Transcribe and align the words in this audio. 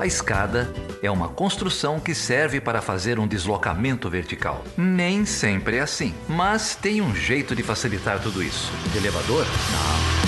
A 0.00 0.06
escada 0.06 0.72
é 1.02 1.10
uma 1.10 1.28
construção 1.28 2.00
que 2.00 2.14
serve 2.14 2.58
para 2.58 2.80
fazer 2.80 3.18
um 3.18 3.28
deslocamento 3.28 4.08
vertical. 4.08 4.64
Nem 4.74 5.26
sempre 5.26 5.76
é 5.76 5.80
assim, 5.80 6.14
mas 6.26 6.74
tem 6.74 7.02
um 7.02 7.14
jeito 7.14 7.54
de 7.54 7.62
facilitar 7.62 8.18
tudo 8.18 8.42
isso. 8.42 8.72
De 8.92 8.96
elevador? 8.96 9.44
Não. 9.44 10.20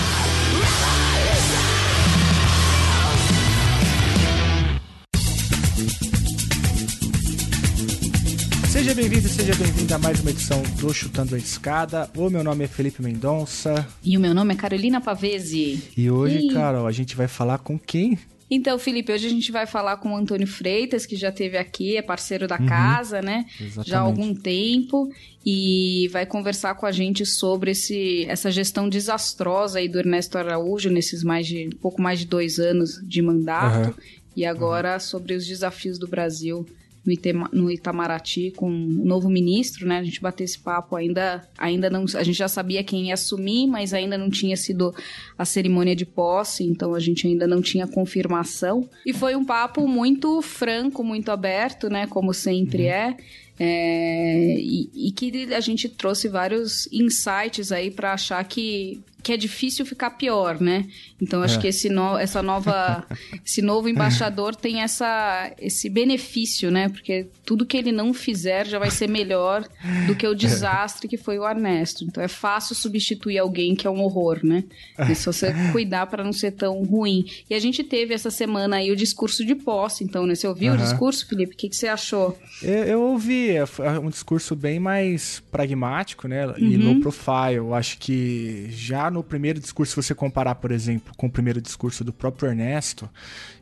Seja 8.69 8.93
bem-vindo, 8.93 9.27
seja 9.27 9.55
bem-vinda 9.55 9.95
a 9.95 9.99
mais 9.99 10.19
uma 10.19 10.29
edição 10.29 10.61
do 10.79 10.93
Chutando 10.93 11.33
a 11.33 11.37
Escada. 11.39 12.07
O 12.15 12.29
meu 12.29 12.43
nome 12.43 12.65
é 12.65 12.67
Felipe 12.67 13.01
Mendonça. 13.01 13.87
E 14.03 14.15
o 14.15 14.19
meu 14.19 14.35
nome 14.35 14.53
é 14.53 14.57
Carolina 14.57 15.01
Pavese. 15.01 15.91
E 15.97 16.11
hoje, 16.11 16.47
Ih. 16.47 16.53
Carol, 16.53 16.85
a 16.85 16.91
gente 16.91 17.15
vai 17.15 17.27
falar 17.27 17.57
com 17.57 17.79
quem? 17.79 18.19
Então, 18.49 18.77
Felipe, 18.77 19.11
hoje 19.11 19.27
a 19.27 19.29
gente 19.29 19.51
vai 19.51 19.65
falar 19.65 19.97
com 19.97 20.13
o 20.13 20.15
Antônio 20.15 20.47
Freitas, 20.47 21.05
que 21.05 21.15
já 21.15 21.29
esteve 21.29 21.57
aqui, 21.57 21.97
é 21.97 22.01
parceiro 22.01 22.47
da 22.47 22.59
uhum, 22.59 22.65
casa, 22.65 23.21
né? 23.21 23.45
Exatamente. 23.59 23.89
Já 23.89 23.99
há 23.99 24.01
algum 24.01 24.33
tempo. 24.35 25.09
E 25.45 26.07
vai 26.11 26.25
conversar 26.25 26.75
com 26.75 26.85
a 26.85 26.91
gente 26.91 27.25
sobre 27.25 27.71
esse, 27.71 28.25
essa 28.29 28.49
gestão 28.49 28.87
desastrosa 28.87 29.79
aí 29.79 29.89
do 29.89 29.99
Ernesto 29.99 30.37
Araújo, 30.37 30.89
nesses 30.89 31.23
mais 31.23 31.47
de 31.47 31.69
pouco 31.81 32.01
mais 32.01 32.19
de 32.19 32.25
dois 32.25 32.59
anos 32.59 33.01
de 33.03 33.21
mandato. 33.21 33.89
Uhum. 33.89 33.95
E 34.35 34.45
agora 34.45 34.93
uhum. 34.93 34.99
sobre 34.99 35.33
os 35.33 35.45
desafios 35.45 35.99
do 35.99 36.07
Brasil 36.07 36.65
no, 37.05 37.11
Itema, 37.11 37.49
no 37.51 37.69
Itamaraty 37.69 38.51
com 38.51 38.69
o 38.69 39.05
novo 39.05 39.29
ministro, 39.29 39.85
né? 39.87 39.99
A 39.99 40.03
gente 40.03 40.21
bateu 40.21 40.45
esse 40.45 40.57
papo 40.57 40.95
ainda, 40.95 41.47
ainda 41.57 41.89
não, 41.89 42.05
a 42.15 42.23
gente 42.23 42.37
já 42.37 42.47
sabia 42.47 42.83
quem 42.83 43.07
ia 43.07 43.13
assumir, 43.13 43.67
mas 43.67 43.93
ainda 43.93 44.17
não 44.17 44.29
tinha 44.29 44.55
sido 44.55 44.93
a 45.37 45.45
cerimônia 45.45 45.95
de 45.95 46.05
posse, 46.05 46.63
então 46.63 46.93
a 46.95 46.99
gente 46.99 47.27
ainda 47.27 47.45
não 47.45 47.61
tinha 47.61 47.87
confirmação. 47.87 48.89
E 49.05 49.13
foi 49.13 49.35
um 49.35 49.43
papo 49.43 49.87
muito 49.87 50.41
franco, 50.41 51.03
muito 51.03 51.29
aberto, 51.29 51.89
né? 51.89 52.07
Como 52.07 52.33
sempre 52.33 52.83
uhum. 52.83 52.89
é. 52.89 53.17
É, 53.59 54.55
e, 54.57 54.89
e, 54.95 55.11
que 55.11 55.53
a 55.53 55.59
gente 55.59 55.87
trouxe 55.87 56.27
vários 56.27 56.91
insights 56.91 57.71
aí 57.71 57.91
para 57.91 58.13
achar 58.13 58.43
que 58.45 58.99
que 59.23 59.31
é 59.31 59.37
difícil 59.37 59.85
ficar 59.85 60.11
pior, 60.11 60.59
né? 60.59 60.85
Então 61.19 61.41
acho 61.41 61.57
é. 61.57 61.61
que 61.61 61.67
esse 61.67 61.89
no, 61.89 62.17
essa 62.17 62.43
nova, 62.43 63.07
esse 63.43 63.61
novo 63.61 63.87
embaixador 63.87 64.53
tem 64.53 64.81
essa, 64.81 65.49
esse 65.57 65.89
benefício, 65.89 66.69
né? 66.69 66.89
Porque 66.89 67.27
tudo 67.45 67.65
que 67.65 67.77
ele 67.77 67.93
não 67.93 68.13
fizer 68.13 68.67
já 68.67 68.77
vai 68.77 68.91
ser 68.91 69.07
melhor 69.07 69.65
do 70.05 70.15
que 70.15 70.27
o 70.27 70.35
desastre 70.35 71.07
que 71.07 71.15
foi 71.15 71.39
o 71.39 71.47
Ernesto. 71.47 72.03
Então 72.03 72.21
é 72.21 72.27
fácil 72.27 72.75
substituir 72.75 73.37
alguém 73.37 73.75
que 73.75 73.87
é 73.87 73.89
um 73.89 74.01
horror, 74.01 74.39
né? 74.43 74.65
É 74.97 75.15
só 75.15 75.31
você 75.31 75.53
cuidar 75.71 76.07
para 76.07 76.23
não 76.23 76.33
ser 76.33 76.51
tão 76.51 76.83
ruim. 76.83 77.25
E 77.49 77.55
a 77.55 77.59
gente 77.59 77.81
teve 77.81 78.13
essa 78.13 78.29
semana 78.29 78.77
aí 78.77 78.91
o 78.91 78.95
discurso 78.95 79.45
de 79.45 79.55
posse, 79.55 80.03
então, 80.03 80.25
né? 80.25 80.35
Você 80.35 80.47
ouviu 80.47 80.73
uhum. 80.73 80.77
o 80.77 80.81
discurso, 80.81 81.25
Felipe? 81.25 81.53
O 81.53 81.57
que, 81.57 81.69
que 81.69 81.75
você 81.77 81.87
achou? 81.87 82.37
Eu, 82.61 82.83
eu 82.83 83.01
ouvi, 83.01 83.51
é, 83.51 83.63
é 83.79 83.99
um 83.99 84.09
discurso 84.09 84.53
bem 84.53 84.79
mais 84.79 85.41
pragmático, 85.49 86.27
né? 86.27 86.53
E 86.57 86.75
uhum. 86.75 86.93
low 86.93 86.99
profile. 86.99 87.73
Acho 87.73 87.97
que 87.97 88.67
já 88.71 89.12
no 89.13 89.23
primeiro 89.23 89.59
discurso, 89.59 89.91
se 89.91 90.07
você 90.07 90.15
comparar, 90.15 90.55
por 90.55 90.71
exemplo, 90.71 91.13
com 91.15 91.27
o 91.27 91.31
primeiro 91.31 91.61
discurso 91.61 92.03
do 92.03 92.11
próprio 92.11 92.49
Ernesto, 92.49 93.09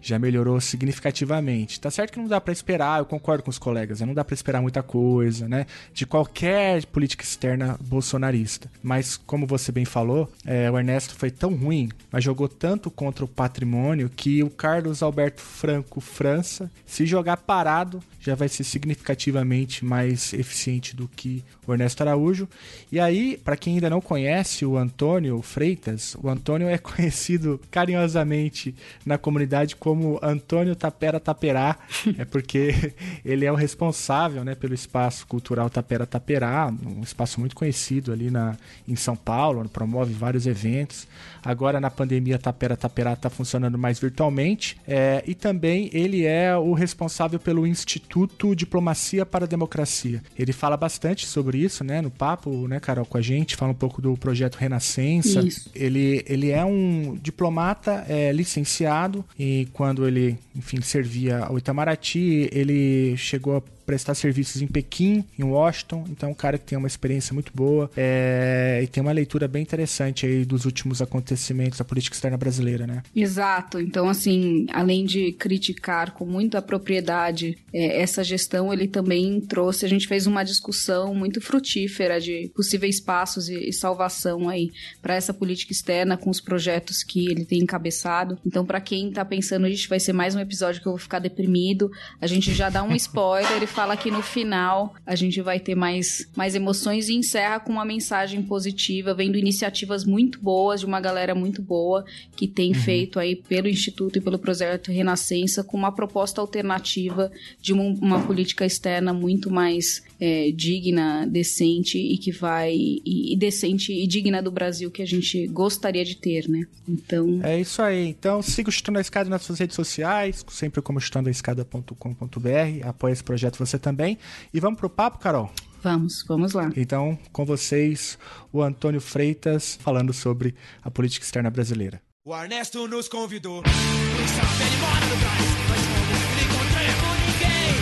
já 0.01 0.17
melhorou 0.17 0.59
significativamente. 0.59 1.79
Tá 1.79 1.91
certo 1.91 2.13
que 2.13 2.19
não 2.19 2.27
dá 2.27 2.41
para 2.41 2.51
esperar, 2.51 2.99
eu 2.99 3.05
concordo 3.05 3.43
com 3.43 3.49
os 3.49 3.59
colegas, 3.59 4.01
né? 4.01 4.07
não 4.07 4.13
dá 4.13 4.23
para 4.23 4.33
esperar 4.33 4.61
muita 4.61 4.81
coisa, 4.81 5.47
né? 5.47 5.65
De 5.93 6.05
qualquer 6.05 6.85
política 6.87 7.23
externa 7.23 7.77
bolsonarista. 7.79 8.69
Mas, 8.81 9.17
como 9.17 9.45
você 9.45 9.71
bem 9.71 9.85
falou, 9.85 10.29
é, 10.45 10.69
o 10.69 10.77
Ernesto 10.77 11.15
foi 11.15 11.29
tão 11.29 11.53
ruim, 11.55 11.89
mas 12.11 12.23
jogou 12.23 12.47
tanto 12.47 12.89
contra 12.89 13.23
o 13.23 13.27
patrimônio 13.27 14.09
que 14.09 14.43
o 14.43 14.49
Carlos 14.49 15.03
Alberto 15.03 15.41
Franco 15.41 16.01
França, 16.01 16.71
se 16.85 17.05
jogar 17.05 17.37
parado, 17.37 18.01
já 18.19 18.35
vai 18.35 18.49
ser 18.49 18.63
significativamente 18.63 19.83
mais 19.83 20.33
eficiente 20.33 20.95
do 20.95 21.07
que 21.07 21.43
o 21.65 21.73
Ernesto 21.73 22.01
Araújo. 22.01 22.47
E 22.91 22.99
aí, 22.99 23.37
para 23.37 23.57
quem 23.57 23.75
ainda 23.75 23.89
não 23.89 24.01
conhece 24.01 24.65
o 24.65 24.77
Antônio 24.77 25.41
Freitas, 25.41 26.15
o 26.21 26.29
Antônio 26.29 26.67
é 26.67 26.77
conhecido 26.79 27.59
carinhosamente 27.69 28.75
na 29.05 29.17
comunidade 29.17 29.75
como 29.75 29.90
Antônio 30.21 30.75
Tapera 30.75 31.19
Taperá, 31.19 31.77
é 32.17 32.25
porque 32.25 32.93
ele 33.23 33.45
é 33.45 33.51
o 33.51 33.55
responsável, 33.55 34.43
né, 34.43 34.55
pelo 34.55 34.73
espaço 34.73 35.25
cultural 35.27 35.69
Tapera 35.69 36.05
Taperá, 36.05 36.71
um 36.85 37.01
espaço 37.01 37.39
muito 37.39 37.55
conhecido 37.55 38.11
ali 38.11 38.29
na 38.29 38.57
em 38.87 38.95
São 38.95 39.15
Paulo, 39.15 39.67
promove 39.69 40.13
vários 40.13 40.45
eventos. 40.45 41.07
Agora 41.43 41.79
na 41.79 41.89
pandemia 41.89 42.37
Tapera 42.37 42.77
Taperá 42.77 43.13
está 43.13 43.29
funcionando 43.29 43.77
mais 43.77 43.99
virtualmente. 43.99 44.77
É, 44.87 45.23
e 45.25 45.33
também 45.33 45.89
ele 45.93 46.25
é 46.25 46.55
o 46.55 46.73
responsável 46.73 47.39
pelo 47.39 47.65
Instituto 47.65 48.55
Diplomacia 48.55 49.25
para 49.25 49.45
a 49.45 49.47
Democracia. 49.47 50.21
Ele 50.37 50.53
fala 50.53 50.77
bastante 50.77 51.25
sobre 51.25 51.57
isso, 51.57 51.83
né, 51.83 52.01
no 52.01 52.11
papo, 52.11 52.67
né, 52.67 52.79
Carol, 52.79 53.05
com 53.05 53.17
a 53.17 53.21
gente, 53.21 53.55
fala 53.55 53.71
um 53.71 53.75
pouco 53.75 54.01
do 54.01 54.15
projeto 54.17 54.55
Renascença. 54.55 55.41
Isso. 55.41 55.69
Ele, 55.75 56.23
ele 56.27 56.51
é 56.51 56.63
um 56.63 57.17
diplomata 57.21 58.05
é, 58.07 58.31
licenciado 58.31 59.25
e 59.37 59.67
quando 59.73 60.07
ele, 60.07 60.37
enfim, 60.55 60.81
servia 60.81 61.39
ao 61.39 61.57
Itamaraty, 61.57 62.49
ele 62.51 63.15
chegou 63.17 63.57
a 63.57 63.61
prestar 63.85 64.15
serviços 64.15 64.61
em 64.61 64.67
Pequim, 64.67 65.25
em 65.37 65.43
Washington. 65.43 66.05
Então, 66.09 66.29
é 66.29 66.31
um 66.31 66.35
cara 66.35 66.57
que 66.57 66.65
tem 66.65 66.77
uma 66.77 66.87
experiência 66.87 67.33
muito 67.33 67.51
boa 67.53 67.89
é, 67.97 68.79
e 68.83 68.87
tem 68.87 69.01
uma 69.01 69.11
leitura 69.11 69.47
bem 69.47 69.61
interessante 69.61 70.25
aí 70.25 70.45
dos 70.45 70.65
últimos 70.65 71.01
acontecimentos 71.01 71.79
da 71.79 71.85
política 71.85 72.15
externa 72.15 72.37
brasileira, 72.37 72.85
né? 72.85 73.03
Exato. 73.15 73.79
Então, 73.79 74.07
assim, 74.07 74.67
além 74.71 75.05
de 75.05 75.31
criticar 75.33 76.13
com 76.13 76.25
muita 76.25 76.61
propriedade 76.61 77.57
é, 77.73 78.01
essa 78.01 78.23
gestão, 78.23 78.71
ele 78.71 78.87
também 78.87 79.41
trouxe. 79.41 79.85
A 79.85 79.89
gente 79.89 80.07
fez 80.07 80.27
uma 80.27 80.43
discussão 80.43 81.15
muito 81.15 81.41
frutífera 81.41 82.19
de 82.21 82.51
possíveis 82.55 82.99
passos 82.99 83.49
e, 83.49 83.69
e 83.69 83.73
salvação 83.73 84.47
aí 84.47 84.71
para 85.01 85.15
essa 85.15 85.33
política 85.33 85.73
externa 85.73 86.17
com 86.17 86.29
os 86.29 86.39
projetos 86.39 87.03
que 87.03 87.31
ele 87.31 87.45
tem 87.45 87.59
encabeçado. 87.59 88.37
Então, 88.45 88.65
para 88.65 88.79
quem 88.79 89.11
tá 89.11 89.25
pensando, 89.25 89.71
gente 89.71 89.89
vai 89.89 89.99
ser 89.99 90.13
mais 90.13 90.35
um 90.35 90.39
episódio 90.39 90.81
que 90.81 90.87
eu 90.87 90.91
vou 90.91 90.99
ficar 90.99 91.19
deprimido, 91.19 91.89
a 92.19 92.27
gente 92.27 92.53
já 92.53 92.69
dá 92.69 92.83
um 92.83 92.93
spoiler 92.95 93.63
e 93.63 93.67
fala 93.67 93.80
fala 93.81 93.97
que 93.97 94.11
no 94.11 94.21
final 94.21 94.93
a 95.03 95.15
gente 95.15 95.41
vai 95.41 95.59
ter 95.59 95.73
mais, 95.73 96.29
mais 96.35 96.53
emoções 96.53 97.09
e 97.09 97.15
encerra 97.15 97.59
com 97.59 97.73
uma 97.73 97.83
mensagem 97.83 98.43
positiva, 98.43 99.11
vendo 99.11 99.39
iniciativas 99.39 100.05
muito 100.05 100.39
boas 100.39 100.81
de 100.81 100.85
uma 100.85 101.01
galera 101.01 101.33
muito 101.33 101.63
boa 101.63 102.05
que 102.35 102.47
tem 102.47 102.73
uhum. 102.73 102.79
feito 102.79 103.19
aí 103.19 103.35
pelo 103.35 103.67
Instituto 103.67 104.19
e 104.19 104.21
pelo 104.21 104.37
projeto 104.37 104.91
Renascença 104.91 105.63
com 105.63 105.75
uma 105.75 105.91
proposta 105.91 106.39
alternativa 106.39 107.31
de 107.59 107.73
uma, 107.73 107.83
uma 107.83 108.21
política 108.21 108.67
externa 108.67 109.13
muito 109.13 109.49
mais 109.49 110.03
é, 110.19 110.51
digna, 110.51 111.25
decente 111.25 111.97
e 111.97 112.19
que 112.19 112.31
vai 112.31 112.75
e, 112.75 113.33
e, 113.33 113.35
decente 113.35 113.91
e 113.91 114.05
digna 114.05 114.43
do 114.43 114.51
Brasil 114.51 114.91
que 114.91 115.01
a 115.01 115.07
gente 115.07 115.47
gostaria 115.47 116.05
de 116.05 116.15
ter, 116.15 116.47
né? 116.47 116.67
Então 116.87 117.39
é 117.41 117.59
isso 117.59 117.81
aí. 117.81 118.09
Então 118.09 118.43
siga 118.43 118.69
o 118.69 118.71
Chutando 118.71 118.99
a 118.99 119.01
Escada 119.01 119.27
nas 119.27 119.41
suas 119.41 119.57
redes 119.57 119.75
sociais, 119.75 120.45
sempre 120.49 120.83
como 120.83 121.01
chutandoaescada.com.br. 121.01 122.87
Apoie 122.87 123.13
esse 123.13 123.23
projeto 123.23 123.57
você 123.65 123.79
também. 123.79 124.17
E 124.53 124.59
vamos 124.59 124.79
pro 124.79 124.89
papo, 124.89 125.19
Carol? 125.19 125.51
Vamos, 125.83 126.23
vamos 126.27 126.53
lá. 126.53 126.69
Então, 126.75 127.17
com 127.31 127.43
vocês, 127.43 128.17
o 128.51 128.61
Antônio 128.61 129.01
Freitas 129.01 129.79
falando 129.81 130.13
sobre 130.13 130.53
a 130.83 130.91
política 130.91 131.25
externa 131.25 131.49
brasileira. 131.49 132.01
O 132.23 132.35
Ernesto 132.35 132.87
nos 132.87 133.07
convidou. 133.07 133.63
Ele 133.65 134.77
mora 134.77 135.05
no 135.07 135.15
Brás, 135.17 135.41
mas 135.69 135.81
não 135.89 135.97
encontramos 136.45 137.17
ninguém. 137.25 137.73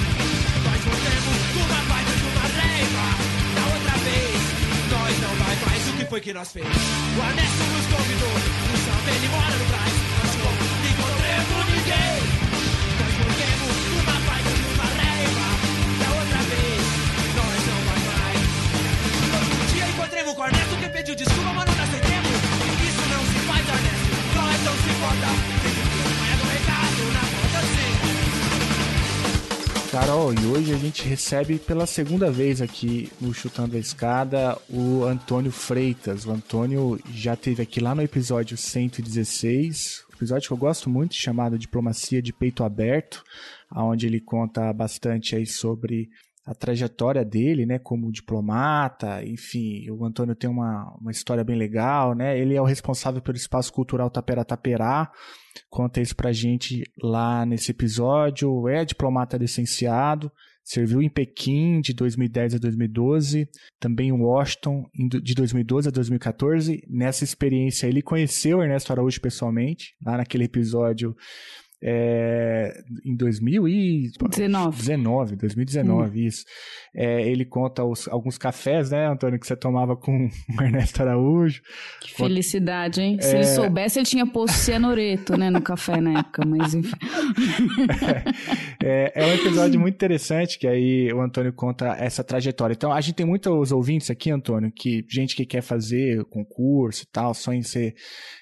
Nós 0.64 0.80
voltamos 0.88 1.36
uma 1.60 1.82
baita 1.92 2.14
de 2.16 2.24
uma 2.24 2.46
raiva. 2.56 3.06
Da 3.56 3.64
outra 3.76 3.96
vez, 4.00 4.40
nós 4.90 5.14
não 5.20 5.36
vai 5.44 5.56
mais 5.66 5.90
o 5.90 5.94
que 5.98 6.06
foi 6.06 6.22
que 6.22 6.34
nós 6.34 6.52
fez. 6.54 6.66
O 6.66 7.20
Ernesto 7.20 7.64
nos 7.68 7.86
convidou. 7.94 8.32
O 8.32 8.78
Sam, 8.80 9.12
ele 9.12 9.28
mora 9.28 9.56
no 9.58 9.66
Brás, 9.66 9.94
mas 10.24 10.36
não 10.40 10.52
encontramos 10.88 11.66
ninguém. 11.76 12.29
Que 20.20 20.90
pediu 20.90 21.16
desculpa, 21.16 21.54
mas 21.54 21.66
não. 21.66 21.74
Isso 21.76 23.04
não 23.10 23.24
se 23.24 23.40
faz, 23.48 23.66
Ernesto. 23.70 24.10
Se 24.84 24.90
importa. 24.92 25.28
Carol, 29.92 30.34
e 30.34 30.46
hoje 30.46 30.74
a 30.74 30.78
gente 30.78 31.08
recebe 31.08 31.58
pela 31.58 31.86
segunda 31.86 32.30
vez 32.30 32.62
aqui 32.62 33.10
no 33.22 33.34
Chutando 33.34 33.78
a 33.78 33.80
Escada 33.80 34.58
o 34.70 35.06
Antônio 35.06 35.54
Freitas. 35.54 36.26
O 36.26 36.32
Antônio 36.32 37.00
já 37.14 37.38
teve 37.38 37.64
aqui 37.64 37.80
lá 37.80 37.96
no 37.96 38.02
episódio 38.02 38.58
116, 38.58 40.04
episódio 40.14 40.48
que 40.50 40.54
eu 40.54 40.58
gosto 40.58 40.90
muito, 40.90 41.16
chamado 41.16 41.58
Diplomacia 41.58 42.22
de 42.22 42.34
Peito 42.34 42.66
Aberto, 42.66 43.24
onde 43.74 44.06
ele 44.06 44.20
conta 44.20 44.72
bastante 44.74 45.38
aí 45.38 45.46
sobre 45.46 46.10
a 46.50 46.56
trajetória 46.56 47.24
dele, 47.24 47.64
né, 47.64 47.78
como 47.78 48.12
diplomata, 48.12 49.24
enfim, 49.24 49.88
o 49.92 50.04
Antônio 50.04 50.34
tem 50.34 50.50
uma, 50.50 50.98
uma 51.00 51.12
história 51.12 51.44
bem 51.44 51.56
legal, 51.56 52.16
né, 52.16 52.40
ele 52.40 52.56
é 52.56 52.62
o 52.62 52.66
responsável 52.66 53.22
pelo 53.22 53.38
Espaço 53.38 53.72
Cultural 53.72 54.10
Tapera 54.10 54.44
Taperá, 54.44 55.12
conta 55.70 56.02
isso 56.02 56.16
pra 56.16 56.32
gente 56.32 56.82
lá 57.04 57.46
nesse 57.46 57.70
episódio, 57.70 58.68
é 58.68 58.84
diplomata 58.84 59.38
licenciado, 59.38 60.32
serviu 60.64 61.04
em 61.04 61.10
Pequim 61.10 61.82
de 61.82 61.94
2010 61.94 62.56
a 62.56 62.58
2012, 62.58 63.48
também 63.80 64.10
em 64.10 64.20
Washington 64.20 64.86
de 65.22 65.36
2012 65.36 65.88
a 65.88 65.92
2014. 65.92 66.84
Nessa 66.88 67.24
experiência, 67.24 67.88
ele 67.88 68.04
conheceu 68.04 68.62
Ernesto 68.62 68.92
Araújo 68.92 69.20
pessoalmente, 69.20 69.96
lá 70.06 70.18
naquele 70.18 70.44
episódio 70.44 71.16
é, 71.82 72.74
em 73.06 73.16
2019. 73.16 74.78
19, 74.78 75.36
2019, 75.38 76.20
hum. 76.20 76.24
isso. 76.26 76.46
É, 76.94 77.22
ele 77.22 77.46
conta 77.46 77.84
os, 77.84 78.08
alguns 78.08 78.38
cafés, 78.38 78.92
né, 78.92 79.08
Antônio, 79.08 79.40
que 79.40 79.48
você 79.48 79.56
tomava 79.56 79.96
com 79.96 80.12
o 80.58 80.62
Ernesto 80.62 81.02
Araújo. 81.02 81.62
Que 82.02 82.14
felicidade, 82.14 83.02
hein? 83.02 83.18
Se 83.22 83.30
ele 83.30 83.40
é. 83.40 83.44
soubesse, 83.44 84.00
ele 84.00 84.06
tinha 84.06 84.26
posto 84.28 84.56
cianureto, 84.56 85.38
né, 85.38 85.50
no 85.50 85.62
café 85.62 86.02
na 86.02 86.20
época, 86.20 86.46
mas 86.46 86.74
enfim. 86.74 86.96
É, 88.82 89.12
é, 89.14 89.26
um 89.26 89.34
episódio 89.34 89.80
muito 89.80 89.96
interessante 89.96 90.58
que 90.58 90.66
aí 90.66 91.12
o 91.12 91.22
Antônio 91.22 91.52
conta 91.52 91.96
essa 92.00 92.24
trajetória. 92.24 92.74
Então, 92.74 92.94
a 92.94 93.02
gente 93.02 93.16
tem 93.16 93.26
muitos 93.26 93.72
ouvintes 93.72 94.10
aqui, 94.10 94.32
Antônio, 94.32 94.72
que 94.72 95.06
gente 95.10 95.36
que 95.36 95.46
quer 95.46 95.62
fazer 95.62 96.24
concurso 96.26 97.04
e 97.04 97.08
tal, 97.12 97.34
sonha 97.34 97.60
em 97.60 97.64
ser 97.64 97.94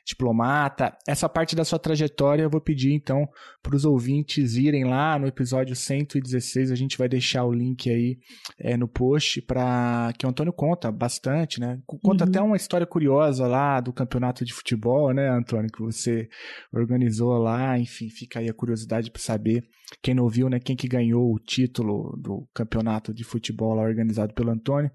diplomata. 0.05 0.95
Essa 1.07 1.27
parte 1.27 1.55
da 1.55 1.65
sua 1.65 1.79
trajetória 1.79 2.43
eu 2.43 2.49
vou 2.49 2.61
pedir, 2.61 2.93
então, 2.93 3.26
para 3.61 3.75
os 3.75 3.85
ouvintes 3.85 4.55
irem 4.55 4.85
lá 4.85 5.17
no 5.17 5.27
episódio 5.27 5.75
116. 5.75 6.71
A 6.71 6.75
gente 6.75 6.97
vai 6.97 7.07
deixar 7.07 7.43
o 7.45 7.53
link 7.53 7.89
aí 7.89 8.17
é, 8.59 8.77
no 8.77 8.87
post 8.87 9.41
para 9.41 10.13
que 10.17 10.25
o 10.25 10.29
Antônio 10.29 10.53
conta 10.53 10.91
bastante, 10.91 11.59
né? 11.59 11.79
Conta 11.85 12.23
uhum. 12.23 12.29
até 12.29 12.41
uma 12.41 12.55
história 12.55 12.87
curiosa 12.87 13.47
lá 13.47 13.79
do 13.79 13.93
campeonato 13.93 14.43
de 14.43 14.53
futebol, 14.53 15.13
né, 15.13 15.29
Antônio, 15.29 15.71
que 15.71 15.81
você 15.81 16.27
organizou 16.73 17.37
lá. 17.37 17.77
Enfim, 17.77 18.09
fica 18.09 18.39
aí 18.39 18.49
a 18.49 18.53
curiosidade 18.53 19.11
para 19.11 19.21
saber 19.21 19.63
quem 20.01 20.13
não 20.13 20.27
viu, 20.27 20.49
né? 20.49 20.59
Quem 20.59 20.75
que 20.75 20.87
ganhou 20.87 21.33
o 21.33 21.39
título 21.39 22.15
do 22.17 22.47
campeonato 22.53 23.13
de 23.13 23.23
futebol 23.23 23.77
organizado 23.77 24.33
pelo 24.33 24.51
Antônio. 24.51 24.91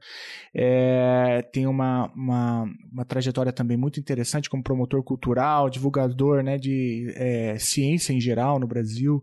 É, 0.54 1.42
tem 1.52 1.66
uma, 1.66 2.12
uma, 2.14 2.64
uma, 2.92 3.04
trajetória 3.04 3.52
também 3.52 3.76
muito 3.76 3.98
interessante 3.98 4.50
como 4.50 4.62
promotor 4.62 5.02
cultural, 5.02 5.70
divulgador 5.70 6.42
né, 6.42 6.58
de 6.58 7.12
é, 7.16 7.58
ciência 7.58 8.12
em 8.12 8.20
geral 8.20 8.58
no 8.58 8.66
Brasil, 8.66 9.22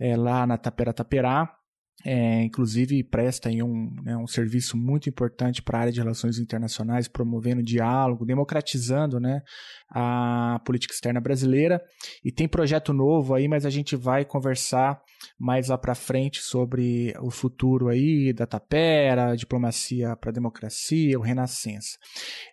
é, 0.00 0.16
lá 0.16 0.46
na 0.46 0.56
Tapera 0.56 0.94
Taperá. 0.94 1.61
É, 2.04 2.42
inclusive 2.42 3.04
presta 3.04 3.48
um, 3.48 3.94
né, 4.02 4.16
um 4.16 4.26
serviço 4.26 4.76
muito 4.76 5.08
importante 5.08 5.62
para 5.62 5.78
a 5.78 5.80
área 5.82 5.92
de 5.92 6.00
relações 6.00 6.38
internacionais, 6.38 7.06
promovendo 7.06 7.62
diálogo, 7.62 8.26
democratizando 8.26 9.20
né, 9.20 9.40
a 9.88 10.60
política 10.64 10.92
externa 10.92 11.20
brasileira. 11.20 11.80
E 12.24 12.32
tem 12.32 12.48
projeto 12.48 12.92
novo 12.92 13.34
aí, 13.34 13.46
mas 13.46 13.64
a 13.64 13.70
gente 13.70 13.94
vai 13.94 14.24
conversar 14.24 15.00
mais 15.38 15.68
lá 15.68 15.78
para 15.78 15.94
frente 15.94 16.40
sobre 16.40 17.14
o 17.20 17.30
futuro 17.30 17.88
aí 17.88 18.32
da 18.32 18.46
Tapera, 18.46 19.36
diplomacia 19.36 20.16
para 20.16 20.32
democracia, 20.32 21.18
o 21.18 21.22
Renascença. 21.22 21.96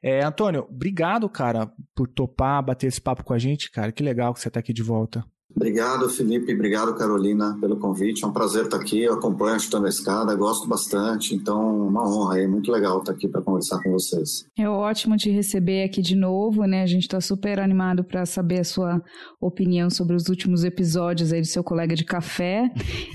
É, 0.03 0.23
Antônio, 0.23 0.67
obrigado, 0.69 1.27
cara, 1.27 1.71
por 1.95 2.07
topar, 2.07 2.63
bater 2.63 2.87
esse 2.87 3.01
papo 3.01 3.23
com 3.23 3.33
a 3.33 3.39
gente, 3.39 3.71
cara. 3.71 3.91
Que 3.91 4.03
legal 4.03 4.31
que 4.31 4.39
você 4.39 4.49
está 4.49 4.59
aqui 4.59 4.73
de 4.73 4.83
volta. 4.83 5.23
Obrigado, 5.55 6.07
Felipe. 6.09 6.53
Obrigado, 6.53 6.95
Carolina, 6.95 7.57
pelo 7.59 7.77
convite. 7.77 8.23
É 8.23 8.27
um 8.27 8.31
prazer 8.31 8.65
estar 8.65 8.77
aqui. 8.77 9.03
Eu 9.03 9.13
acompanho 9.13 9.55
a 9.55 9.59
Chutando 9.59 9.87
a 9.87 9.89
Escada, 9.89 10.35
gosto 10.35 10.67
bastante. 10.67 11.35
Então, 11.35 11.87
uma 11.87 12.07
honra. 12.07 12.39
É 12.39 12.47
muito 12.47 12.71
legal 12.71 12.99
estar 12.99 13.11
aqui 13.11 13.27
para 13.27 13.41
conversar 13.41 13.81
com 13.81 13.91
vocês. 13.91 14.45
É 14.57 14.69
ótimo 14.69 15.17
te 15.17 15.29
receber 15.31 15.83
aqui 15.83 16.01
de 16.01 16.15
novo, 16.15 16.63
né? 16.65 16.83
A 16.83 16.85
gente 16.85 17.03
está 17.03 17.19
super 17.19 17.59
animado 17.59 18.03
para 18.03 18.25
saber 18.25 18.59
a 18.59 18.63
sua 18.63 19.01
opinião 19.41 19.89
sobre 19.89 20.15
os 20.15 20.29
últimos 20.29 20.63
episódios 20.63 21.33
aí 21.33 21.41
do 21.41 21.47
seu 21.47 21.63
colega 21.63 21.95
de 21.95 22.05
café 22.05 22.69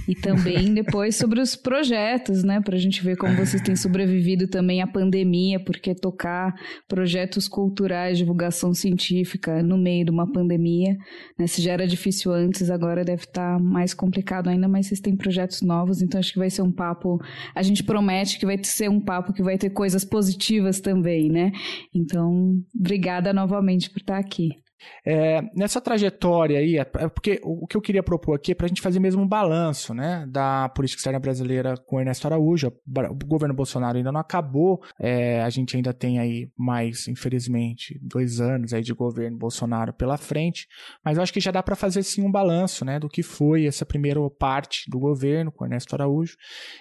e 0.08 0.14
também 0.14 0.72
depois 0.74 1.16
sobre 1.16 1.40
os 1.40 1.54
projetos, 1.54 2.42
né? 2.42 2.60
Para 2.60 2.74
a 2.74 2.80
gente 2.80 3.02
ver 3.02 3.16
como 3.16 3.36
vocês 3.36 3.62
têm 3.62 3.76
sobrevivido 3.76 4.48
também 4.48 4.82
à 4.82 4.86
pandemia, 4.86 5.62
porque 5.64 5.94
tocar 5.94 6.52
projetos 6.88 7.48
culturais, 7.48 8.18
divulgação 8.18 8.74
científica 8.74 9.62
no 9.62 9.78
meio 9.78 10.04
de 10.04 10.10
uma 10.10 10.30
pandemia, 10.30 10.96
né? 11.38 11.46
Se 11.46 11.62
já 11.62 11.72
era 11.72 11.86
difícil 11.86 12.23
difícil 12.24 12.32
antes, 12.32 12.70
agora 12.70 13.04
deve 13.04 13.24
estar 13.24 13.54
tá 13.54 13.58
mais 13.58 13.92
complicado 13.92 14.48
ainda, 14.48 14.66
mas 14.66 14.86
vocês 14.86 15.00
têm 15.00 15.16
projetos 15.16 15.60
novos, 15.60 16.00
então 16.00 16.18
acho 16.18 16.32
que 16.32 16.38
vai 16.38 16.50
ser 16.50 16.62
um 16.62 16.72
papo. 16.72 17.20
A 17.54 17.62
gente 17.62 17.84
promete 17.84 18.38
que 18.38 18.46
vai 18.46 18.58
ser 18.62 18.88
um 18.88 19.00
papo 19.00 19.32
que 19.32 19.42
vai 19.42 19.58
ter 19.58 19.70
coisas 19.70 20.04
positivas 20.04 20.80
também, 20.80 21.28
né? 21.28 21.52
Então, 21.94 22.58
obrigada 22.74 23.32
novamente 23.32 23.90
por 23.90 24.00
estar 24.00 24.18
aqui. 24.18 24.63
É, 25.06 25.42
nessa 25.54 25.80
trajetória 25.80 26.58
aí, 26.58 26.78
é, 26.78 26.80
é 26.80 27.08
porque 27.08 27.40
o, 27.42 27.66
que 27.66 27.76
eu 27.76 27.80
queria 27.80 28.02
propor 28.02 28.34
aqui 28.34 28.52
é 28.52 28.54
para 28.54 28.66
a 28.66 28.68
gente 28.68 28.80
fazer 28.80 28.98
mesmo 28.98 29.22
um 29.22 29.28
balanço 29.28 29.92
né, 29.92 30.26
da 30.28 30.68
política 30.70 31.00
externa 31.00 31.18
brasileira 31.18 31.76
com 31.76 32.00
Ernesto 32.00 32.26
Araújo. 32.26 32.72
O 33.10 33.26
governo 33.26 33.54
Bolsonaro 33.54 33.98
ainda 33.98 34.12
não 34.12 34.20
acabou, 34.20 34.82
é, 34.98 35.42
a 35.42 35.50
gente 35.50 35.76
ainda 35.76 35.92
tem 35.92 36.18
aí 36.18 36.50
mais, 36.56 37.06
infelizmente, 37.08 37.98
dois 38.02 38.40
anos 38.40 38.72
aí 38.72 38.82
de 38.82 38.94
governo 38.94 39.36
Bolsonaro 39.36 39.92
pela 39.92 40.16
frente, 40.16 40.66
mas 41.04 41.16
eu 41.16 41.22
acho 41.22 41.32
que 41.32 41.40
já 41.40 41.50
dá 41.50 41.62
para 41.62 41.76
fazer 41.76 42.02
sim 42.02 42.22
um 42.22 42.32
balanço 42.32 42.84
né, 42.84 42.98
do 42.98 43.08
que 43.08 43.22
foi 43.22 43.66
essa 43.66 43.84
primeira 43.84 44.20
parte 44.30 44.90
do 44.90 44.98
governo 44.98 45.52
com 45.52 45.64
Ernesto 45.64 45.94
Araújo. 45.94 46.36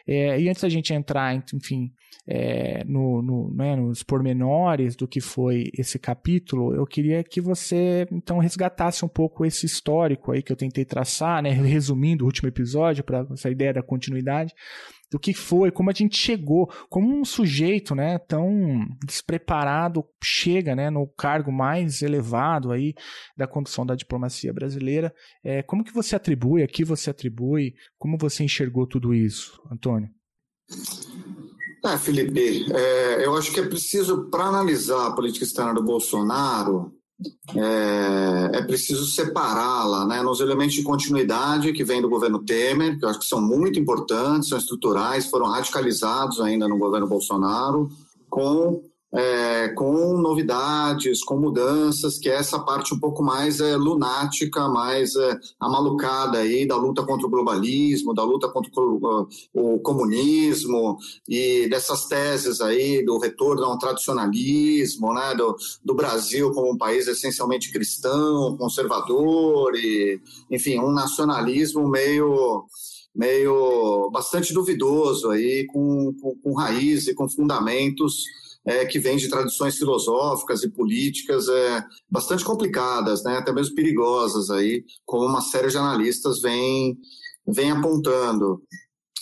É, 0.08 0.40
e 0.40 0.50
antes 0.50 0.62
da 0.62 0.70
gente 0.70 0.94
entrar, 0.94 1.36
enfim, 1.54 1.92
é, 2.28 2.84
no, 2.86 3.22
no, 3.22 3.54
né, 3.54 3.76
nos 3.76 4.04
pormenores 4.04 4.96
do 4.96 5.08
que 5.08 5.20
foi 5.20 5.70
esse 5.78 6.00
capítulo, 6.00 6.74
eu 6.74 6.86
queria 6.86 7.24
que 7.24 7.42
você 7.42 7.93
então 8.12 8.40
resgatasse 8.40 9.04
um 9.06 9.07
pouco 9.07 9.45
esse 9.45 9.66
histórico 9.66 10.31
aí 10.31 10.42
que 10.42 10.51
eu 10.51 10.56
tentei 10.56 10.86
traçar, 10.86 11.42
né, 11.42 11.51
resumindo 11.51 12.24
o 12.24 12.28
último 12.28 12.48
episódio 12.50 13.04
para 13.04 13.25
essa 13.31 13.50
ideia 13.50 13.74
da 13.74 13.84
continuidade 13.84 14.54
do 15.13 15.19
que 15.19 15.31
foi, 15.31 15.69
como 15.69 15.92
a 15.92 15.94
gente 15.94 16.18
chegou, 16.18 16.68
como 16.90 17.16
um 17.16 17.24
sujeito, 17.24 17.94
né, 17.94 18.18
tão 18.18 18.84
despreparado 19.06 20.04
chega, 20.24 20.75
né, 20.75 20.90
no 20.90 21.07
cargo 21.07 21.51
mais 21.51 22.01
elevado 22.01 22.72
aí 22.72 22.95
da 23.38 23.45
condução 23.45 23.86
da 23.86 23.94
diplomacia 23.94 24.51
brasileira. 24.51 25.13
É, 25.44 25.62
como 25.62 25.84
que 25.84 25.94
você 25.94 26.16
atribui, 26.16 26.63
aqui 26.63 26.84
você 26.84 27.12
atribui, 27.12 27.75
como 28.00 28.18
você 28.18 28.44
enxergou 28.44 28.88
tudo 28.88 29.13
isso, 29.13 29.62
Antônio? 29.72 30.10
É, 31.86 31.98
Felipe, 31.98 32.74
é, 32.74 33.24
eu 33.24 33.38
acho 33.38 33.54
que 33.54 33.60
é 33.60 33.68
preciso, 33.68 34.31
para 34.31 34.45
analisar 34.45 35.10
a 35.10 35.16
política 35.16 35.45
externa 35.45 35.75
do 35.75 35.84
Bolsonaro, 35.84 36.92
é, 37.56 38.57
é 38.57 38.62
preciso 38.63 39.06
separá-la 39.06 40.06
né, 40.06 40.21
nos 40.21 40.40
elementos 40.40 40.73
de 40.73 40.83
continuidade 40.83 41.73
que 41.73 41.83
vem 41.83 42.02
do 42.02 42.09
governo 42.09 42.44
Temer, 42.44 42.97
que 42.97 43.06
eu 43.06 43.09
acho 43.09 43.19
que 43.19 43.26
são 43.26 43.42
muito 43.42 43.80
importantes, 43.80 44.49
são 44.49 44.57
estruturais, 44.57 45.28
foram 45.28 45.47
radicalizados 45.47 46.42
ainda 46.42 46.68
no 46.68 46.78
governo 46.78 47.07
Bolsonaro, 47.07 47.90
com 48.30 48.83
é, 49.14 49.70
com 49.70 50.18
novidades, 50.18 51.24
com 51.24 51.38
mudanças, 51.38 52.18
que 52.18 52.28
é 52.28 52.34
essa 52.34 52.60
parte 52.60 52.96
um 52.96 53.00
pouco 53.00 53.22
mais 53.22 53.60
é, 53.60 53.78
lunática, 53.78 54.68
mais 54.68 55.16
é, 55.16 55.40
amalucada 55.60 56.40
aí 56.40 56.68
da 56.68 56.76
luta 56.76 57.04
contra 57.04 57.28
o 57.28 57.30
globalismo, 57.30 58.14
da 58.14 58.24
luta 58.24 58.50
contra 58.50 58.72
o, 58.76 59.28
o, 59.54 59.80
comunismo 59.80 60.98
e 61.30 61.68
dessas 61.70 62.08
teses 62.08 62.60
aí 62.60 63.06
do 63.06 63.20
retorno 63.20 63.64
a 63.64 63.74
um 63.74 63.78
tradicionalismo, 63.78 65.14
né, 65.14 65.36
do, 65.36 65.56
do 65.86 65.94
Brasil 65.94 66.52
como 66.52 66.72
um 66.72 66.78
país 66.78 67.08
essencialmente 67.08 67.72
cristão, 67.72 68.58
conservador 68.58 69.76
e, 69.76 70.20
enfim, 70.50 70.80
um 70.80 70.92
nacionalismo 70.92 71.88
meio 71.88 72.66
meio 73.16 74.10
bastante 74.12 74.52
duvidoso 74.56 75.30
aí, 75.30 75.68
com, 75.68 76.12
com, 76.20 76.36
com 76.36 76.54
raiz 76.54 77.08
e 77.08 77.14
com 77.14 77.30
fundamentos 77.30 78.24
é, 78.66 78.86
que 78.86 79.00
vem 79.00 79.18
de 79.18 79.30
tradições 79.30 79.76
filosóficas 79.76 80.64
e 80.64 80.70
políticas 80.70 81.48
é, 81.48 81.84
bastante 82.10 82.44
complicadas, 82.44 83.24
né, 83.24 83.38
até 83.38 83.52
mesmo 83.52 83.76
perigosas 83.76 84.50
aí, 84.50 84.84
como 85.06 85.26
uma 85.26 85.42
série 85.42 85.70
de 85.70 85.78
analistas 85.78 86.42
vem, 86.42 86.98
vem 87.48 87.72
apontando. 87.72 88.62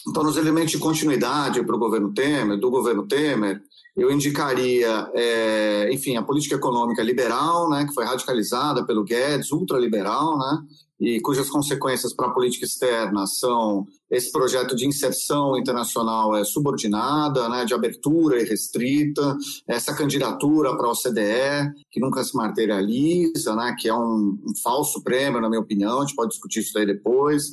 Então, 0.08 0.24
nos 0.24 0.38
elementos 0.38 0.72
de 0.72 0.78
continuidade 0.78 1.64
para 1.64 1.76
o 1.76 1.80
governo 1.80 2.14
Temer, 2.14 2.60
do 2.60 2.70
governo 2.70 3.08
Temer, 3.08 3.62
eu 3.96 4.12
indicaria, 4.12 5.10
é, 5.14 5.90
enfim, 5.92 6.16
a 6.16 6.24
política 6.24 6.56
econômica 6.56 7.04
liberal, 7.04 7.70
né, 7.70 7.86
que 7.86 7.94
foi 7.94 8.06
radicalizada 8.06 8.86
pelo 8.86 9.04
Guedes, 9.04 9.52
ultraliberal, 9.52 10.38
né, 10.38 10.60
e 11.00 11.20
cujas 11.20 11.50
consequências 11.50 12.14
para 12.14 12.28
a 12.28 12.32
política 12.32 12.66
externa 12.66 13.26
são 13.26 13.88
esse 14.12 14.30
projeto 14.30 14.75
de 14.75 14.86
inserção 14.86 15.58
internacional 15.58 16.36
é 16.36 16.44
subordinada, 16.44 17.48
né, 17.48 17.63
de 17.63 17.74
abertura 17.74 18.41
e 18.41 18.44
restrita, 18.44 19.38
essa 19.65 19.96
candidatura 19.96 20.75
para 20.75 20.88
a 20.88 20.91
OCDE, 20.91 21.82
que 21.89 22.00
nunca 22.01 22.22
se 22.22 22.36
materializa, 22.36 23.56
né, 23.56 23.74
que 23.80 23.88
é 23.88 23.94
um, 23.94 24.38
um, 24.46 24.53
falso 24.62 25.01
prêmio, 25.01 25.39
na 25.39 25.48
minha 25.48 25.62
opinião, 25.62 26.00
a 26.00 26.01
gente 26.01 26.15
pode 26.15 26.32
discutir 26.32 26.60
isso 26.60 26.77
aí 26.77 26.86
depois, 26.86 27.46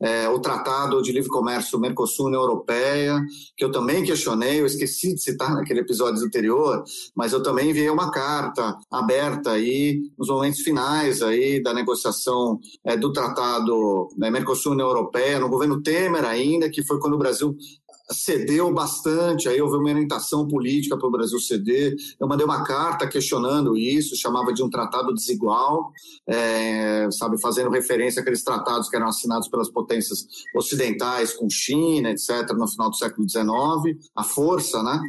é, 0.00 0.28
o 0.28 0.38
Tratado 0.38 1.02
de 1.02 1.10
Livre 1.10 1.28
Comércio 1.28 1.80
Mercosul-União 1.80 2.40
Europeia, 2.40 3.20
que 3.56 3.64
eu 3.64 3.72
também 3.72 4.04
questionei, 4.04 4.60
eu 4.60 4.66
esqueci 4.66 5.14
de 5.14 5.20
citar 5.20 5.52
naquele 5.52 5.80
episódio 5.80 6.24
anterior, 6.24 6.84
mas 7.16 7.32
eu 7.32 7.42
também 7.42 7.70
enviei 7.70 7.90
uma 7.90 8.12
carta 8.12 8.76
aberta 8.88 9.50
aí, 9.50 10.00
nos 10.16 10.28
momentos 10.28 10.60
finais 10.60 11.22
aí 11.22 11.60
da 11.60 11.74
negociação 11.74 12.60
é, 12.84 12.96
do 12.96 13.12
Tratado 13.12 14.08
né, 14.16 14.30
Mercosul-União 14.30 14.86
Europeia, 14.86 15.40
no 15.40 15.48
governo 15.48 15.82
Temer 15.82 16.03
ainda, 16.26 16.70
que 16.70 16.84
foi 16.84 16.98
quando 16.98 17.14
o 17.14 17.18
Brasil 17.18 17.56
cedeu 18.12 18.72
bastante, 18.72 19.48
aí 19.48 19.60
houve 19.60 19.76
uma 19.76 19.88
orientação 19.88 20.46
política 20.46 20.96
para 20.96 21.08
o 21.08 21.10
Brasil 21.10 21.38
ceder. 21.38 21.94
Eu 22.20 22.28
mandei 22.28 22.44
uma 22.44 22.62
carta 22.62 23.08
questionando 23.08 23.76
isso, 23.76 24.16
chamava 24.16 24.52
de 24.52 24.62
um 24.62 24.68
tratado 24.68 25.14
desigual, 25.14 25.90
é, 26.26 27.08
sabe, 27.10 27.40
fazendo 27.40 27.70
referência 27.70 28.20
àqueles 28.20 28.42
tratados 28.42 28.88
que 28.88 28.96
eram 28.96 29.08
assinados 29.08 29.48
pelas 29.48 29.70
potências 29.70 30.26
ocidentais 30.54 31.32
com 31.32 31.48
China, 31.48 32.10
etc., 32.10 32.52
no 32.54 32.68
final 32.68 32.90
do 32.90 32.96
século 32.96 33.28
XIX, 33.28 33.46
a 34.14 34.22
força, 34.22 34.82
né? 34.82 35.00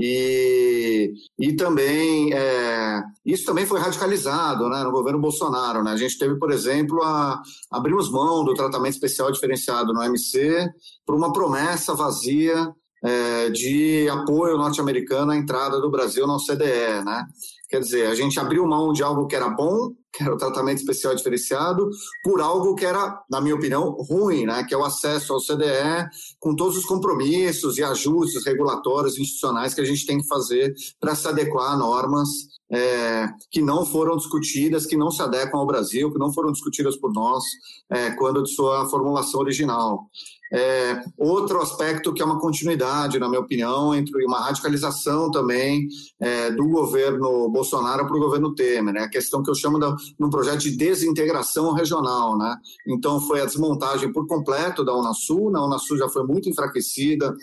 E, 0.00 1.12
e 1.36 1.54
também, 1.54 2.32
é, 2.32 3.02
isso 3.26 3.44
também 3.44 3.66
foi 3.66 3.80
radicalizado 3.80 4.68
né, 4.68 4.84
no 4.84 4.92
governo 4.92 5.18
Bolsonaro. 5.18 5.82
Né? 5.82 5.90
A 5.90 5.96
gente 5.96 6.16
teve, 6.16 6.36
por 6.38 6.52
exemplo, 6.52 7.02
a, 7.02 7.42
abrimos 7.68 8.08
mão 8.08 8.44
do 8.44 8.54
tratamento 8.54 8.94
especial 8.94 9.32
diferenciado 9.32 9.92
no 9.92 10.02
MC 10.02 10.68
por 11.04 11.16
uma 11.16 11.32
promessa 11.32 11.94
vazia 11.94 12.72
é, 13.02 13.50
de 13.50 14.08
apoio 14.08 14.56
norte-americano 14.56 15.32
à 15.32 15.36
entrada 15.36 15.80
do 15.80 15.90
Brasil 15.90 16.28
na 16.28 16.36
OCDE. 16.36 17.04
Né? 17.04 17.26
Quer 17.68 17.80
dizer, 17.80 18.06
a 18.06 18.14
gente 18.14 18.40
abriu 18.40 18.66
mão 18.66 18.92
de 18.92 19.02
algo 19.02 19.26
que 19.26 19.36
era 19.36 19.48
bom, 19.50 19.92
que 20.10 20.22
era 20.22 20.34
o 20.34 20.38
tratamento 20.38 20.78
especial 20.78 21.14
diferenciado, 21.14 21.90
por 22.24 22.40
algo 22.40 22.74
que 22.74 22.84
era, 22.84 23.22
na 23.30 23.40
minha 23.40 23.54
opinião, 23.54 23.90
ruim, 24.08 24.46
né? 24.46 24.64
que 24.64 24.74
é 24.74 24.76
o 24.76 24.84
acesso 24.84 25.34
ao 25.34 25.40
CDE, 25.40 26.08
com 26.40 26.56
todos 26.56 26.78
os 26.78 26.86
compromissos 26.86 27.76
e 27.76 27.84
ajustes 27.84 28.44
regulatórios 28.46 29.18
institucionais 29.18 29.74
que 29.74 29.82
a 29.82 29.84
gente 29.84 30.06
tem 30.06 30.18
que 30.18 30.26
fazer 30.26 30.74
para 30.98 31.14
se 31.14 31.28
adequar 31.28 31.72
a 31.72 31.76
normas 31.76 32.28
é, 32.70 33.28
que 33.50 33.62
não 33.62 33.84
foram 33.84 34.16
discutidas, 34.16 34.86
que 34.86 34.96
não 34.96 35.10
se 35.10 35.22
adequam 35.22 35.58
ao 35.58 35.66
Brasil, 35.66 36.10
que 36.10 36.18
não 36.18 36.32
foram 36.32 36.52
discutidas 36.52 36.96
por 36.96 37.12
nós 37.12 37.44
é, 37.90 38.10
quando 38.12 38.42
de 38.42 38.54
sua 38.54 38.88
formulação 38.88 39.40
original. 39.40 40.06
É, 40.52 41.02
outro 41.16 41.60
aspecto 41.60 42.12
que 42.12 42.22
é 42.22 42.24
uma 42.24 42.38
continuidade, 42.38 43.18
na 43.18 43.28
minha 43.28 43.40
opinião, 43.40 43.94
entre 43.94 44.24
uma 44.24 44.40
radicalização 44.40 45.30
também 45.30 45.88
é, 46.20 46.50
do 46.50 46.66
governo 46.68 47.48
Bolsonaro 47.50 48.06
para 48.06 48.16
o 48.16 48.20
governo 48.20 48.54
Temer, 48.54 48.94
né? 48.94 49.00
a 49.02 49.08
questão 49.08 49.42
que 49.42 49.50
eu 49.50 49.54
chamo 49.54 49.78
de 49.78 50.24
um 50.24 50.30
projeto 50.30 50.60
de 50.60 50.76
desintegração 50.76 51.72
regional. 51.72 52.36
Né? 52.38 52.56
Então, 52.86 53.20
foi 53.20 53.40
a 53.40 53.44
desmontagem 53.44 54.12
por 54.12 54.26
completo 54.26 54.84
da 54.84 54.96
Unasul, 54.96 55.54
a 55.56 55.66
Unasul 55.66 55.98
já 55.98 56.08
foi 56.08 56.24
muito 56.24 56.48
enfraquecida 56.48 57.34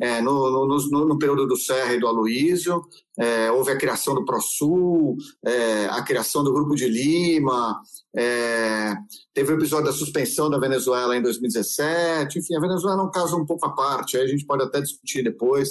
é, 0.00 0.20
no, 0.20 0.66
no, 0.66 1.04
no, 1.06 1.18
período 1.18 1.46
do 1.46 1.56
Serra 1.56 1.92
e 1.92 2.00
do 2.00 2.06
Aloísio, 2.06 2.82
é, 3.18 3.50
houve 3.52 3.70
a 3.70 3.76
criação 3.76 4.14
do 4.14 4.24
ProSul, 4.24 5.16
é, 5.44 5.86
a 5.86 6.02
criação 6.02 6.42
do 6.42 6.52
Grupo 6.52 6.74
de 6.74 6.88
Lima, 6.88 7.78
é, 8.16 8.94
teve 9.34 9.52
o 9.52 9.56
episódio 9.56 9.86
da 9.86 9.92
suspensão 9.92 10.48
da 10.48 10.58
Venezuela 10.58 11.16
em 11.16 11.22
2017, 11.22 12.38
enfim, 12.38 12.56
a 12.56 12.60
Venezuela 12.60 13.02
é 13.02 13.04
um 13.04 13.10
caso 13.10 13.36
um 13.36 13.44
pouco 13.44 13.66
à 13.66 13.74
parte, 13.74 14.16
aí 14.16 14.24
a 14.24 14.28
gente 14.28 14.46
pode 14.46 14.62
até 14.62 14.80
discutir 14.80 15.22
depois, 15.22 15.70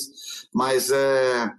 mas 0.53 0.91
é, 0.91 1.51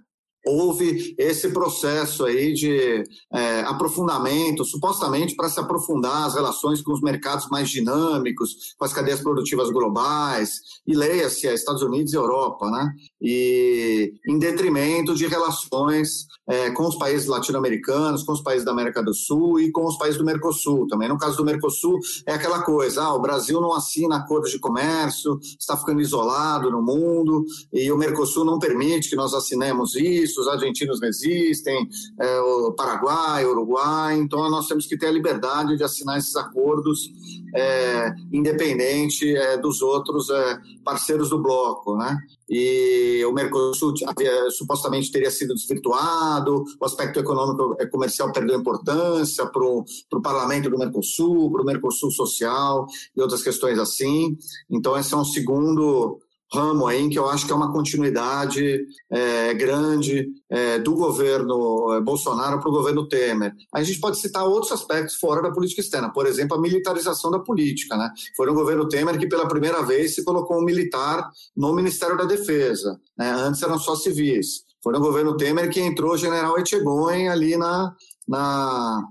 houve 0.45 1.15
esse 1.17 1.49
processo 1.49 2.25
aí 2.25 2.53
de 2.53 3.03
é, 3.33 3.61
aprofundamento, 3.61 4.65
supostamente 4.65 5.35
para 5.35 5.49
se 5.49 5.59
aprofundar 5.59 6.25
as 6.25 6.35
relações 6.35 6.81
com 6.81 6.93
os 6.93 7.01
mercados 7.01 7.47
mais 7.49 7.69
dinâmicos, 7.69 8.73
com 8.77 8.85
as 8.85 8.93
cadeias 8.93 9.21
produtivas 9.21 9.69
globais, 9.69 10.59
e 10.87 10.95
leia-se 10.95 11.47
Estados 11.47 11.81
Unidos 11.81 12.13
e 12.13 12.15
Europa, 12.15 12.69
né? 12.69 12.91
E 13.21 14.13
em 14.27 14.39
detrimento 14.39 15.13
de 15.13 15.27
relações 15.27 16.25
é, 16.47 16.71
com 16.71 16.87
os 16.87 16.97
países 16.97 17.27
latino-americanos, 17.27 18.23
com 18.23 18.33
os 18.33 18.41
países 18.41 18.65
da 18.65 18.71
América 18.71 19.03
do 19.03 19.13
Sul 19.13 19.59
e 19.59 19.71
com 19.71 19.85
os 19.85 19.97
países 19.97 20.17
do 20.17 20.25
Mercosul. 20.25 20.87
Também 20.87 21.09
no 21.09 21.17
caso 21.17 21.37
do 21.37 21.45
Mercosul 21.45 21.99
é 22.25 22.33
aquela 22.33 22.63
coisa, 22.63 23.03
ah, 23.03 23.13
o 23.13 23.21
Brasil 23.21 23.61
não 23.61 23.73
assina 23.73 24.17
acordos 24.17 24.51
de 24.51 24.59
comércio, 24.59 25.39
está 25.59 25.77
ficando 25.77 26.01
isolado 26.01 26.69
no 26.71 26.81
mundo 26.81 27.45
e 27.71 27.91
o 27.91 27.97
Mercosul 27.97 28.45
não 28.45 28.59
permite 28.59 29.09
que 29.09 29.15
nós 29.15 29.33
assinemos 29.33 29.95
isso 29.95 30.30
os 30.39 30.47
argentinos 30.47 31.01
resistem, 31.01 31.87
é, 32.19 32.39
o 32.39 32.71
Paraguai, 32.73 33.45
Uruguai, 33.45 34.17
então 34.17 34.49
nós 34.49 34.67
temos 34.67 34.85
que 34.85 34.97
ter 34.97 35.07
a 35.07 35.11
liberdade 35.11 35.75
de 35.75 35.83
assinar 35.83 36.17
esses 36.17 36.35
acordos 36.35 37.09
é, 37.55 38.13
independente 38.31 39.35
é, 39.35 39.57
dos 39.57 39.81
outros 39.81 40.29
é, 40.29 40.57
parceiros 40.83 41.29
do 41.29 41.41
bloco, 41.41 41.95
né? 41.97 42.17
E 42.49 43.23
o 43.25 43.31
Mercosul 43.31 43.93
havia, 44.07 44.49
supostamente 44.49 45.11
teria 45.11 45.31
sido 45.31 45.53
desvirtuado, 45.53 46.63
o 46.79 46.85
aspecto 46.85 47.19
econômico 47.19 47.75
e 47.79 47.87
comercial 47.87 48.31
perdeu 48.31 48.59
importância 48.59 49.45
para 49.45 49.63
o 49.63 49.85
parlamento 50.21 50.69
do 50.69 50.77
Mercosul, 50.77 51.51
para 51.51 51.61
o 51.61 51.65
Mercosul 51.65 52.11
social 52.11 52.85
e 53.15 53.21
outras 53.21 53.41
questões 53.41 53.79
assim. 53.79 54.37
Então, 54.69 54.97
esse 54.97 55.13
é 55.13 55.17
um 55.17 55.25
segundo 55.25 56.19
ramo 56.53 56.85
aí 56.85 57.09
que 57.09 57.17
eu 57.17 57.29
acho 57.29 57.45
que 57.45 57.51
é 57.51 57.55
uma 57.55 57.71
continuidade 57.71 58.85
é, 59.09 59.53
grande 59.53 60.27
é, 60.49 60.79
do 60.79 60.93
governo 60.93 61.93
é, 61.93 62.01
Bolsonaro 62.01 62.59
para 62.59 62.69
o 62.69 62.73
governo 62.73 63.07
Temer. 63.07 63.53
A 63.73 63.81
gente 63.81 63.99
pode 63.99 64.17
citar 64.17 64.45
outros 64.45 64.71
aspectos 64.71 65.15
fora 65.15 65.41
da 65.41 65.51
política 65.51 65.81
externa, 65.81 66.11
por 66.11 66.25
exemplo, 66.25 66.57
a 66.57 66.61
militarização 66.61 67.31
da 67.31 67.39
política. 67.39 67.95
Né? 67.95 68.09
Foi 68.35 68.45
no 68.47 68.53
governo 68.53 68.87
Temer 68.87 69.17
que 69.17 69.27
pela 69.27 69.47
primeira 69.47 69.81
vez 69.81 70.15
se 70.15 70.23
colocou 70.23 70.57
um 70.57 70.65
militar 70.65 71.29
no 71.55 71.73
Ministério 71.73 72.17
da 72.17 72.25
Defesa. 72.25 72.99
Né? 73.17 73.31
Antes 73.31 73.61
eram 73.63 73.79
só 73.79 73.95
civis. 73.95 74.63
Foi 74.83 74.91
no 74.91 74.99
governo 74.99 75.37
Temer 75.37 75.69
que 75.69 75.79
entrou 75.79 76.13
o 76.13 76.17
general 76.17 76.57
Etchegoyen 76.57 77.29
ali 77.29 77.55
na, 77.55 77.95
na, 78.27 79.03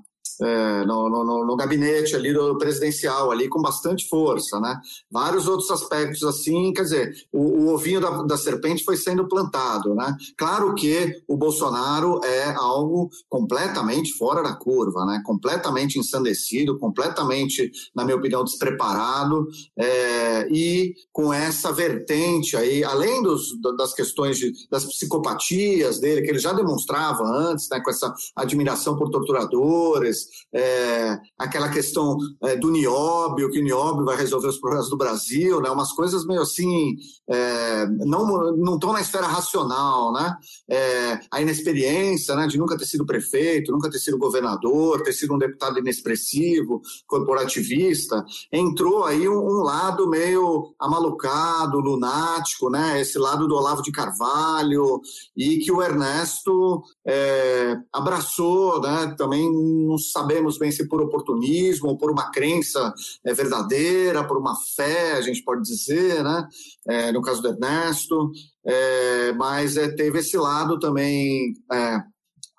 é, 0.42 0.84
no, 0.84 1.08
no, 1.10 1.44
no, 1.44 1.56
gabinete 1.56 2.16
ali 2.16 2.32
do 2.32 2.56
presidencial, 2.56 3.30
ali 3.30 3.48
com 3.48 3.60
bastante 3.60 4.08
força, 4.08 4.58
né? 4.58 4.80
Vários 5.10 5.46
outros 5.46 5.70
aspectos 5.70 6.22
assim, 6.24 6.72
quer 6.72 6.82
dizer, 6.82 7.12
o, 7.32 7.40
o 7.40 7.74
ovinho 7.74 8.00
da, 8.00 8.22
da, 8.22 8.38
serpente 8.38 8.84
foi 8.84 8.96
sendo 8.96 9.28
plantado, 9.28 9.94
né? 9.94 10.16
Claro 10.38 10.74
que 10.74 11.12
o 11.28 11.36
Bolsonaro 11.36 12.20
é 12.24 12.54
algo 12.54 13.10
completamente 13.28 14.14
fora 14.14 14.42
da 14.42 14.54
curva, 14.54 15.04
né? 15.04 15.20
Completamente 15.24 15.98
ensandecido, 15.98 16.78
completamente, 16.78 17.70
na 17.94 18.04
minha 18.04 18.16
opinião, 18.16 18.42
despreparado 18.42 19.46
é, 19.78 20.48
e 20.50 20.94
com 21.12 21.32
essa 21.32 21.70
vertente 21.70 22.56
aí, 22.56 22.82
além 22.82 23.22
dos, 23.22 23.60
das 23.76 23.92
questões 23.92 24.38
de, 24.38 24.52
das 24.70 24.86
psicopatias 24.86 26.00
dele, 26.00 26.22
que 26.22 26.30
ele 26.30 26.38
já 26.38 26.52
demonstrava 26.54 27.24
antes, 27.24 27.68
né? 27.70 27.78
Com 27.80 27.90
essa 27.90 28.14
admiração 28.34 28.96
por 28.96 29.10
torturadores, 29.10 30.29
é, 30.54 31.18
aquela 31.38 31.68
questão 31.68 32.16
é, 32.42 32.56
do 32.56 32.70
nióbio, 32.70 33.50
que 33.50 33.60
o 33.60 33.64
nióbio 33.64 34.04
vai 34.04 34.16
resolver 34.16 34.48
os 34.48 34.58
problemas 34.58 34.88
do 34.88 34.96
Brasil, 34.96 35.60
né? 35.60 35.70
umas 35.70 35.92
coisas 35.92 36.24
meio 36.24 36.42
assim, 36.42 36.96
é, 37.28 37.86
não 37.86 38.74
estão 38.74 38.92
na 38.92 39.00
esfera 39.00 39.26
racional, 39.26 40.12
né? 40.12 40.36
É, 40.68 41.20
a 41.30 41.40
inexperiência 41.40 42.34
né, 42.34 42.46
de 42.46 42.58
nunca 42.58 42.76
ter 42.76 42.86
sido 42.86 43.06
prefeito, 43.06 43.72
nunca 43.72 43.90
ter 43.90 43.98
sido 43.98 44.18
governador, 44.18 45.02
ter 45.02 45.12
sido 45.12 45.34
um 45.34 45.38
deputado 45.38 45.78
inexpressivo, 45.78 46.80
corporativista, 47.06 48.24
entrou 48.52 49.04
aí 49.04 49.28
um, 49.28 49.38
um 49.38 49.62
lado 49.62 50.08
meio 50.08 50.74
amalucado, 50.78 51.78
lunático, 51.80 52.70
né? 52.70 53.00
esse 53.00 53.18
lado 53.18 53.46
do 53.46 53.54
Olavo 53.54 53.82
de 53.82 53.92
Carvalho, 53.92 55.00
e 55.36 55.58
que 55.58 55.72
o 55.72 55.82
Ernesto 55.82 56.82
é, 57.06 57.76
abraçou, 57.92 58.80
né? 58.80 59.14
também 59.16 59.50
não 59.50 59.98
sabemos 60.12 60.58
bem 60.58 60.70
se 60.70 60.88
por 60.88 61.00
oportunismo 61.00 61.88
ou 61.88 61.98
por 61.98 62.10
uma 62.10 62.30
crença 62.30 62.92
é, 63.24 63.32
verdadeira, 63.32 64.26
por 64.26 64.38
uma 64.38 64.54
fé, 64.76 65.12
a 65.12 65.20
gente 65.20 65.42
pode 65.42 65.62
dizer, 65.62 66.22
né? 66.22 66.46
É, 66.88 67.12
no 67.12 67.22
caso 67.22 67.42
do 67.42 67.48
Ernesto, 67.48 68.30
é, 68.64 69.32
mas 69.32 69.76
é, 69.76 69.88
teve 69.88 70.18
esse 70.18 70.36
lado 70.36 70.78
também 70.78 71.54
é, 71.72 72.02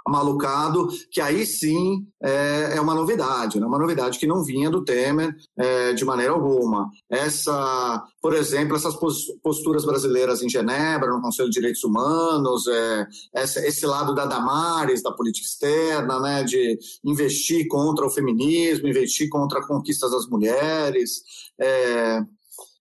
malucado, 0.07 0.87
que 1.11 1.21
aí 1.21 1.45
sim 1.45 2.05
é, 2.21 2.77
é 2.77 2.81
uma 2.81 2.95
novidade, 2.95 3.59
né? 3.59 3.65
uma 3.65 3.77
novidade 3.77 4.17
que 4.19 4.27
não 4.27 4.43
vinha 4.43 4.69
do 4.69 4.83
Temer 4.83 5.35
é, 5.57 5.93
de 5.93 6.03
maneira 6.05 6.33
alguma. 6.33 6.89
Essa, 7.09 8.03
por 8.21 8.33
exemplo, 8.33 8.75
essas 8.75 8.95
posturas 9.41 9.85
brasileiras 9.85 10.41
em 10.41 10.49
Genebra, 10.49 11.11
no 11.11 11.21
Conselho 11.21 11.49
de 11.49 11.55
Direitos 11.55 11.83
Humanos, 11.83 12.67
é, 12.67 13.07
essa, 13.33 13.65
esse 13.65 13.85
lado 13.85 14.13
da 14.15 14.25
Damares, 14.25 15.01
da 15.03 15.11
política 15.11 15.45
externa, 15.45 16.19
né, 16.19 16.43
de 16.43 16.77
investir 17.03 17.67
contra 17.67 18.05
o 18.05 18.11
feminismo, 18.11 18.87
investir 18.87 19.29
contra 19.29 19.65
conquistas 19.65 20.11
das 20.11 20.27
mulheres, 20.27 21.21
é, 21.59 22.21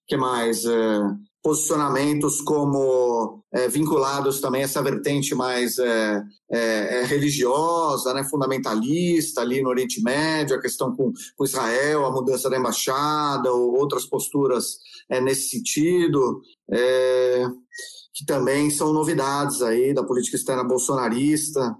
que 0.06 0.16
mais? 0.16 0.64
É, 0.64 1.00
posicionamentos 1.42 2.40
como 2.40 3.42
é, 3.52 3.66
vinculados 3.68 4.40
também 4.40 4.62
a 4.62 4.64
essa 4.64 4.82
vertente 4.82 5.34
mais 5.34 5.78
é, 5.78 6.22
é, 6.50 7.04
religiosa, 7.04 8.12
né, 8.12 8.24
fundamentalista 8.24 9.40
ali 9.40 9.62
no 9.62 9.70
Oriente 9.70 10.02
Médio, 10.02 10.56
a 10.56 10.60
questão 10.60 10.94
com, 10.94 11.12
com 11.36 11.44
Israel, 11.44 12.04
a 12.04 12.12
mudança 12.12 12.50
da 12.50 12.58
embaixada, 12.58 13.52
ou 13.52 13.74
outras 13.78 14.04
posturas 14.04 14.78
nesse 15.22 15.48
sentido, 15.48 16.40
que 18.14 18.24
também 18.24 18.70
são 18.70 18.92
novidades 18.92 19.60
aí 19.60 19.92
da 19.92 20.04
política 20.04 20.36
externa 20.36 20.62
bolsonarista. 20.62 21.74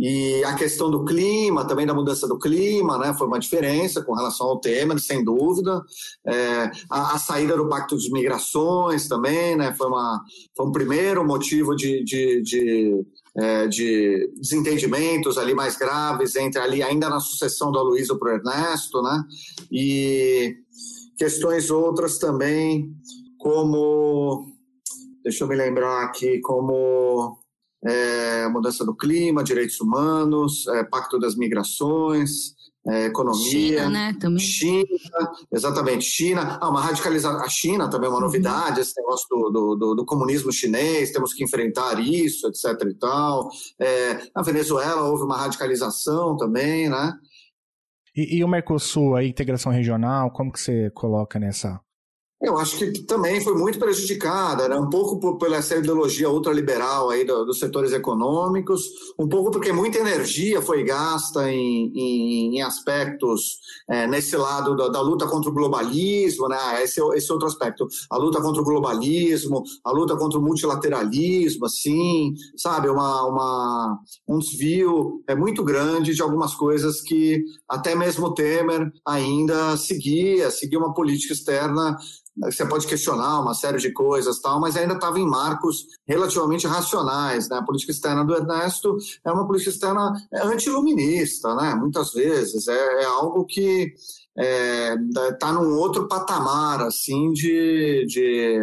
E 0.00 0.42
a 0.44 0.54
questão 0.54 0.90
do 0.90 1.04
clima, 1.04 1.66
também 1.66 1.84
da 1.84 1.92
mudança 1.92 2.26
do 2.26 2.38
clima, 2.38 2.96
né, 2.96 3.12
foi 3.12 3.26
uma 3.26 3.38
diferença 3.38 4.02
com 4.02 4.14
relação 4.14 4.46
ao 4.46 4.58
Temer, 4.58 4.98
sem 4.98 5.22
dúvida. 5.22 5.84
É, 6.26 6.70
a, 6.88 7.16
a, 7.16 7.18
saída 7.18 7.54
do 7.54 7.68
Pacto 7.68 7.98
de 7.98 8.10
Migrações 8.10 9.06
também, 9.06 9.56
né, 9.56 9.74
foi, 9.76 9.88
uma, 9.88 10.24
foi 10.56 10.66
um 10.66 10.72
primeiro 10.72 11.22
motivo 11.22 11.76
de, 11.76 12.02
de, 12.02 12.40
de, 12.40 13.06
é, 13.36 13.66
de 13.66 14.32
desentendimentos 14.40 15.36
ali 15.36 15.52
mais 15.52 15.76
graves 15.76 16.34
entre 16.34 16.62
ali, 16.62 16.82
ainda 16.82 17.10
na 17.10 17.20
sucessão 17.20 17.70
do 17.70 17.78
Aloysio 17.78 18.18
para 18.18 18.32
o 18.32 18.34
Ernesto, 18.36 19.02
né, 19.02 19.22
e 19.70 20.56
questões 21.18 21.70
outras 21.70 22.16
também, 22.16 22.90
como, 23.36 24.46
deixa 25.22 25.44
eu 25.44 25.48
me 25.48 25.56
lembrar 25.56 26.04
aqui, 26.04 26.40
como 26.40 27.38
é, 27.84 28.48
mudança 28.48 28.84
do 28.84 28.94
clima, 28.94 29.44
direitos 29.44 29.80
humanos, 29.80 30.66
é, 30.68 30.84
pacto 30.84 31.18
das 31.18 31.34
migrações, 31.34 32.54
é, 32.86 33.06
economia. 33.06 33.44
China, 33.50 33.90
né? 33.90 34.16
Também. 34.18 34.42
China, 34.42 34.84
exatamente. 35.52 36.04
China. 36.04 36.58
Ah, 36.60 36.68
uma 36.68 36.80
radicalização. 36.80 37.40
A 37.40 37.48
China 37.48 37.90
também 37.90 38.06
é 38.06 38.10
uma 38.10 38.18
uhum. 38.18 38.24
novidade, 38.24 38.76
uhum. 38.76 38.82
esse 38.82 38.94
negócio 38.96 39.26
do, 39.28 39.76
do, 39.76 39.94
do, 39.94 40.04
comunismo 40.04 40.52
chinês, 40.52 41.10
temos 41.10 41.34
que 41.34 41.44
enfrentar 41.44 42.00
isso, 42.00 42.46
etc. 42.48 42.86
e 42.88 42.94
tal. 42.94 43.50
É, 43.78 44.14
na 44.34 44.42
Venezuela 44.42 45.02
houve 45.02 45.24
uma 45.24 45.36
radicalização 45.36 46.36
também, 46.36 46.88
né? 46.88 47.12
E, 48.16 48.38
e 48.38 48.44
o 48.44 48.48
Mercosul, 48.48 49.14
a 49.14 49.24
integração 49.24 49.70
regional, 49.70 50.30
como 50.30 50.52
que 50.52 50.60
você 50.60 50.90
coloca 50.90 51.38
nessa, 51.38 51.80
eu 52.40 52.56
acho 52.56 52.78
que 52.78 53.02
também 53.02 53.38
foi 53.42 53.54
muito 53.54 53.78
prejudicada, 53.78 54.66
né? 54.66 54.74
um 54.76 54.88
pouco 54.88 55.20
por, 55.20 55.36
pela 55.36 55.56
essa 55.56 55.76
ideologia 55.76 56.30
ultraliberal 56.30 57.10
aí 57.10 57.22
do, 57.22 57.44
dos 57.44 57.58
setores 57.58 57.92
econômicos, 57.92 58.82
um 59.18 59.28
pouco 59.28 59.50
porque 59.50 59.72
muita 59.72 59.98
energia 59.98 60.62
foi 60.62 60.82
gasta 60.82 61.52
em, 61.52 61.92
em, 61.94 62.56
em 62.56 62.62
aspectos 62.62 63.58
é, 63.90 64.06
nesse 64.06 64.38
lado 64.38 64.74
da, 64.74 64.88
da, 64.88 65.02
luta 65.02 65.26
contra 65.26 65.50
o 65.50 65.52
globalismo, 65.52 66.48
né? 66.48 66.82
esse, 66.82 66.98
esse 67.14 67.30
outro 67.30 67.46
aspecto, 67.46 67.86
a 68.08 68.16
luta 68.16 68.40
contra 68.40 68.62
o 68.62 68.64
globalismo, 68.64 69.62
a 69.84 69.90
luta 69.90 70.16
contra 70.16 70.38
o 70.38 70.42
multilateralismo, 70.42 71.66
assim, 71.66 72.32
sabe, 72.56 72.88
uma, 72.88 73.22
uma, 73.26 73.98
um 74.26 74.38
desvio 74.38 75.22
é, 75.28 75.34
muito 75.34 75.62
grande 75.62 76.14
de 76.14 76.22
algumas 76.22 76.54
coisas 76.54 77.02
que 77.02 77.44
até 77.68 77.94
mesmo 77.94 78.32
Temer 78.32 78.90
ainda 79.06 79.76
seguia, 79.76 80.50
seguia 80.50 80.78
uma 80.78 80.94
política 80.94 81.34
externa 81.34 81.98
você 82.42 82.64
pode 82.66 82.86
questionar 82.86 83.40
uma 83.40 83.54
série 83.54 83.78
de 83.78 83.92
coisas 83.92 84.40
tal, 84.40 84.60
mas 84.60 84.76
ainda 84.76 84.94
estava 84.94 85.18
em 85.18 85.26
marcos 85.26 85.86
relativamente 86.06 86.66
racionais, 86.66 87.48
né? 87.48 87.58
A 87.58 87.64
política 87.64 87.92
externa 87.92 88.24
do 88.24 88.34
Ernesto 88.34 88.96
é 89.24 89.30
uma 89.30 89.46
política 89.46 89.70
externa 89.70 90.12
antiluminista, 90.32 91.54
né? 91.54 91.74
Muitas 91.74 92.12
vezes 92.12 92.68
é, 92.68 93.02
é 93.02 93.04
algo 93.04 93.44
que 93.44 93.92
está 94.36 95.26
é, 95.26 95.32
tá 95.32 95.52
num 95.52 95.76
outro 95.76 96.08
patamar 96.08 96.82
assim 96.82 97.32
de, 97.32 98.06
de 98.06 98.60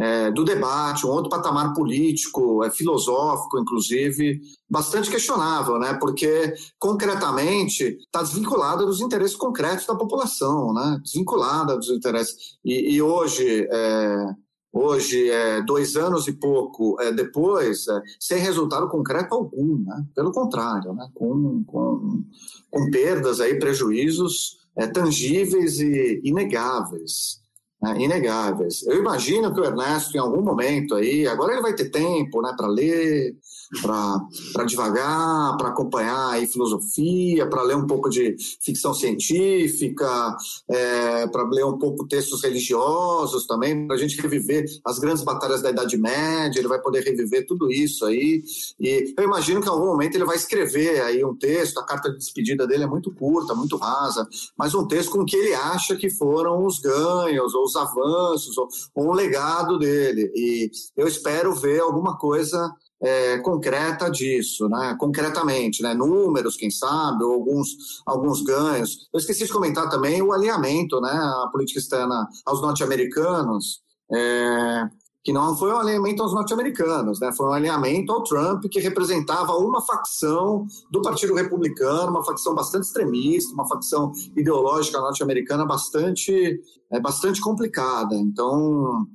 é, 0.00 0.30
do 0.30 0.44
debate, 0.44 1.06
um 1.06 1.10
outro 1.10 1.28
patamar 1.28 1.74
político, 1.74 2.64
é, 2.64 2.70
filosófico, 2.70 3.58
inclusive, 3.58 4.40
bastante 4.68 5.10
questionável, 5.10 5.78
né? 5.78 5.92
Porque 6.00 6.54
concretamente 6.78 7.98
está 8.00 8.22
desvinculada 8.22 8.86
dos 8.86 9.02
interesses 9.02 9.36
concretos 9.36 9.84
da 9.84 9.94
população, 9.94 10.72
né? 10.72 10.98
Desvinculada 11.02 11.76
dos 11.76 11.90
interesses. 11.90 12.34
E, 12.64 12.94
e 12.94 13.02
hoje 13.02 13.68
é, 13.70 14.34
hoje, 14.72 15.28
é, 15.28 15.60
dois 15.62 15.96
anos 15.96 16.26
e 16.28 16.32
pouco 16.32 16.98
é, 17.00 17.12
depois, 17.12 17.86
é, 17.88 18.00
sem 18.18 18.38
resultado 18.38 18.88
concreto 18.88 19.34
algum, 19.34 19.84
né? 19.84 20.04
pelo 20.14 20.30
contrário, 20.30 20.94
né? 20.94 21.08
com, 21.12 21.62
com, 21.64 22.24
com 22.70 22.90
perdas, 22.90 23.40
aí, 23.40 23.58
prejuízos 23.58 24.58
tangíveis 24.94 25.78
e 25.80 26.22
inegáveis 26.24 27.39
né, 27.82 27.94
inegáveis. 27.98 28.82
Eu 28.86 28.98
imagino 28.98 29.52
que 29.52 29.60
o 29.60 29.64
Ernesto, 29.64 30.16
em 30.16 30.20
algum 30.20 30.42
momento 30.42 30.94
aí, 30.94 31.26
agora 31.26 31.52
ele 31.52 31.62
vai 31.62 31.74
ter 31.74 31.90
tempo 31.90 32.42
né, 32.42 32.52
para 32.56 32.68
ler, 32.68 33.34
para 33.80 34.64
devagar, 34.64 35.56
para 35.56 35.68
acompanhar 35.68 36.30
aí 36.30 36.46
filosofia, 36.46 37.48
para 37.48 37.62
ler 37.62 37.76
um 37.76 37.86
pouco 37.86 38.08
de 38.10 38.36
ficção 38.60 38.92
científica, 38.92 40.36
é, 40.68 41.26
para 41.28 41.44
ler 41.48 41.64
um 41.64 41.78
pouco 41.78 42.06
textos 42.06 42.42
religiosos 42.42 43.46
também, 43.46 43.86
para 43.86 43.94
a 43.94 43.98
gente 43.98 44.20
reviver 44.20 44.64
as 44.84 44.98
grandes 44.98 45.22
batalhas 45.22 45.62
da 45.62 45.70
Idade 45.70 45.96
Média, 45.96 46.58
ele 46.58 46.68
vai 46.68 46.80
poder 46.80 47.04
reviver 47.04 47.46
tudo 47.46 47.70
isso 47.70 48.04
aí. 48.04 48.42
E 48.80 49.14
eu 49.16 49.24
imagino 49.24 49.60
que 49.60 49.68
em 49.68 49.70
algum 49.70 49.86
momento 49.86 50.16
ele 50.16 50.24
vai 50.24 50.36
escrever 50.36 51.02
aí 51.02 51.24
um 51.24 51.36
texto, 51.36 51.78
a 51.78 51.86
carta 51.86 52.10
de 52.10 52.18
despedida 52.18 52.66
dele 52.66 52.84
é 52.84 52.88
muito 52.88 53.12
curta, 53.12 53.54
muito 53.54 53.76
rasa, 53.76 54.26
mas 54.56 54.74
um 54.74 54.86
texto 54.86 55.10
com 55.10 55.20
o 55.20 55.26
que 55.26 55.36
ele 55.36 55.54
acha 55.54 55.96
que 55.96 56.10
foram 56.10 56.66
os 56.66 56.80
ganhos 56.80 57.54
ou 57.54 57.64
os 57.64 57.76
avanços 57.76 58.58
ou, 58.58 58.68
ou 58.94 59.10
um 59.10 59.12
legado 59.12 59.78
dele. 59.78 60.32
E 60.34 60.70
eu 60.96 61.06
espero 61.06 61.54
ver 61.54 61.80
alguma 61.80 62.16
coisa 62.18 62.72
é, 63.02 63.38
concreta 63.38 64.10
disso, 64.10 64.68
né? 64.68 64.96
concretamente, 64.98 65.82
né? 65.82 65.94
números, 65.94 66.56
quem 66.56 66.70
sabe, 66.70 67.24
ou 67.24 67.32
alguns, 67.32 67.68
alguns 68.06 68.42
ganhos. 68.42 69.08
Eu 69.12 69.18
esqueci 69.18 69.46
de 69.46 69.52
comentar 69.52 69.88
também 69.88 70.22
o 70.22 70.32
alinhamento, 70.32 71.00
né? 71.00 71.10
a 71.10 71.48
política 71.50 71.80
externa 71.80 72.28
aos 72.44 72.60
norte-americanos, 72.60 73.80
é, 74.12 74.88
que 75.22 75.32
não 75.32 75.56
foi 75.56 75.72
um 75.72 75.78
alinhamento 75.78 76.22
aos 76.22 76.34
norte-americanos, 76.34 77.20
né? 77.20 77.32
foi 77.32 77.46
um 77.46 77.52
alinhamento 77.52 78.12
ao 78.12 78.22
Trump, 78.22 78.64
que 78.70 78.80
representava 78.80 79.52
uma 79.56 79.80
facção 79.80 80.66
do 80.90 81.00
Partido 81.00 81.34
Republicano, 81.34 82.10
uma 82.10 82.24
facção 82.24 82.54
bastante 82.54 82.84
extremista, 82.84 83.52
uma 83.54 83.66
facção 83.66 84.12
ideológica 84.36 85.00
norte-americana 85.00 85.64
bastante, 85.64 86.60
é, 86.92 87.00
bastante 87.00 87.40
complicada. 87.40 88.14
Então, 88.14 89.06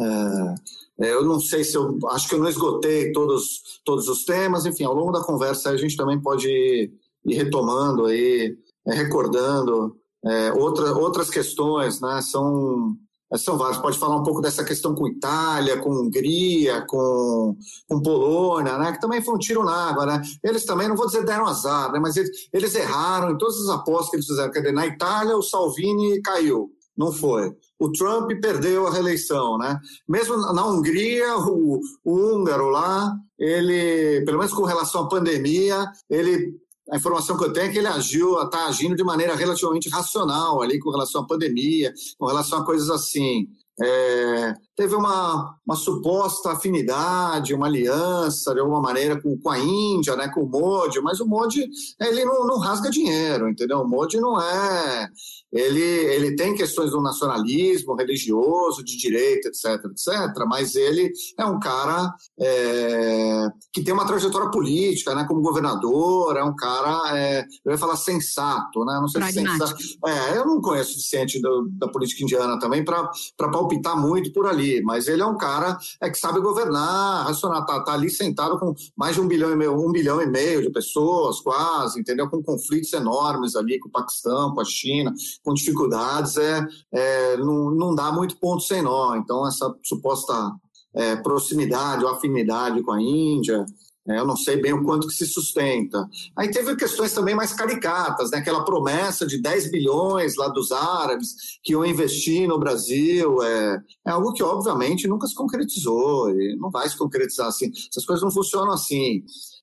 é, 0.00 0.54
eu 1.00 1.24
não 1.24 1.40
sei 1.40 1.64
se 1.64 1.76
eu 1.76 1.98
acho 2.08 2.28
que 2.28 2.34
eu 2.34 2.38
não 2.38 2.48
esgotei 2.48 3.10
todos, 3.12 3.80
todos 3.84 4.06
os 4.06 4.24
temas, 4.24 4.66
enfim, 4.66 4.84
ao 4.84 4.94
longo 4.94 5.12
da 5.12 5.24
conversa 5.24 5.70
a 5.70 5.76
gente 5.76 5.96
também 5.96 6.20
pode 6.20 6.48
ir, 6.48 6.92
ir 7.24 7.34
retomando 7.34 8.04
aí, 8.04 8.56
é, 8.86 8.94
recordando 8.94 9.96
é, 10.24 10.52
outra, 10.52 10.94
outras 10.94 11.30
questões, 11.30 12.00
né? 12.00 12.20
São, 12.20 12.94
é, 13.32 13.38
são 13.38 13.56
várias. 13.56 13.80
Pode 13.80 13.98
falar 13.98 14.16
um 14.16 14.22
pouco 14.22 14.42
dessa 14.42 14.62
questão 14.62 14.94
com 14.94 15.08
Itália, 15.08 15.78
com 15.78 15.90
Hungria, 15.90 16.82
com, 16.86 17.56
com 17.88 18.02
Polônia, 18.02 18.76
né? 18.76 18.92
Que 18.92 19.00
também 19.00 19.22
foi 19.22 19.34
um 19.34 19.38
tiro 19.38 19.64
na 19.64 19.88
água, 19.88 20.04
né? 20.04 20.22
Eles 20.44 20.66
também, 20.66 20.88
não 20.88 20.96
vou 20.96 21.06
dizer 21.06 21.24
deram 21.24 21.46
azar, 21.46 21.90
né? 21.92 21.98
Mas 21.98 22.16
eles, 22.16 22.30
eles 22.52 22.74
erraram 22.74 23.30
em 23.30 23.38
todas 23.38 23.56
as 23.56 23.70
apostas 23.70 24.10
que 24.10 24.16
eles 24.16 24.26
fizeram. 24.26 24.50
Quer 24.52 24.60
dizer, 24.60 24.72
na 24.72 24.86
Itália 24.86 25.36
o 25.36 25.42
Salvini 25.42 26.20
caiu 26.20 26.70
não 27.00 27.10
foi. 27.10 27.50
O 27.80 27.90
Trump 27.90 28.30
perdeu 28.42 28.86
a 28.86 28.92
reeleição, 28.92 29.56
né? 29.56 29.80
Mesmo 30.06 30.36
na 30.36 30.66
Hungria, 30.66 31.36
o, 31.38 31.80
o 32.04 32.14
húngaro 32.14 32.68
lá, 32.68 33.16
ele, 33.38 34.22
pelo 34.26 34.38
menos 34.38 34.52
com 34.52 34.64
relação 34.64 35.02
à 35.04 35.08
pandemia, 35.08 35.90
ele 36.08 36.60
a 36.90 36.96
informação 36.96 37.36
que 37.38 37.44
eu 37.44 37.52
tenho 37.52 37.66
é 37.66 37.68
que 37.68 37.78
ele 37.78 37.86
agiu, 37.86 38.42
está 38.42 38.66
agindo 38.66 38.96
de 38.96 39.04
maneira 39.04 39.36
relativamente 39.36 39.88
racional 39.88 40.60
ali 40.60 40.78
com 40.80 40.90
relação 40.90 41.22
à 41.22 41.26
pandemia, 41.26 41.94
com 42.18 42.26
relação 42.26 42.58
a 42.58 42.66
coisas 42.66 42.90
assim. 42.90 43.48
É, 43.82 44.54
teve 44.76 44.94
uma, 44.94 45.56
uma 45.64 45.76
suposta 45.76 46.50
afinidade, 46.50 47.54
uma 47.54 47.66
aliança 47.66 48.52
de 48.52 48.60
alguma 48.60 48.80
maneira 48.80 49.20
com, 49.20 49.38
com 49.38 49.48
a 49.48 49.58
Índia, 49.58 50.16
né, 50.16 50.28
com 50.28 50.42
o 50.42 50.48
Modi, 50.48 51.00
mas 51.00 51.20
o 51.20 51.26
Modi 51.26 51.66
ele 51.98 52.24
não, 52.24 52.46
não 52.46 52.58
rasga 52.58 52.90
dinheiro, 52.90 53.48
entendeu? 53.48 53.78
O 53.78 53.88
Modi 53.88 54.18
não 54.20 54.38
é 54.38 55.08
ele, 55.52 55.80
ele 55.80 56.36
tem 56.36 56.54
questões 56.54 56.90
do 56.90 57.00
nacionalismo 57.00 57.94
religioso, 57.94 58.84
de 58.84 58.96
direita, 58.96 59.48
etc, 59.48 59.84
etc, 59.86 60.44
mas 60.46 60.74
ele 60.74 61.12
é 61.38 61.44
um 61.44 61.58
cara 61.58 62.14
é, 62.38 63.48
que 63.72 63.82
tem 63.82 63.92
uma 63.92 64.06
trajetória 64.06 64.50
política, 64.50 65.14
né, 65.14 65.24
como 65.26 65.42
governador, 65.42 66.36
é 66.36 66.44
um 66.44 66.54
cara, 66.54 67.16
é, 67.16 67.44
eu 67.64 67.72
ia 67.72 67.78
falar 67.78 67.96
sensato, 67.96 68.84
né, 68.84 68.98
não 69.00 69.08
sei 69.08 69.22
se 69.22 69.32
sensato, 69.32 69.74
é, 70.06 70.38
eu 70.38 70.46
não 70.46 70.60
conheço 70.60 70.90
o 70.90 70.94
suficiente 70.94 71.40
do, 71.40 71.68
da 71.72 71.88
política 71.88 72.22
indiana 72.22 72.58
também 72.58 72.84
para 72.84 73.10
palpitar 73.36 74.00
muito 74.00 74.32
por 74.32 74.46
ali, 74.46 74.82
mas 74.82 75.08
ele 75.08 75.22
é 75.22 75.26
um 75.26 75.36
cara 75.36 75.78
é 76.00 76.08
que 76.08 76.18
sabe 76.18 76.40
governar, 76.40 77.26
racionar, 77.26 77.64
tá, 77.64 77.82
tá 77.82 77.92
ali 77.92 78.10
sentado 78.10 78.58
com 78.58 78.74
mais 78.96 79.14
de 79.14 79.20
um 79.20 79.26
bilhão 79.26 79.50
e 79.50 79.56
meio, 79.56 79.74
um 79.74 79.90
bilhão 79.90 80.20
e 80.20 80.26
meio 80.26 80.62
de 80.62 80.70
pessoas, 80.70 81.40
quase, 81.40 82.00
entendeu? 82.00 82.28
Com 82.28 82.42
conflitos 82.42 82.92
enormes 82.92 83.56
ali 83.56 83.78
com 83.78 83.88
o 83.88 83.92
Paquistão, 83.92 84.54
com 84.54 84.60
a 84.60 84.64
China, 84.64 85.12
com 85.44 85.54
dificuldades, 85.54 86.36
é, 86.36 86.66
é 86.92 87.36
não, 87.38 87.70
não 87.70 87.94
dá 87.94 88.12
muito 88.12 88.38
ponto 88.38 88.62
sem 88.62 88.82
nó. 88.82 89.16
Então, 89.16 89.46
essa 89.46 89.74
suposta 89.82 90.52
é, 90.94 91.16
proximidade 91.16 92.04
ou 92.04 92.10
afinidade 92.10 92.82
com 92.82 92.92
a 92.92 93.00
Índia, 93.00 93.64
é, 94.08 94.18
eu 94.18 94.26
não 94.26 94.36
sei 94.36 94.56
bem 94.56 94.72
o 94.72 94.82
quanto 94.82 95.06
que 95.06 95.14
se 95.14 95.26
sustenta. 95.26 96.08
Aí 96.36 96.50
teve 96.50 96.74
questões 96.74 97.12
também 97.12 97.34
mais 97.34 97.52
caricatas, 97.52 98.30
né? 98.30 98.38
aquela 98.38 98.64
promessa 98.64 99.26
de 99.26 99.40
10 99.40 99.70
bilhões 99.70 100.36
lá 100.36 100.48
dos 100.48 100.72
árabes 100.72 101.58
que 101.62 101.72
iam 101.72 101.84
investir 101.84 102.48
no 102.48 102.58
Brasil. 102.58 103.42
É, 103.42 103.80
é 104.06 104.10
algo 104.10 104.32
que, 104.32 104.42
obviamente, 104.42 105.06
nunca 105.06 105.26
se 105.26 105.34
concretizou 105.34 106.30
e 106.30 106.56
não 106.56 106.70
vai 106.70 106.88
se 106.88 106.96
concretizar 106.96 107.46
assim. 107.46 107.70
Essas 107.90 108.04
coisas 108.04 108.22
não 108.22 108.32
funcionam 108.32 108.72
assim 108.72 109.22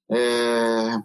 é, 0.09 0.97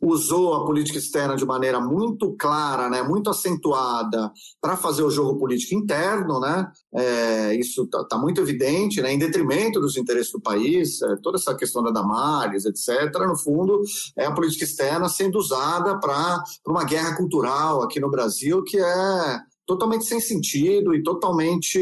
usou 0.00 0.54
a 0.54 0.64
política 0.64 0.98
externa 0.98 1.36
de 1.36 1.44
maneira 1.44 1.80
muito 1.80 2.34
clara, 2.36 2.88
né, 2.88 3.02
muito 3.02 3.30
acentuada 3.30 4.32
para 4.60 4.76
fazer 4.76 5.02
o 5.02 5.10
jogo 5.10 5.38
político 5.38 5.74
interno, 5.74 6.40
né, 6.40 6.70
é, 6.94 7.54
isso 7.54 7.84
está 7.84 8.04
tá 8.04 8.18
muito 8.18 8.40
evidente, 8.40 9.00
né, 9.00 9.12
em 9.12 9.18
detrimento 9.18 9.80
dos 9.80 9.96
interesses 9.96 10.32
do 10.32 10.40
país, 10.40 11.00
é, 11.02 11.16
toda 11.22 11.38
essa 11.38 11.54
questão 11.54 11.82
da 11.82 11.90
Damares, 11.90 12.64
etc., 12.64 13.12
no 13.26 13.36
fundo, 13.36 13.80
é 14.16 14.26
a 14.26 14.32
política 14.32 14.64
externa 14.64 15.08
sendo 15.08 15.38
usada 15.38 15.98
para 15.98 16.42
uma 16.66 16.84
guerra 16.84 17.16
cultural 17.16 17.82
aqui 17.82 18.00
no 18.00 18.10
Brasil 18.10 18.62
que 18.64 18.78
é 18.78 19.40
totalmente 19.70 20.04
sem 20.04 20.20
sentido 20.20 20.92
e 20.92 21.02
totalmente 21.02 21.78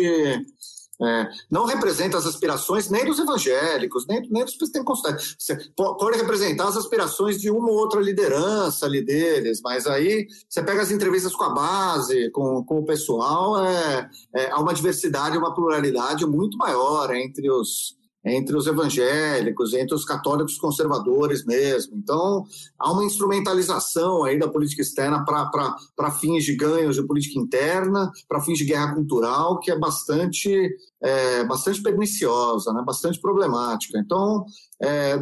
é, 1.00 1.28
não 1.50 1.64
representa 1.64 2.18
as 2.18 2.26
aspirações 2.26 2.90
nem 2.90 3.04
dos 3.04 3.18
evangélicos, 3.18 4.06
nem, 4.06 4.28
nem 4.30 4.44
dos 4.44 4.56
pentecostais. 4.56 5.36
Pode 5.76 6.18
representar 6.18 6.68
as 6.68 6.76
aspirações 6.76 7.40
de 7.40 7.50
uma 7.50 7.70
ou 7.70 7.76
outra 7.76 8.00
liderança 8.00 8.86
ali 8.86 9.04
deles, 9.04 9.60
mas 9.62 9.86
aí 9.86 10.26
você 10.48 10.62
pega 10.62 10.82
as 10.82 10.90
entrevistas 10.90 11.34
com 11.34 11.44
a 11.44 11.50
base, 11.50 12.30
com, 12.30 12.64
com 12.64 12.80
o 12.80 12.84
pessoal, 12.84 13.64
é, 13.64 14.10
é, 14.34 14.50
há 14.50 14.58
uma 14.58 14.74
diversidade, 14.74 15.38
uma 15.38 15.54
pluralidade 15.54 16.26
muito 16.26 16.58
maior 16.58 17.14
entre 17.14 17.48
os, 17.50 17.96
entre 18.24 18.56
os 18.56 18.66
evangélicos, 18.66 19.72
entre 19.74 19.94
os 19.94 20.04
católicos 20.04 20.58
conservadores 20.58 21.44
mesmo. 21.44 21.96
Então, 21.96 22.44
há 22.78 22.92
uma 22.92 23.04
instrumentalização 23.04 24.24
aí 24.24 24.38
da 24.38 24.48
política 24.48 24.82
externa 24.82 25.24
para 25.24 26.10
fins 26.12 26.44
de 26.44 26.54
ganhos 26.54 26.96
de 26.96 27.06
política 27.06 27.38
interna, 27.38 28.10
para 28.28 28.40
fins 28.40 28.58
de 28.58 28.64
guerra 28.64 28.94
cultural, 28.94 29.58
que 29.60 29.70
é 29.70 29.78
bastante, 29.78 30.70
é, 31.02 31.44
bastante 31.44 31.82
perniciosa, 31.82 32.72
né? 32.72 32.82
bastante 32.84 33.20
problemática. 33.20 33.98
Então, 33.98 34.44
é, 34.80 35.16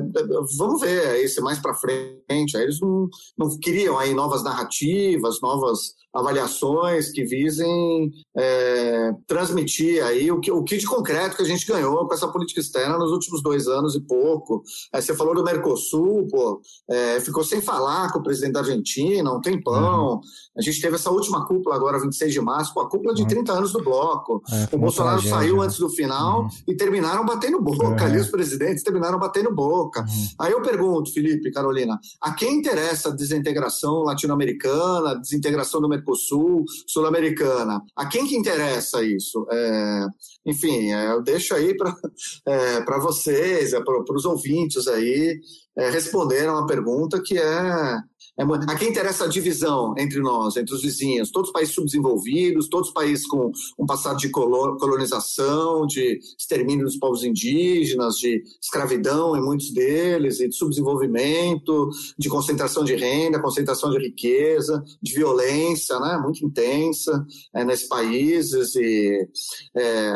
vamos 0.57 0.81
ver 0.81 1.07
aí 1.09 1.29
se 1.29 1.41
mais 1.41 1.59
para 1.59 1.75
frente. 1.75 2.57
Aí 2.57 2.63
eles 2.63 2.81
não, 2.81 3.09
não 3.37 3.59
queriam 3.59 3.99
aí 3.99 4.15
novas 4.15 4.43
narrativas, 4.43 5.41
novas 5.41 5.95
avaliações 6.17 7.11
que 7.11 7.25
visem 7.25 8.11
é, 8.37 9.13
transmitir 9.27 10.03
aí 10.03 10.31
o 10.31 10.41
que, 10.41 10.51
o 10.51 10.65
que 10.65 10.79
de 10.79 10.87
concreto 10.87 11.37
que 11.37 11.43
a 11.43 11.47
gente 11.47 11.67
ganhou 11.67 12.07
com 12.07 12.15
essa 12.15 12.29
política 12.29 12.61
externa 12.61 12.99
nos 12.99 13.13
últimos 13.13 13.43
dois 13.43 13.69
anos 13.69 13.95
e 13.95 14.01
pouco. 14.01 14.63
Aí 14.93 15.03
você 15.03 15.15
falou 15.15 15.35
do 15.35 15.45
Mercosul, 15.45 16.27
pô, 16.29 16.61
é, 16.89 17.21
ficou 17.21 17.45
sem 17.45 17.61
falar 17.61 18.13
com 18.13 18.19
o 18.19 18.23
presidente 18.23 18.55
da 18.55 18.61
Argentina 18.61 19.33
um 19.33 19.41
tempão. 19.41 20.15
Uhum. 20.15 20.21
A 20.57 20.62
gente 20.62 20.81
teve 20.81 20.97
essa 20.97 21.11
última 21.11 21.47
cúpula 21.47 21.77
agora, 21.77 22.01
26 22.01 22.33
de 22.33 22.40
março, 22.40 22.73
com 22.73 22.81
a 22.81 22.88
cúpula 22.88 23.14
de 23.14 23.27
30 23.27 23.53
uhum. 23.53 23.59
anos 23.59 23.73
do 23.73 23.83
bloco. 23.83 24.42
É, 24.51 24.75
o 24.75 24.79
Bolsonaro 24.79 25.21
tragédia, 25.21 25.38
saiu 25.38 25.57
né? 25.59 25.64
antes 25.64 25.79
do 25.79 25.90
final 25.90 26.42
uhum. 26.42 26.49
e 26.66 26.75
terminaram 26.75 27.25
batendo 27.25 27.61
boca 27.61 28.03
é. 28.03 28.07
ali, 28.07 28.19
os 28.19 28.29
presidentes 28.29 28.83
terminaram 28.83 29.19
batendo 29.19 29.55
boca. 29.55 30.01
Uhum. 30.01 30.29
Aí 30.40 30.53
eu 30.53 30.62
pergunto, 30.62 31.12
Felipe, 31.12 31.51
Carolina, 31.51 31.99
a 32.21 32.33
quem 32.33 32.59
interessa 32.59 33.11
a 33.11 33.12
desintegração 33.12 34.03
latino-americana, 34.03 35.11
a 35.11 35.14
desintegração 35.14 35.81
do 35.81 35.88
Mercosul, 35.88 36.64
sul-americana? 36.87 37.83
A 37.95 38.07
quem 38.07 38.27
que 38.27 38.37
interessa 38.37 39.03
isso? 39.03 39.47
É, 39.51 40.07
enfim, 40.47 40.92
é, 40.92 41.12
eu 41.12 41.23
deixo 41.23 41.55
aí 41.55 41.77
para 41.77 41.95
é, 42.47 43.01
vocês, 43.01 43.73
é, 43.73 43.81
para 43.81 44.16
os 44.16 44.25
ouvintes 44.25 44.87
aí, 44.88 45.38
é, 45.77 45.90
responderam 45.90 46.57
a 46.57 46.66
pergunta 46.66 47.21
que 47.23 47.37
é, 47.38 47.99
a 48.38 48.75
quem 48.77 48.90
interessa 48.90 49.25
a 49.25 49.29
divisão 49.29 49.94
entre 49.96 50.20
nós, 50.20 50.57
entre 50.57 50.75
os 50.75 50.83
vizinhos, 50.83 51.31
todos 51.31 51.49
os 51.49 51.53
países 51.53 51.75
subdesenvolvidos, 51.75 52.68
todos 52.68 52.88
os 52.88 52.94
países 52.94 53.27
com 53.27 53.51
um 53.79 53.87
passado 53.87 54.18
de 54.18 54.29
colonização, 54.29 55.87
de 55.87 56.20
extermínio 56.38 56.85
dos 56.85 56.99
povos 56.99 57.25
indígenas, 57.25 58.16
de 58.16 58.42
escravidão 58.61 59.37
em 59.37 59.42
muitos 59.42 59.72
deles, 59.72 60.38
e 60.40 60.49
de 60.49 60.55
subdesenvolvimento, 60.55 61.88
de 62.18 62.29
concentração 62.29 62.85
de 62.85 62.94
renda, 62.94 63.40
concentração 63.40 63.90
de 63.90 63.99
riqueza, 63.99 64.85
de 65.03 65.14
violência, 65.14 65.99
né, 65.99 66.18
muito 66.22 66.44
intensa 66.44 67.25
é, 67.55 67.64
nesses 67.64 67.88
países. 67.88 68.75
E 68.77 69.29
é, 69.75 70.12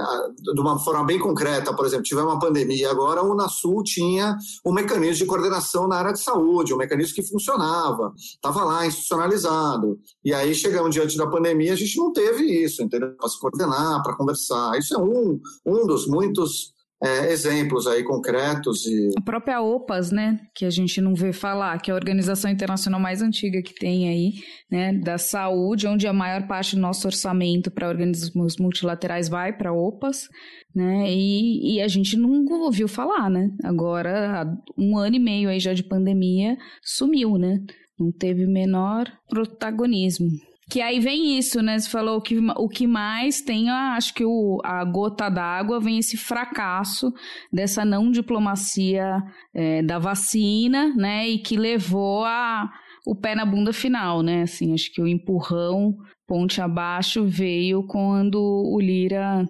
de 0.54 0.61
uma 0.61 0.78
forma 0.78 1.04
bem 1.04 1.18
concreta, 1.18 1.74
por 1.74 1.87
exemplo, 1.87 2.04
tivemos 2.04 2.33
uma 2.33 2.38
pandemia 2.38 2.90
agora, 2.90 3.22
o 3.22 3.33
Unasul 3.33 3.83
tinha 3.83 4.37
um 4.64 4.72
mecanismo 4.72 5.16
de 5.16 5.26
coordenação 5.26 5.88
na 5.88 5.96
área 5.96 6.12
de 6.12 6.20
saúde, 6.20 6.74
um 6.74 6.76
mecanismo 6.76 7.14
que 7.14 7.22
funcionava 7.22 8.10
estava 8.16 8.64
lá 8.64 8.87
institucionalizado. 8.87 9.99
E 10.25 10.33
aí 10.33 10.55
chegamos 10.55 10.94
diante 10.94 11.16
da 11.16 11.27
pandemia, 11.27 11.73
a 11.73 11.77
gente 11.77 11.96
não 11.96 12.12
teve 12.12 12.44
isso, 12.64 12.83
entendeu? 12.83 13.14
Para 13.16 13.29
se 13.29 13.38
coordenar, 13.38 14.03
para 14.03 14.16
conversar. 14.16 14.79
Isso 14.79 14.94
é 14.94 14.99
um, 14.99 15.40
um 15.66 15.87
dos 15.87 16.07
muitos 16.07 16.75
é, 17.03 17.33
exemplos 17.33 17.87
aí 17.87 18.05
concretos. 18.05 18.85
E... 18.87 19.11
A 19.16 19.23
própria 19.23 19.61
OPAS, 19.62 20.11
né, 20.11 20.38
que 20.55 20.64
a 20.64 20.70
gente 20.70 21.01
não 21.01 21.14
vê 21.14 21.33
falar, 21.33 21.81
que 21.81 21.90
é 21.90 21.94
a 21.94 21.96
organização 21.96 22.51
internacional 22.51 23.01
mais 23.01 23.23
antiga 23.23 23.62
que 23.62 23.75
tem 23.75 24.09
aí, 24.09 24.33
né, 24.70 24.92
da 24.92 25.16
saúde, 25.16 25.88
onde 25.88 26.07
a 26.07 26.12
maior 26.12 26.46
parte 26.46 26.77
do 26.77 26.83
nosso 26.83 27.07
orçamento 27.07 27.70
para 27.70 27.88
organismos 27.88 28.57
multilaterais 28.59 29.29
vai 29.29 29.57
para 29.57 29.73
OPAS, 29.73 30.29
né, 30.75 31.11
e, 31.11 31.77
e, 31.77 31.81
a 31.81 31.88
gente 31.88 32.16
nunca 32.16 32.55
ouviu 32.55 32.87
falar, 32.87 33.31
né, 33.31 33.51
agora, 33.64 34.46
um 34.79 34.96
ano 34.99 35.16
e 35.16 35.18
meio 35.18 35.49
aí 35.49 35.59
já 35.59 35.73
de 35.73 35.83
pandemia, 35.83 36.57
sumiu, 36.83 37.38
né, 37.38 37.59
não 38.01 38.11
teve 38.11 38.47
menor 38.47 39.07
protagonismo. 39.29 40.29
Que 40.71 40.81
aí 40.81 41.01
vem 41.01 41.37
isso, 41.37 41.61
né? 41.61 41.77
Você 41.77 41.91
falou 41.91 42.21
que 42.21 42.39
o 42.39 42.69
que 42.69 42.87
mais 42.87 43.41
tem, 43.41 43.69
acho 43.69 44.15
que 44.15 44.25
o, 44.25 44.61
a 44.65 44.85
gota 44.85 45.29
d'água 45.29 45.81
vem 45.81 45.99
esse 45.99 46.17
fracasso 46.17 47.13
dessa 47.53 47.85
não 47.85 48.09
diplomacia 48.09 49.17
é, 49.53 49.83
da 49.83 49.99
vacina, 49.99 50.95
né? 50.95 51.29
E 51.29 51.39
que 51.39 51.57
levou 51.57 52.25
a, 52.25 52.71
o 53.05 53.17
pé 53.17 53.35
na 53.35 53.45
bunda 53.45 53.73
final, 53.73 54.23
né? 54.23 54.43
Assim, 54.43 54.73
acho 54.73 54.93
que 54.93 55.03
o 55.03 55.09
empurrão 55.09 55.93
ponte 56.25 56.61
abaixo 56.61 57.25
veio 57.25 57.85
quando 57.89 58.41
o 58.41 58.79
Lira 58.81 59.45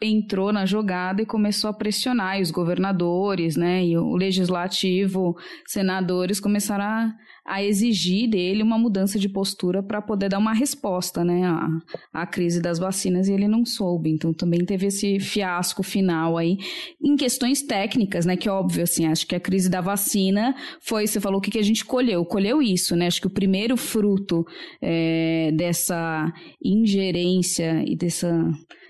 entrou 0.00 0.52
na 0.52 0.64
jogada 0.64 1.22
e 1.22 1.26
começou 1.26 1.68
a 1.70 1.72
pressionar 1.72 2.38
e 2.38 2.42
os 2.42 2.50
governadores, 2.50 3.56
né, 3.56 3.84
e 3.84 3.96
o 3.96 4.14
legislativo, 4.14 5.36
senadores 5.66 6.38
começaram 6.38 6.84
a, 6.84 7.14
a 7.44 7.64
exigir 7.64 8.30
dele 8.30 8.62
uma 8.62 8.78
mudança 8.78 9.18
de 9.18 9.28
postura 9.28 9.82
para 9.82 10.00
poder 10.00 10.28
dar 10.28 10.38
uma 10.38 10.52
resposta, 10.52 11.24
né, 11.24 11.44
à, 11.44 11.68
à 12.22 12.26
crise 12.26 12.62
das 12.62 12.78
vacinas 12.78 13.28
e 13.28 13.32
ele 13.32 13.48
não 13.48 13.64
soube. 13.64 14.10
Então 14.10 14.32
também 14.32 14.64
teve 14.64 14.86
esse 14.86 15.18
fiasco 15.18 15.82
final 15.82 16.36
aí 16.36 16.58
em 17.02 17.16
questões 17.16 17.62
técnicas, 17.62 18.24
né, 18.24 18.36
que 18.36 18.48
óbvio 18.48 18.84
assim, 18.84 19.06
acho 19.06 19.26
que 19.26 19.34
a 19.34 19.40
crise 19.40 19.68
da 19.68 19.80
vacina 19.80 20.54
foi, 20.80 21.06
você 21.06 21.20
falou 21.20 21.38
o 21.38 21.42
que, 21.42 21.50
que 21.50 21.58
a 21.58 21.62
gente 21.62 21.84
colheu, 21.84 22.24
colheu 22.24 22.62
isso, 22.62 22.94
né, 22.94 23.06
acho 23.06 23.20
que 23.20 23.26
o 23.26 23.34
primeiro 23.34 23.76
fruto 23.76 24.44
é, 24.80 25.50
dessa 25.56 26.32
ingerência 26.62 27.82
e 27.84 27.96
dessa 27.96 28.48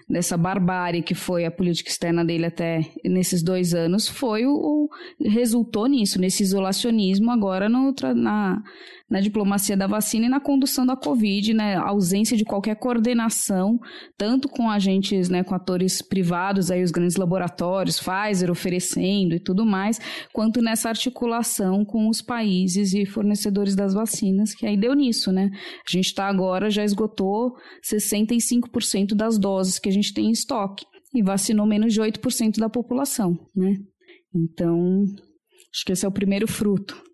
dessa 0.08 0.36
barbárie 0.36 1.02
que 1.02 1.14
foi 1.14 1.44
a 1.44 1.50
política 1.50 1.90
externa 1.90 2.24
dele 2.24 2.46
até 2.46 2.90
nesses 3.04 3.42
dois 3.42 3.74
anos, 3.74 4.08
foi 4.08 4.46
o, 4.46 4.52
o 4.52 4.88
resultou 5.28 5.86
nisso, 5.86 6.20
nesse 6.20 6.42
isolacionismo 6.42 7.30
agora 7.30 7.68
no, 7.68 7.94
na, 8.14 8.62
na 9.10 9.20
diplomacia 9.20 9.76
da 9.76 9.86
vacina 9.86 10.26
e 10.26 10.28
na 10.28 10.40
condução 10.40 10.84
da 10.84 10.94
Covid, 10.94 11.54
né, 11.54 11.76
a 11.76 11.88
ausência 11.88 12.36
de 12.36 12.44
qualquer 12.44 12.76
coordenação, 12.76 13.78
tanto 14.16 14.48
com 14.48 14.68
agentes, 14.68 15.30
né, 15.30 15.42
com 15.42 15.54
atores 15.54 16.02
privados, 16.02 16.70
aí 16.70 16.82
os 16.82 16.90
grandes 16.90 17.16
laboratórios, 17.16 17.98
Pfizer 17.98 18.50
oferecendo 18.50 19.34
e 19.34 19.40
tudo 19.40 19.64
mais, 19.64 19.98
quanto 20.32 20.60
nessa 20.60 20.90
articulação 20.90 21.84
com 21.84 22.08
os 22.08 22.20
países 22.20 22.92
e 22.92 23.06
fornecedores 23.06 23.74
das 23.74 23.94
vacinas, 23.94 24.54
que 24.54 24.66
aí 24.66 24.76
deu 24.76 24.92
nisso, 24.94 25.32
né? 25.32 25.50
A 25.54 25.90
gente 25.90 26.06
está 26.06 26.28
agora, 26.28 26.68
já 26.68 26.84
esgotou 26.84 27.54
65% 27.82 29.14
das 29.14 29.38
doses 29.38 29.78
que 29.78 29.88
a 29.88 29.92
gente 29.92 30.12
tem 30.12 30.26
em 30.26 30.32
estoque 30.32 30.84
e 31.14 31.22
vacinou 31.22 31.66
menos 31.66 31.94
de 31.94 32.00
8% 32.00 32.58
da 32.58 32.68
população, 32.68 33.38
né? 33.56 33.76
Então, 34.34 35.04
acho 35.72 35.84
que 35.86 35.92
esse 35.92 36.04
é 36.04 36.08
o 36.08 36.12
primeiro 36.12 36.46
fruto 36.46 37.07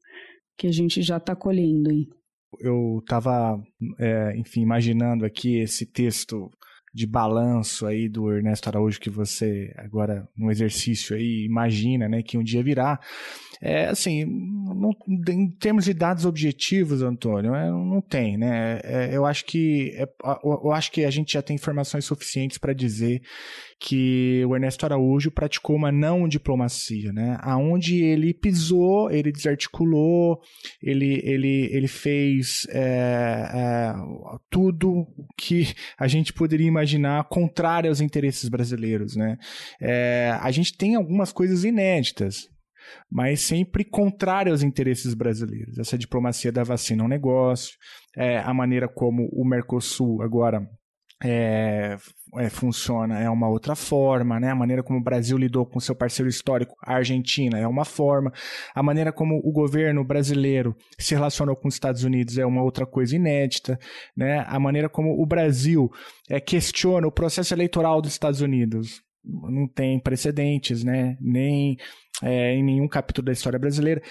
que 0.56 0.66
a 0.66 0.72
gente 0.72 1.02
já 1.02 1.16
está 1.16 1.34
colhendo 1.34 1.90
aí. 1.90 2.06
Eu 2.60 3.00
estava, 3.00 3.60
é, 3.98 4.36
enfim, 4.36 4.62
imaginando 4.62 5.24
aqui 5.24 5.56
esse 5.58 5.84
texto 5.86 6.50
de 6.94 7.08
balanço 7.08 7.86
aí 7.86 8.08
do 8.08 8.32
Ernesto 8.32 8.68
Araújo 8.68 9.00
que 9.00 9.10
você 9.10 9.74
agora 9.76 10.28
no 10.36 10.48
exercício 10.48 11.16
aí 11.16 11.44
imagina, 11.44 12.08
né, 12.08 12.22
que 12.22 12.38
um 12.38 12.42
dia 12.44 12.62
virá. 12.62 13.00
É, 13.60 13.86
assim, 13.86 14.24
não, 14.24 14.90
em 15.28 15.50
termos 15.50 15.86
de 15.86 15.94
dados 15.94 16.24
objetivos, 16.24 17.02
Antônio, 17.02 17.54
é, 17.54 17.68
não 17.70 18.00
tem, 18.00 18.36
né? 18.36 18.78
É, 18.84 19.16
eu 19.16 19.24
acho 19.24 19.44
que 19.46 19.90
é, 19.96 20.06
eu 20.44 20.70
acho 20.70 20.92
que 20.92 21.04
a 21.04 21.10
gente 21.10 21.32
já 21.32 21.42
tem 21.42 21.56
informações 21.56 22.04
suficientes 22.04 22.58
para 22.58 22.74
dizer 22.74 23.22
que 23.80 24.44
o 24.46 24.54
Ernesto 24.54 24.84
Araújo 24.84 25.30
praticou 25.30 25.76
uma 25.76 25.92
não 25.92 26.28
diplomacia, 26.28 27.12
né? 27.12 27.38
Aonde 27.40 28.02
ele 28.02 28.32
pisou, 28.32 29.10
ele 29.10 29.32
desarticulou, 29.32 30.40
ele, 30.82 31.20
ele, 31.24 31.68
ele 31.72 31.88
fez 31.88 32.66
é, 32.70 32.80
é, 32.80 33.94
tudo 34.50 35.06
que 35.36 35.74
a 35.98 36.06
gente 36.08 36.32
poderia 36.32 36.66
imaginar 36.66 37.28
contrário 37.28 37.90
aos 37.90 38.00
interesses 38.00 38.48
brasileiros, 38.48 39.16
né? 39.16 39.36
É, 39.80 40.36
a 40.40 40.50
gente 40.50 40.76
tem 40.76 40.94
algumas 40.94 41.32
coisas 41.32 41.64
inéditas, 41.64 42.48
mas 43.10 43.40
sempre 43.40 43.84
contrário 43.84 44.52
aos 44.52 44.62
interesses 44.62 45.14
brasileiros. 45.14 45.78
Essa 45.78 45.98
diplomacia 45.98 46.52
da 46.52 46.62
vacina 46.62 47.02
é 47.02 47.06
um 47.06 47.08
negócio, 47.08 47.76
é, 48.16 48.38
a 48.38 48.54
maneira 48.54 48.88
como 48.88 49.28
o 49.32 49.44
Mercosul 49.44 50.22
agora 50.22 50.66
é, 51.24 51.96
é, 52.36 52.50
funciona 52.50 53.18
é 53.18 53.30
uma 53.30 53.48
outra 53.48 53.74
forma, 53.74 54.38
né? 54.38 54.50
A 54.50 54.54
maneira 54.54 54.82
como 54.82 54.98
o 54.98 55.02
Brasil 55.02 55.38
lidou 55.38 55.64
com 55.64 55.80
seu 55.80 55.94
parceiro 55.94 56.28
histórico, 56.28 56.76
a 56.82 56.96
Argentina, 56.96 57.58
é 57.58 57.66
uma 57.66 57.84
forma. 57.84 58.30
A 58.74 58.82
maneira 58.82 59.10
como 59.10 59.40
o 59.42 59.50
governo 59.50 60.04
brasileiro 60.04 60.76
se 60.98 61.14
relacionou 61.14 61.56
com 61.56 61.68
os 61.68 61.74
Estados 61.74 62.04
Unidos 62.04 62.36
é 62.36 62.44
uma 62.44 62.62
outra 62.62 62.84
coisa 62.84 63.16
inédita, 63.16 63.78
né? 64.14 64.44
A 64.46 64.60
maneira 64.60 64.88
como 64.88 65.20
o 65.20 65.24
Brasil 65.24 65.90
é, 66.28 66.38
questiona 66.38 67.06
o 67.06 67.12
processo 67.12 67.54
eleitoral 67.54 68.02
dos 68.02 68.12
Estados 68.12 68.42
Unidos 68.42 69.02
não 69.24 69.66
tem 69.66 69.98
precedentes, 69.98 70.84
né? 70.84 71.16
Nem 71.18 71.78
é, 72.22 72.54
em 72.54 72.62
nenhum 72.62 72.86
capítulo 72.86 73.24
da 73.24 73.32
história 73.32 73.58
brasileira. 73.58 74.02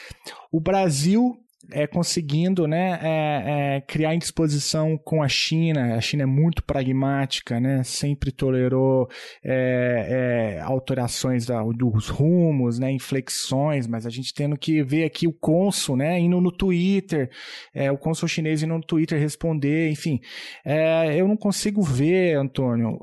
O 0.52 0.60
Brasil 0.60 1.38
é, 1.72 1.88
conseguindo 1.88 2.68
né, 2.68 3.00
é, 3.02 3.76
é, 3.78 3.82
criar 3.82 4.14
indisposição 4.14 4.98
com 4.98 5.24
a 5.24 5.28
China. 5.28 5.96
A 5.96 6.02
China 6.02 6.24
é 6.24 6.26
muito 6.26 6.64
pragmática, 6.64 7.60
né, 7.60 7.84
sempre 7.84 8.32
tolerou 8.32 9.10
é, 9.44 10.58
é 10.58 10.62
alterações 10.62 11.46
da, 11.46 11.62
dos 11.64 12.10
rumos, 12.10 12.80
né, 12.80 12.92
inflexões, 12.92 13.88
mas 13.88 14.06
a 14.06 14.10
gente 14.10 14.34
tendo 14.34 14.58
que 14.58 14.84
ver 14.84 15.06
aqui 15.06 15.28
o 15.28 15.34
cônsul 15.34 15.96
né, 15.96 16.20
indo 16.20 16.40
no 16.42 16.52
Twitter, 16.52 17.30
é, 17.74 17.92
o 17.92 17.98
cônsul 17.98 18.28
chinês 18.28 18.62
indo 18.64 18.74
no 18.74 18.84
Twitter 18.84 19.20
responder, 19.20 19.90
enfim. 19.90 20.20
É, 20.66 21.20
eu 21.20 21.28
não 21.28 21.38
consigo 21.38 21.82
ver, 21.82 22.38
Antônio, 22.38 23.00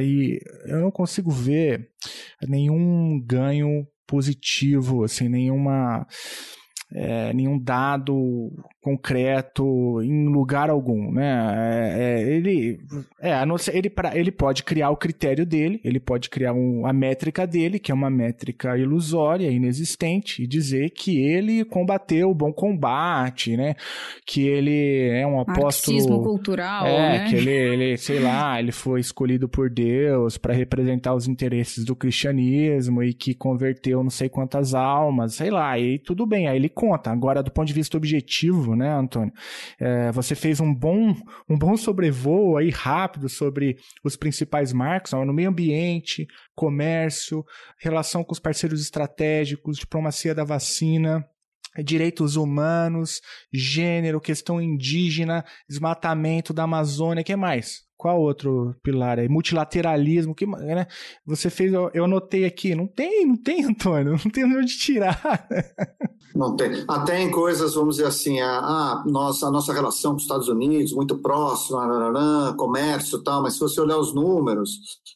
e 0.00 0.38
eu 0.66 0.80
não 0.80 0.90
consigo 0.90 1.30
ver 1.30 1.88
nenhum 2.46 3.20
ganho 3.20 3.86
positivo, 4.06 5.04
assim, 5.04 5.28
nenhuma 5.28 6.06
é, 6.94 7.32
nenhum 7.32 7.58
dado 7.58 8.50
concreto 8.82 10.02
em 10.02 10.26
lugar 10.26 10.68
algum, 10.68 11.12
né? 11.12 11.54
É, 11.56 12.02
é, 12.02 12.34
ele, 12.34 12.80
é, 13.20 13.32
a 13.32 13.46
não 13.46 13.56
ele, 13.72 13.88
pra, 13.88 14.16
ele 14.16 14.32
pode 14.32 14.64
criar 14.64 14.90
o 14.90 14.96
critério 14.96 15.46
dele, 15.46 15.80
ele 15.84 16.00
pode 16.00 16.28
criar 16.28 16.52
um, 16.52 16.84
a 16.84 16.92
métrica 16.92 17.46
dele, 17.46 17.78
que 17.78 17.92
é 17.92 17.94
uma 17.94 18.10
métrica 18.10 18.76
ilusória, 18.76 19.48
inexistente, 19.50 20.42
e 20.42 20.46
dizer 20.48 20.90
que 20.90 21.16
ele 21.18 21.64
combateu 21.64 22.30
o 22.30 22.34
bom 22.34 22.52
combate, 22.52 23.56
né? 23.56 23.76
Que 24.26 24.48
ele 24.48 25.10
é 25.10 25.24
um 25.24 25.40
apóstolo... 25.40 25.62
Marxismo 25.96 26.22
cultural, 26.22 26.86
é, 26.86 27.18
né? 27.18 27.28
que 27.28 27.36
ele, 27.36 27.50
ele, 27.50 27.96
sei 27.96 28.18
lá, 28.18 28.58
ele 28.58 28.72
foi 28.72 28.98
escolhido 28.98 29.48
por 29.48 29.70
Deus 29.70 30.36
para 30.36 30.52
representar 30.52 31.14
os 31.14 31.28
interesses 31.28 31.84
do 31.84 31.94
cristianismo 31.94 33.02
e 33.02 33.14
que 33.14 33.32
converteu 33.32 34.02
não 34.02 34.10
sei 34.10 34.28
quantas 34.28 34.74
almas, 34.74 35.34
sei 35.34 35.50
lá, 35.50 35.78
e 35.78 36.00
tudo 36.00 36.26
bem, 36.26 36.48
aí 36.48 36.56
ele 36.56 36.68
conta. 36.82 37.12
Agora, 37.12 37.44
do 37.44 37.50
ponto 37.52 37.68
de 37.68 37.72
vista 37.72 37.96
objetivo, 37.96 38.74
né, 38.74 38.92
Antônio? 38.92 39.32
É, 39.78 40.10
você 40.10 40.34
fez 40.34 40.58
um 40.58 40.74
bom, 40.74 41.14
um 41.48 41.56
bom 41.56 41.76
sobrevoo 41.76 42.56
aí 42.56 42.70
rápido 42.70 43.28
sobre 43.28 43.76
os 44.02 44.16
principais 44.16 44.72
marcos 44.72 45.12
no 45.12 45.32
meio 45.32 45.48
ambiente, 45.48 46.26
comércio, 46.56 47.44
relação 47.78 48.24
com 48.24 48.32
os 48.32 48.40
parceiros 48.40 48.82
estratégicos, 48.82 49.78
diplomacia 49.78 50.34
da 50.34 50.42
vacina 50.42 51.24
direitos 51.82 52.36
humanos, 52.36 53.22
gênero, 53.50 54.20
questão 54.20 54.60
indígena, 54.60 55.42
desmatamento 55.66 56.52
da 56.52 56.64
Amazônia, 56.64 57.24
que 57.24 57.34
mais? 57.34 57.84
Qual 57.96 58.20
outro 58.20 58.74
pilar 58.82 59.18
aí? 59.18 59.28
Multilateralismo, 59.28 60.34
que, 60.34 60.44
né? 60.44 60.86
Você 61.24 61.48
fez, 61.48 61.72
eu, 61.72 62.04
anotei 62.04 62.44
aqui, 62.44 62.74
não 62.74 62.86
tem, 62.86 63.24
não 63.24 63.36
tem, 63.36 63.64
Antônio, 63.64 64.18
não 64.22 64.30
tem 64.30 64.44
onde 64.44 64.76
tirar. 64.76 65.48
Não 66.34 66.56
tem. 66.56 66.84
Até 66.88 67.20
em 67.20 67.30
coisas, 67.30 67.74
vamos 67.74 67.96
dizer 67.96 68.08
assim, 68.08 68.40
a, 68.40 68.58
a, 68.58 69.04
nossa, 69.06 69.46
a 69.46 69.50
nossa 69.50 69.72
relação 69.72 70.12
com 70.12 70.16
os 70.16 70.22
Estados 70.22 70.48
Unidos, 70.48 70.92
muito 70.92 71.18
próxima, 71.18 72.54
comércio 72.56 73.18
e 73.18 73.22
tal, 73.22 73.42
mas 73.42 73.54
se 73.54 73.60
você 73.60 73.80
olhar 73.80 73.98
os 73.98 74.14
números, 74.14 74.70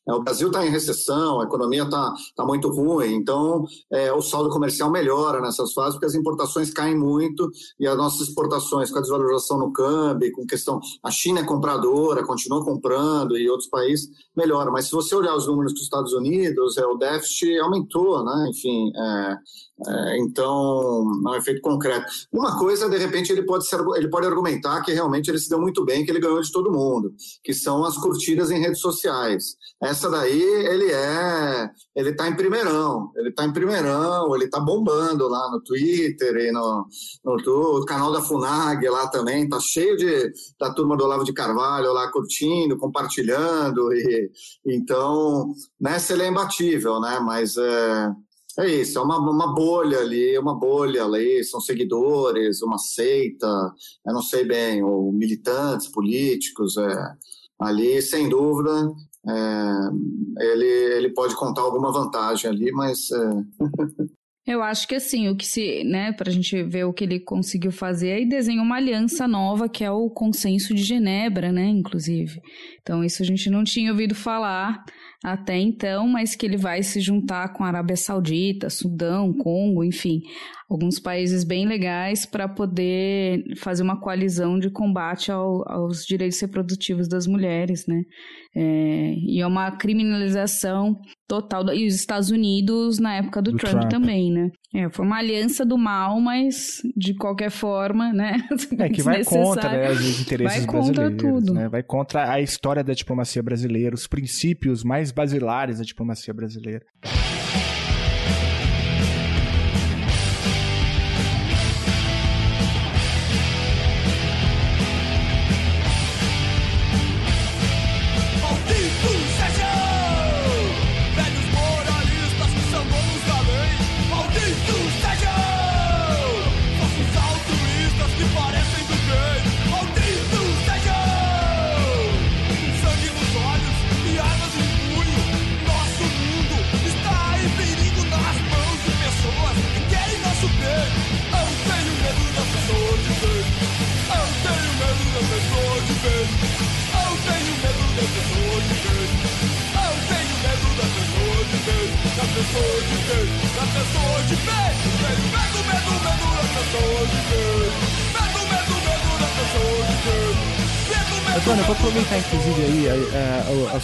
é, 0.08 0.12
o 0.12 0.22
Brasil 0.22 0.48
está 0.48 0.64
em 0.64 0.70
recessão, 0.70 1.40
a 1.40 1.44
economia 1.44 1.84
está 1.84 2.14
tá 2.36 2.44
muito 2.44 2.68
ruim, 2.68 3.14
então 3.14 3.64
é, 3.90 4.12
o 4.12 4.20
saldo 4.20 4.50
comercial 4.50 4.90
melhora 4.90 5.40
nessas 5.40 5.72
fases, 5.72 5.94
porque 5.94 6.06
as 6.06 6.14
importações 6.14 6.70
caem 6.70 6.96
muito 6.96 7.50
e 7.80 7.86
as 7.86 7.96
nossas 7.96 8.28
exportações, 8.28 8.90
com 8.90 8.98
a 8.98 9.00
desvalorização 9.02 9.58
no 9.58 9.72
câmbio, 9.72 10.32
com 10.32 10.46
questão. 10.46 10.80
A 11.02 11.10
China 11.10 11.40
é 11.40 11.44
compradora, 11.44 12.24
continua 12.24 12.64
comprando 12.64 13.36
e 13.38 13.48
outros 13.48 13.68
países 13.68 14.08
melhora, 14.36 14.70
mas 14.70 14.86
se 14.86 14.92
você 14.92 15.14
olhar 15.14 15.34
os 15.34 15.46
números 15.46 15.72
dos 15.72 15.82
Estados 15.82 16.12
Unidos, 16.12 16.76
é, 16.76 16.84
o 16.86 16.96
déficit 16.96 17.58
aumentou, 17.58 18.24
né? 18.24 18.50
Enfim, 18.50 18.92
é, 18.94 19.36
é, 19.84 20.18
então, 20.18 21.04
é 21.26 21.30
um 21.30 21.34
efeito 21.34 21.60
concreto. 21.60 22.06
Uma 22.32 22.58
coisa, 22.58 22.88
de 22.88 22.96
repente, 22.96 23.30
ele 23.30 23.44
pode, 23.44 23.66
ser, 23.68 23.78
ele 23.96 24.08
pode 24.08 24.26
argumentar 24.26 24.80
que 24.80 24.92
realmente 24.92 25.30
ele 25.30 25.38
se 25.38 25.50
deu 25.50 25.60
muito 25.60 25.84
bem, 25.84 26.02
que 26.02 26.10
ele 26.10 26.20
ganhou 26.20 26.40
de 26.40 26.50
todo 26.50 26.72
mundo, 26.72 27.12
que 27.44 27.52
são 27.52 27.84
as 27.84 27.98
curtidas 27.98 28.50
em 28.50 28.58
redes 28.58 28.80
sociais. 28.80 29.54
Essa 29.82 30.08
daí, 30.08 30.42
ele 30.42 30.90
é, 30.90 31.70
ele 31.94 32.10
está 32.10 32.26
em 32.26 32.34
primeirão, 32.34 33.12
ele 33.16 33.28
está 33.28 33.44
em 33.44 33.52
primeirão, 33.52 34.34
ele 34.34 34.46
está 34.46 34.58
bombando 34.58 35.28
lá 35.28 35.50
no 35.50 35.60
Twitter 35.60 36.34
e 36.36 36.52
no, 36.52 36.86
no, 37.22 37.36
no, 37.36 37.84
canal 37.84 38.10
da 38.10 38.22
Funag 38.22 38.88
lá 38.88 39.08
também, 39.08 39.44
está 39.44 39.60
cheio 39.60 39.94
de, 39.98 40.32
da 40.58 40.72
turma 40.72 40.96
do 40.96 41.04
Olavo 41.04 41.24
de 41.24 41.34
Carvalho 41.34 41.92
lá 41.92 42.10
curtindo, 42.10 42.78
compartilhando, 42.78 43.92
e 43.92 44.30
então, 44.64 45.52
nessa 45.78 46.14
ele 46.14 46.22
é 46.22 46.28
imbatível, 46.28 46.98
né, 46.98 47.20
mas... 47.20 47.58
É, 47.58 48.25
é 48.58 48.66
isso, 48.66 48.98
é 48.98 49.02
uma, 49.02 49.18
uma 49.18 49.54
bolha 49.54 49.98
ali, 49.98 50.38
uma 50.38 50.58
bolha 50.58 51.04
ali, 51.04 51.44
são 51.44 51.60
seguidores, 51.60 52.62
uma 52.62 52.78
seita, 52.78 53.46
eu 54.06 54.14
não 54.14 54.22
sei 54.22 54.44
bem, 54.44 54.82
ou 54.82 55.12
militantes 55.12 55.88
políticos, 55.88 56.76
é, 56.76 57.14
ali, 57.60 58.00
sem 58.00 58.28
dúvida, 58.28 58.90
é, 59.28 60.44
ele, 60.52 60.66
ele 60.66 61.14
pode 61.14 61.34
contar 61.36 61.62
alguma 61.62 61.92
vantagem 61.92 62.50
ali, 62.50 62.72
mas... 62.72 63.10
É... 63.10 64.06
Eu 64.46 64.62
acho 64.62 64.86
que 64.86 64.94
assim, 64.94 65.28
o 65.28 65.36
que 65.36 65.44
se, 65.44 65.82
né, 65.82 66.12
pra 66.12 66.30
gente 66.30 66.62
ver 66.62 66.84
o 66.84 66.92
que 66.92 67.02
ele 67.02 67.18
conseguiu 67.18 67.72
fazer, 67.72 68.12
aí 68.12 68.28
desenha 68.28 68.62
uma 68.62 68.76
aliança 68.76 69.26
nova, 69.26 69.68
que 69.68 69.82
é 69.82 69.90
o 69.90 70.08
consenso 70.08 70.72
de 70.72 70.84
Genebra, 70.84 71.50
né, 71.50 71.66
inclusive. 71.66 72.40
Então, 72.80 73.02
isso 73.02 73.24
a 73.24 73.26
gente 73.26 73.50
não 73.50 73.64
tinha 73.64 73.90
ouvido 73.90 74.14
falar 74.14 74.84
até 75.24 75.58
então, 75.58 76.06
mas 76.06 76.34
que 76.36 76.46
ele 76.46 76.56
vai 76.56 76.82
se 76.82 77.00
juntar 77.00 77.52
com 77.52 77.64
a 77.64 77.68
Arábia 77.68 77.96
Saudita, 77.96 78.70
Sudão, 78.70 79.32
Congo, 79.32 79.82
enfim, 79.82 80.20
alguns 80.68 80.98
países 80.98 81.44
bem 81.44 81.66
legais 81.66 82.26
para 82.26 82.48
poder 82.48 83.42
fazer 83.56 83.82
uma 83.82 84.00
coalizão 84.00 84.58
de 84.58 84.68
combate 84.68 85.30
ao, 85.30 85.62
aos 85.70 86.04
direitos 86.04 86.40
reprodutivos 86.40 87.08
das 87.08 87.26
mulheres, 87.26 87.86
né? 87.86 88.02
É, 88.54 89.14
e 89.16 89.40
é 89.40 89.46
uma 89.46 89.70
criminalização 89.70 90.96
total. 91.28 91.72
E 91.72 91.86
os 91.86 91.94
Estados 91.94 92.30
Unidos 92.30 92.98
na 92.98 93.14
época 93.14 93.40
do, 93.40 93.52
do 93.52 93.58
Trump, 93.58 93.80
Trump, 93.80 93.90
também, 93.90 94.32
né? 94.32 94.50
É, 94.74 94.90
foi 94.90 95.06
uma 95.06 95.18
aliança 95.18 95.64
do 95.64 95.78
mal, 95.78 96.20
mas 96.20 96.82
de 96.96 97.14
qualquer 97.14 97.50
forma, 97.50 98.12
né? 98.12 98.36
É 98.78 98.88
que 98.88 99.02
vai 99.02 99.24
contra 99.24 99.70
né, 99.70 99.90
os 99.90 100.20
interesses 100.20 100.66
vai 100.66 100.80
contra 100.80 101.16
tudo. 101.16 101.54
Né? 101.54 101.68
Vai 101.68 101.82
contra 101.82 102.30
a 102.30 102.40
história 102.40 102.82
da 102.82 102.92
diplomacia 102.92 103.42
brasileira, 103.42 103.94
os 103.94 104.06
princípios 104.06 104.82
mais 104.82 105.12
basilares 105.12 105.78
da 105.78 105.84
diplomacia 105.84 106.34
brasileira. 106.34 106.84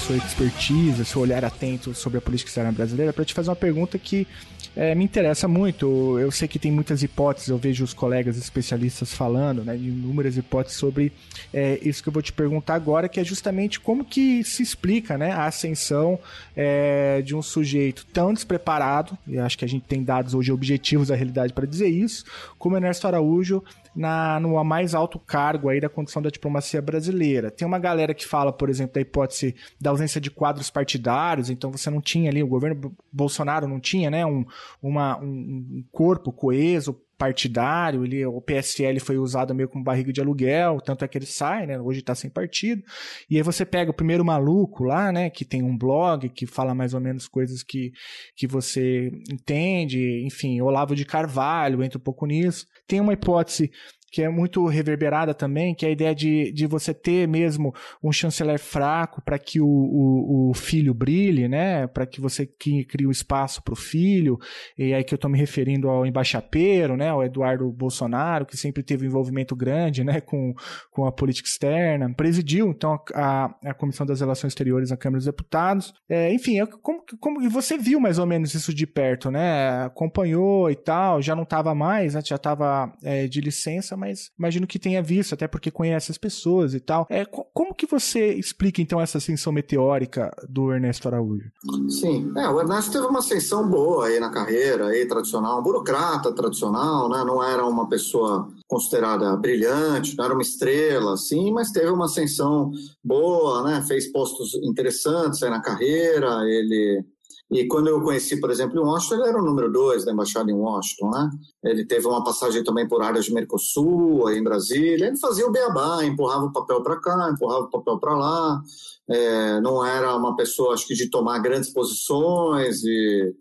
Sua 0.03 0.17
expertise, 0.17 1.05
seu 1.05 1.21
olhar 1.21 1.45
atento 1.45 1.95
sobre 1.95 2.19
a 2.19 2.21
política 2.21 2.49
externa 2.49 2.73
brasileira 2.73 3.13
para 3.13 3.25
te 3.25 3.33
fazer 3.33 3.51
uma 3.51 3.57
pergunta 3.57 3.97
que 3.99 4.27
é, 4.75 4.95
me 4.95 5.05
interessa 5.05 5.47
muito. 5.47 6.19
Eu 6.19 6.31
sei 6.33 6.49
que 6.49 6.59
tem 6.59 6.73
muitas 6.73 7.03
hipóteses, 7.03 7.49
eu 7.49 7.59
vejo 7.59 7.85
os 7.85 7.95
colegas 7.95 8.37
especialistas 8.37 9.15
falando, 9.15 9.63
né, 9.63 9.77
de 9.77 9.89
inúmeras 9.89 10.37
hipóteses 10.37 10.79
sobre 10.79 11.13
é, 11.55 11.79
isso 11.83 12.03
que 12.03 12.09
eu 12.09 12.13
vou 12.13 12.23
te 12.23 12.33
perguntar 12.33 12.75
agora, 12.75 13.09
que 13.09 13.21
é 13.21 13.25
justamente 13.25 13.79
como 13.79 14.05
que 14.05 14.43
se 14.43 14.63
explica 14.63 15.17
né, 15.17 15.31
a 15.31 15.47
ascensão 15.47 16.19
é, 16.57 17.23
de 17.23 17.37
um 17.37 17.43
sujeito 17.43 18.05
tão 18.13 18.35
despreparado, 18.35 19.17
e 19.27 19.39
acho 19.39 19.57
que 19.57 19.65
a 19.65 19.69
gente 19.69 19.85
tem 19.85 20.03
dados 20.03 20.35
hoje 20.35 20.51
objetivos 20.51 21.09
da 21.09 21.15
realidade 21.15 21.53
para 21.53 21.67
dizer 21.67 21.89
isso, 21.89 22.25
como 22.59 22.77
Ernesto 22.77 23.07
Araújo 23.07 23.63
na, 23.95 24.41
no 24.41 24.63
mais 24.65 24.95
alto 24.95 25.19
cargo 25.19 25.69
aí 25.69 25.81
da 25.81 25.89
condição 25.89 26.23
da 26.23 26.31
diplomacia 26.31 26.81
brasileira. 26.81 27.51
Tem 27.51 27.67
uma 27.67 27.79
galera 27.79 28.15
que 28.15 28.27
fala, 28.27 28.53
por 28.53 28.69
exemplo, 28.69 28.95
da 28.95 29.01
hipótese 29.01 29.55
da 29.81 29.91
ausência 29.91 30.21
de 30.21 30.31
quadros 30.31 30.71
partidários, 30.71 31.51
então 31.51 31.71
você 31.71 31.91
não 31.91 32.01
tinha 32.01 32.31
ali, 32.31 32.43
o 32.43 32.49
governo 32.49 32.95
Bolsonaro 33.13 33.69
não 33.69 33.81
tinha, 33.81 34.11
né, 34.11 34.25
um, 34.25 34.45
uma, 34.83 35.19
um 35.19 35.85
corpo 35.91 36.33
coeso 36.33 36.99
partidário, 37.23 38.05
ele, 38.05 38.27
o 38.27 38.41
PSL 38.41 38.99
foi 38.99 39.17
usado 39.17 39.55
meio 39.55 39.69
como 39.69 39.85
barriga 39.85 40.13
de 40.13 40.21
aluguel, 40.21 40.81
tanto 40.81 41.05
é 41.05 41.09
que 41.09 41.17
ele 41.17 41.25
sai, 41.25 41.67
né? 41.67 41.79
Hoje 41.79 42.01
está 42.01 42.17
sem 42.17 42.29
partido. 42.29 42.83
E 43.31 43.37
aí 43.37 43.43
você 43.45 43.65
pega 43.65 43.93
o 43.93 43.95
primeiro 43.95 44.25
maluco 44.25 44.83
lá, 44.83 45.13
né? 45.13 45.31
Que 45.31 45.45
tem 45.45 45.63
um 45.63 45.79
blog 45.79 46.29
que 46.31 46.47
fala 46.47 46.75
mais 46.75 46.95
ou 46.95 47.01
menos 47.01 47.29
coisas 47.29 47.63
que, 47.63 47.93
que 48.35 48.49
você 48.49 49.13
entende, 49.31 50.25
enfim, 50.27 50.61
Olavo 50.61 50.97
de 50.97 51.05
Carvalho 51.05 51.85
entra 51.85 51.97
um 51.97 52.03
pouco 52.03 52.27
nisso. 52.27 52.67
Tem 52.87 53.01
uma 53.01 53.13
hipótese 53.13 53.71
que 54.13 54.23
é 54.23 54.29
muito 54.29 54.67
reverberada 54.67 55.33
também, 55.33 55.75
que 55.75 55.87
é 55.87 55.89
a 55.89 55.93
ideia 55.93 56.15
de, 56.15 56.53
de 56.53 56.67
você 56.67 56.93
ter 56.93 57.27
mesmo 57.27 57.75
um 58.05 58.13
chanceler 58.13 58.59
fraco 58.59 59.23
para 59.23 59.39
que 59.39 59.59
o, 59.59 59.67
o, 59.67 60.51
o, 60.51 60.55
filho 60.55 60.93
brilhe, 60.93 61.49
né? 61.49 61.87
Para 61.87 62.05
que 62.05 62.21
você 62.21 62.47
crie 62.47 63.07
o 63.07 63.11
espaço 63.11 63.63
para 63.63 63.73
o 63.73 63.77
filho. 63.77 64.39
E 64.77 64.93
aí 64.93 65.03
que 65.03 65.15
eu 65.15 65.17
estou 65.17 65.31
me 65.31 65.39
referindo 65.39 65.89
ao 65.89 66.05
embaixapeiro, 66.05 66.95
né? 66.95 67.09
Ao 67.09 67.25
Eduardo 67.25 67.73
Bolsonaro, 67.73 68.45
que 68.45 68.55
sempre 68.55 68.83
teve 68.83 69.07
um 69.07 69.09
envolvimento 69.09 69.57
grande, 69.57 70.05
né? 70.05 70.21
Com, 70.21 70.53
com 70.91 71.07
a 71.07 71.13
política 71.13 71.49
externa. 71.49 72.13
Presidiu, 72.15 72.69
então, 72.69 73.01
a, 73.15 73.55
a 73.65 73.73
Comissão 73.73 74.05
das 74.05 74.21
Relações 74.21 74.51
Exteriores 74.51 74.91
na 74.91 74.97
Câmara 74.99 75.19
dos 75.21 75.27
Deputados. 75.27 75.95
É, 76.07 76.31
enfim, 76.35 76.61
é 76.61 76.67
como, 76.67 77.03
como 77.19 77.49
você 77.49 77.79
viu 77.79 77.99
mais 77.99 78.19
ou 78.19 78.27
menos 78.27 78.55
isso 78.55 78.75
de 78.75 78.87
perto, 78.87 79.31
né? 79.31 79.85
Acompanhou 79.85 80.71
e 80.71 80.77
tal, 80.77 81.23
já 81.23 81.35
não 81.35 81.45
estava 81.45 81.75
mais, 81.75 82.15
né? 82.15 82.21
Já 82.23 82.37
estava 82.37 82.93
é, 83.03 83.27
de 83.27 83.41
licença, 83.41 83.97
mas 84.03 84.33
imagino 84.37 84.67
que 84.67 84.81
tenha 84.81 85.01
visto, 85.01 85.33
até 85.33 85.47
porque 85.47 85.71
conhece 85.71 86.11
as 86.11 86.19
pessoas 86.19 86.75
e 86.75 86.81
tal. 86.81 87.07
É, 87.09 87.25
como 87.25 87.73
que 87.73 87.87
você 87.87 88.35
explica, 88.35 88.83
então, 88.83 89.01
essa 89.01 89.19
ascensão 89.19 89.53
meteórica 89.53 90.29
do 90.49 90.73
Ernesto 90.73 91.07
Araújo? 91.07 91.49
Sim, 91.89 92.33
é, 92.37 92.49
o 92.49 92.61
Ernesto 92.61 92.91
teve 92.91 93.07
uma 93.07 93.21
ascensão 93.21 93.69
boa 93.69 94.07
aí 94.07 94.19
na 94.19 94.31
carreira, 94.31 94.89
aí, 94.89 95.07
tradicional, 95.07 95.61
um 95.61 95.63
burocrata 95.63 96.33
tradicional, 96.33 97.09
né? 97.09 97.23
Não 97.25 97.41
era 97.43 97.65
uma 97.65 97.89
pessoa 97.89 98.49
considerada 98.67 99.37
brilhante, 99.37 100.17
não 100.17 100.25
era 100.25 100.35
uma 100.35 100.43
estrela, 100.43 101.15
assim, 101.15 101.53
mas 101.53 101.71
teve 101.71 101.91
uma 101.91 102.07
ascensão 102.07 102.73
boa, 103.05 103.63
né? 103.63 103.85
Fez 103.87 104.11
postos 104.11 104.55
interessantes 104.65 105.43
aí 105.45 105.51
na 105.51 105.63
carreira, 105.63 106.43
ele 106.45 107.05
e 107.53 107.67
quando 107.67 107.89
eu 107.89 108.01
conheci, 108.01 108.41
por 108.41 108.51
exemplo, 108.51 108.81
em 108.81 108.83
Washington, 108.83 109.17
ele 109.17 109.29
era 109.29 109.39
o 109.39 109.45
número 109.45 109.71
dois 109.71 110.07
da 110.07 110.13
embaixada 110.13 110.51
em 110.51 110.55
Washington, 110.55 111.11
né? 111.11 111.31
Ele 111.63 111.85
teve 111.85 112.07
uma 112.07 112.25
passagem 112.25 112.65
também 112.65 112.89
por 112.89 113.03
áreas 113.03 113.27
de 113.27 113.35
Mercosul, 113.35 114.27
aí 114.27 114.39
em 114.39 114.43
Brasília. 114.43 115.09
Ele 115.09 115.19
fazia 115.19 115.47
o 115.47 115.53
beabá, 115.53 116.03
empurrava 116.03 116.47
o 116.47 116.53
papel 116.53 116.83
para 116.83 116.99
cá, 116.99 117.31
empurrava 117.31 117.65
o 117.65 117.71
papel 117.71 117.99
para 117.99 118.17
lá. 118.17 118.63
É, 119.07 119.61
não 119.61 119.85
era 119.85 120.17
uma 120.17 120.35
pessoa, 120.35 120.73
acho 120.73 120.87
que, 120.87 120.95
de 120.95 121.11
tomar 121.11 121.41
grandes 121.41 121.71
posições 121.71 122.83
e 122.85 123.35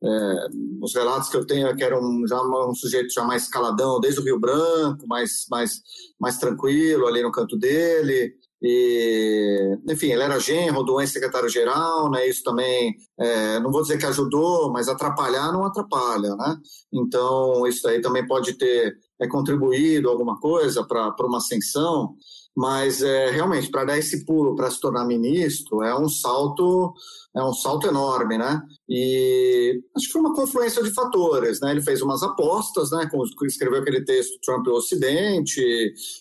é, 0.00 0.46
os 0.80 0.94
relatos 0.94 1.28
que 1.28 1.36
eu 1.36 1.44
tenho 1.44 1.66
é 1.66 1.74
que 1.74 1.82
era 1.82 1.98
um, 1.98 2.24
já 2.24 2.40
um 2.40 2.74
sujeito 2.74 3.12
já 3.12 3.24
mais 3.24 3.48
caladão, 3.48 3.98
desde 3.98 4.20
o 4.20 4.22
Rio 4.22 4.38
Branco, 4.38 5.08
mais, 5.08 5.44
mais, 5.50 5.82
mais 6.20 6.38
tranquilo 6.38 7.08
ali 7.08 7.20
no 7.20 7.32
canto 7.32 7.56
dele. 7.56 8.32
E, 8.68 9.78
enfim, 9.88 10.08
ele 10.08 10.24
era 10.24 10.40
genro 10.40 10.82
do 10.82 11.00
ex-secretário-geral, 11.00 12.10
né? 12.10 12.26
Isso 12.26 12.42
também, 12.42 12.96
é, 13.16 13.60
não 13.60 13.70
vou 13.70 13.80
dizer 13.80 13.96
que 13.96 14.06
ajudou, 14.06 14.72
mas 14.72 14.88
atrapalhar 14.88 15.52
não 15.52 15.64
atrapalha, 15.64 16.34
né? 16.34 16.56
Então, 16.92 17.64
isso 17.64 17.86
aí 17.86 18.00
também 18.00 18.26
pode 18.26 18.54
ter 18.54 18.96
é, 19.20 19.28
contribuído 19.28 20.10
alguma 20.10 20.40
coisa 20.40 20.84
para 20.84 21.14
uma 21.20 21.38
ascensão, 21.38 22.16
mas 22.56 23.02
é, 23.02 23.30
realmente, 23.30 23.70
para 23.70 23.84
dar 23.84 23.98
esse 23.98 24.24
pulo 24.24 24.56
para 24.56 24.70
se 24.70 24.80
tornar 24.80 25.04
ministro, 25.04 25.82
é 25.82 25.94
um 25.94 26.08
salto 26.08 26.94
é 27.36 27.44
um 27.44 27.52
salto 27.52 27.86
enorme, 27.86 28.38
né? 28.38 28.62
E 28.88 29.82
acho 29.94 30.06
que 30.06 30.12
foi 30.12 30.22
uma 30.22 30.34
confluência 30.34 30.82
de 30.82 30.90
fatores, 30.90 31.60
né? 31.60 31.70
Ele 31.70 31.82
fez 31.82 32.00
umas 32.00 32.22
apostas, 32.22 32.90
né? 32.90 33.06
Escreveu 33.44 33.80
aquele 33.80 34.02
texto 34.02 34.40
Trump 34.42 34.66
e 34.66 34.70
o 34.70 34.76
Ocidente 34.76 35.60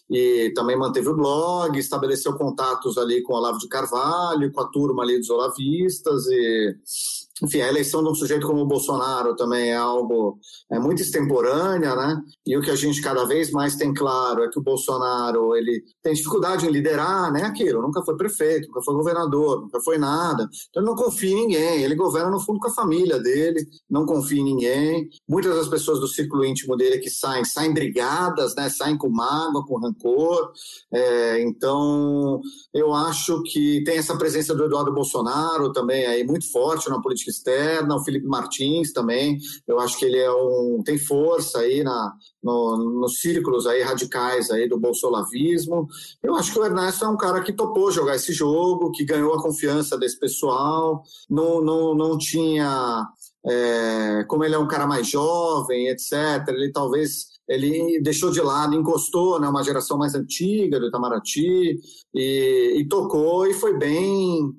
e 0.10 0.52
também 0.54 0.78
manteve 0.78 1.08
o 1.08 1.16
blog, 1.16 1.80
estabeleceu 1.80 2.34
contatos 2.34 2.98
ali 2.98 3.24
com 3.24 3.32
o 3.32 3.38
Olavo 3.38 3.58
de 3.60 3.70
Carvalho, 3.70 4.52
com 4.52 4.60
a 4.60 4.68
turma 4.68 5.04
ali 5.04 5.18
dos 5.18 5.30
olavistas 5.30 6.26
e 6.28 6.76
enfim, 7.44 7.62
a 7.62 7.68
eleição 7.68 8.02
de 8.02 8.10
um 8.10 8.16
sujeito 8.16 8.48
como 8.48 8.62
o 8.62 8.66
Bolsonaro 8.66 9.36
também 9.36 9.72
é 9.72 9.76
algo 9.76 10.40
é 10.72 10.80
muito 10.80 11.02
extemporânea, 11.02 11.94
né? 11.94 12.22
E 12.46 12.58
o 12.58 12.62
que 12.62 12.72
a 12.72 12.76
gente 12.76 13.02
cada 13.02 13.26
vez 13.26 13.52
mais 13.52 13.76
tem 13.76 13.94
claro 13.94 14.44
é 14.44 14.50
que 14.50 14.58
o 14.58 14.64
Bolsonaro 14.64 15.54
ele 15.56 15.84
tem 16.02 16.14
dificuldade 16.14 16.66
em 16.66 16.72
liderar, 16.72 17.32
né? 17.34 17.44
Aquilo, 17.44 17.82
nunca 17.82 18.02
foi 18.04 18.16
prefeito, 18.16 18.68
nunca 18.68 18.82
foi 18.82 18.96
governador, 18.96 19.62
nunca 19.62 19.82
foi 19.82 19.98
nada. 19.98 20.48
Então 20.70 20.82
ele 20.82 20.90
não 20.90 20.96
confia 20.96 21.32
em 21.32 21.36
ninguém. 21.36 21.84
Ele 21.84 21.96
governa 21.96 22.32
no 22.32 22.40
fundo 22.40 22.60
com 22.60 22.70
a 22.70 22.74
família 22.74 23.20
dele, 23.20 23.68
não 23.90 24.06
confia 24.06 24.40
em 24.40 24.46
ninguém. 24.46 25.10
Muitas 25.28 25.56
das 25.56 25.68
pessoas 25.68 26.00
do 26.00 26.08
círculo 26.08 26.46
íntimo 26.46 26.78
dele 26.78 27.00
que 27.00 27.10
saem, 27.10 27.44
saem 27.44 27.74
brigadas, 27.74 28.56
né? 28.56 28.70
Saem 28.70 28.98
com 28.98 29.10
mágoa, 29.10 29.66
com 29.66 29.78
rancor. 29.78 30.52
É, 30.94 31.42
então 31.42 32.40
eu 32.74 32.94
acho 32.94 33.44
que 33.44 33.84
tem 33.84 33.98
essa 33.98 34.18
presença 34.18 34.56
do 34.56 34.64
Eduardo 34.64 34.94
Bolsonaro 34.94 35.74
também 35.74 36.06
aí 36.06 36.24
muito 36.24 36.50
forte 36.50 36.90
na 36.90 37.02
política 37.02 37.25
política 37.26 37.32
externa, 37.32 37.96
o 37.96 38.04
Felipe 38.04 38.28
Martins 38.28 38.94
também, 38.94 39.38
eu 39.68 39.80
acho 39.80 39.98
que 39.98 40.06
ele 40.06 40.20
é 40.20 40.32
um, 40.32 40.82
tem 40.84 40.98
força 40.98 41.60
aí 41.60 41.84
na, 41.84 42.14
no, 42.44 43.02
nos 43.02 43.20
círculos 43.20 43.66
aí 43.66 43.82
radicais 43.82 44.52
aí 44.52 44.70
do 44.70 44.80
bolsolavismo. 44.80 45.88
Eu 46.24 46.36
acho 46.36 46.54
que 46.54 46.60
o 46.60 46.66
Ernesto 46.66 47.06
é 47.06 47.08
um 47.08 47.18
cara 47.18 47.42
que 47.42 47.54
topou 47.54 47.92
jogar 47.92 48.16
esse 48.16 48.32
jogo, 48.32 48.92
que 48.92 49.04
ganhou 49.04 49.34
a 49.34 49.42
confiança 49.42 49.98
desse 49.98 50.20
pessoal, 50.20 51.02
não, 51.30 51.62
não, 51.62 51.96
não 51.96 52.18
tinha... 52.18 53.06
É, 53.48 54.24
como 54.28 54.44
ele 54.44 54.56
é 54.56 54.58
um 54.58 54.68
cara 54.68 54.88
mais 54.88 55.08
jovem, 55.08 55.88
etc., 55.90 56.14
ele 56.48 56.72
talvez 56.72 57.28
ele 57.48 58.02
deixou 58.02 58.32
de 58.32 58.42
lado, 58.42 58.74
encostou 58.74 59.40
né, 59.40 59.48
uma 59.48 59.64
geração 59.64 60.00
mais 60.00 60.16
antiga 60.16 60.80
do 60.80 60.88
Itamaraty 60.88 61.80
e, 62.12 62.74
e 62.76 62.88
tocou 62.88 63.46
e 63.46 63.54
foi 63.54 63.78
bem 63.78 64.52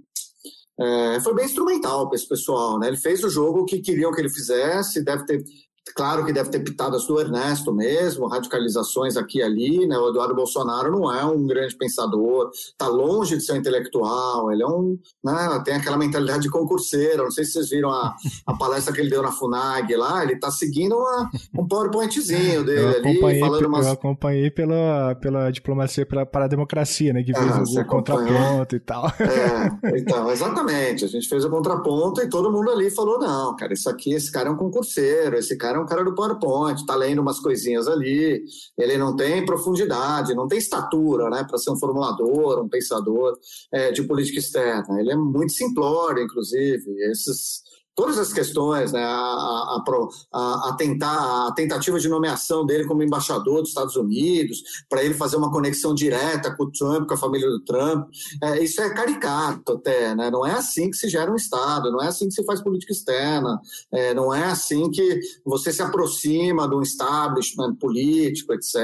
é, 0.78 1.20
foi 1.20 1.34
bem 1.34 1.46
instrumental 1.46 2.08
para 2.08 2.16
esse 2.16 2.28
pessoal, 2.28 2.78
né? 2.78 2.88
Ele 2.88 2.96
fez 2.96 3.24
o 3.24 3.30
jogo 3.30 3.64
que 3.64 3.80
queriam 3.80 4.12
que 4.12 4.20
ele 4.20 4.28
fizesse, 4.28 5.02
deve 5.02 5.24
ter 5.24 5.44
Claro 5.94 6.24
que 6.24 6.32
deve 6.32 6.50
ter 6.50 6.60
pitadas 6.60 7.06
do 7.06 7.20
Ernesto 7.20 7.72
mesmo, 7.72 8.26
radicalizações 8.26 9.16
aqui 9.16 9.38
e 9.38 9.42
ali, 9.42 9.86
né? 9.86 9.96
O 9.96 10.10
Eduardo 10.10 10.34
Bolsonaro 10.34 10.90
não 10.90 11.12
é 11.12 11.24
um 11.24 11.46
grande 11.46 11.76
pensador, 11.76 12.50
está 12.52 12.88
longe 12.88 13.36
de 13.36 13.44
ser 13.44 13.52
um 13.52 13.56
intelectual, 13.56 14.50
ele 14.50 14.62
é 14.62 14.66
um, 14.66 14.98
né? 15.24 15.62
Tem 15.64 15.74
aquela 15.74 15.96
mentalidade 15.96 16.42
de 16.42 16.50
concurseiro. 16.50 17.24
Não 17.24 17.30
sei 17.30 17.44
se 17.44 17.52
vocês 17.52 17.70
viram 17.70 17.90
a, 17.90 18.14
a 18.46 18.54
palestra 18.54 18.92
que 18.92 19.00
ele 19.00 19.10
deu 19.10 19.22
na 19.22 19.32
Funag 19.32 19.94
lá, 19.96 20.22
ele 20.22 20.34
está 20.34 20.50
seguindo 20.50 20.96
uma, 20.96 21.30
um 21.58 21.66
PowerPointzinho 21.66 22.64
dele 22.64 22.96
ali, 22.96 23.20
falando 23.20 23.66
umas... 23.66 23.86
Eu 23.86 23.92
acompanhei 23.92 24.50
pela, 24.50 25.14
pela 25.14 25.50
diplomacia 25.50 26.04
para, 26.04 26.26
para 26.26 26.44
a 26.44 26.48
democracia, 26.48 27.12
né? 27.12 27.22
Que 27.22 27.32
fez 27.32 27.50
ah, 27.50 27.62
o, 27.62 27.80
o 27.80 27.86
contraponto 27.86 28.76
e 28.76 28.80
tal. 28.80 29.06
É, 29.06 29.98
então, 29.98 30.30
exatamente. 30.30 31.04
A 31.04 31.08
gente 31.08 31.28
fez 31.28 31.44
o 31.44 31.50
contraponto 31.50 32.20
e 32.20 32.28
todo 32.28 32.52
mundo 32.52 32.70
ali 32.70 32.90
falou: 32.90 33.18
não, 33.18 33.54
cara, 33.56 33.72
isso 33.72 33.88
aqui, 33.88 34.12
esse 34.12 34.30
cara 34.30 34.48
é 34.48 34.52
um 34.52 34.56
concurseiro, 34.56 35.36
esse 35.36 35.56
cara 35.56 35.75
é 35.76 35.80
um 35.80 35.86
cara 35.86 36.04
do 36.04 36.14
PowerPoint, 36.14 36.80
está 36.80 36.94
lendo 36.94 37.20
umas 37.20 37.38
coisinhas 37.38 37.86
ali, 37.86 38.44
ele 38.76 38.96
não 38.96 39.14
tem 39.14 39.44
profundidade, 39.44 40.34
não 40.34 40.48
tem 40.48 40.58
estatura 40.58 41.30
né, 41.30 41.44
para 41.44 41.58
ser 41.58 41.70
um 41.70 41.78
formulador, 41.78 42.62
um 42.62 42.68
pensador 42.68 43.38
é, 43.72 43.92
de 43.92 44.02
política 44.02 44.38
externa. 44.38 45.00
Ele 45.00 45.12
é 45.12 45.16
muito 45.16 45.52
simplório, 45.52 46.22
inclusive. 46.22 46.84
Esses 47.10 47.62
todas 47.96 48.18
as 48.18 48.30
questões, 48.30 48.92
né, 48.92 49.02
a, 49.02 49.08
a, 49.10 50.68
a, 50.68 50.76
tentar, 50.76 51.48
a 51.48 51.52
tentativa 51.52 51.98
de 51.98 52.08
nomeação 52.10 52.66
dele 52.66 52.84
como 52.84 53.02
embaixador 53.02 53.60
dos 53.60 53.70
Estados 53.70 53.96
Unidos, 53.96 54.62
para 54.86 55.02
ele 55.02 55.14
fazer 55.14 55.36
uma 55.36 55.50
conexão 55.50 55.94
direta 55.94 56.54
com 56.54 56.64
o 56.64 56.70
Trump, 56.70 57.08
com 57.08 57.14
a 57.14 57.16
família 57.16 57.48
do 57.48 57.64
Trump, 57.64 58.08
é, 58.42 58.62
isso 58.62 58.82
é 58.82 58.92
caricato 58.92 59.72
até, 59.72 60.14
né? 60.14 60.30
não 60.30 60.44
é 60.44 60.52
assim 60.52 60.90
que 60.90 60.96
se 60.96 61.08
gera 61.08 61.32
um 61.32 61.36
Estado, 61.36 61.90
não 61.90 62.02
é 62.02 62.08
assim 62.08 62.28
que 62.28 62.34
se 62.34 62.44
faz 62.44 62.62
política 62.62 62.92
externa, 62.92 63.58
é, 63.90 64.12
não 64.12 64.32
é 64.32 64.44
assim 64.44 64.90
que 64.90 65.18
você 65.42 65.72
se 65.72 65.80
aproxima 65.80 66.68
de 66.68 66.74
um 66.74 66.82
establishment 66.82 67.76
político, 67.76 68.52
etc. 68.52 68.76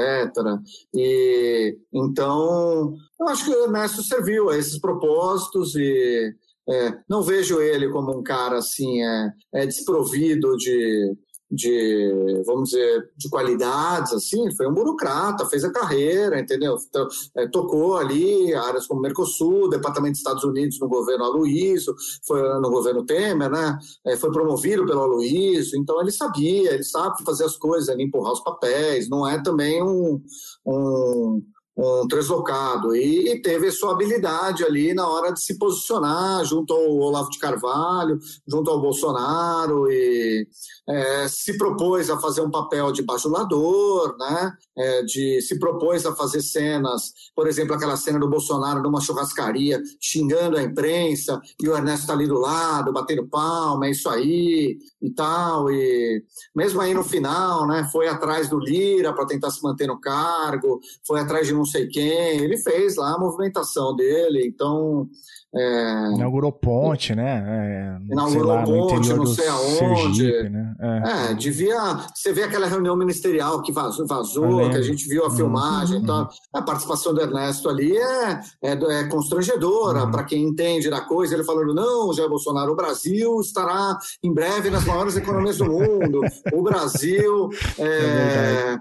E, 0.91 1.77
então, 1.93 2.95
eu 3.19 3.27
acho 3.27 3.45
que 3.45 3.51
o 3.51 3.65
Ernesto 3.65 4.01
serviu 4.01 4.49
a 4.49 4.57
esses 4.57 4.79
propósitos 4.79 5.75
e 5.75 6.35
é, 6.69 6.93
não 7.09 7.21
vejo 7.21 7.59
ele 7.59 7.89
como 7.89 8.17
um 8.17 8.23
cara 8.23 8.57
assim 8.57 9.01
é, 9.01 9.31
é 9.53 9.65
desprovido 9.65 10.55
de, 10.57 11.13
de, 11.53 12.41
vamos 12.45 12.69
dizer, 12.69 13.11
de 13.15 13.29
qualidades, 13.29 14.11
assim, 14.11 14.51
foi 14.55 14.67
um 14.67 14.73
burocrata, 14.73 15.45
fez 15.45 15.63
a 15.63 15.71
carreira, 15.71 16.39
entendeu? 16.39 16.75
Então, 16.89 17.07
é, 17.37 17.47
tocou 17.47 17.95
ali 17.97 18.53
áreas 18.55 18.87
como 18.87 19.01
Mercosul, 19.01 19.69
Departamento 19.69 20.13
de 20.13 20.17
Estados 20.17 20.43
Unidos 20.43 20.79
no 20.79 20.89
governo 20.89 21.25
Aloysio, 21.25 21.93
foi 22.25 22.41
no 22.59 22.71
governo 22.71 23.05
Temer, 23.05 23.51
né? 23.51 23.77
É, 24.07 24.17
foi 24.17 24.31
promovido 24.31 24.85
pelo 24.85 25.01
Aloysio, 25.01 25.79
então 25.79 26.01
ele 26.01 26.11
sabia, 26.11 26.73
ele 26.73 26.83
sabe 26.83 27.23
fazer 27.23 27.45
as 27.45 27.55
coisas, 27.55 27.89
ali, 27.89 28.03
empurrar 28.03 28.33
os 28.33 28.43
papéis, 28.43 29.07
não 29.07 29.27
é 29.27 29.41
também 29.41 29.83
um, 29.83 30.19
um 30.65 31.41
um 31.75 32.07
translocado 32.07 32.95
e, 32.95 33.41
teve 33.41 33.71
sua 33.71 33.93
habilidade 33.93 34.63
ali 34.63 34.93
na 34.93 35.07
hora 35.07 35.31
de 35.31 35.41
se 35.41 35.57
posicionar 35.57 36.45
junto 36.45 36.73
ao 36.73 36.97
Olavo 36.97 37.29
de 37.29 37.39
Carvalho, 37.39 38.19
junto 38.47 38.69
ao 38.69 38.79
Bolsonaro 38.79 39.91
e 39.91 40.47
é, 40.87 41.27
se 41.27 41.57
propôs 41.57 42.09
a 42.09 42.19
fazer 42.19 42.41
um 42.41 42.51
papel 42.51 42.91
de 42.91 43.01
bajulador, 43.01 44.15
né? 44.17 44.53
É, 44.77 45.03
de 45.03 45.41
se 45.41 45.59
propôs 45.59 46.05
a 46.05 46.15
fazer 46.15 46.41
cenas, 46.41 47.13
por 47.35 47.47
exemplo, 47.47 47.75
aquela 47.75 47.95
cena 47.95 48.19
do 48.19 48.29
Bolsonaro 48.29 48.81
numa 48.81 49.01
churrascaria 49.01 49.81
xingando 49.99 50.57
a 50.57 50.63
imprensa 50.63 51.39
e 51.61 51.69
o 51.69 51.75
Ernesto 51.75 52.01
está 52.01 52.13
ali 52.13 52.27
do 52.27 52.39
lado, 52.39 52.91
batendo 52.91 53.27
palma, 53.27 53.87
é 53.87 53.91
isso 53.91 54.09
aí 54.09 54.77
e 55.01 55.09
tal. 55.11 55.71
E 55.71 56.23
mesmo 56.55 56.81
aí 56.81 56.93
no 56.93 57.03
final, 57.03 57.67
né? 57.67 57.87
Foi 57.91 58.07
atrás 58.07 58.49
do 58.49 58.59
Lira 58.59 59.13
para 59.13 59.25
tentar 59.25 59.51
se 59.51 59.61
manter 59.63 59.87
no 59.87 59.99
cargo, 59.99 60.79
foi 61.05 61.19
atrás 61.19 61.47
de 61.47 61.53
não 61.63 61.65
sei 61.65 61.87
quem, 61.87 62.39
ele 62.39 62.57
fez 62.57 62.97
lá 62.97 63.15
a 63.15 63.19
movimentação 63.19 63.95
dele, 63.95 64.45
então 64.45 65.09
é... 65.55 66.11
Inaugurou 66.15 66.51
ponte, 66.51 67.13
né? 67.13 67.45
É, 67.47 68.11
Inaugurou 68.11 68.55
lá, 68.55 68.63
ponte, 68.63 69.13
não 69.13 69.25
sei 69.27 69.47
aonde. 69.47 70.23
Sergipe, 70.23 70.49
né? 70.49 70.73
é. 70.79 71.31
é. 71.31 71.33
devia. 71.35 71.77
Você 72.13 72.33
vê 72.33 72.43
aquela 72.43 72.65
reunião 72.65 72.95
ministerial 72.95 73.61
que 73.61 73.71
vazou, 73.71 74.07
vazou 74.07 74.67
que 74.71 74.77
a 74.77 74.81
gente 74.81 75.07
viu 75.07 75.23
a 75.23 75.27
uhum. 75.27 75.35
filmagem. 75.35 75.97
Uhum. 75.97 76.03
Então, 76.03 76.27
a 76.51 76.61
participação 76.63 77.13
do 77.13 77.21
Ernesto 77.21 77.69
ali 77.69 77.95
é, 77.95 78.41
é, 78.63 78.71
é 78.71 79.03
constrangedora 79.03 80.05
uhum. 80.05 80.11
para 80.11 80.23
quem 80.23 80.43
entende 80.43 80.89
da 80.89 81.01
coisa. 81.01 81.35
Ele 81.35 81.43
falando: 81.43 81.71
não, 81.71 82.11
Jair 82.13 82.29
Bolsonaro, 82.29 82.71
o 82.71 82.75
Brasil 82.75 83.39
estará 83.39 83.99
em 84.23 84.33
breve 84.33 84.71
nas 84.71 84.85
maiores 84.85 85.15
economias 85.15 85.59
do 85.59 85.65
mundo. 85.65 86.21
O 86.51 86.63
Brasil. 86.63 87.49
É, 87.79 87.85
é, 87.85 88.77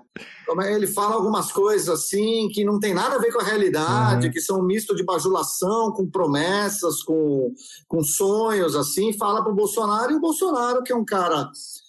ele 0.67 0.87
fala 0.87 1.15
algumas 1.15 1.53
coisas 1.53 1.89
assim 1.89 2.49
que 2.49 2.65
não 2.65 2.79
tem 2.79 2.95
nada 2.95 3.17
a 3.17 3.19
ver 3.19 3.33
com 3.33 3.41
a 3.41 3.45
realidade, 3.45 4.27
uhum. 4.27 4.33
que 4.33 4.41
são 4.41 4.61
um 4.61 4.65
misto 4.65 4.95
de 4.95 5.05
bajulação 5.05 5.93
com 5.93 6.11
promessas, 6.11 7.03
com, 7.03 7.53
com 7.89 8.03
sonhos, 8.03 8.75
assim, 8.77 9.13
fala 9.13 9.43
para 9.43 9.53
o 9.53 9.57
Bolsonaro, 9.57 10.13
e 10.13 10.17
o 10.17 10.21
Bolsonaro, 10.21 10.83
que 10.83 10.93
é 10.93 10.97
um 10.97 11.05
cara 11.05 11.49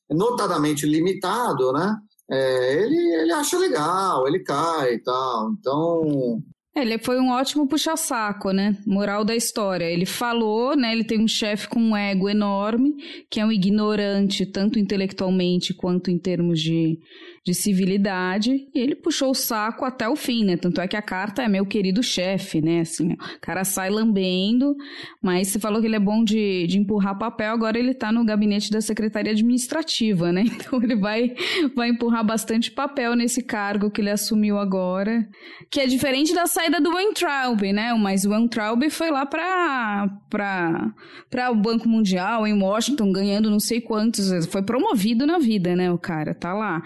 notadamente 0.09 0.85
limitado, 0.85 1.71
né? 1.71 1.97
É, 2.31 2.83
ele, 2.83 2.97
ele 3.21 3.31
acha 3.31 3.57
legal, 3.57 4.27
ele 4.27 4.39
cai 4.39 4.93
e 4.93 4.99
tal. 4.99 5.51
Então, 5.51 6.41
ele 6.75 6.97
foi 6.97 7.19
um 7.19 7.29
ótimo 7.29 7.67
puxa-saco, 7.67 8.51
né? 8.51 8.75
Moral 8.85 9.23
da 9.23 9.35
história. 9.35 9.85
Ele 9.85 10.07
falou, 10.07 10.75
né? 10.75 10.91
Ele 10.91 11.03
tem 11.03 11.19
um 11.21 11.27
chefe 11.27 11.67
com 11.67 11.79
um 11.79 11.95
ego 11.95 12.27
enorme, 12.27 12.95
que 13.29 13.39
é 13.39 13.45
um 13.45 13.51
ignorante, 13.51 14.43
tanto 14.45 14.79
intelectualmente 14.79 15.71
quanto 15.71 16.09
em 16.09 16.17
termos 16.17 16.59
de, 16.59 16.99
de 17.45 17.53
civilidade, 17.53 18.69
e 18.73 18.79
ele 18.79 18.95
puxou 18.95 19.31
o 19.31 19.35
saco 19.35 19.83
até 19.83 20.07
o 20.07 20.15
fim, 20.15 20.45
né? 20.45 20.55
Tanto 20.55 20.79
é 20.79 20.87
que 20.87 20.95
a 20.95 21.01
carta 21.01 21.43
é 21.43 21.47
meu 21.49 21.65
querido 21.65 22.01
chefe, 22.01 22.61
né? 22.61 22.79
Assim, 22.79 23.13
o 23.13 23.17
cara 23.41 23.65
sai 23.65 23.89
lambendo, 23.89 24.73
mas 25.21 25.49
você 25.49 25.59
falou 25.59 25.81
que 25.81 25.87
ele 25.87 25.97
é 25.97 25.99
bom 25.99 26.23
de, 26.23 26.65
de 26.67 26.79
empurrar 26.79 27.17
papel, 27.17 27.51
agora 27.51 27.77
ele 27.77 27.93
tá 27.93 28.13
no 28.13 28.23
gabinete 28.23 28.71
da 28.71 28.79
Secretaria 28.79 29.33
Administrativa, 29.33 30.31
né? 30.31 30.45
Então 30.63 30.81
ele 30.81 30.95
vai, 30.95 31.35
vai 31.75 31.89
empurrar 31.89 32.25
bastante 32.25 32.71
papel 32.71 33.15
nesse 33.15 33.43
cargo 33.43 33.91
que 33.91 33.99
ele 33.99 34.09
assumiu 34.09 34.57
agora, 34.57 35.27
que 35.69 35.81
é 35.81 35.85
diferente 35.85 36.33
da 36.33 36.45
saída 36.45 36.79
do 36.79 36.93
Weintraub, 36.93 37.61
né? 37.73 37.93
Mas 37.95 38.23
o 38.23 38.29
Weintraub 38.29 38.89
foi 38.89 39.11
lá 39.11 39.25
para 39.25 40.09
para 40.29 41.51
o 41.51 41.55
Banco 41.55 41.89
Mundial 41.89 42.47
em 42.47 42.53
Washington 42.53 43.11
ganhando 43.11 43.49
não 43.49 43.59
sei 43.59 43.81
quantos, 43.81 44.45
foi 44.45 44.61
promovido 44.61 45.25
na 45.25 45.39
vida, 45.39 45.75
né? 45.75 45.91
O 45.91 45.97
cara 45.97 46.33
tá 46.33 46.53
lá. 46.53 46.81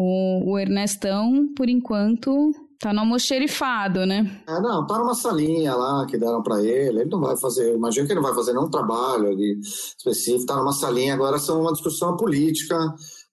O, 0.00 0.52
o 0.52 0.58
Ernestão, 0.58 1.52
por 1.56 1.68
enquanto, 1.68 2.52
tá 2.78 2.92
no 2.92 3.00
almoxerifado, 3.00 4.06
né? 4.06 4.40
É, 4.48 4.60
não, 4.60 4.86
tá 4.86 4.96
numa 4.96 5.14
salinha 5.14 5.74
lá 5.74 6.06
que 6.06 6.16
deram 6.16 6.40
para 6.40 6.62
ele. 6.62 7.00
Ele 7.00 7.10
não 7.10 7.20
vai 7.20 7.36
fazer, 7.36 7.74
imagino 7.74 8.06
que 8.06 8.12
ele 8.12 8.20
não 8.20 8.28
vai 8.28 8.36
fazer 8.36 8.52
nenhum 8.52 8.70
trabalho 8.70 9.28
ali 9.28 9.58
específico. 9.60 10.46
Tá 10.46 10.56
numa 10.56 10.72
salinha 10.72 11.14
agora, 11.14 11.38
são 11.40 11.60
uma 11.62 11.72
discussão 11.72 12.16
política, 12.16 12.78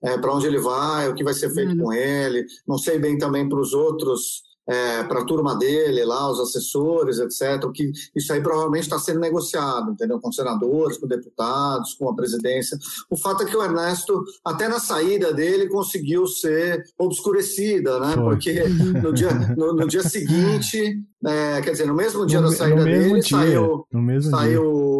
é, 0.01 0.17
para 0.17 0.33
onde 0.33 0.47
ele 0.47 0.59
vai, 0.59 1.07
o 1.07 1.13
que 1.13 1.23
vai 1.23 1.35
ser 1.35 1.53
feito 1.53 1.73
uhum. 1.73 1.83
com 1.83 1.93
ele. 1.93 2.45
Não 2.67 2.79
sei 2.79 2.97
bem 2.97 3.15
também 3.17 3.47
para 3.47 3.59
os 3.59 3.73
outros 3.73 4.41
é, 4.67 5.03
para 5.03 5.21
a 5.21 5.25
turma 5.25 5.55
dele 5.55 6.03
lá, 6.03 6.29
os 6.29 6.39
assessores, 6.39 7.19
etc. 7.19 7.69
Que 7.73 7.91
isso 8.15 8.33
aí 8.33 8.41
provavelmente 8.41 8.83
está 8.83 8.97
sendo 8.97 9.19
negociado, 9.19 9.91
entendeu? 9.91 10.19
Com 10.19 10.31
senadores, 10.31 10.97
com 10.97 11.07
deputados, 11.07 11.93
com 11.93 12.09
a 12.09 12.15
presidência. 12.15 12.77
O 13.09 13.17
fato 13.17 13.43
é 13.43 13.45
que 13.45 13.55
o 13.55 13.63
Ernesto, 13.63 14.23
até 14.43 14.67
na 14.67 14.79
saída 14.79 15.33
dele, 15.33 15.67
conseguiu 15.67 16.27
ser 16.27 16.83
obscurecida, 16.97 17.99
né? 17.99 18.13
Foi. 18.13 18.23
Porque 18.23 18.63
no 19.01 19.13
dia, 19.13 19.31
no, 19.55 19.73
no 19.73 19.87
dia 19.87 20.03
seguinte, 20.03 20.99
é, 21.25 21.61
quer 21.61 21.71
dizer, 21.71 21.85
no 21.85 21.95
mesmo 21.95 22.25
dia 22.25 22.41
no, 22.41 22.49
da 22.49 22.55
saída 22.55 22.83
dele, 22.83 23.19
dia. 23.19 23.37
saiu, 23.37 23.87
saiu 24.21 24.95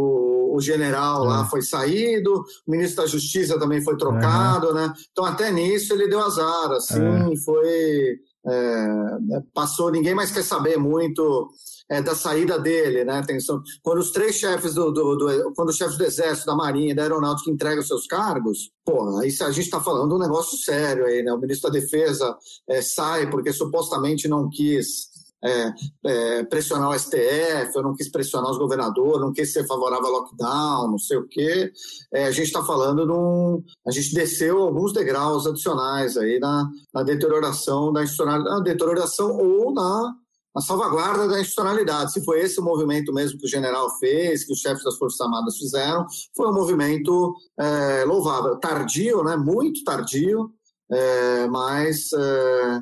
o 0.56 0.62
general 0.62 1.26
é. 1.26 1.28
lá 1.28 1.46
foi 1.46 1.62
saído, 1.62 2.46
o 2.66 2.72
ministro 2.72 3.04
da 3.04 3.08
Justiça 3.08 3.60
também 3.60 3.82
foi 3.82 3.98
trocado, 3.98 4.74
né? 4.74 4.94
Então 5.12 5.26
até 5.26 5.52
nisso 5.52 5.94
ele 5.94 6.08
deu 6.08 6.22
azar, 6.22 6.72
assim, 6.72 7.04
é. 7.04 7.38
foi 7.44 8.20
é, 8.48 9.20
né, 9.22 9.44
passou, 9.54 9.92
ninguém 9.92 10.14
mais 10.14 10.32
quer 10.32 10.44
saber 10.44 10.78
muito 10.78 11.50
é, 11.90 12.02
da 12.02 12.16
saída 12.16 12.60
dele, 12.60 13.04
né? 13.04 13.22
Tem, 13.26 13.38
quando 13.84 14.00
os 14.00 14.12
três 14.12 14.36
chefes 14.36 14.74
do, 14.74 14.92
do, 14.92 15.16
do, 15.16 15.54
quando 15.56 15.70
os 15.70 15.78
chefes 15.78 15.98
do 15.98 16.04
exército, 16.04 16.48
da 16.48 16.56
marinha 16.56 16.92
e 16.92 16.96
da 16.96 17.04
aeronáutica 17.04 17.52
entregam 17.52 17.84
seus 17.84 18.08
cargos, 18.08 18.72
pô, 18.84 19.18
aí 19.20 19.30
a 19.42 19.52
gente 19.52 19.66
está 19.66 19.80
falando 19.80 20.16
um 20.16 20.20
negócio 20.20 20.58
sério 20.58 21.06
aí, 21.06 21.24
né? 21.24 21.32
O 21.34 21.40
ministro 21.40 21.72
da 21.72 21.80
defesa 21.80 22.36
é, 22.70 22.82
sai 22.82 23.30
porque 23.30 23.54
supostamente 23.54 24.28
não 24.28 24.50
quis 24.50 25.15
é, 25.46 25.74
é, 26.06 26.44
pressionar 26.46 26.90
o 26.90 26.98
STF, 26.98 27.76
eu 27.76 27.84
não 27.84 27.96
quis 27.96 28.10
pressionar 28.10 28.50
os 28.50 28.58
governadores, 28.58 29.22
não 29.22 29.32
quis 29.32 29.54
ser 29.54 29.66
favorável 29.68 30.08
ao 30.08 30.12
lockdown, 30.14 30.92
não 30.92 30.98
sei 30.98 31.18
o 31.18 31.28
quê. 31.28 31.72
É, 32.12 32.26
a 32.26 32.32
gente 32.32 32.48
está 32.48 32.64
falando 32.64 33.06
de 33.06 33.12
um. 33.12 33.64
A 33.88 33.92
gente 33.92 34.14
desceu 34.14 34.64
alguns 34.64 34.92
degraus 34.92 35.46
adicionais 35.46 36.18
aí 36.18 36.40
na, 36.40 36.68
na 36.94 37.04
deterioração 37.04 37.94
da 37.94 38.04
institucionalidade, 38.04 38.56
na 38.58 38.64
deterioração 38.64 39.38
ou 39.38 39.72
na, 39.72 40.16
salvaguarda 40.62 41.28
da 41.28 41.40
institucionalidade. 41.40 42.14
Se 42.14 42.24
foi 42.24 42.42
esse 42.42 42.60
o 42.60 42.64
movimento 42.64 43.14
mesmo 43.14 43.38
que 43.38 43.46
o 43.46 43.50
general 43.50 43.90
fez, 44.00 44.46
que 44.46 44.54
os 44.54 44.60
chefes 44.60 44.84
das 44.84 44.98
Forças 44.98 45.22
Armadas 45.22 45.58
fizeram, 45.58 46.06
foi 46.36 46.50
um 46.50 46.54
movimento 46.54 47.36
é, 47.60 48.04
louvável. 48.06 48.58
Tardio, 48.58 49.24
né? 49.24 49.36
Muito 49.36 49.84
tardio, 49.84 50.50
é, 50.92 51.48
mas 51.48 52.12
é, 52.14 52.82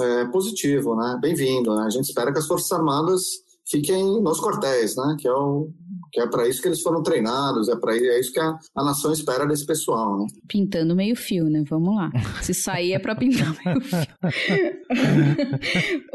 é, 0.00 0.26
positivo, 0.26 0.94
né? 0.96 1.18
Bem-vindo. 1.20 1.74
Né? 1.74 1.84
A 1.84 1.90
gente 1.90 2.04
espera 2.04 2.32
que 2.32 2.38
as 2.38 2.46
Forças 2.46 2.70
Armadas 2.72 3.22
fiquem 3.68 4.22
nos 4.22 4.40
quartéis, 4.40 4.96
né? 4.96 5.16
Que 5.18 5.28
é 5.28 5.32
o 5.32 5.70
que 6.12 6.20
é 6.20 6.26
para 6.26 6.48
isso 6.48 6.62
que 6.62 6.68
eles 6.68 6.80
foram 6.80 7.02
treinados, 7.02 7.68
é 7.68 7.76
para 7.76 7.94
é 7.94 8.20
isso 8.20 8.32
que 8.32 8.40
a, 8.40 8.56
a 8.74 8.84
nação 8.84 9.12
espera 9.12 9.44
desse 9.44 9.66
pessoal, 9.66 10.18
né? 10.18 10.26
Pintando 10.48 10.94
meio 10.94 11.16
fio, 11.16 11.44
né? 11.50 11.62
Vamos 11.68 11.94
lá. 11.94 12.10
Se 12.40 12.54
sair 12.54 12.92
é 12.92 12.98
para 12.98 13.14
pintar 13.14 13.54
meio 13.64 13.80
fio. 13.80 13.98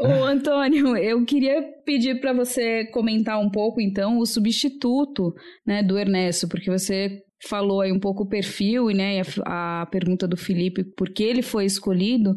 Ô, 0.00 0.24
Antônio, 0.24 0.96
eu 0.96 1.24
queria 1.24 1.62
pedir 1.84 2.20
para 2.20 2.32
você 2.32 2.86
comentar 2.86 3.38
um 3.38 3.50
pouco 3.50 3.80
então 3.80 4.18
o 4.18 4.26
substituto, 4.26 5.32
né, 5.64 5.82
do 5.82 5.98
Ernesto, 5.98 6.48
porque 6.48 6.70
você 6.70 7.22
falou 7.48 7.80
aí 7.80 7.92
um 7.92 7.98
pouco 7.98 8.22
o 8.22 8.28
perfil 8.28 8.90
e 8.90 8.94
né, 8.94 9.20
a, 9.44 9.82
a 9.82 9.86
pergunta 9.86 10.26
do 10.26 10.36
Felipe, 10.36 10.84
por 10.84 11.10
que 11.10 11.22
ele 11.22 11.42
foi 11.42 11.64
escolhido, 11.64 12.36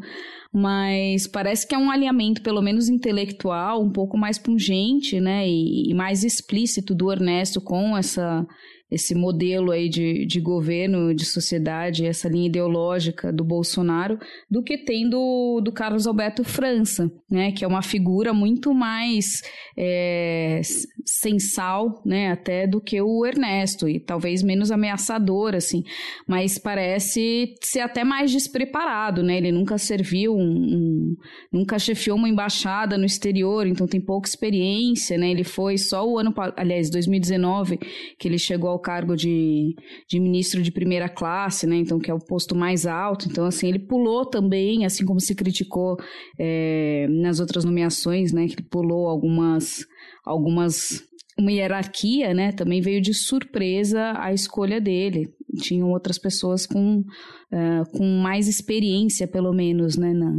mas 0.52 1.28
parece 1.28 1.68
que 1.68 1.76
é 1.76 1.78
um 1.78 1.92
alinhamento, 1.92 2.42
pelo 2.42 2.62
menos 2.62 2.90
intelectual, 2.90 3.84
um 3.84 3.92
pouco 3.92 4.18
mais 4.18 4.40
pungente, 4.40 5.20
né, 5.20 5.48
e, 5.48 5.92
e 5.92 5.94
mais 5.94 6.24
explícito 6.24 6.96
do 6.96 7.12
Ernesto 7.12 7.62
com 7.62 7.96
essa 7.96 8.46
esse 8.90 9.16
modelo 9.16 9.72
aí 9.72 9.90
de, 9.90 10.26
de 10.26 10.40
governo, 10.40 11.14
de 11.14 11.26
sociedade, 11.26 12.06
essa 12.06 12.30
linha 12.30 12.46
ideológica 12.46 13.34
do 13.34 13.44
Bolsonaro, 13.44 14.20
do 14.50 14.62
que 14.62 14.78
tem 14.78 15.10
do, 15.10 15.60
do 15.64 15.72
Carlos 15.72 16.06
Alberto 16.06 16.44
França, 16.44 17.12
né, 17.30 17.52
que 17.52 17.66
é 17.66 17.68
uma 17.68 17.82
figura 17.82 18.32
muito 18.32 18.74
mais 18.74 19.42
é, 19.76 20.62
sensal, 21.04 22.04
né, 22.06 22.32
até 22.32 22.68
do 22.68 22.80
que 22.80 23.02
o 23.02 23.26
Ernesto, 23.26 23.90
e 23.90 24.00
talvez 24.00 24.44
menos 24.44 24.70
ameaçador, 24.70 25.56
assim, 25.56 25.84
mas 26.28 26.60
parece 26.60 27.56
ser 27.64 27.80
até 27.80 28.04
mais 28.04 28.32
despreparado, 28.32 29.24
né, 29.24 29.38
ele 29.38 29.52
nunca 29.52 29.80
serviu, 29.80 30.36
um, 30.36 30.42
um, 30.42 31.16
nunca 31.52 31.80
chefiou 31.80 32.18
uma 32.18 32.30
embaixada 32.30 33.00
no 33.00 33.06
exterior, 33.06 33.66
então 33.66 33.88
tem 33.88 34.00
pouca 34.00 34.30
experiência, 34.30 35.18
né, 35.18 35.32
ele 35.32 35.44
foi 35.44 35.78
só 35.80 36.08
o 36.08 36.20
ano, 36.20 36.32
aliás, 36.56 36.92
2019, 36.92 37.80
que 38.20 38.28
ele 38.28 38.38
chegou 38.38 38.75
ao 38.76 38.82
cargo 38.82 39.16
de, 39.16 39.74
de 40.08 40.20
ministro 40.20 40.62
de 40.62 40.72
primeira 40.72 41.10
classe, 41.10 41.66
né? 41.66 41.78
Então, 41.78 42.00
que 42.00 42.12
é 42.12 42.14
o 42.14 42.20
posto 42.20 42.56
mais 42.56 42.86
alto. 42.86 43.28
Então, 43.28 43.46
assim, 43.46 43.70
ele 43.70 43.80
pulou 43.80 44.26
também, 44.26 44.86
assim 44.86 45.06
como 45.06 45.20
se 45.20 45.34
criticou 45.34 45.98
é, 46.40 47.08
nas 47.10 47.40
outras 47.40 47.64
nomeações, 47.64 48.32
né? 48.32 48.48
Que 48.48 48.56
ele 48.56 48.68
pulou 48.70 49.08
algumas, 49.08 49.86
algumas 50.26 51.04
uma 51.38 51.52
hierarquia, 51.52 52.34
né? 52.34 52.52
Também 52.52 52.82
veio 52.82 53.02
de 53.02 53.14
surpresa 53.14 54.14
a 54.18 54.34
escolha 54.34 54.80
dele. 54.80 55.28
Tinham 55.62 55.90
outras 55.92 56.18
pessoas 56.18 56.66
com, 56.66 57.00
uh, 57.00 57.98
com 57.98 58.06
mais 58.22 58.48
experiência, 58.48 59.28
pelo 59.28 59.54
menos, 59.54 59.98
né? 59.98 60.14
Na, 60.14 60.32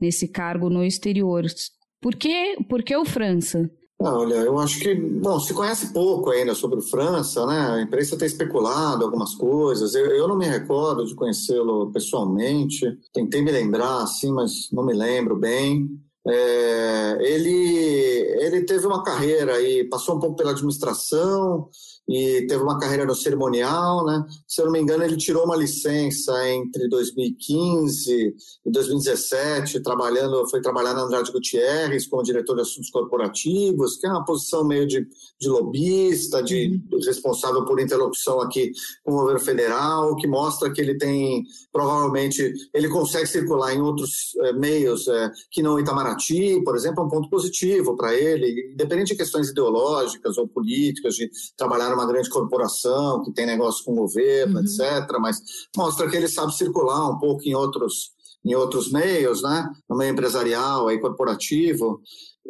nesse 0.00 0.28
cargo 0.28 0.68
no 0.68 0.84
exterior. 0.84 1.44
Por 2.00 2.16
que, 2.16 2.56
por 2.68 2.82
que 2.82 2.96
o 2.96 3.04
França? 3.04 3.70
Olha, 4.04 4.34
eu 4.34 4.58
acho 4.58 4.80
que, 4.80 4.94
bom, 4.96 5.38
se 5.38 5.54
conhece 5.54 5.92
pouco 5.92 6.30
ainda 6.30 6.56
sobre 6.56 6.80
o 6.80 6.82
França, 6.82 7.46
né? 7.46 7.70
A 7.70 7.82
imprensa 7.82 8.18
tem 8.18 8.26
especulado 8.26 9.04
algumas 9.04 9.32
coisas. 9.36 9.94
Eu, 9.94 10.06
eu 10.06 10.26
não 10.26 10.36
me 10.36 10.44
recordo 10.44 11.06
de 11.06 11.14
conhecê-lo 11.14 11.88
pessoalmente. 11.92 12.98
Tentei 13.12 13.42
me 13.42 13.52
lembrar, 13.52 14.02
assim, 14.02 14.32
mas 14.32 14.68
não 14.72 14.84
me 14.84 14.92
lembro 14.92 15.36
bem. 15.36 15.88
É, 16.26 17.16
ele, 17.20 18.36
ele 18.40 18.64
teve 18.64 18.86
uma 18.86 19.04
carreira 19.04 19.54
aí, 19.54 19.84
passou 19.84 20.16
um 20.16 20.20
pouco 20.20 20.34
pela 20.34 20.50
administração, 20.50 21.68
e 22.08 22.46
teve 22.46 22.62
uma 22.62 22.78
carreira 22.78 23.04
no 23.04 23.14
cerimonial, 23.14 24.04
né? 24.04 24.24
Se 24.46 24.60
eu 24.60 24.66
não 24.66 24.72
me 24.72 24.80
engano, 24.80 25.04
ele 25.04 25.16
tirou 25.16 25.44
uma 25.44 25.56
licença 25.56 26.32
entre 26.50 26.88
2015 26.88 28.34
e 28.66 28.70
2017, 28.70 29.80
trabalhando, 29.82 30.48
foi 30.48 30.60
trabalhar 30.60 30.94
na 30.94 31.02
Andrade 31.02 31.32
Gutierrez 31.32 32.06
como 32.06 32.22
diretor 32.22 32.56
de 32.56 32.62
assuntos 32.62 32.90
corporativos, 32.90 33.96
que 33.96 34.06
é 34.06 34.10
uma 34.10 34.24
posição 34.24 34.66
meio 34.66 34.86
de, 34.86 35.06
de 35.42 35.48
lobista, 35.48 36.40
de 36.40 36.80
uhum. 36.92 37.00
responsável 37.04 37.64
por 37.64 37.80
interlocução 37.80 38.40
aqui 38.40 38.70
com 39.04 39.12
o 39.12 39.16
governo 39.16 39.40
federal, 39.40 40.14
que 40.16 40.28
mostra 40.28 40.72
que 40.72 40.80
ele 40.80 40.96
tem, 40.96 41.42
provavelmente, 41.72 42.52
ele 42.72 42.88
consegue 42.88 43.26
circular 43.26 43.74
em 43.74 43.80
outros 43.80 44.36
é, 44.42 44.52
meios 44.52 45.08
é, 45.08 45.30
que 45.50 45.60
não 45.60 45.80
Itamaraty, 45.80 46.62
por 46.64 46.76
exemplo, 46.76 47.02
é 47.02 47.06
um 47.06 47.10
ponto 47.10 47.28
positivo 47.28 47.96
para 47.96 48.14
ele, 48.14 48.72
independente 48.72 49.08
de 49.08 49.16
questões 49.16 49.48
ideológicas 49.48 50.38
ou 50.38 50.46
políticas, 50.46 51.16
de 51.16 51.28
trabalhar 51.56 51.90
numa 51.90 52.06
grande 52.06 52.30
corporação 52.30 53.24
que 53.24 53.32
tem 53.32 53.44
negócio 53.44 53.84
com 53.84 53.92
o 53.92 53.96
governo, 53.96 54.60
uhum. 54.60 54.64
etc. 54.64 55.18
Mas 55.20 55.38
mostra 55.76 56.08
que 56.08 56.16
ele 56.16 56.28
sabe 56.28 56.54
circular 56.54 57.10
um 57.10 57.18
pouco 57.18 57.42
em 57.42 57.54
outros, 57.54 58.12
em 58.44 58.54
outros 58.54 58.92
meios, 58.92 59.42
né? 59.42 59.68
no 59.90 59.96
meio 59.96 60.12
empresarial, 60.12 60.86
aí, 60.86 61.00
corporativo. 61.00 62.00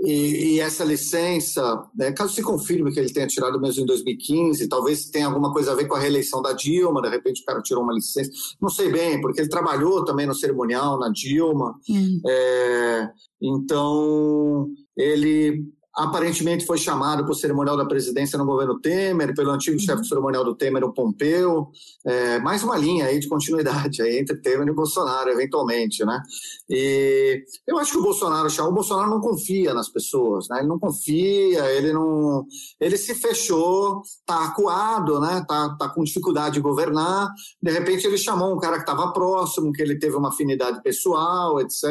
E, 0.05 0.55
e, 0.55 0.61
essa 0.61 0.84
licença, 0.84 1.88
né, 1.94 2.11
caso 2.11 2.34
se 2.34 2.42
confirme 2.42 2.92
que 2.92 2.98
ele 2.98 3.12
tenha 3.12 3.26
tirado 3.26 3.61
mesmo 3.61 3.84
em 3.84 3.86
2015, 3.86 4.68
talvez 4.68 5.05
tenha 5.11 5.26
alguma 5.26 5.53
coisa 5.53 5.70
a 5.70 5.74
ver 5.76 5.86
com 5.86 5.94
a 5.94 5.98
reeleição 6.00 6.42
da 6.42 6.53
Dilma, 6.53 7.00
de 7.00 7.09
repente 7.09 7.40
o 7.40 7.44
cara 7.44 7.62
tirou 7.62 7.84
uma 7.84 7.94
licença, 7.94 8.28
não 8.61 8.68
sei 8.68 8.90
bem, 8.90 9.20
porque 9.20 9.40
ele 9.40 9.48
trabalhou 9.48 10.05
também 10.05 10.26
no 10.26 10.34
cerimonial 10.34 10.98
na 10.98 11.09
Dilma, 11.09 11.74
uhum. 11.88 12.20
é, 12.26 13.11
então 13.40 14.68
ele 14.96 15.64
aparentemente 15.95 16.64
foi 16.64 16.78
chamado 16.78 17.22
para 17.22 17.32
o 17.32 17.34
cerimonial 17.34 17.76
da 17.76 17.84
presidência 17.84 18.38
no 18.38 18.47
governo 18.47 18.80
Temer, 18.80 19.34
pelo 19.34 19.51
antigo 19.51 19.78
chefe 19.78 20.03
do 20.03 20.07
cerimonial 20.07 20.45
do 20.45 20.55
Temer, 20.55 20.82
o 20.84 20.93
Pompeu. 20.93 21.68
É, 22.05 22.38
mais 22.38 22.62
uma 22.62 22.76
linha 22.76 23.07
aí 23.07 23.18
de 23.18 23.28
continuidade 23.28 24.01
aí 24.01 24.18
entre 24.18 24.36
Temer 24.36 24.66
e 24.66 24.72
Bolsonaro, 24.72 25.30
eventualmente, 25.30 26.05
né? 26.05 26.22
E 26.68 27.45
eu 27.66 27.78
acho 27.78 27.93
que 27.93 27.99
o 27.99 28.03
Bolsonaro, 28.03 28.49
o 28.49 28.72
Bolsonaro 28.72 29.11
não 29.11 29.20
confia 29.20 29.74
nas 29.74 29.88
pessoas, 29.88 30.49
né? 30.49 30.61
Ele 30.61 30.68
não 30.68 30.78
confia, 30.78 31.70
ele 31.72 31.93
não... 31.93 32.47
Ele 32.80 32.97
se 32.97 33.14
fechou, 33.14 34.01
tá 34.24 34.47
acuado, 34.47 35.20
né? 35.20 35.45
Tá, 35.47 35.76
tá 35.78 35.88
com 35.90 36.03
dificuldade 36.03 36.55
de 36.55 36.61
governar. 36.61 37.28
De 37.62 37.70
repente 37.70 38.07
ele 38.07 38.16
chamou 38.16 38.55
um 38.55 38.59
cara 38.59 38.76
que 38.76 38.82
estava 38.82 39.12
próximo, 39.12 39.72
que 39.72 39.82
ele 39.82 39.99
teve 39.99 40.16
uma 40.16 40.30
afinidade 40.30 40.82
pessoal, 40.82 41.61
etc. 41.61 41.84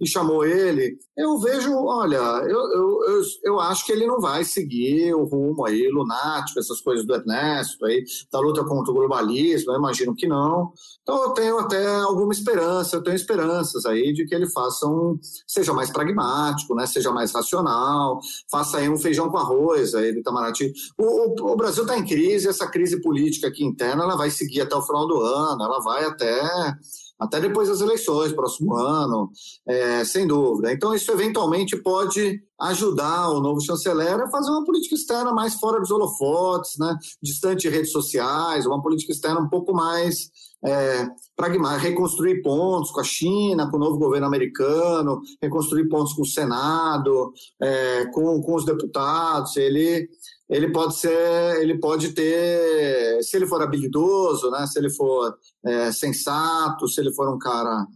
E 0.00 0.08
chamou 0.08 0.44
ele. 0.44 0.98
Eu 1.16 1.38
vejo, 1.38 1.72
olha, 1.76 2.16
eu, 2.16 2.58
eu 2.72 3.03
eu, 3.08 3.22
eu 3.42 3.60
acho 3.60 3.84
que 3.84 3.92
ele 3.92 4.06
não 4.06 4.20
vai 4.20 4.44
seguir 4.44 5.14
o 5.14 5.24
rumo 5.24 5.66
aí 5.66 5.88
lunático, 5.88 6.58
essas 6.58 6.80
coisas 6.80 7.06
do 7.06 7.14
Ernesto 7.14 7.84
aí, 7.84 8.04
da 8.32 8.40
luta 8.40 8.64
contra 8.64 8.90
o 8.90 8.94
globalismo, 8.94 9.72
eu 9.72 9.78
imagino 9.78 10.14
que 10.14 10.26
não. 10.26 10.72
Então 11.02 11.22
eu 11.22 11.30
tenho 11.30 11.58
até 11.58 11.86
alguma 11.96 12.32
esperança, 12.32 12.96
eu 12.96 13.02
tenho 13.02 13.16
esperanças 13.16 13.84
aí 13.86 14.12
de 14.12 14.26
que 14.26 14.34
ele 14.34 14.48
faça 14.50 14.86
um, 14.86 15.18
seja 15.46 15.72
mais 15.72 15.90
pragmático, 15.90 16.74
né, 16.74 16.86
seja 16.86 17.10
mais 17.10 17.32
racional, 17.32 18.18
faça 18.50 18.78
aí 18.78 18.88
um 18.88 18.98
feijão 18.98 19.30
com 19.30 19.38
arroz 19.38 19.94
aí 19.94 20.12
do 20.12 20.20
Itamaraty. 20.20 20.72
O, 20.98 21.04
o, 21.04 21.52
o 21.52 21.56
Brasil 21.56 21.82
está 21.82 21.98
em 21.98 22.04
crise, 22.04 22.48
essa 22.48 22.66
crise 22.66 23.00
política 23.02 23.48
aqui 23.48 23.64
interna, 23.64 24.04
ela 24.04 24.16
vai 24.16 24.30
seguir 24.30 24.62
até 24.62 24.74
o 24.74 24.82
final 24.82 25.06
do 25.06 25.20
ano, 25.20 25.62
ela 25.62 25.80
vai 25.80 26.04
até 26.04 26.74
até 27.18 27.40
depois 27.40 27.68
das 27.68 27.80
eleições, 27.80 28.32
próximo 28.32 28.74
ano, 28.74 29.30
é, 29.66 30.04
sem 30.04 30.26
dúvida. 30.26 30.72
Então, 30.72 30.94
isso 30.94 31.10
eventualmente 31.12 31.76
pode 31.76 32.42
ajudar 32.68 33.30
o 33.30 33.40
novo 33.40 33.60
chanceler 33.60 34.20
a 34.20 34.30
fazer 34.30 34.50
uma 34.50 34.64
política 34.64 34.94
externa 34.94 35.32
mais 35.32 35.54
fora 35.54 35.80
dos 35.80 35.90
holofotes, 35.90 36.78
né, 36.78 36.96
distante 37.22 37.62
de 37.62 37.68
redes 37.68 37.92
sociais, 37.92 38.66
uma 38.66 38.82
política 38.82 39.12
externa 39.12 39.40
um 39.40 39.48
pouco 39.48 39.72
mais 39.72 40.30
é, 40.64 41.06
pragmática, 41.36 41.88
reconstruir 41.88 42.42
pontos 42.42 42.90
com 42.90 43.00
a 43.00 43.04
China, 43.04 43.70
com 43.70 43.76
o 43.76 43.80
novo 43.80 43.98
governo 43.98 44.26
americano, 44.26 45.20
reconstruir 45.42 45.88
pontos 45.88 46.14
com 46.14 46.22
o 46.22 46.26
Senado, 46.26 47.32
é, 47.60 48.06
com, 48.06 48.40
com 48.40 48.54
os 48.54 48.64
deputados. 48.64 49.56
Ele 49.56 50.08
ele 50.48 50.70
pode 50.70 50.96
ser, 50.96 51.62
ele 51.62 51.78
pode 51.78 52.12
ter, 52.12 53.22
se 53.22 53.34
ele 53.34 53.46
for 53.46 53.62
habilidoso, 53.62 54.50
né, 54.50 54.66
se 54.66 54.78
ele 54.78 54.90
for 54.90 55.34
é, 55.64 55.90
sensato, 55.90 56.86
se 56.86 57.00
ele 57.00 57.14
for 57.14 57.34
um 57.34 57.38
cara 57.38 57.86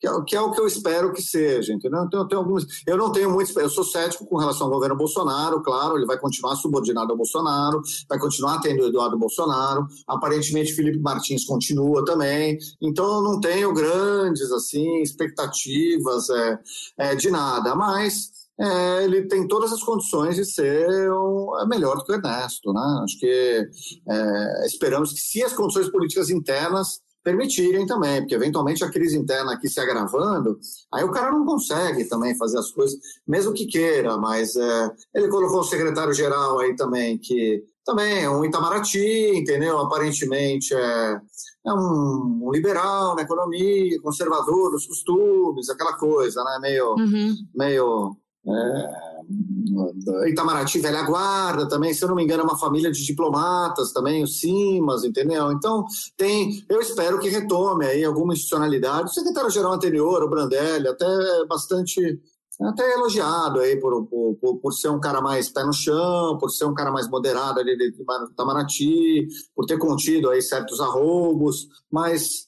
que 0.00 0.06
é, 0.06 0.10
que 0.24 0.36
é, 0.36 0.40
o 0.40 0.50
que 0.52 0.60
eu 0.60 0.66
espero 0.66 1.12
que 1.12 1.20
seja, 1.20 1.72
entendeu? 1.72 2.04
Então, 2.04 2.20
eu, 2.20 2.28
tenho 2.28 2.58
eu 2.86 2.96
não 2.96 3.10
tenho 3.10 3.30
muito, 3.30 3.58
eu 3.58 3.68
sou 3.68 3.84
cético 3.84 4.26
com 4.26 4.36
relação 4.36 4.66
ao 4.66 4.72
governo 4.72 4.96
Bolsonaro, 4.96 5.62
claro, 5.62 5.96
ele 5.96 6.06
vai 6.06 6.18
continuar 6.18 6.56
subordinado 6.56 7.10
ao 7.10 7.16
Bolsonaro, 7.16 7.80
vai 8.08 8.18
continuar 8.18 8.60
tendo 8.60 8.86
Eduardo 8.86 9.18
Bolsonaro, 9.18 9.86
aparentemente 10.06 10.72
Felipe 10.72 10.98
Martins 10.98 11.44
continua 11.44 12.04
também, 12.04 12.56
então 12.80 13.04
eu 13.16 13.22
não 13.22 13.40
tenho 13.40 13.74
grandes, 13.74 14.50
assim, 14.52 15.02
expectativas 15.02 16.30
é, 16.30 16.58
é, 16.98 17.14
de 17.16 17.30
nada, 17.30 17.74
mas 17.74 18.30
é, 18.60 19.04
ele 19.04 19.26
tem 19.28 19.46
todas 19.46 19.72
as 19.72 19.82
condições 19.82 20.34
de 20.34 20.44
ser 20.44 20.88
o, 21.10 21.58
é 21.60 21.66
melhor 21.66 21.96
do 21.96 22.04
que 22.04 22.12
o 22.12 22.14
Ernesto. 22.16 22.72
Né? 22.72 23.00
Acho 23.04 23.18
que 23.18 23.68
é, 24.08 24.66
esperamos 24.66 25.12
que, 25.12 25.20
se 25.20 25.42
as 25.44 25.52
condições 25.52 25.88
políticas 25.88 26.28
internas 26.28 27.00
permitirem 27.22 27.86
também, 27.86 28.20
porque 28.20 28.34
eventualmente 28.34 28.84
a 28.84 28.90
crise 28.90 29.18
interna 29.18 29.52
aqui 29.52 29.68
se 29.68 29.80
agravando, 29.80 30.58
aí 30.92 31.04
o 31.04 31.10
cara 31.10 31.30
não 31.30 31.44
consegue 31.44 32.04
também 32.04 32.36
fazer 32.36 32.58
as 32.58 32.70
coisas, 32.70 32.98
mesmo 33.26 33.52
que 33.52 33.66
queira, 33.66 34.16
mas 34.16 34.56
é, 34.56 34.90
ele 35.14 35.28
colocou 35.28 35.60
o 35.60 35.64
secretário-geral 35.64 36.58
aí 36.58 36.74
também, 36.76 37.18
que 37.18 37.62
também 37.84 38.24
é 38.24 38.30
um 38.30 38.44
Itamaraty, 38.44 39.32
entendeu? 39.34 39.78
Aparentemente 39.78 40.74
é, 40.74 41.20
é 41.66 41.72
um, 41.72 42.50
liberal 42.52 43.14
na 43.14 43.22
economia, 43.22 44.00
conservador 44.02 44.70
dos 44.70 44.86
costumes, 44.86 45.68
aquela 45.70 45.94
coisa, 45.94 46.44
né? 46.44 46.58
Meio, 46.60 46.94
uhum. 46.94 47.34
meio 47.54 48.16
é, 48.48 50.30
Itamaraty 50.30 50.80
Velha 50.80 51.02
Guarda 51.02 51.68
também, 51.68 51.92
se 51.92 52.02
eu 52.02 52.08
não 52.08 52.16
me 52.16 52.24
engano, 52.24 52.42
é 52.42 52.44
uma 52.44 52.58
família 52.58 52.90
de 52.90 53.04
diplomatas 53.04 53.92
também, 53.92 54.22
os 54.22 54.40
Simas, 54.40 55.04
entendeu? 55.04 55.52
Então, 55.52 55.84
tem, 56.16 56.64
eu 56.68 56.80
espero 56.80 57.18
que 57.18 57.28
retome 57.28 57.84
aí 57.84 58.04
alguma 58.04 58.32
institucionalidade. 58.32 59.10
O 59.10 59.12
secretário-geral 59.12 59.72
anterior, 59.72 60.22
o 60.22 60.30
Brandelli, 60.30 60.88
até 60.88 61.06
bastante 61.46 62.20
até 62.60 62.92
elogiado 62.92 63.60
aí 63.60 63.78
por, 63.78 64.06
por, 64.06 64.58
por, 64.58 64.72
ser 64.72 64.88
um 64.88 64.98
cara 64.98 65.20
mais 65.20 65.48
pé 65.48 65.64
no 65.64 65.72
chão, 65.72 66.36
por 66.38 66.50
ser 66.50 66.64
um 66.64 66.74
cara 66.74 66.90
mais 66.90 67.08
moderado 67.08 67.60
ali 67.60 67.76
de 67.76 67.94
Itamaraty, 68.32 69.28
por 69.54 69.64
ter 69.64 69.78
contido 69.78 70.28
aí 70.28 70.42
certos 70.42 70.80
arroubos, 70.80 71.68
mas 71.88 72.47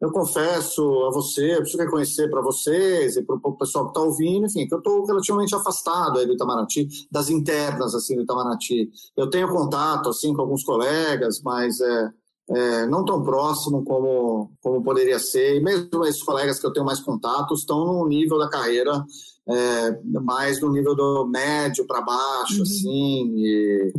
eu 0.00 0.10
confesso 0.10 0.82
a 1.04 1.10
você, 1.10 1.54
eu 1.54 1.58
preciso 1.58 1.82
reconhecer 1.82 2.30
para 2.30 2.40
vocês 2.40 3.16
e 3.16 3.22
para 3.22 3.36
o 3.36 3.56
pessoal 3.56 3.84
que 3.84 3.90
está 3.90 4.00
ouvindo, 4.00 4.46
enfim, 4.46 4.66
que 4.66 4.74
eu 4.74 4.78
estou 4.78 5.04
relativamente 5.04 5.54
afastado 5.54 6.18
aí 6.18 6.26
do 6.26 6.32
Itamaraty, 6.32 6.88
das 7.10 7.28
internas 7.28 7.94
assim 7.94 8.16
do 8.16 8.22
Itamaraty. 8.22 8.90
Eu 9.14 9.28
tenho 9.28 9.48
contato 9.48 10.08
assim 10.08 10.32
com 10.32 10.40
alguns 10.40 10.64
colegas, 10.64 11.42
mas 11.42 11.78
é, 11.80 12.10
é, 12.50 12.86
não 12.86 13.04
tão 13.04 13.22
próximo 13.22 13.84
como, 13.84 14.50
como 14.62 14.82
poderia 14.82 15.18
ser. 15.18 15.56
E 15.56 15.60
mesmo 15.60 16.04
esses 16.06 16.22
colegas 16.22 16.58
que 16.58 16.66
eu 16.66 16.72
tenho 16.72 16.86
mais 16.86 17.00
contato 17.00 17.52
estão 17.52 17.84
no 17.84 18.08
nível 18.08 18.38
da 18.38 18.48
carreira 18.48 19.04
é, 19.48 20.00
mais 20.20 20.60
no 20.60 20.72
nível 20.72 20.94
do 20.94 21.26
médio 21.26 21.86
para 21.86 22.00
baixo, 22.00 22.56
uhum. 22.56 22.62
assim, 22.62 23.34
e, 23.36 23.92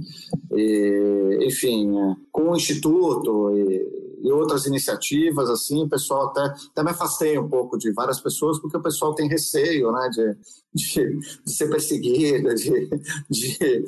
e 0.54 1.39
enfim, 1.43 1.95
é, 1.95 2.16
com 2.32 2.52
o 2.52 2.56
Instituto 2.56 3.52
e, 3.56 4.11
e, 4.24 4.32
outras 4.32 4.65
iniciativas, 4.65 5.49
assim, 5.49 5.84
o 5.84 5.89
pessoal 5.89 6.28
até, 6.28 6.41
até 6.41 6.84
me 6.84 6.91
afastei 6.91 7.38
um 7.38 7.47
pouco 7.47 7.78
de 7.78 7.91
várias 7.91 8.19
pessoas, 8.19 8.59
porque 8.59 8.78
o 8.78 8.82
pessoal 8.82 9.13
tem 9.13 9.28
receio, 9.28 9.91
né, 9.91 10.09
de, 10.09 10.36
de, 10.74 11.19
de 11.45 11.51
ser 11.51 11.69
perseguido, 11.69 12.53
de, 12.55 12.89
de, 13.30 13.86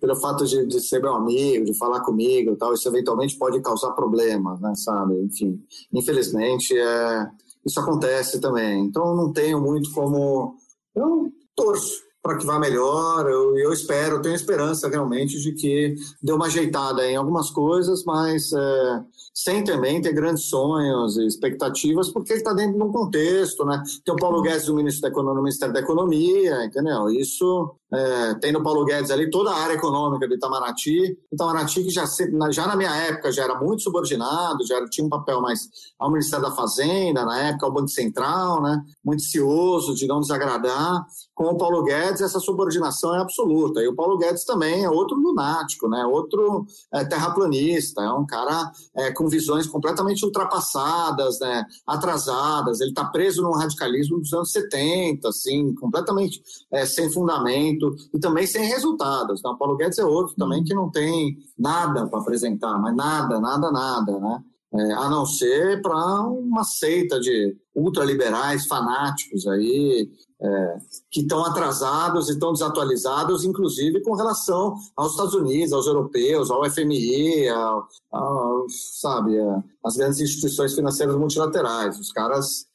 pelo 0.00 0.16
fato 0.16 0.44
de, 0.44 0.66
de 0.66 0.80
ser 0.80 1.00
meu 1.00 1.14
amigo, 1.14 1.64
de 1.64 1.76
falar 1.76 2.00
comigo 2.00 2.52
e 2.52 2.56
tal, 2.56 2.74
isso 2.74 2.88
eventualmente 2.88 3.36
pode 3.36 3.60
causar 3.60 3.92
problemas, 3.92 4.60
né, 4.60 4.72
sabe, 4.74 5.14
enfim, 5.22 5.62
infelizmente, 5.92 6.76
é, 6.76 7.30
isso 7.64 7.78
acontece 7.80 8.40
também, 8.40 8.84
então 8.84 9.14
não 9.14 9.32
tenho 9.32 9.60
muito 9.60 9.92
como 9.92 10.56
eu 10.94 11.32
torço 11.54 12.07
para 12.22 12.36
que 12.36 12.46
vá 12.46 12.58
melhor. 12.58 13.28
Eu, 13.28 13.56
eu 13.58 13.72
espero, 13.72 14.20
tenho 14.20 14.34
esperança 14.34 14.88
realmente 14.88 15.40
de 15.40 15.52
que 15.52 15.94
dê 16.22 16.32
uma 16.32 16.46
ajeitada 16.46 17.06
em 17.06 17.16
algumas 17.16 17.50
coisas, 17.50 18.04
mas 18.04 18.52
é, 18.52 19.02
sem 19.32 19.64
também 19.64 20.00
ter 20.00 20.12
grandes 20.12 20.44
sonhos 20.44 21.16
e 21.16 21.26
expectativas, 21.26 22.10
porque 22.10 22.32
ele 22.32 22.40
está 22.40 22.52
dentro 22.52 22.76
de 22.76 22.82
um 22.82 22.92
contexto, 22.92 23.64
né? 23.64 23.82
Tem 24.04 24.14
o 24.14 24.18
Paulo 24.18 24.42
Guedes, 24.42 24.68
o 24.68 24.74
ministro 24.74 25.02
da 25.02 25.08
Economia, 25.08 25.34
no 25.34 25.42
Ministério 25.42 25.74
da 25.74 25.80
Economia, 25.80 26.64
entendeu? 26.64 27.08
Isso 27.10 27.74
é, 27.92 28.34
tem 28.34 28.52
Paulo 28.62 28.84
Guedes 28.84 29.10
ali 29.10 29.30
toda 29.30 29.50
a 29.50 29.56
área 29.56 29.74
econômica 29.74 30.28
do 30.28 30.34
Itamaraty. 30.34 31.16
Itamaraty 31.32 31.84
que 31.84 31.90
já, 31.90 32.04
já 32.50 32.66
na 32.66 32.76
minha 32.76 32.94
época 32.94 33.32
já 33.32 33.44
era 33.44 33.58
muito 33.58 33.82
subordinado, 33.82 34.66
já 34.66 34.86
tinha 34.88 35.06
um 35.06 35.08
papel 35.08 35.40
mais 35.40 35.68
ao 35.98 36.10
Ministério 36.10 36.44
da 36.44 36.50
Fazenda, 36.50 37.24
na 37.24 37.48
época 37.48 37.66
ao 37.66 37.72
Banco 37.72 37.88
Central, 37.88 38.62
né? 38.62 38.82
Muito 39.02 39.22
cioso 39.22 39.94
de 39.94 40.06
não 40.06 40.20
desagradar. 40.20 41.04
Com 41.34 41.44
o 41.44 41.56
Paulo 41.56 41.82
Guedes 41.82 42.20
essa 42.20 42.40
subordinação 42.40 43.14
é 43.14 43.20
absoluta. 43.20 43.80
E 43.80 43.88
o 43.88 43.94
Paulo 43.94 44.18
Guedes 44.18 44.44
também 44.44 44.84
é 44.84 44.90
outro 44.90 45.16
lunático, 45.16 45.88
né? 45.88 46.04
Outro 46.04 46.66
é, 46.92 47.04
terraplanista, 47.04 48.02
é 48.02 48.12
um 48.12 48.26
cara 48.26 48.70
é, 48.96 49.12
com 49.12 49.28
visões 49.28 49.66
completamente 49.66 50.24
ultrapassadas, 50.24 51.38
né, 51.40 51.64
atrasadas. 51.86 52.80
Ele 52.80 52.90
está 52.90 53.04
preso 53.04 53.42
num 53.42 53.52
radicalismo 53.52 54.18
dos 54.18 54.32
anos 54.32 54.50
70, 54.50 55.28
assim, 55.28 55.74
completamente 55.74 56.42
é, 56.72 56.84
sem 56.84 57.10
fundamento 57.10 57.77
e 58.12 58.18
também 58.18 58.46
sem 58.46 58.64
resultados. 58.64 59.40
Então, 59.40 59.56
Paulo 59.56 59.76
Guedes 59.76 59.98
é 59.98 60.04
outro 60.04 60.34
também 60.36 60.64
que 60.64 60.74
não 60.74 60.90
tem 60.90 61.38
nada 61.58 62.06
para 62.06 62.20
apresentar, 62.20 62.78
mas 62.78 62.94
nada, 62.94 63.40
nada, 63.40 63.70
nada, 63.70 64.18
né? 64.18 64.42
É, 64.70 64.92
a 64.92 65.08
não 65.08 65.24
ser 65.24 65.80
para 65.80 66.22
uma 66.24 66.62
seita 66.62 67.18
de 67.18 67.56
ultraliberais 67.74 68.66
fanáticos 68.66 69.46
aí, 69.46 70.10
é, 70.40 70.76
que 71.10 71.20
estão 71.22 71.42
atrasados 71.44 72.28
e 72.28 72.32
estão 72.32 72.52
desatualizados, 72.52 73.44
inclusive 73.44 74.02
com 74.02 74.14
relação 74.14 74.76
aos 74.94 75.12
Estados 75.12 75.34
Unidos, 75.34 75.72
aos 75.72 75.86
europeus, 75.86 76.50
ao 76.50 76.68
FMI, 76.70 77.48
ao, 77.48 77.88
ao, 78.12 78.66
sabe, 79.00 79.36
as 79.82 79.96
grandes 79.96 80.20
instituições 80.20 80.74
financeiras 80.74 81.16
multilaterais. 81.16 81.98
Os 81.98 82.12
caras 82.12 82.66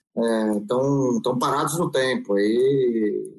estão 0.59 1.21
é, 1.25 1.39
parados 1.39 1.77
no 1.77 1.89
tempo 1.89 2.33
aí 2.33 3.33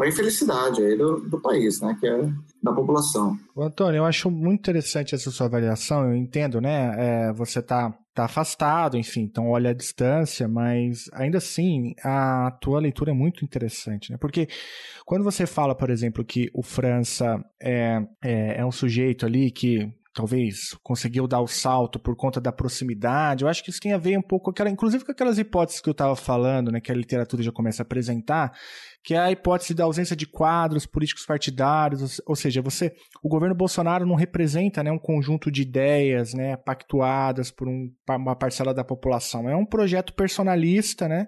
para 0.00 0.08
infelicidade 0.08 0.82
aí 0.82 0.96
do, 0.96 1.20
do 1.20 1.38
país, 1.38 1.78
né, 1.82 1.94
que 2.00 2.06
é 2.06 2.22
da 2.62 2.72
população. 2.72 3.36
Antônio, 3.54 3.98
eu 3.98 4.06
acho 4.06 4.30
muito 4.30 4.60
interessante 4.60 5.14
essa 5.14 5.30
sua 5.30 5.46
avaliação, 5.46 6.06
eu 6.06 6.16
entendo, 6.16 6.58
né, 6.58 6.94
é, 6.96 7.32
você 7.34 7.58
está 7.58 7.94
tá 8.14 8.24
afastado, 8.24 8.96
enfim, 8.96 9.20
então 9.20 9.50
olha 9.50 9.70
a 9.70 9.74
distância, 9.74 10.48
mas 10.48 11.04
ainda 11.12 11.36
assim 11.36 11.92
a 12.02 12.50
tua 12.62 12.80
leitura 12.80 13.10
é 13.10 13.14
muito 13.14 13.44
interessante, 13.44 14.10
né? 14.10 14.16
Porque 14.18 14.48
quando 15.04 15.22
você 15.22 15.46
fala, 15.46 15.74
por 15.74 15.90
exemplo, 15.90 16.24
que 16.24 16.50
o 16.54 16.62
França 16.62 17.38
é, 17.62 18.02
é, 18.24 18.60
é 18.60 18.64
um 18.64 18.72
sujeito 18.72 19.26
ali 19.26 19.50
que 19.50 19.86
talvez 20.12 20.76
conseguiu 20.82 21.26
dar 21.26 21.40
o 21.40 21.46
salto 21.46 21.98
por 21.98 22.16
conta 22.16 22.40
da 22.40 22.50
proximidade. 22.50 23.44
Eu 23.44 23.48
acho 23.48 23.62
que 23.62 23.70
isso 23.70 23.80
tem 23.80 23.92
a 23.92 23.98
ver 23.98 24.18
um 24.18 24.22
pouco 24.22 24.46
com 24.46 24.50
aquela, 24.50 24.68
inclusive 24.68 25.04
com 25.04 25.12
aquelas 25.12 25.38
hipóteses 25.38 25.80
que 25.80 25.88
eu 25.88 25.92
estava 25.92 26.16
falando, 26.16 26.70
né, 26.72 26.80
que 26.80 26.90
a 26.90 26.94
literatura 26.94 27.42
já 27.42 27.52
começa 27.52 27.82
a 27.82 27.84
apresentar, 27.84 28.52
que 29.02 29.14
é 29.14 29.18
a 29.18 29.30
hipótese 29.30 29.72
da 29.72 29.84
ausência 29.84 30.14
de 30.14 30.26
quadros 30.26 30.84
políticos 30.84 31.24
partidários, 31.24 32.20
ou 32.26 32.36
seja, 32.36 32.60
você, 32.60 32.92
o 33.22 33.28
governo 33.28 33.54
Bolsonaro 33.54 34.04
não 34.04 34.14
representa 34.14 34.82
né, 34.82 34.92
um 34.92 34.98
conjunto 34.98 35.50
de 35.50 35.62
ideias 35.62 36.34
né, 36.34 36.56
pactuadas 36.56 37.50
por 37.50 37.66
um, 37.66 37.90
uma 38.08 38.36
parcela 38.36 38.74
da 38.74 38.84
população. 38.84 39.48
É 39.48 39.56
um 39.56 39.64
projeto 39.64 40.12
personalista, 40.12 41.08
né? 41.08 41.26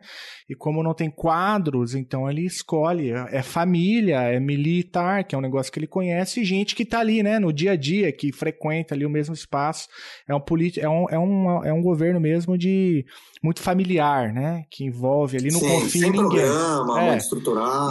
E 0.49 0.55
como 0.55 0.83
não 0.83 0.93
tem 0.93 1.11
quadros, 1.11 1.95
então 1.95 2.29
ele 2.29 2.45
escolhe. 2.45 3.11
É 3.31 3.43
família, 3.43 4.21
é 4.23 4.39
militar, 4.39 5.25
que 5.25 5.35
é 5.35 5.39
um 5.39 5.43
negócio 5.43 5.73
que 5.73 5.79
ele 5.79 5.87
conhece, 5.87 6.41
e 6.41 6.45
gente 6.45 6.75
que 6.75 6.83
está 6.83 7.01
ali, 7.01 7.23
né, 7.23 7.39
no 7.39 7.53
dia 7.53 7.73
a 7.73 7.77
dia, 7.77 8.13
que 8.13 8.33
frequenta 8.33 8.95
ali 8.95 9.07
o 9.07 9.11
mesmo 9.11 9.35
espaço. 9.35 9.89
É 10.29 10.35
um, 10.35 10.43
é 10.77 10.89
um, 10.89 11.07
é 11.09 11.19
um, 11.19 11.65
é 11.65 11.73
um 11.73 11.83
governo 11.83 12.21
mesmo 12.21 12.59
de 12.59 13.05
muito 13.43 13.61
familiar, 13.61 14.33
né? 14.33 14.65
Que 14.71 14.85
envolve 14.85 15.37
ali, 15.37 15.51
não 15.51 15.61
Sim, 15.61 15.69
confia 15.69 16.07
em 16.07 16.11
ninguém. 16.11 16.29
programa, 16.29 17.03
é, 17.03 17.11
muito 17.11 17.29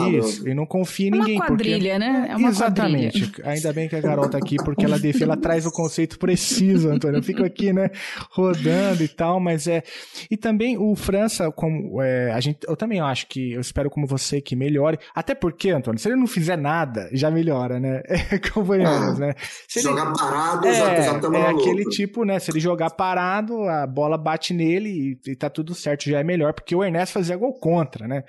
Isso, 0.10 0.48
e 0.48 0.54
não 0.54 0.66
confia 0.66 1.08
em 1.08 1.12
ninguém. 1.12 1.36
É 1.36 1.40
uma 1.40 1.48
quadrilha, 1.48 1.94
porque... 1.94 2.12
né? 2.12 2.28
É 2.30 2.36
uma 2.36 2.50
Exatamente. 2.50 3.28
Quadrilha. 3.28 3.50
Ainda 3.50 3.74
bem 3.74 3.90
que 3.90 3.96
a 3.96 4.02
Carol 4.02 4.30
tá 4.30 4.38
aqui, 4.38 4.58
porque 4.58 4.86
ela, 4.86 5.00
define, 5.00 5.24
ela 5.26 5.38
traz 5.38 5.66
o 5.66 5.72
conceito 5.72 6.18
preciso, 6.20 6.90
Antônio. 6.90 7.18
Eu 7.18 7.24
fico 7.24 7.44
aqui, 7.44 7.74
né, 7.74 7.90
rodando 8.30 9.04
e 9.04 9.08
tal, 9.08 9.40
mas 9.40 9.68
é... 9.68 9.84
E 10.30 10.38
também 10.38 10.78
o 10.78 10.96
França, 10.96 11.52
como 11.52 12.02
é, 12.02 12.32
a 12.32 12.40
gente, 12.40 12.60
eu 12.68 12.76
também 12.76 13.00
acho 13.00 13.28
que, 13.28 13.54
eu 13.54 13.62
espero 13.62 13.90
como 13.90 14.08
você 14.08 14.42
que 14.42 14.56
melhore, 14.56 14.98
até 15.14 15.36
porque, 15.36 15.70
Antônio, 15.70 16.00
se 16.00 16.08
ele 16.08 16.16
não 16.16 16.28
fizer 16.28 16.58
nada, 16.58 17.10
já 17.12 17.30
melhora, 17.30 17.80
né? 17.80 18.02
É, 18.32 18.38
convenhamos, 18.38 19.18
né? 19.20 19.34
Se 19.68 19.82
jogar 19.82 20.08
ele... 20.08 20.18
parado, 20.18 20.68
é, 20.68 20.74
já, 20.74 21.02
já 21.02 21.38
É 21.38 21.50
aquele 21.50 21.86
tipo, 21.86 22.24
né, 22.24 22.40
se 22.40 22.52
ele 22.52 22.60
jogar 22.60 22.92
parado, 22.92 23.64
a 23.64 23.88
bola 23.88 24.18
bate 24.18 24.54
nele 24.54 25.20
e, 25.26 25.32
e 25.32 25.36
tá 25.36 25.50
tudo 25.50 25.74
certo, 25.74 26.10
já 26.10 26.20
é 26.20 26.24
melhor, 26.24 26.54
porque 26.54 26.76
o 26.76 26.84
Ernesto 26.84 27.14
fazia 27.14 27.36
gol 27.36 27.54
contra, 27.54 28.08
né? 28.08 28.24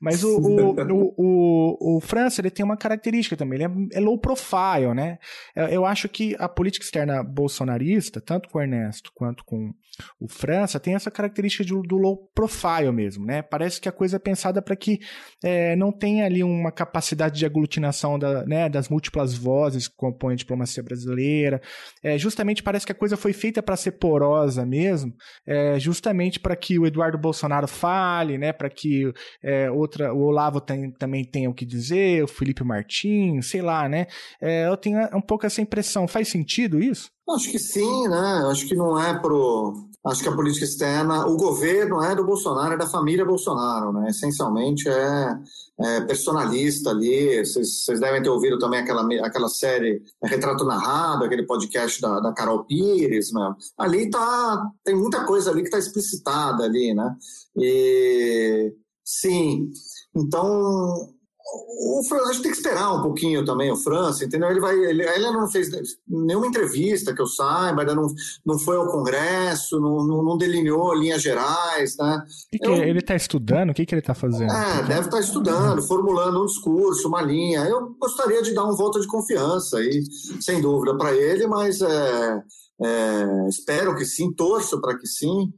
Mas 0.00 0.24
o, 0.24 0.38
o, 0.38 0.74
o, 0.90 1.14
o, 1.16 1.96
o 1.96 2.00
França, 2.00 2.40
ele 2.40 2.50
tem 2.50 2.64
uma 2.64 2.76
característica 2.76 3.36
também, 3.36 3.60
ele 3.60 3.88
é, 3.92 3.98
é 3.98 4.00
low 4.00 4.18
profile, 4.18 4.94
né? 4.94 5.18
Eu 5.70 5.84
acho 5.84 6.08
que 6.08 6.34
a 6.38 6.48
política 6.48 6.84
externa 6.84 7.22
bolsonarista, 7.22 8.20
tanto 8.20 8.48
com 8.48 8.58
o 8.58 8.62
Ernesto 8.62 9.10
quanto 9.14 9.44
com 9.44 9.72
o 10.20 10.28
França, 10.28 10.80
tem 10.80 10.94
essa 10.94 11.10
característica 11.10 11.64
de, 11.64 11.72
do 11.72 11.96
low 11.96 12.28
profile 12.34 12.90
mesmo, 12.90 13.24
né? 13.24 13.42
Parece 13.42 13.80
que 13.80 13.88
a 13.88 13.92
coisa 13.92 14.16
é 14.16 14.18
pensada 14.18 14.60
para 14.60 14.76
que 14.76 14.98
é, 15.42 15.76
não 15.76 15.92
tenha 15.92 16.24
ali 16.24 16.42
uma 16.42 16.72
capacidade 16.72 17.38
de 17.38 17.46
aglutinação 17.46 18.18
da, 18.18 18.44
né, 18.44 18.68
das 18.68 18.88
múltiplas 18.88 19.34
vozes 19.34 19.88
que 19.88 19.96
compõem 19.96 20.34
a 20.34 20.36
diplomacia 20.36 20.82
brasileira. 20.82 21.60
É, 22.02 22.18
justamente 22.18 22.62
parece 22.62 22.86
que 22.86 22.92
a 22.92 22.94
coisa 22.94 23.16
foi 23.16 23.32
feita 23.32 23.62
para 23.62 23.76
ser 23.76 23.92
porosa 23.92 24.64
mesmo, 24.66 25.12
é, 25.46 25.78
justamente 25.78 26.40
para 26.40 26.56
que 26.56 26.78
o 26.78 26.86
Eduardo 26.86 27.18
Bolsonaro 27.18 27.68
fale, 27.68 28.38
né? 28.38 28.52
Para 28.52 28.70
que 28.70 29.12
é, 29.42 29.70
outra, 29.70 30.12
o 30.12 30.22
Olavo 30.24 30.60
tem, 30.74 30.90
também 30.90 31.24
tenha 31.24 31.50
o 31.50 31.54
que 31.54 31.64
dizer, 31.64 32.24
o 32.24 32.28
Felipe 32.28 32.64
Martins, 32.64 33.48
sei 33.50 33.62
lá, 33.62 33.88
né? 33.88 34.06
É, 34.40 34.66
eu 34.68 34.76
tenho 34.76 34.98
um 35.16 35.20
pouco 35.20 35.46
essa 35.46 35.62
impressão. 35.62 36.08
Faz 36.08 36.28
sentido 36.28 36.82
isso? 36.82 37.08
Acho 37.30 37.50
que 37.50 37.58
sim, 37.58 38.08
né? 38.08 38.44
Acho 38.50 38.66
que 38.66 38.74
não 38.74 39.00
é 39.00 39.18
pro. 39.18 39.72
Acho 40.06 40.22
que 40.22 40.28
a 40.28 40.34
política 40.34 40.66
externa, 40.66 41.26
o 41.26 41.34
governo 41.34 42.02
é 42.02 42.14
do 42.14 42.26
Bolsonaro, 42.26 42.74
é 42.74 42.76
da 42.76 42.86
família 42.86 43.24
Bolsonaro, 43.24 43.90
né? 43.90 44.10
Essencialmente 44.10 44.86
é, 44.86 45.38
é 45.80 46.00
personalista 46.02 46.90
ali. 46.90 47.38
Vocês 47.42 48.00
devem 48.00 48.22
ter 48.22 48.28
ouvido 48.28 48.58
também 48.58 48.80
aquela, 48.80 49.02
aquela 49.24 49.48
série 49.48 50.02
Retrato 50.22 50.66
Narrado, 50.66 51.24
aquele 51.24 51.46
podcast 51.46 52.02
da, 52.02 52.20
da 52.20 52.34
Carol 52.34 52.64
Pires, 52.66 53.32
né? 53.32 53.54
Ali 53.78 54.10
tá. 54.10 54.70
Tem 54.84 54.94
muita 54.94 55.24
coisa 55.24 55.50
ali 55.50 55.62
que 55.62 55.68
está 55.68 55.78
explicitada 55.78 56.64
ali, 56.64 56.92
né? 56.92 57.16
E 57.56 58.74
sim. 59.02 59.70
Então, 60.14 61.14
o 61.46 62.02
França, 62.08 62.32
gente 62.32 62.42
tem 62.42 62.52
que 62.52 62.56
esperar 62.56 62.92
um 62.94 63.02
pouquinho 63.02 63.44
também 63.44 63.70
o 63.70 63.76
França, 63.76 64.24
entendeu? 64.24 64.50
Ele 64.50 64.60
vai, 64.60 64.74
ele, 64.76 65.02
ele 65.02 65.30
não 65.30 65.46
fez 65.48 65.68
nenhuma 66.08 66.46
entrevista 66.46 67.14
que 67.14 67.20
eu 67.20 67.26
saiba, 67.26 67.82
ainda 67.82 67.94
não, 67.94 68.06
não 68.46 68.58
foi 68.58 68.76
ao 68.76 68.90
Congresso, 68.90 69.78
não, 69.78 70.04
não, 70.04 70.22
não 70.22 70.38
delineou 70.38 70.94
linhas 70.94 71.20
gerais, 71.20 71.96
né? 71.98 72.24
Que 72.50 72.58
que 72.58 72.66
eu, 72.66 72.74
ele 72.76 73.00
está 73.00 73.14
estudando? 73.14 73.70
O 73.70 73.74
que, 73.74 73.84
que 73.84 73.94
ele 73.94 74.00
está 74.00 74.14
fazendo? 74.14 74.50
É, 74.50 74.82
deve 74.84 75.00
estar 75.00 75.10
tá 75.10 75.20
estudando, 75.20 75.82
formulando 75.82 76.42
um 76.42 76.46
discurso, 76.46 77.08
uma 77.08 77.20
linha. 77.20 77.60
Eu 77.64 77.94
gostaria 78.00 78.42
de 78.42 78.54
dar 78.54 78.64
um 78.64 78.74
voto 78.74 79.00
de 79.00 79.06
confiança 79.06 79.78
aí, 79.78 80.02
sem 80.40 80.62
dúvida, 80.62 80.96
para 80.96 81.12
ele, 81.14 81.46
mas 81.46 81.82
é, 81.82 82.42
É, 82.82 83.48
espero 83.48 83.94
que 83.94 84.04
sim, 84.04 84.32
torço 84.32 84.80
para 84.80 84.98
que 84.98 85.06
sim, 85.06 85.52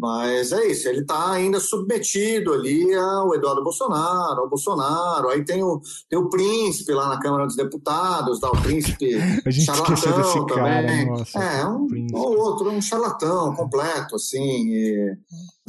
mas 0.00 0.50
é 0.50 0.66
isso, 0.66 0.88
ele 0.88 1.02
está 1.02 1.30
ainda 1.30 1.60
submetido 1.60 2.52
ali 2.52 2.92
ao 2.92 3.32
Eduardo 3.36 3.62
Bolsonaro, 3.62 4.40
ao 4.40 4.48
Bolsonaro, 4.48 5.28
aí 5.28 5.44
tem 5.44 5.62
o, 5.62 5.80
tem 6.10 6.18
o 6.18 6.28
príncipe 6.28 6.92
lá 6.92 7.08
na 7.08 7.20
Câmara 7.20 7.46
dos 7.46 7.54
Deputados, 7.54 8.40
dá 8.40 8.50
o 8.50 8.62
príncipe 8.62 9.16
charlatão 9.64 10.44
também. 10.46 11.06
Nossa, 11.06 11.38
é, 11.38 11.66
um 11.66 11.86
ou 12.12 12.36
outro, 12.36 12.68
um 12.68 12.82
charlatão 12.82 13.54
completo, 13.54 14.16
assim. 14.16 14.66
E, 14.68 15.16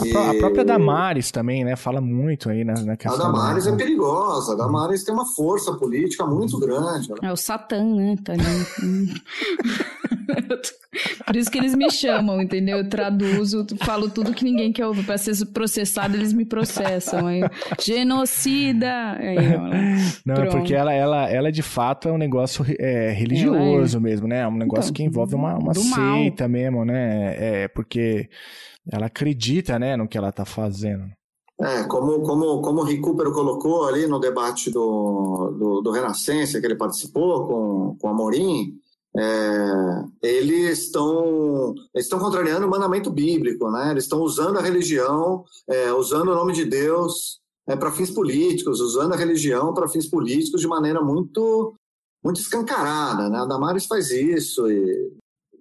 e... 0.05 0.15
A 0.15 0.33
própria 0.35 0.63
Damares 0.63 1.31
também, 1.31 1.63
né, 1.63 1.75
fala 1.75 1.99
muito 1.99 2.49
aí 2.49 2.63
na, 2.63 2.73
na 2.83 2.95
questão. 2.95 3.19
A 3.19 3.31
Damares 3.31 3.65
da... 3.65 3.71
é 3.71 3.75
perigosa, 3.75 4.53
a 4.53 4.55
Damares 4.55 5.03
tem 5.03 5.13
uma 5.13 5.25
força 5.25 5.73
política 5.73 6.25
muito 6.25 6.59
grande. 6.59 7.11
É 7.21 7.31
o 7.31 7.35
Satã, 7.35 7.83
né, 7.83 8.15
tá 8.23 8.33
ali. 8.33 8.41
Por 11.25 11.35
isso 11.35 11.51
que 11.51 11.57
eles 11.57 11.75
me 11.75 11.89
chamam, 11.91 12.41
entendeu? 12.41 12.77
Eu 12.77 12.89
traduzo, 12.89 13.65
falo 13.83 14.09
tudo 14.09 14.33
que 14.33 14.43
ninguém 14.43 14.71
quer 14.71 14.85
ouvir. 14.85 15.05
Para 15.05 15.17
ser 15.17 15.45
processado, 15.47 16.15
eles 16.15 16.33
me 16.33 16.45
processam. 16.45 17.27
Aí, 17.27 17.41
genocida! 17.79 19.13
Aí, 19.13 19.35
Não, 20.25 20.35
pronto. 20.35 20.51
porque 20.51 20.73
ela, 20.73 20.93
ela, 20.93 21.29
ela 21.29 21.51
de 21.51 21.61
fato 21.61 22.07
é 22.09 22.11
um 22.11 22.17
negócio 22.17 22.65
é, 22.79 23.11
religioso 23.11 23.97
é. 23.97 23.99
mesmo, 23.99 24.27
né? 24.27 24.41
É 24.41 24.47
um 24.47 24.55
negócio 24.55 24.89
então, 24.89 24.93
que 24.93 25.03
envolve 25.03 25.35
uma, 25.35 25.55
uma 25.57 25.73
seita 25.73 26.43
mal. 26.43 26.49
mesmo, 26.49 26.85
né? 26.85 27.35
É, 27.37 27.67
porque 27.67 28.29
ela 28.91 29.07
acredita, 29.07 29.77
né, 29.77 29.95
no 29.95 30.07
que 30.07 30.17
ela 30.17 30.31
tá 30.31 30.45
fazendo. 30.45 31.09
É, 31.59 31.83
como, 31.85 32.21
como, 32.21 32.61
como 32.61 32.81
o 32.81 32.83
Recupero 32.83 33.33
colocou 33.33 33.85
ali 33.85 34.05
no 34.05 34.19
debate 34.19 34.69
do, 34.69 35.55
do, 35.57 35.81
do 35.81 35.91
Renascença, 35.91 36.59
que 36.59 36.65
ele 36.67 36.75
participou 36.75 37.47
com, 37.47 37.97
com 37.99 38.07
a 38.09 38.13
Morim, 38.13 38.79
é, 39.17 40.03
eles 40.21 40.83
estão 40.83 41.73
estão 41.95 42.19
contrariando 42.19 42.67
o 42.67 42.69
mandamento 42.69 43.09
bíblico, 43.09 43.71
né? 43.71 43.89
Eles 43.89 44.03
estão 44.03 44.21
usando 44.21 44.59
a 44.59 44.61
religião, 44.61 45.43
é, 45.67 45.91
usando 45.91 46.29
o 46.29 46.35
nome 46.35 46.53
de 46.53 46.65
Deus 46.65 47.39
é, 47.67 47.75
para 47.75 47.91
fins 47.91 48.11
políticos, 48.11 48.79
usando 48.79 49.13
a 49.13 49.17
religião 49.17 49.73
para 49.73 49.87
fins 49.87 50.07
políticos 50.07 50.61
de 50.61 50.67
maneira 50.67 51.01
muito 51.01 51.73
muito 52.23 52.39
escancarada, 52.39 53.29
né? 53.29 53.39
A 53.39 53.45
Damares 53.45 53.87
faz 53.87 54.11
isso 54.11 54.69
e, 54.69 55.11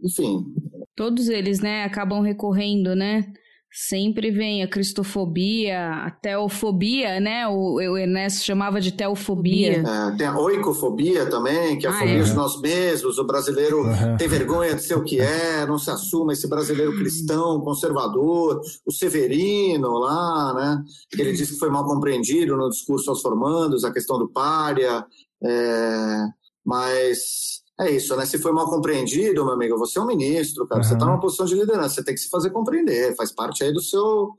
enfim. 0.02 0.54
Todos 0.97 1.28
eles, 1.28 1.61
né, 1.61 1.84
acabam 1.84 2.22
recorrendo, 2.22 2.94
né? 2.97 3.26
Sempre 3.70 4.30
vem 4.30 4.62
a 4.62 4.68
cristofobia, 4.68 5.90
a 5.90 6.11
teofobia, 6.11 7.20
né? 7.20 7.47
O, 7.47 7.74
o 7.74 7.99
Ernesto 7.99 8.42
chamava 8.42 8.80
de 8.80 8.90
teofobia. 8.90 9.84
É, 9.86 10.16
tem 10.16 10.26
a 10.26 10.38
oicofobia 10.38 11.26
também, 11.26 11.76
que 11.76 11.86
é 11.86 11.90
a 11.90 11.92
ah, 11.92 11.99
fobia 11.99 12.20
é. 12.20 12.22
de 12.22 12.32
nós 12.32 12.59
mesmos. 12.59 13.18
O 13.18 13.26
brasileiro 13.26 13.82
uhum. 13.82 14.16
tem 14.16 14.28
vergonha 14.28 14.74
de 14.74 14.82
ser 14.82 14.94
o 14.94 15.05
que 15.05 15.20
é, 15.20 15.66
não 15.66 15.78
se 15.78 15.90
assuma 15.90 16.32
esse 16.32 16.49
brasileiro 16.49 16.97
cristão, 16.97 17.61
conservador. 17.61 18.62
O 18.86 18.90
Severino 18.90 19.99
lá, 19.99 20.55
né? 20.55 20.84
Que 21.11 21.20
ele 21.20 21.32
disse 21.32 21.53
que 21.53 21.59
foi 21.59 21.68
mal 21.68 21.84
compreendido 21.84 22.57
no 22.57 22.70
discurso 22.70 23.11
aos 23.11 23.20
formandos, 23.20 23.84
a 23.84 23.92
questão 23.92 24.18
do 24.18 24.26
pária. 24.26 25.05
É, 25.44 26.24
mas 26.64 27.55
é 27.78 27.90
isso, 27.90 28.16
né? 28.16 28.24
Se 28.24 28.38
foi 28.38 28.52
mal 28.52 28.68
compreendido, 28.68 29.44
meu 29.44 29.54
amigo, 29.54 29.76
você 29.76 29.98
é 29.98 30.02
um 30.02 30.06
ministro, 30.06 30.66
cara. 30.66 30.80
Uhum. 30.80 30.84
Você 30.84 30.94
está 30.94 31.06
numa 31.06 31.20
posição 31.20 31.44
de 31.44 31.54
liderança, 31.54 31.96
você 31.96 32.04
tem 32.04 32.14
que 32.14 32.20
se 32.20 32.30
fazer 32.30 32.50
compreender, 32.50 33.14
faz 33.16 33.32
parte 33.32 33.62
aí 33.64 33.72
do 33.72 33.82
seu 33.82 34.32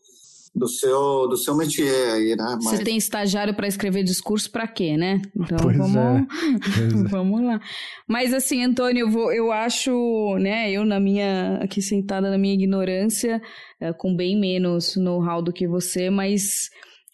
do 0.56 0.68
seu 0.68 1.28
do 1.28 1.38
seu 1.38 1.56
métier 1.56 2.14
aí, 2.14 2.36
né? 2.36 2.58
Mas... 2.64 2.64
Você 2.64 2.84
tem 2.84 2.98
estagiário 2.98 3.54
para 3.54 3.68
escrever 3.68 4.04
discurso 4.04 4.50
para 4.52 4.68
quê, 4.68 4.98
né? 4.98 5.22
Então 5.36 5.58
pois 5.62 5.78
vamos 5.78 5.96
é. 5.96 6.18
é. 7.06 7.10
vamos 7.10 7.44
lá. 7.44 7.60
Mas 8.08 8.34
assim, 8.34 8.64
Antônio, 8.64 9.02
eu, 9.02 9.12
vou, 9.12 9.32
eu 9.32 9.52
acho, 9.52 10.36
né? 10.40 10.72
Eu 10.72 10.84
na 10.84 11.00
minha 11.00 11.60
aqui 11.62 11.80
sentada 11.80 12.32
na 12.32 12.38
minha 12.40 12.56
ignorância, 12.56 13.40
é, 13.80 13.94
com 13.94 14.16
bem 14.16 14.40
menos 14.40 14.96
know-how 14.96 15.44
do 15.44 15.54
que 15.54 15.68
você, 15.68 16.10
mas 16.10 16.70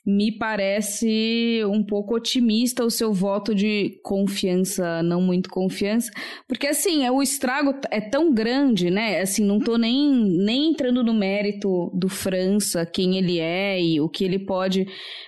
me 0.05 0.31
parece 0.31 1.61
um 1.65 1.81
pouco 1.81 2.15
otimista 2.15 2.83
o 2.83 2.91
seu 2.91 3.13
voto 3.13 3.55
de 3.55 3.99
confiança, 4.03 5.01
não 5.01 5.21
muito 5.21 5.49
confiança, 5.49 6.11
porque 6.47 6.67
assim, 6.67 7.05
é, 7.05 7.11
o 7.11 7.21
estrago 7.21 7.73
é 7.89 8.01
tão 8.01 8.33
grande, 8.33 8.91
né? 8.91 9.21
Assim, 9.21 9.45
não 9.45 9.59
tô 9.59 9.77
nem, 9.77 10.11
nem 10.11 10.71
entrando 10.71 11.03
no 11.03 11.13
mérito 11.13 11.89
do 11.93 12.09
França, 12.09 12.85
quem 12.85 13.17
ele 13.17 13.39
é 13.39 13.81
e 13.81 14.01
o 14.01 14.09
que 14.09 14.25
ele 14.25 14.39
pode, 14.39 14.85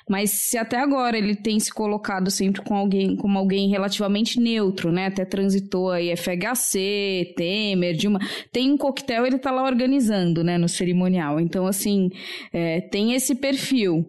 mas 0.10 0.32
se 0.32 0.58
até 0.58 0.78
agora 0.78 1.18
ele 1.18 1.36
tem 1.36 1.58
se 1.60 1.74
colocado 1.74 2.30
sempre 2.30 2.62
com 2.62 2.76
alguém, 2.76 3.16
como 3.16 3.38
alguém 3.40 3.70
relativamente 3.70 4.40
neutro, 4.42 4.92
né? 4.92 5.06
Até 5.06 5.24
transitou 5.24 5.90
aí 5.90 6.14
FHC, 6.16 7.34
Temer, 7.38 7.96
Dilma, 7.96 8.20
tem 8.52 8.72
um 8.72 8.78
coquetel, 8.78 9.26
ele 9.26 9.38
tá 9.38 9.52
lá 9.52 9.64
organizando, 9.64 10.44
né, 10.44 10.58
no 10.58 10.68
cerimonial. 10.68 11.40
Então, 11.40 11.66
assim, 11.66 12.10
é, 12.52 12.82
tem 12.82 13.14
esse 13.14 13.36
perfil 13.36 14.06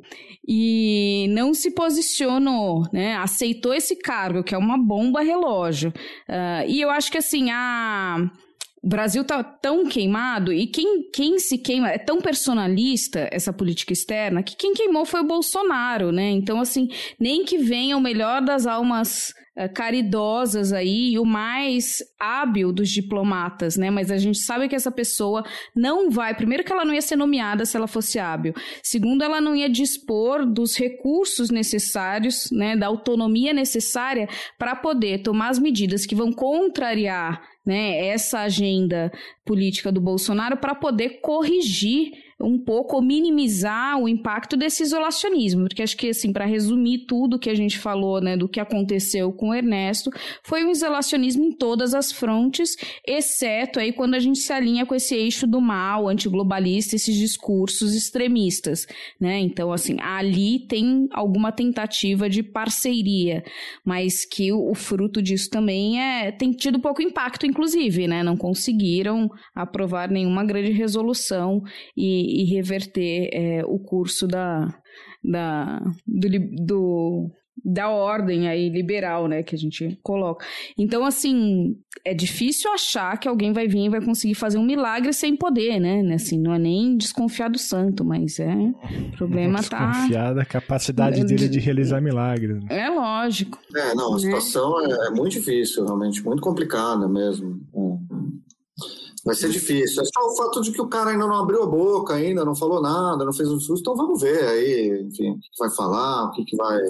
e 0.47 1.27
não 1.31 1.53
se 1.53 1.73
posicionou, 1.73 2.87
né? 2.93 3.17
Aceitou 3.17 3.75
esse 3.75 3.97
cargo, 3.97 4.45
que 4.45 4.55
é 4.55 4.59
uma 4.59 4.79
bomba 4.79 5.21
relógio. 5.21 5.93
Uh, 6.29 6.69
e 6.69 6.81
eu 6.81 6.91
acho 6.91 7.11
que 7.11 7.19
assim, 7.19 7.51
a. 7.51 8.31
O 8.83 8.89
Brasil 8.89 9.25
tá 9.25 9.43
tão 9.43 9.85
queimado 9.87 10.53
e 10.53 10.65
quem, 10.69 11.11
quem 11.11 11.41
se 11.41 11.59
queima 11.59 11.91
é 11.91 11.99
tão 11.99 12.21
personalista 12.21 13.29
essa 13.33 13.53
política 13.53 13.93
externa 13.93 14.45
que 14.45 14.55
quem 14.55 14.75
queimou 14.75 15.05
foi 15.05 15.23
o 15.23 15.27
Bolsonaro, 15.27 16.13
né? 16.13 16.31
Então, 16.31 16.61
assim, 16.61 16.89
nem 17.19 17.45
que 17.45 17.59
venha 17.59 17.97
o 17.97 18.01
melhor 18.01 18.41
das 18.43 18.65
almas 18.65 19.35
caridosas 19.75 20.73
aí 20.73 21.13
e 21.13 21.19
o 21.19 21.25
mais 21.25 22.03
hábil 22.21 22.73
dos 22.73 22.91
diplomatas, 22.91 23.77
né? 23.77 23.91
Mas 23.91 24.11
a 24.11 24.19
gente 24.19 24.39
sabe 24.39 24.69
que 24.69 24.77
essa 24.77 24.91
pessoa 24.91 25.45
não 25.75 26.11
vai. 26.11 26.35
Primeiro, 26.35 26.63
que 26.63 26.73
ela 26.73 26.85
não 26.85 26.93
ia 26.93 27.01
ser 27.01 27.17
nomeada 27.17 27.65
se 27.65 27.77
ela 27.77 27.87
fosse 27.87 28.19
hábil. 28.19 28.55
Segundo, 28.83 29.23
ela 29.23 29.41
não 29.41 29.57
ia 29.57 29.69
dispor 29.69 30.45
dos 30.45 30.77
recursos 30.77 31.51
necessários, 31.51 32.51
né? 32.51 32.77
Da 32.77 32.87
autonomia 32.87 33.53
necessária 33.53 34.29
para 34.59 34.77
poder 34.77 35.23
tomar 35.23 35.49
as 35.49 35.59
medidas 35.59 36.05
que 36.05 36.15
vão 36.15 36.33
contrariar 36.33 37.43
né, 37.67 38.07
essa 38.07 38.41
agenda 38.41 39.11
política 39.45 39.91
do 39.91 40.01
Bolsonaro 40.01 40.57
para 40.57 40.75
poder 40.75 41.21
corrigir 41.21 42.13
um 42.41 42.59
pouco 42.59 42.97
ou 42.97 43.03
minimizar 43.03 43.99
o 43.99 44.09
impacto 44.09 44.57
desse 44.57 44.83
isolacionismo, 44.83 45.65
porque 45.65 45.83
acho 45.83 45.97
que 45.97 46.11
assim, 46.11 46.33
para 46.33 46.45
resumir 46.45 47.07
tudo 47.07 47.39
que 47.39 47.49
a 47.49 47.55
gente 47.55 47.79
falou, 47.79 48.21
né, 48.21 48.37
do 48.37 48.49
que 48.49 48.61
aconteceu 48.61 49.33
com 49.33 49.49
o 49.49 49.55
Ernesto, 49.55 50.11
foi 50.43 50.65
um 50.65 50.71
isolacionismo 50.71 51.45
em 51.45 51.53
todas 51.53 51.95
as 51.95 52.13
frontes, 52.13 52.77
exceto 53.07 53.81
aí 53.81 53.93
quando 53.93 54.15
a 54.15 54.19
gente 54.19 54.39
se 54.39 54.53
alinha 54.53 54.85
com 54.85 54.95
esse 54.95 55.15
eixo 55.15 55.47
do 55.47 55.61
mal, 55.61 56.09
antiglobalista, 56.09 56.95
esses 56.95 57.15
discursos 57.17 57.95
extremistas, 57.95 58.87
né? 59.19 59.39
Então, 59.39 59.73
assim, 59.73 59.97
ali 60.01 60.67
tem 60.67 61.09
alguma 61.13 61.51
tentativa 61.53 62.29
de 62.29 62.43
parceria, 62.43 63.43
mas 63.85 64.27
que 64.27 64.53
o, 64.53 64.71
o 64.71 64.75
fruto 64.75 65.23
disso 65.23 65.49
também 65.49 66.01
é 66.01 66.31
tem 66.31 66.53
tido 66.53 66.81
pouco 66.81 67.01
impacto, 67.01 67.47
inclusive, 67.47 68.07
né? 68.07 68.23
Não 68.23 68.37
conseguiram 68.37 69.31
aprovar 69.55 70.11
nenhuma 70.11 70.45
grande 70.45 70.73
resolução 70.73 71.63
e 71.97 72.26
e, 72.27 72.45
reverter 72.45 73.31
é, 73.33 73.65
o 73.65 73.79
curso 73.79 74.27
da, 74.27 74.69
da, 75.23 75.81
do, 76.07 76.29
do, 76.65 77.31
da 77.65 77.89
ordem 77.89 78.49
aí 78.49 78.69
liberal, 78.69 79.27
né, 79.27 79.43
que 79.43 79.55
a 79.55 79.59
gente 79.59 79.99
coloca. 80.03 80.45
Então, 80.79 81.05
assim, 81.05 81.75
é 82.05 82.15
difícil 82.15 82.71
achar 82.73 83.19
que 83.19 83.27
alguém 83.27 83.53
vai 83.53 83.67
vir 83.67 83.87
e 83.87 83.89
vai 83.89 84.01
conseguir 84.01 84.35
fazer 84.35 84.59
um 84.59 84.65
milagre 84.65 85.13
sem 85.13 85.35
poder, 85.37 85.81
né? 85.81 86.15
Assim, 86.15 86.41
não 86.41 86.55
é 86.55 86.59
nem 86.59 86.97
desconfiar 86.97 87.49
do 87.49 87.59
santo, 87.59 88.05
mas 88.05 88.39
é 88.39 88.55
o 88.55 89.17
problema 89.17 89.59
desconfiar 89.59 89.81
tá 89.81 89.91
desconfiar 89.91 90.35
da 90.35 90.45
capacidade 90.45 91.25
dele 91.25 91.49
de 91.49 91.59
realizar 91.59 92.01
milagres. 92.01 92.63
Né? 92.63 92.87
É 92.87 92.89
lógico. 92.89 93.59
É, 93.75 93.95
não, 93.95 94.13
a 94.13 94.15
né? 94.15 94.21
situação 94.21 94.81
é, 94.81 95.09
é 95.09 95.11
muito 95.11 95.33
difícil, 95.33 95.85
realmente, 95.85 96.23
muito 96.23 96.43
complicada 96.43 97.09
mesmo. 97.09 97.61
Vai 99.27 99.35
ser 99.35 99.51
difícil. 99.51 100.03
É 100.03 100.05
só 100.05 100.25
o 100.25 100.37
fato 100.37 100.61
de 100.61 100.71
que 100.71 100.81
o 100.81 100.89
cara 100.89 101.11
ainda 101.11 101.27
não 101.27 101.35
abriu 101.35 101.65
a 101.65 101.67
boca, 101.67 102.15
ainda 102.15 102.45
não 102.45 102.55
falou 102.55 102.81
nada, 102.81 103.25
não 103.25 103.33
fez 103.33 103.51
um 103.51 103.59
susto. 103.59 103.81
Então 103.81 103.97
vamos 103.97 104.23
ver 104.23 104.45
aí, 104.45 105.05
enfim, 105.05 105.31
o 105.33 105.41
que 105.41 105.49
vai 105.59 105.69
falar, 105.75 106.27
o 106.27 106.31
que, 106.31 106.45
que 106.45 106.57
vai. 106.57 106.81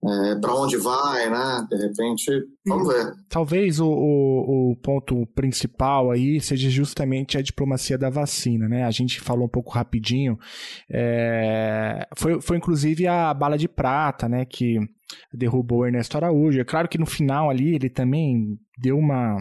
É, 0.00 0.36
para 0.36 0.54
onde 0.54 0.76
vai, 0.78 1.28
né? 1.28 1.66
De 1.68 1.76
repente, 1.76 2.30
vamos 2.64 2.88
ver. 2.88 3.12
Talvez 3.28 3.80
o, 3.80 3.86
o, 3.86 4.70
o, 4.70 4.76
ponto 4.76 5.26
principal 5.34 6.12
aí 6.12 6.40
seja 6.40 6.70
justamente 6.70 7.36
a 7.36 7.42
diplomacia 7.42 7.98
da 7.98 8.08
vacina, 8.08 8.66
né? 8.66 8.84
A 8.84 8.90
gente 8.90 9.20
falou 9.20 9.44
um 9.44 9.50
pouco 9.50 9.72
rapidinho. 9.72 10.38
É, 10.90 12.06
foi, 12.16 12.40
foi 12.40 12.56
inclusive 12.56 13.06
a 13.08 13.34
bala 13.34 13.58
de 13.58 13.68
prata, 13.68 14.26
né? 14.26 14.46
Que 14.46 14.78
derrubou 15.34 15.80
o 15.80 15.86
Ernesto 15.86 16.16
Araújo. 16.16 16.60
É 16.60 16.64
claro 16.64 16.88
que 16.88 16.96
no 16.96 17.06
final 17.06 17.50
ali 17.50 17.74
ele 17.74 17.90
também 17.90 18.56
deu 18.80 18.96
uma 18.96 19.36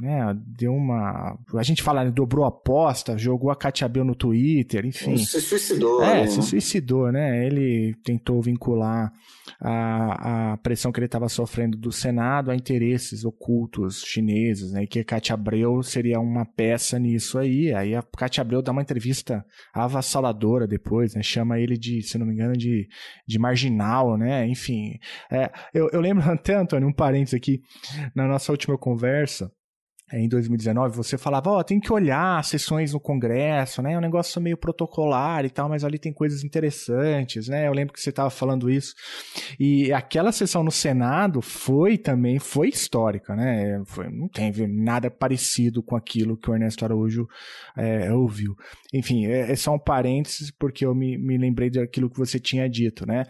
né? 0.00 0.36
Deu 0.46 0.72
uma. 0.72 1.38
A 1.54 1.62
gente 1.62 1.82
fala, 1.82 2.10
dobrou 2.10 2.44
a 2.44 2.48
aposta, 2.48 3.16
jogou 3.16 3.50
a 3.50 3.56
Katia 3.56 3.88
Bel 3.88 4.04
no 4.04 4.14
Twitter, 4.14 4.84
enfim. 4.84 5.16
Se 5.16 5.40
suicidou. 5.40 6.02
É, 6.02 6.22
né? 6.22 6.26
se 6.26 6.42
suicidou, 6.42 7.10
né? 7.10 7.46
Ele 7.46 7.94
tentou 8.04 8.42
vincular 8.42 9.10
a, 9.60 10.52
a 10.52 10.56
pressão 10.58 10.92
que 10.92 10.98
ele 10.98 11.06
estava 11.06 11.28
sofrendo 11.28 11.78
do 11.78 11.90
Senado 11.90 12.50
a 12.50 12.54
interesses 12.54 13.24
ocultos 13.24 14.02
chineses, 14.02 14.72
né? 14.72 14.82
E 14.82 14.86
que 14.86 15.00
a 15.00 15.04
Katia 15.04 15.34
Abreu 15.34 15.82
seria 15.82 16.20
uma 16.20 16.44
peça 16.44 16.98
nisso 16.98 17.38
aí. 17.38 17.72
Aí 17.72 17.94
a 17.94 18.02
Katia 18.02 18.42
Abreu 18.42 18.60
dá 18.60 18.72
uma 18.72 18.82
entrevista 18.82 19.44
avassaladora 19.72 20.66
depois, 20.66 21.14
né? 21.14 21.22
Chama 21.22 21.58
ele 21.58 21.78
de, 21.78 22.02
se 22.02 22.18
não 22.18 22.26
me 22.26 22.34
engano, 22.34 22.56
de, 22.56 22.86
de 23.26 23.38
marginal, 23.38 24.18
né? 24.18 24.46
Enfim. 24.46 24.98
É, 25.30 25.50
eu, 25.72 25.88
eu 25.90 26.00
lembro 26.00 26.22
até, 26.30 26.54
Antônio, 26.54 26.88
um 26.88 26.92
parênteses 26.92 27.34
aqui, 27.34 27.60
na 28.14 28.26
nossa 28.26 28.52
última 28.52 28.76
conversa, 28.76 29.50
em 30.12 30.28
2019, 30.28 30.96
você 30.96 31.18
falava, 31.18 31.50
ó, 31.50 31.58
oh, 31.58 31.64
tem 31.64 31.80
que 31.80 31.92
olhar 31.92 32.44
sessões 32.44 32.92
no 32.92 33.00
Congresso, 33.00 33.82
né? 33.82 33.94
É 33.94 33.98
um 33.98 34.00
negócio 34.00 34.40
meio 34.40 34.56
protocolar 34.56 35.44
e 35.44 35.50
tal, 35.50 35.68
mas 35.68 35.82
ali 35.82 35.98
tem 35.98 36.12
coisas 36.12 36.44
interessantes, 36.44 37.48
né? 37.48 37.66
Eu 37.66 37.72
lembro 37.72 37.92
que 37.92 38.00
você 38.00 38.10
estava 38.10 38.30
falando 38.30 38.70
isso. 38.70 38.94
E 39.58 39.92
aquela 39.92 40.30
sessão 40.30 40.62
no 40.62 40.70
Senado 40.70 41.42
foi 41.42 41.98
também, 41.98 42.38
foi 42.38 42.68
histórica, 42.68 43.34
né? 43.34 43.82
Foi, 43.86 44.08
não 44.08 44.28
teve 44.28 44.68
nada 44.68 45.10
parecido 45.10 45.82
com 45.82 45.96
aquilo 45.96 46.36
que 46.36 46.48
o 46.48 46.54
Ernesto 46.54 46.84
Araújo 46.84 47.26
é, 47.76 48.12
ouviu. 48.12 48.54
Enfim, 48.94 49.26
é, 49.26 49.50
é 49.50 49.56
só 49.56 49.74
um 49.74 49.78
parênteses, 49.78 50.52
porque 50.52 50.86
eu 50.86 50.94
me, 50.94 51.18
me 51.18 51.36
lembrei 51.36 51.68
daquilo 51.68 52.08
que 52.08 52.18
você 52.18 52.38
tinha 52.38 52.68
dito, 52.68 53.04
né? 53.04 53.26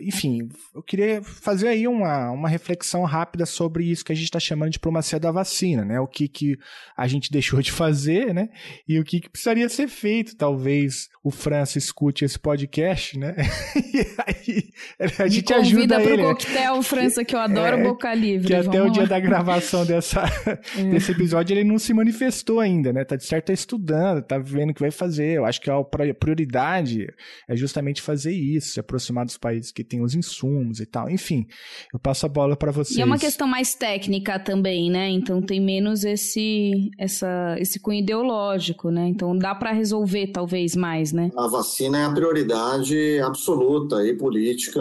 Enfim, 0.00 0.48
eu 0.74 0.82
queria 0.82 1.22
fazer 1.22 1.68
aí 1.68 1.86
uma, 1.86 2.30
uma 2.30 2.48
reflexão 2.48 3.04
rápida 3.04 3.44
sobre 3.44 3.84
isso 3.84 4.04
que 4.04 4.12
a 4.12 4.14
gente 4.14 4.24
está 4.24 4.40
chamando 4.40 4.70
de 4.70 4.74
diplomacia 4.74 5.20
da 5.20 5.30
vacina, 5.30 5.84
né? 5.84 6.00
O 6.00 6.06
que, 6.06 6.28
que 6.28 6.56
a 6.96 7.06
gente 7.06 7.30
deixou 7.30 7.60
de 7.60 7.70
fazer, 7.70 8.32
né? 8.32 8.48
E 8.88 8.98
o 8.98 9.04
que, 9.04 9.20
que 9.20 9.28
precisaria 9.28 9.68
ser 9.68 9.88
feito. 9.88 10.34
Talvez 10.34 11.10
o 11.22 11.30
França 11.30 11.76
escute 11.76 12.24
esse 12.24 12.38
podcast, 12.38 13.18
né? 13.18 13.36
e 13.76 13.98
aí 14.26 14.70
a 15.18 15.28
gente 15.28 15.52
Me 15.52 15.60
ajuda 15.60 16.00
pro 16.00 16.10
ele. 16.10 16.22
coquetel 16.22 16.76
né? 16.76 16.82
França, 16.82 17.24
que 17.24 17.34
eu 17.34 17.40
adoro 17.40 17.76
é, 17.76 17.82
Boca 17.82 18.14
Livre. 18.14 18.46
Que 18.46 18.54
até 18.54 18.82
o 18.82 18.90
dia 18.90 19.06
da 19.06 19.20
gravação 19.20 19.84
dessa, 19.84 20.24
é. 20.76 20.84
desse 20.84 21.12
episódio 21.12 21.54
ele 21.54 21.64
não 21.64 21.78
se 21.78 21.92
manifestou 21.92 22.60
ainda, 22.60 22.92
né? 22.92 23.04
Tá 23.04 23.16
de 23.16 23.24
certo 23.24 23.46
tá 23.46 23.52
estudando, 23.52 24.22
tá 24.22 24.38
vendo 24.38 24.70
o 24.70 24.74
que 24.74 24.80
vai 24.80 24.90
fazer. 24.90 25.36
Eu 25.36 25.44
acho 25.44 25.60
que 25.60 25.70
a 25.70 25.84
prioridade 26.18 27.06
é 27.46 27.54
justamente 27.54 28.00
fazer 28.00 28.32
isso, 28.32 28.72
se 28.72 28.80
aproximar 28.80 29.24
dos 29.26 29.36
países 29.36 29.70
que 29.70 29.81
que 29.82 29.88
tem 29.88 30.02
os 30.02 30.14
insumos 30.14 30.80
e 30.80 30.86
tal. 30.86 31.10
Enfim, 31.10 31.46
eu 31.92 31.98
passo 31.98 32.26
a 32.26 32.28
bola 32.28 32.56
para 32.56 32.70
vocês. 32.70 32.96
E 32.96 33.02
é 33.02 33.04
uma 33.04 33.18
questão 33.18 33.46
mais 33.46 33.74
técnica 33.74 34.38
também, 34.38 34.90
né? 34.90 35.08
Então 35.10 35.42
tem 35.42 35.60
menos 35.60 36.04
esse, 36.04 36.90
essa, 36.98 37.56
esse 37.58 37.80
cunho 37.80 38.00
ideológico, 38.00 38.90
né? 38.90 39.08
Então 39.08 39.36
dá 39.36 39.54
para 39.54 39.72
resolver 39.72 40.28
talvez 40.28 40.76
mais, 40.76 41.12
né? 41.12 41.30
A 41.36 41.48
vacina 41.48 41.98
é 41.98 42.04
a 42.04 42.12
prioridade 42.12 43.20
absoluta 43.20 44.06
e 44.06 44.16
política 44.16 44.80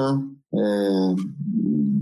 é, 0.54 1.16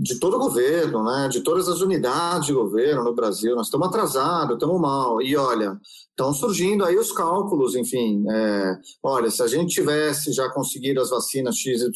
de 0.00 0.18
todo 0.18 0.36
o 0.36 0.38
governo, 0.38 1.04
né, 1.04 1.28
de 1.28 1.42
todas 1.42 1.68
as 1.68 1.82
unidades 1.82 2.46
de 2.46 2.54
governo 2.54 3.04
no 3.04 3.14
Brasil. 3.14 3.54
Nós 3.54 3.66
estamos 3.66 3.86
atrasados, 3.86 4.54
estamos 4.54 4.80
mal. 4.80 5.20
E 5.20 5.36
olha, 5.36 5.78
estão 6.08 6.32
surgindo 6.32 6.86
aí 6.86 6.96
os 6.96 7.12
cálculos, 7.12 7.74
enfim. 7.74 8.24
É, 8.30 8.78
olha, 9.02 9.30
se 9.30 9.42
a 9.42 9.46
gente 9.46 9.74
tivesse 9.74 10.32
já 10.32 10.48
conseguido 10.48 11.02
as 11.02 11.10
vacinas 11.10 11.54
XYZ, 11.56 11.90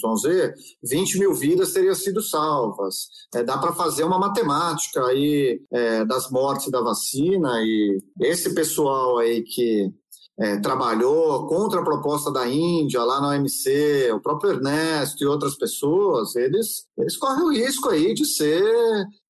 20 0.83 1.19
mil 1.19 1.33
vidas 1.33 1.73
teriam 1.73 1.95
sido 1.95 2.21
salvas. 2.21 3.09
É, 3.35 3.43
dá 3.43 3.57
para 3.57 3.73
fazer 3.73 4.05
uma 4.05 4.19
matemática 4.19 5.03
aí 5.07 5.63
é, 5.73 6.05
das 6.05 6.31
mortes 6.31 6.71
da 6.71 6.83
vacina 6.83 7.63
e 7.63 7.99
esse 8.21 8.55
pessoal 8.55 9.17
aí 9.17 9.43
que 9.43 9.91
é, 10.39 10.59
trabalhou 10.59 11.47
contra 11.47 11.81
a 11.81 11.85
proposta 11.85 12.33
da 12.33 12.49
Índia 12.49 13.03
lá 13.03 13.21
na 13.21 13.31
OMC, 13.31 14.11
o 14.13 14.21
próprio 14.21 14.53
Ernesto 14.53 15.23
e 15.23 15.27
outras 15.27 15.57
pessoas, 15.57 16.35
eles, 16.35 16.87
eles 16.99 17.17
correm 17.17 17.45
o 17.45 17.53
risco 17.53 17.89
aí 17.91 18.15
de 18.15 18.25
ser 18.25 18.65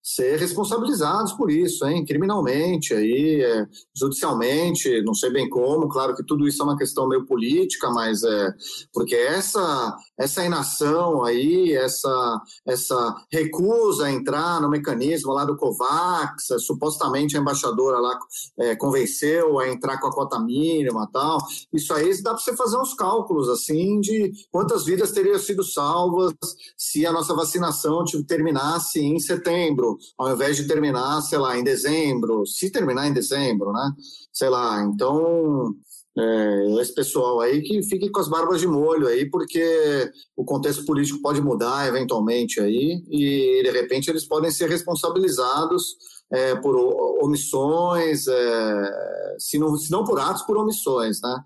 ser 0.04 0.38
responsabilizados 0.38 1.32
por 1.32 1.50
isso, 1.50 1.86
hein? 1.86 2.04
criminalmente, 2.04 2.92
aí, 2.92 3.40
é, 3.42 3.66
judicialmente, 3.96 5.00
não 5.02 5.14
sei 5.14 5.30
bem 5.30 5.48
como, 5.48 5.88
claro 5.88 6.14
que 6.14 6.22
tudo 6.22 6.46
isso 6.46 6.60
é 6.60 6.64
uma 6.66 6.76
questão 6.76 7.08
meio 7.08 7.24
política, 7.24 7.90
mas 7.90 8.22
é 8.22 8.52
porque 8.92 9.14
essa 9.14 9.96
essa 10.18 10.44
inação 10.44 11.24
aí, 11.24 11.72
essa 11.72 12.40
essa 12.66 13.14
recusa 13.30 14.06
a 14.06 14.12
entrar 14.12 14.60
no 14.60 14.68
mecanismo 14.68 15.32
lá 15.32 15.44
do 15.44 15.56
Covax, 15.56 16.46
supostamente 16.60 17.36
a 17.36 17.40
embaixadora 17.40 17.98
lá 17.98 18.18
é, 18.58 18.76
convenceu 18.76 19.58
a 19.58 19.68
entrar 19.68 19.98
com 19.98 20.08
a 20.08 20.12
cota 20.12 20.38
mínima 20.38 21.08
tal, 21.12 21.38
isso 21.72 21.92
aí 21.92 22.22
dá 22.22 22.30
para 22.30 22.42
você 22.42 22.56
fazer 22.56 22.76
uns 22.76 22.94
cálculos 22.94 23.48
assim 23.48 24.00
de 24.00 24.32
quantas 24.50 24.84
vidas 24.84 25.12
teriam 25.12 25.38
sido 25.38 25.62
salvas 25.62 26.32
se 26.76 27.06
a 27.06 27.12
nossa 27.12 27.34
vacinação 27.34 28.04
terminasse 28.26 29.00
em 29.00 29.18
setembro, 29.18 29.98
ao 30.18 30.32
invés 30.32 30.56
de 30.56 30.66
terminar, 30.66 31.20
sei 31.22 31.38
lá, 31.38 31.58
em 31.58 31.64
dezembro, 31.64 32.46
se 32.46 32.70
terminar 32.70 33.08
em 33.08 33.12
dezembro, 33.12 33.72
né? 33.72 33.92
Sei 34.32 34.48
lá, 34.48 34.82
então 34.82 35.74
é, 36.16 36.80
esse 36.80 36.94
pessoal 36.94 37.40
aí 37.40 37.60
que 37.62 37.82
fique 37.82 38.08
com 38.10 38.20
as 38.20 38.28
barbas 38.28 38.60
de 38.60 38.66
molho 38.66 39.08
aí, 39.08 39.28
porque 39.28 40.10
o 40.36 40.44
contexto 40.44 40.84
político 40.84 41.20
pode 41.20 41.40
mudar 41.40 41.88
eventualmente 41.88 42.60
aí 42.60 43.02
e 43.08 43.62
de 43.62 43.70
repente 43.70 44.08
eles 44.08 44.24
podem 44.24 44.50
ser 44.50 44.68
responsabilizados 44.68 45.96
é, 46.32 46.54
por 46.56 46.76
omissões, 47.22 48.26
é, 48.26 49.36
se, 49.38 49.58
não, 49.58 49.76
se 49.76 49.90
não 49.90 50.04
por 50.04 50.18
atos, 50.20 50.42
por 50.42 50.56
omissões, 50.56 51.20
né? 51.20 51.36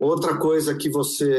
Outra 0.00 0.36
coisa 0.36 0.74
que 0.74 0.90
você 0.90 1.32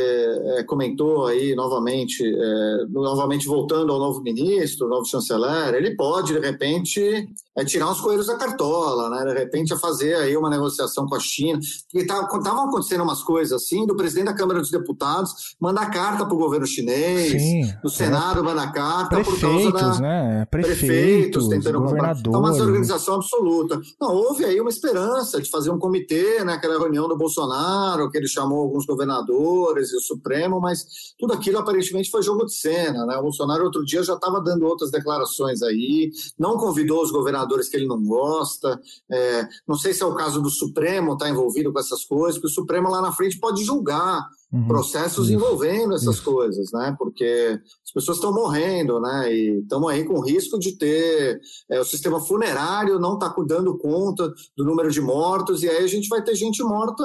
é, 0.57 0.63
comentou 0.63 1.25
aí 1.25 1.53
novamente, 1.55 2.23
é, 2.25 2.85
novamente 2.89 3.47
voltando 3.47 3.91
ao 3.91 3.99
novo 3.99 4.21
ministro, 4.21 4.87
novo 4.87 5.05
chanceler, 5.05 5.75
ele 5.75 5.95
pode, 5.95 6.33
de 6.33 6.39
repente, 6.39 7.27
é 7.57 7.63
tirar 7.63 7.89
os 7.89 8.01
coelhos 8.01 8.27
da 8.27 8.35
cartola, 8.35 9.09
né? 9.09 9.33
De 9.33 9.39
repente 9.39 9.73
é 9.73 9.77
fazer 9.77 10.15
aí 10.15 10.35
uma 10.35 10.49
negociação 10.49 11.07
com 11.07 11.15
a 11.15 11.19
China. 11.19 11.59
Porque 11.91 11.99
estavam 12.05 12.41
tá, 12.43 12.63
acontecendo 12.63 13.03
umas 13.03 13.23
coisas 13.23 13.63
assim, 13.63 13.85
do 13.85 13.95
presidente 13.95 14.25
da 14.25 14.33
Câmara 14.33 14.59
dos 14.59 14.69
Deputados 14.69 15.55
mandar 15.59 15.89
carta 15.89 16.25
para 16.25 16.35
o 16.35 16.37
governo 16.37 16.67
chinês, 16.67 17.41
Sim, 17.41 17.73
do 17.81 17.89
Senado 17.89 18.41
é. 18.41 18.43
mandar 18.43 18.71
carta 18.73 19.15
prefeitos, 19.15 19.71
por 19.71 19.79
causa 19.79 20.01
da... 20.01 20.07
né? 20.07 20.45
Prefeitos, 20.51 20.79
prefeitos 20.79 21.47
tentando 21.47 21.79
governadores. 21.79 22.19
Então, 22.19 22.39
uma 22.39 22.51
desorganização 22.51 23.15
absoluta. 23.15 23.79
Não, 24.01 24.13
houve 24.13 24.43
aí 24.43 24.59
uma 24.59 24.69
esperança 24.69 25.41
de 25.41 25.49
fazer 25.49 25.71
um 25.71 25.79
comitê, 25.79 26.43
né? 26.43 26.53
Aquela 26.53 26.77
reunião 26.77 27.07
do 27.07 27.17
Bolsonaro, 27.17 28.09
que 28.09 28.17
ele 28.17 28.27
chamou 28.27 28.59
alguns 28.59 28.85
governadores 28.85 29.93
e 29.93 29.95
o 29.95 30.01
Supremo, 30.01 30.59
mas 30.59 30.85
tudo 31.17 31.33
aquilo 31.33 31.59
aparentemente 31.59 32.11
foi 32.11 32.21
jogo 32.21 32.45
de 32.45 32.53
cena, 32.53 33.05
né? 33.05 33.15
O 33.17 33.23
Bolsonaro 33.23 33.63
outro 33.63 33.85
dia 33.85 34.03
já 34.03 34.15
estava 34.15 34.41
dando 34.41 34.65
outras 34.65 34.91
declarações 34.91 35.61
aí, 35.61 36.11
não 36.37 36.57
convidou 36.57 37.01
os 37.01 37.11
governadores 37.11 37.44
senadores 37.45 37.69
que 37.69 37.77
ele 37.77 37.87
não 37.87 38.03
gosta. 38.03 38.79
É, 39.09 39.47
não 39.67 39.75
sei 39.75 39.93
se 39.93 40.03
é 40.03 40.05
o 40.05 40.15
caso 40.15 40.41
do 40.41 40.49
Supremo 40.49 41.13
estar 41.13 41.25
tá 41.25 41.31
envolvido 41.31 41.71
com 41.71 41.79
essas 41.79 42.03
coisas, 42.03 42.35
porque 42.35 42.51
o 42.51 42.55
Supremo 42.55 42.89
lá 42.89 43.01
na 43.01 43.11
frente 43.11 43.39
pode 43.39 43.63
julgar 43.63 44.27
uhum. 44.51 44.67
processos 44.67 45.27
isso. 45.27 45.35
envolvendo 45.35 45.93
essas 45.93 46.15
isso. 46.15 46.23
coisas, 46.23 46.71
né? 46.71 46.95
Porque 46.97 47.59
as 47.85 47.91
pessoas 47.91 48.17
estão 48.17 48.33
morrendo, 48.33 48.99
né? 48.99 49.31
E 49.33 49.59
estamos 49.59 49.89
aí 49.89 50.03
com 50.03 50.19
risco 50.19 50.57
de 50.57 50.77
ter 50.77 51.39
é, 51.69 51.79
o 51.79 51.85
sistema 51.85 52.19
funerário 52.19 52.99
não 52.99 53.13
está 53.13 53.33
dando 53.45 53.77
conta 53.77 54.33
do 54.57 54.65
número 54.65 54.91
de 54.91 55.01
mortos, 55.01 55.63
e 55.63 55.69
aí 55.69 55.83
a 55.83 55.87
gente 55.87 56.09
vai 56.09 56.23
ter 56.23 56.35
gente 56.35 56.63
morta 56.63 57.03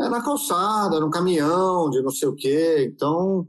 é, 0.00 0.08
na 0.08 0.22
calçada, 0.22 1.00
no 1.00 1.10
caminhão, 1.10 1.90
de 1.90 2.02
não 2.02 2.10
sei 2.10 2.28
o 2.28 2.34
quê. 2.34 2.90
Então, 2.92 3.46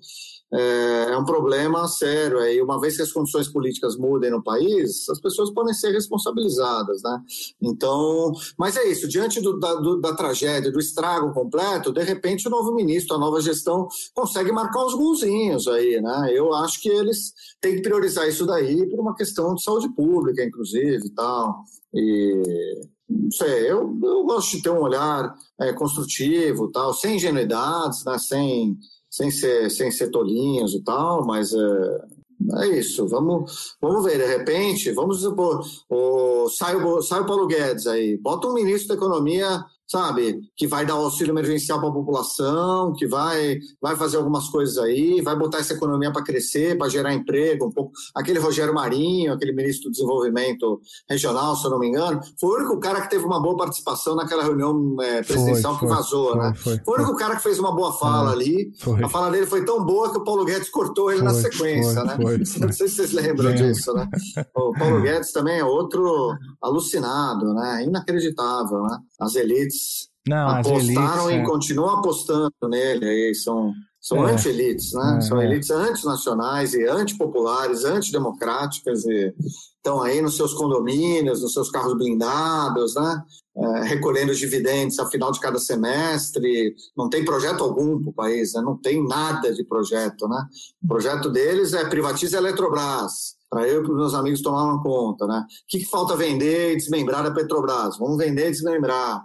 é, 0.54 1.14
é 1.14 1.18
um 1.18 1.26
problema 1.26 1.88
sério. 1.88 2.38
Aí, 2.40 2.62
uma 2.62 2.80
vez 2.80 2.96
que 2.96 3.02
as 3.02 3.12
condições 3.12 3.48
políticas 3.48 3.98
mudem 3.98 4.30
no 4.30 4.44
país, 4.44 5.10
as 5.10 5.20
pessoas 5.20 5.50
podem 5.52 5.74
ser 5.74 5.92
responsabilizadas, 5.92 7.02
né? 7.04 7.20
Então, 7.62 8.32
mas 8.58 8.78
é 8.78 8.88
isso. 8.88 9.08
Diante 9.08 9.42
do, 9.42 9.60
da, 9.60 9.74
do, 9.76 10.00
da 10.00 10.14
tragédia, 10.14 10.72
do 10.72 10.80
estrago 10.80 11.34
completo, 11.34 11.92
de 11.92 12.04
repente 12.04 12.48
o 12.48 12.52
novo 12.52 12.74
ministro, 12.74 13.16
a 13.16 13.20
nova 13.20 13.42
gestão 13.42 13.88
consegue 14.14 14.52
marcar 14.52 14.86
os 14.86 14.94
golzinhos 14.94 15.68
aí, 15.68 16.00
né? 16.00 16.30
Eu 16.32 16.54
acho 16.54 16.80
que 16.82 16.90
eles 16.90 17.34
têm 17.60 17.76
que 17.76 17.82
priorizar 17.82 18.28
isso 18.28 18.46
daí 18.46 18.88
por 18.90 19.00
uma 19.00 19.16
questão 19.16 19.56
de 19.56 19.64
saúde 19.64 19.90
pública, 19.96 20.44
inclusive, 20.44 21.08
e 21.08 21.10
tal. 21.16 21.64
E 21.94 22.82
não 23.10 23.32
sei, 23.32 23.72
eu, 23.72 23.98
eu 24.04 24.24
gosto 24.24 24.58
de 24.58 24.64
ter 24.64 24.70
um 24.70 24.82
olhar 24.82 25.36
é, 25.60 25.74
construtivo, 25.74 26.72
tal, 26.72 26.94
sem 26.94 27.16
ingenuidades, 27.16 28.04
né? 28.06 28.18
Sem 28.20 28.78
sem 29.14 29.30
ser, 29.30 29.70
sem 29.70 29.92
ser 29.92 30.10
tolinhos 30.10 30.74
e 30.74 30.84
tal, 30.84 31.24
mas 31.24 31.54
é, 31.54 32.64
é 32.64 32.68
isso. 32.80 33.08
Vamos, 33.08 33.78
vamos 33.80 34.04
ver, 34.04 34.18
de 34.18 34.26
repente, 34.26 34.92
vamos 34.92 35.22
supor, 35.22 35.64
o, 35.88 36.50
sai, 36.50 36.76
o, 36.76 37.00
sai 37.00 37.22
o 37.22 37.26
Paulo 37.28 37.46
Guedes 37.46 37.86
aí, 37.86 38.18
bota 38.18 38.48
um 38.48 38.56
ministro 38.56 38.88
da 38.88 38.96
Economia 38.96 39.64
sabe? 39.94 40.42
Que 40.58 40.66
vai 40.66 40.88
dar 40.88 40.94
auxílio 40.94 41.32
emergencial 41.32 41.80
para 41.80 41.90
a 41.90 41.94
população, 41.94 42.94
que 42.94 43.06
vai, 43.06 43.60
vai 43.80 43.96
fazer 43.96 44.18
algumas 44.18 44.50
coisas 44.50 44.80
aí, 44.80 45.22
vai 45.22 45.36
botar 45.36 45.60
essa 45.60 45.74
economia 45.74 46.12
para 46.12 46.24
crescer, 46.24 46.76
para 46.76 46.90
gerar 46.90 47.14
emprego, 47.14 47.68
um 47.68 47.72
pouco. 47.72 47.92
Aquele 48.16 48.40
Rogério 48.40 48.74
Marinho, 48.74 49.32
aquele 49.32 49.54
ministro 49.54 49.90
do 49.90 49.92
Desenvolvimento 49.92 50.82
Regional, 51.08 51.56
se 51.56 51.66
eu 51.66 51.70
não 51.70 51.78
me 51.78 51.90
engano, 51.90 52.20
foi 52.40 52.50
o 52.50 52.56
único 52.56 52.80
cara 52.80 53.02
que 53.02 53.10
teve 53.12 53.24
uma 53.24 53.40
boa 53.40 53.56
participação 53.56 54.16
naquela 54.16 54.44
reunião 54.44 54.96
é, 55.00 55.22
presidencial 55.22 55.78
foi, 55.78 55.88
que 55.88 55.94
vazou, 55.94 56.32
foi, 56.32 56.40
né? 56.40 56.54
Foi, 56.56 56.80
foi, 56.84 56.94
o 56.94 56.98
único 56.98 57.16
cara 57.16 57.36
que 57.36 57.44
fez 57.44 57.60
uma 57.60 57.76
boa 57.76 57.94
fala 57.94 58.32
ali. 58.32 58.72
A 59.04 59.10
fala 59.10 59.30
dele 59.30 59.46
foi 59.46 59.64
tão 59.64 59.86
boa 59.86 60.12
que 60.12 60.18
o 60.18 60.24
Paulo 60.24 60.44
Guedes 60.44 60.70
cortou 60.72 61.12
ele 61.12 61.22
na 61.22 61.36
sequência, 61.36 62.04
né? 62.04 62.18
Não 62.60 62.72
sei 62.72 62.88
se 62.88 62.96
vocês 62.96 63.12
lembram 63.12 63.54
disso, 63.54 63.94
né? 63.94 64.10
O 64.56 64.74
Paulo 64.74 65.02
Guedes 65.02 65.32
também 65.32 65.60
é 65.60 65.64
outro 65.64 66.36
alucinado, 66.60 67.54
né? 67.54 67.84
Inacreditável, 67.84 68.82
né? 68.82 68.98
As 69.20 69.36
elites 69.36 69.83
não, 70.28 70.50
apostaram 70.50 71.30
elites, 71.30 71.32
e 71.32 71.34
é. 71.34 71.44
continuam 71.44 72.00
apostando 72.00 72.54
nele 72.70 73.06
aí, 73.06 73.36
são 73.36 73.74
são 74.04 74.28
é. 74.28 74.34
anti-elites, 74.34 74.92
né? 74.92 75.18
É, 75.18 75.22
São 75.22 75.42
é. 75.42 75.46
elites 75.46 75.72
antinacionais 75.72 76.74
e 76.74 76.86
antipopulares, 76.86 77.86
antidemocráticas 77.86 79.06
e 79.06 79.34
estão 79.78 80.02
aí 80.02 80.22
nos 80.22 80.36
seus 80.36 80.54
condomínios, 80.54 81.42
nos 81.42 81.54
seus 81.54 81.72
carros 81.72 81.98
blindados, 81.98 82.96
né? 82.96 83.24
É, 83.56 83.84
recolhendo 83.84 84.36
dividendos 84.36 85.00
ao 85.00 85.10
final 85.10 85.32
de 85.32 85.40
cada 85.40 85.58
semestre. 85.58 86.76
Não 86.98 87.10
tem 87.10 87.24
projeto 87.24 87.64
algum 87.64 88.02
para 88.02 88.10
o 88.10 88.14
país, 88.14 88.54
né? 88.54 88.62
não 88.62 88.76
tem 88.76 89.08
nada 89.08 89.54
de 89.54 89.64
projeto, 89.64 90.28
né? 90.28 90.48
O 90.84 90.88
projeto 90.88 91.30
deles 91.30 91.72
é 91.72 91.88
privatiza 91.88 92.38
a 92.38 92.42
Eletrobras 92.42 93.36
para 93.50 93.68
eu 93.68 93.82
e 93.82 93.84
para 93.84 93.92
os 93.92 93.98
meus 93.98 94.14
amigos 94.16 94.42
tomar 94.42 94.64
uma 94.66 94.82
conta, 94.82 95.28
né? 95.28 95.46
O 95.48 95.68
que, 95.68 95.80
que 95.80 95.86
falta 95.86 96.18
vender 96.18 96.74
e 96.74 96.76
desmembrar 96.76 97.26
a 97.26 97.32
Petrobras? 97.32 97.98
Vamos 97.98 98.18
vender 98.18 98.48
e 98.48 98.52
desmembrar 98.52 99.24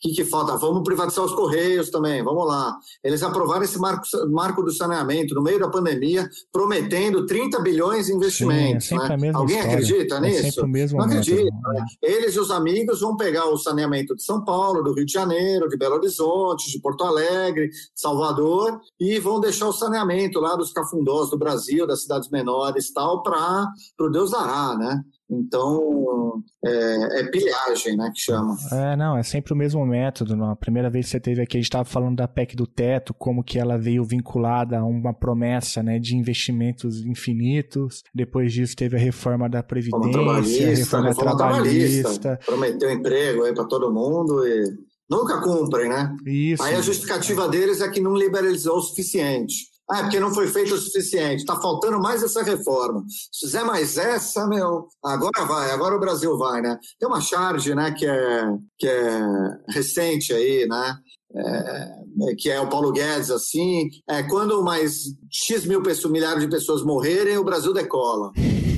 que, 0.00 0.12
que 0.12 0.24
falta? 0.24 0.56
Vamos 0.56 0.82
privatizar 0.82 1.24
os 1.24 1.34
Correios 1.34 1.90
também, 1.90 2.22
vamos 2.24 2.46
lá. 2.46 2.76
Eles 3.04 3.22
aprovaram 3.22 3.62
esse 3.62 3.78
marco, 3.78 4.04
marco 4.30 4.62
do 4.62 4.72
saneamento 4.72 5.34
no 5.34 5.42
meio 5.42 5.58
da 5.58 5.68
pandemia, 5.68 6.28
prometendo 6.50 7.26
30 7.26 7.60
bilhões 7.60 8.08
em 8.08 8.14
investimentos. 8.14 8.86
Sim, 8.86 8.96
é 8.96 9.16
né? 9.16 9.30
Alguém 9.34 9.58
história. 9.58 9.78
acredita 9.78 10.14
é 10.16 10.20
nisso? 10.20 10.66
Não 10.94 11.04
acredita. 11.04 11.42
Né? 11.44 11.84
Eles 12.02 12.34
e 12.34 12.40
os 12.40 12.50
amigos 12.50 13.00
vão 13.00 13.16
pegar 13.16 13.46
o 13.46 13.58
saneamento 13.58 14.16
de 14.16 14.22
São 14.22 14.42
Paulo, 14.42 14.82
do 14.82 14.94
Rio 14.94 15.04
de 15.04 15.12
Janeiro, 15.12 15.68
de 15.68 15.76
Belo 15.76 15.96
Horizonte, 15.96 16.70
de 16.70 16.80
Porto 16.80 17.04
Alegre, 17.04 17.70
Salvador, 17.94 18.80
e 18.98 19.18
vão 19.18 19.38
deixar 19.38 19.68
o 19.68 19.72
saneamento 19.72 20.40
lá 20.40 20.56
dos 20.56 20.72
cafundós 20.72 21.30
do 21.30 21.38
Brasil, 21.38 21.86
das 21.86 22.02
cidades 22.02 22.30
menores 22.30 22.92
tal, 22.92 23.22
para 23.22 23.68
o 24.00 24.08
Deus 24.08 24.30
dará, 24.30 24.76
né? 24.76 25.02
Então, 25.30 26.42
é, 26.64 27.20
é, 27.20 27.24
pilhagem, 27.30 27.96
né, 27.96 28.10
que 28.12 28.20
chama. 28.20 28.56
É, 28.72 28.96
não, 28.96 29.16
é 29.16 29.22
sempre 29.22 29.52
o 29.52 29.56
mesmo 29.56 29.86
método. 29.86 30.36
Na 30.36 30.56
primeira 30.56 30.90
vez 30.90 31.06
que 31.06 31.12
você 31.12 31.20
teve 31.20 31.40
aqui, 31.40 31.56
a 31.56 31.60
gente 31.60 31.66
estava 31.66 31.84
falando 31.84 32.16
da 32.16 32.26
PEC 32.26 32.56
do 32.56 32.66
teto, 32.66 33.14
como 33.14 33.44
que 33.44 33.58
ela 33.58 33.78
veio 33.78 34.04
vinculada 34.04 34.78
a 34.78 34.84
uma 34.84 35.14
promessa, 35.14 35.82
né, 35.82 35.98
de 35.98 36.16
investimentos 36.16 37.04
infinitos. 37.04 38.02
Depois 38.14 38.52
disso 38.52 38.74
teve 38.74 38.96
a 38.96 39.00
reforma 39.00 39.48
da 39.48 39.62
Previdência, 39.62 40.20
a 40.20 40.70
reforma, 40.70 41.08
reforma 41.08 41.14
trabalhista. 41.14 42.20
trabalhista. 42.20 42.40
Prometeu 42.44 42.90
emprego 42.90 43.44
aí 43.44 43.54
para 43.54 43.64
todo 43.66 43.92
mundo 43.92 44.44
e 44.44 44.64
nunca 45.08 45.40
cumprem, 45.40 45.88
né? 45.88 46.16
Isso. 46.26 46.62
Aí 46.62 46.74
a 46.74 46.80
justificativa 46.80 47.48
deles 47.48 47.80
é 47.80 47.88
que 47.88 48.00
não 48.00 48.16
liberalizou 48.16 48.78
o 48.78 48.82
suficiente. 48.82 49.70
Ah, 49.90 49.98
é 49.98 50.02
porque 50.02 50.20
não 50.20 50.32
foi 50.32 50.46
feito 50.46 50.74
o 50.74 50.78
suficiente. 50.78 51.40
Está 51.40 51.60
faltando 51.60 52.00
mais 52.00 52.22
essa 52.22 52.42
reforma. 52.42 53.02
Se 53.32 53.46
fizer 53.46 53.64
mais 53.64 53.96
essa, 53.98 54.46
meu, 54.46 54.86
agora 55.04 55.44
vai, 55.44 55.70
agora 55.72 55.96
o 55.96 56.00
Brasil 56.00 56.38
vai, 56.38 56.62
né? 56.62 56.78
Tem 56.98 57.08
uma 57.08 57.20
charge, 57.20 57.74
né, 57.74 57.90
que 57.90 58.06
é, 58.06 58.42
que 58.78 58.86
é 58.86 59.20
recente 59.68 60.32
aí, 60.32 60.66
né? 60.68 60.96
É, 61.32 62.34
que 62.36 62.50
é 62.50 62.60
o 62.60 62.68
Paulo 62.68 62.90
Guedes, 62.90 63.30
assim, 63.30 63.88
é 64.08 64.20
quando 64.24 64.64
mais 64.64 65.04
X 65.30 65.64
mil 65.64 65.80
pessoas, 65.80 66.12
milhares 66.12 66.42
de 66.42 66.50
pessoas 66.50 66.82
morrerem, 66.82 67.38
o 67.38 67.44
Brasil 67.44 67.72
decola. 67.72 68.32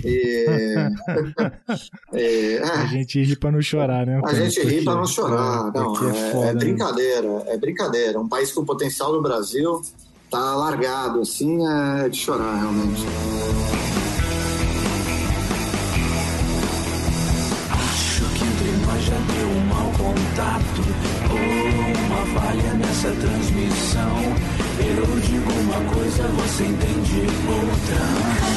E, 0.05 0.45
é, 2.13 2.59
a 2.63 2.87
gente 2.87 3.23
ri 3.23 3.37
para 3.37 3.53
não 3.53 3.63
chorar, 3.63 4.07
né? 4.07 4.21
A 4.25 4.35
gente 4.35 4.61
ri 4.63 4.85
para 4.85 4.97
não 4.97 5.07
chorar. 5.07 5.73
Não, 5.73 5.95
é, 5.95 6.11
é, 6.11 6.31
foda, 6.31 6.47
é 6.49 6.55
brincadeira, 6.55 7.39
né? 7.39 7.45
é 7.47 7.59
brincadeira. 7.59 8.21
Um 8.21 8.29
país 8.29 8.53
com 8.53 8.61
o 8.61 8.67
potencial 8.67 9.13
do 9.13 9.23
Brasil 9.23 9.81
tá 10.33 10.55
largado, 10.55 11.20
assim, 11.20 11.59
é 11.66 12.09
de 12.09 12.16
chorar 12.16 12.57
realmente. 12.57 13.05
Acho 17.70 18.24
que 18.24 18.45
entre 18.45 18.70
nós 18.87 19.05
já 19.05 19.16
deu 19.35 19.49
um 19.49 19.66
mau 19.66 19.93
contato 19.99 20.80
ou 21.30 22.07
uma 22.07 22.41
falha 22.41 22.72
nessa 22.72 23.11
transmissão. 23.11 24.16
Eu 24.80 25.20
digo 25.20 25.53
uma 25.53 25.95
coisa, 25.95 26.22
você 26.28 26.64
entende 26.64 27.26
outra. 27.47 28.51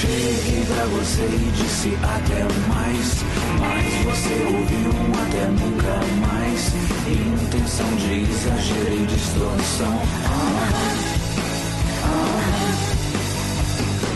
Cheguei 0.00 0.64
pra 0.64 0.84
você 0.86 1.20
e 1.24 1.52
disse 1.56 1.92
até 2.02 2.40
mais, 2.68 3.22
mas 3.60 3.84
você 4.02 4.32
ouviu 4.46 4.88
um 4.96 5.12
até 5.12 5.44
nunca 5.48 5.94
mais. 6.26 6.72
Intenção 7.06 7.90
de 7.96 8.22
exagero 8.22 8.94
e 8.94 9.04
distorção. 9.04 10.00
Ah, 10.24 10.70
ah, 12.02 12.40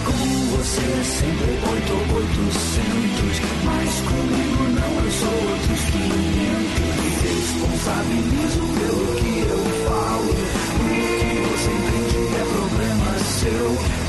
com 0.07 0.57
você 0.57 0.80
é 0.80 1.05
sempre 1.05 1.51
oito 1.70 1.93
oitocentos, 2.14 3.37
mas 3.64 3.91
comigo 4.09 4.64
não, 4.72 4.93
eu 5.05 5.11
sou 5.12 5.37
outros 5.51 5.82
quinhentos. 5.91 6.95
Responsabilizo 7.24 8.62
pelo 8.72 9.05
que 9.16 9.32
eu 9.51 9.62
falo, 9.87 10.32
o 10.32 10.89
que 11.20 11.32
você 11.45 11.70
entende 11.76 12.20
é 12.37 12.45
problema 12.55 13.09
seu 13.18 14.04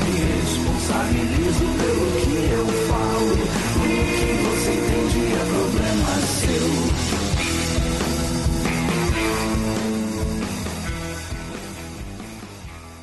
responsabilizo 0.86 1.64
pelo 1.64 2.06
que 2.22 2.36
eu 2.52 2.66
falo. 2.86 3.32
O 3.32 3.86
que 4.14 4.30
você 4.44 4.70
entende 4.72 5.20
é 5.32 5.42
problema 5.50 6.12
seu. 6.26 6.66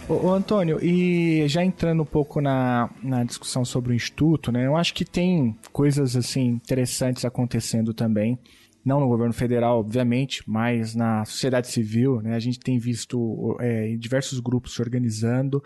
Ô, 0.10 0.32
Antônio, 0.32 0.84
e 0.84 1.48
já 1.48 1.64
entrando 1.64 2.04
um 2.04 2.06
pouco 2.06 2.40
na, 2.40 2.90
na 3.02 3.24
discussão 3.24 3.66
sobre 3.66 3.94
o 3.94 3.96
Instituto, 3.96 4.52
né? 4.52 4.66
Eu 4.66 4.76
acho 4.78 4.94
que 4.94 5.06
tem 5.06 5.58
coisas 5.72 6.16
assim 6.16 6.48
interessantes 6.48 7.26
acontecendo 7.26 7.94
também 7.94 8.38
não 8.86 9.00
no 9.00 9.08
governo 9.08 9.34
federal, 9.34 9.80
obviamente, 9.80 10.44
mas 10.46 10.94
na 10.94 11.24
sociedade 11.24 11.70
civil, 11.70 12.22
né, 12.22 12.36
a 12.36 12.40
gente 12.40 12.60
tem 12.60 12.78
visto 12.78 13.56
é, 13.60 13.96
diversos 13.96 14.42
grupos 14.42 14.74
se 14.74 14.82
organizando 14.82 15.64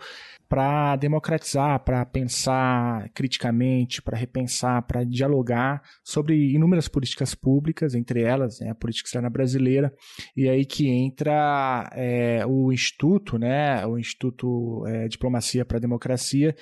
para 0.48 0.96
democratizar, 0.96 1.78
para 1.84 2.04
pensar 2.06 3.10
criticamente, 3.10 4.00
para 4.00 4.16
repensar, 4.16 4.82
para 4.82 5.04
dialogar 5.04 5.82
sobre 6.02 6.52
inúmeras 6.54 6.88
políticas 6.88 7.34
públicas, 7.34 7.94
entre 7.94 8.22
elas 8.22 8.58
né, 8.60 8.70
a 8.70 8.74
política 8.74 9.06
externa 9.06 9.28
brasileira, 9.28 9.92
e 10.34 10.48
aí 10.48 10.64
que 10.64 10.88
entra 10.88 11.90
é, 11.92 12.46
o 12.46 12.72
Instituto, 12.72 13.38
né, 13.38 13.84
o 13.86 13.98
Instituto 13.98 14.86
é, 14.86 15.06
Diplomacia 15.06 15.66
para 15.66 15.76
a 15.76 15.80
Democracia, 15.80 16.56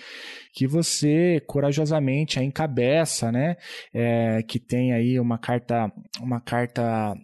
que 0.52 0.66
você 0.66 1.40
corajosamente 1.46 2.40
encabeça, 2.40 3.30
né, 3.30 3.56
é, 3.94 4.42
que 4.42 4.58
tem 4.58 4.92
aí 4.92 5.20
uma 5.20 5.38
carta, 5.38 5.92
uma 6.20 6.40
carta 6.40 7.14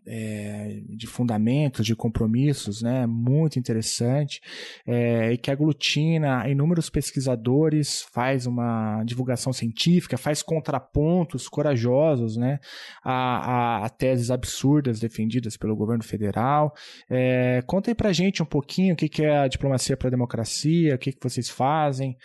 de 0.89 1.07
fundamentos, 1.07 1.85
de 1.85 1.97
compromissos, 1.97 2.83
né, 2.83 3.07
muito 3.07 3.59
interessante, 3.59 4.41
e 4.87 5.37
que 5.39 5.51
aglutina 5.51 6.49
inúmeros 6.53 6.89
pesquisadores, 6.89 8.03
faz 8.13 8.47
uma 8.47 9.03
divulgação 9.05 9.53
científica, 9.53 10.17
faz 10.17 10.43
contrapontos 10.43 11.49
corajosos 11.49 12.37
né, 12.37 12.59
a, 13.03 13.83
a, 13.83 13.87
a 13.87 13.89
teses 13.89 14.31
absurdas 14.31 15.01
defendidas 15.01 15.57
pelo 15.57 15.77
governo 15.77 16.05
federal. 16.05 16.73
É, 17.11 17.63
conta 17.67 17.91
aí 17.91 17.95
pra 17.95 18.13
gente 18.13 18.43
um 18.43 18.47
pouquinho 18.47 18.95
o 18.95 18.97
que, 18.97 19.09
que 19.09 19.23
é 19.23 19.39
a 19.39 19.49
diplomacia 19.49 19.97
para 19.97 20.09
a 20.09 20.11
democracia, 20.11 20.95
o 20.95 20.99
que, 20.99 21.13
que 21.13 21.23
vocês 21.23 21.49
fazem. 21.49 22.17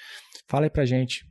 Fala 0.48 0.66
aí 0.66 0.70
pra 0.70 0.86
gente. 0.86 1.26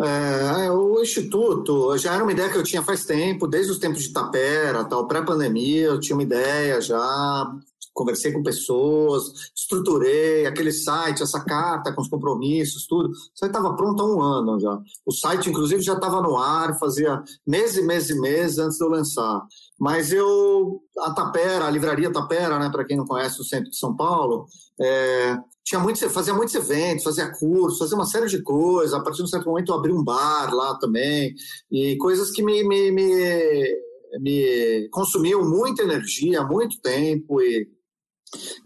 É, 0.00 0.70
o 0.72 1.00
Instituto 1.00 1.96
já 1.96 2.14
era 2.14 2.24
uma 2.24 2.32
ideia 2.32 2.50
que 2.50 2.58
eu 2.58 2.64
tinha 2.64 2.82
faz 2.82 3.04
tempo, 3.04 3.46
desde 3.46 3.70
os 3.70 3.78
tempos 3.78 4.02
de 4.02 4.12
Tapera, 4.12 4.84
tal, 4.84 5.06
pré-pandemia, 5.06 5.86
eu 5.86 6.00
tinha 6.00 6.16
uma 6.16 6.24
ideia 6.24 6.80
já, 6.80 7.46
conversei 7.94 8.32
com 8.32 8.42
pessoas, 8.42 9.22
estruturei 9.56 10.46
aquele 10.46 10.72
site, 10.72 11.22
essa 11.22 11.42
carta 11.42 11.92
com 11.92 12.02
os 12.02 12.08
compromissos, 12.08 12.86
tudo. 12.86 13.10
Isso 13.10 13.44
aí 13.44 13.48
estava 13.48 13.74
pronto 13.76 14.02
há 14.02 14.06
um 14.06 14.20
ano 14.20 14.60
já. 14.60 14.78
O 15.06 15.12
site, 15.12 15.48
inclusive, 15.48 15.80
já 15.80 15.94
estava 15.94 16.20
no 16.20 16.36
ar, 16.36 16.78
fazia 16.78 17.22
meses 17.46 17.84
meses 17.84 18.10
e 18.10 18.20
meses 18.20 18.58
antes 18.58 18.76
de 18.76 18.84
eu 18.84 18.88
lançar. 18.88 19.42
Mas 19.78 20.12
eu, 20.12 20.82
a 20.98 21.12
Tapera, 21.12 21.66
a 21.66 21.70
livraria 21.70 22.12
Tapera, 22.12 22.58
né, 22.58 22.68
para 22.70 22.84
quem 22.84 22.96
não 22.96 23.06
conhece 23.06 23.40
o 23.40 23.44
centro 23.44 23.70
de 23.70 23.78
São 23.78 23.96
Paulo, 23.96 24.46
é, 24.80 25.36
tinha 25.64 25.80
muito, 25.80 25.98
fazia 26.10 26.34
muitos 26.34 26.54
eventos, 26.54 27.04
fazia 27.04 27.32
cursos, 27.38 27.78
fazia 27.78 27.96
uma 27.96 28.06
série 28.06 28.26
de 28.26 28.42
coisas. 28.42 28.92
A 28.92 29.00
partir 29.00 29.18
de 29.18 29.24
um 29.24 29.28
certo 29.28 29.48
momento 29.48 29.70
eu 29.70 29.76
abri 29.76 29.92
um 29.92 30.02
bar 30.02 30.52
lá 30.52 30.76
também, 30.78 31.34
e 31.70 31.96
coisas 31.96 32.30
que 32.30 32.42
me, 32.42 32.64
me, 32.64 32.90
me 32.90 33.84
me 34.20 34.88
consumiu 34.90 35.44
muita 35.44 35.82
energia, 35.82 36.44
muito 36.44 36.80
tempo 36.80 37.40
e 37.40 37.68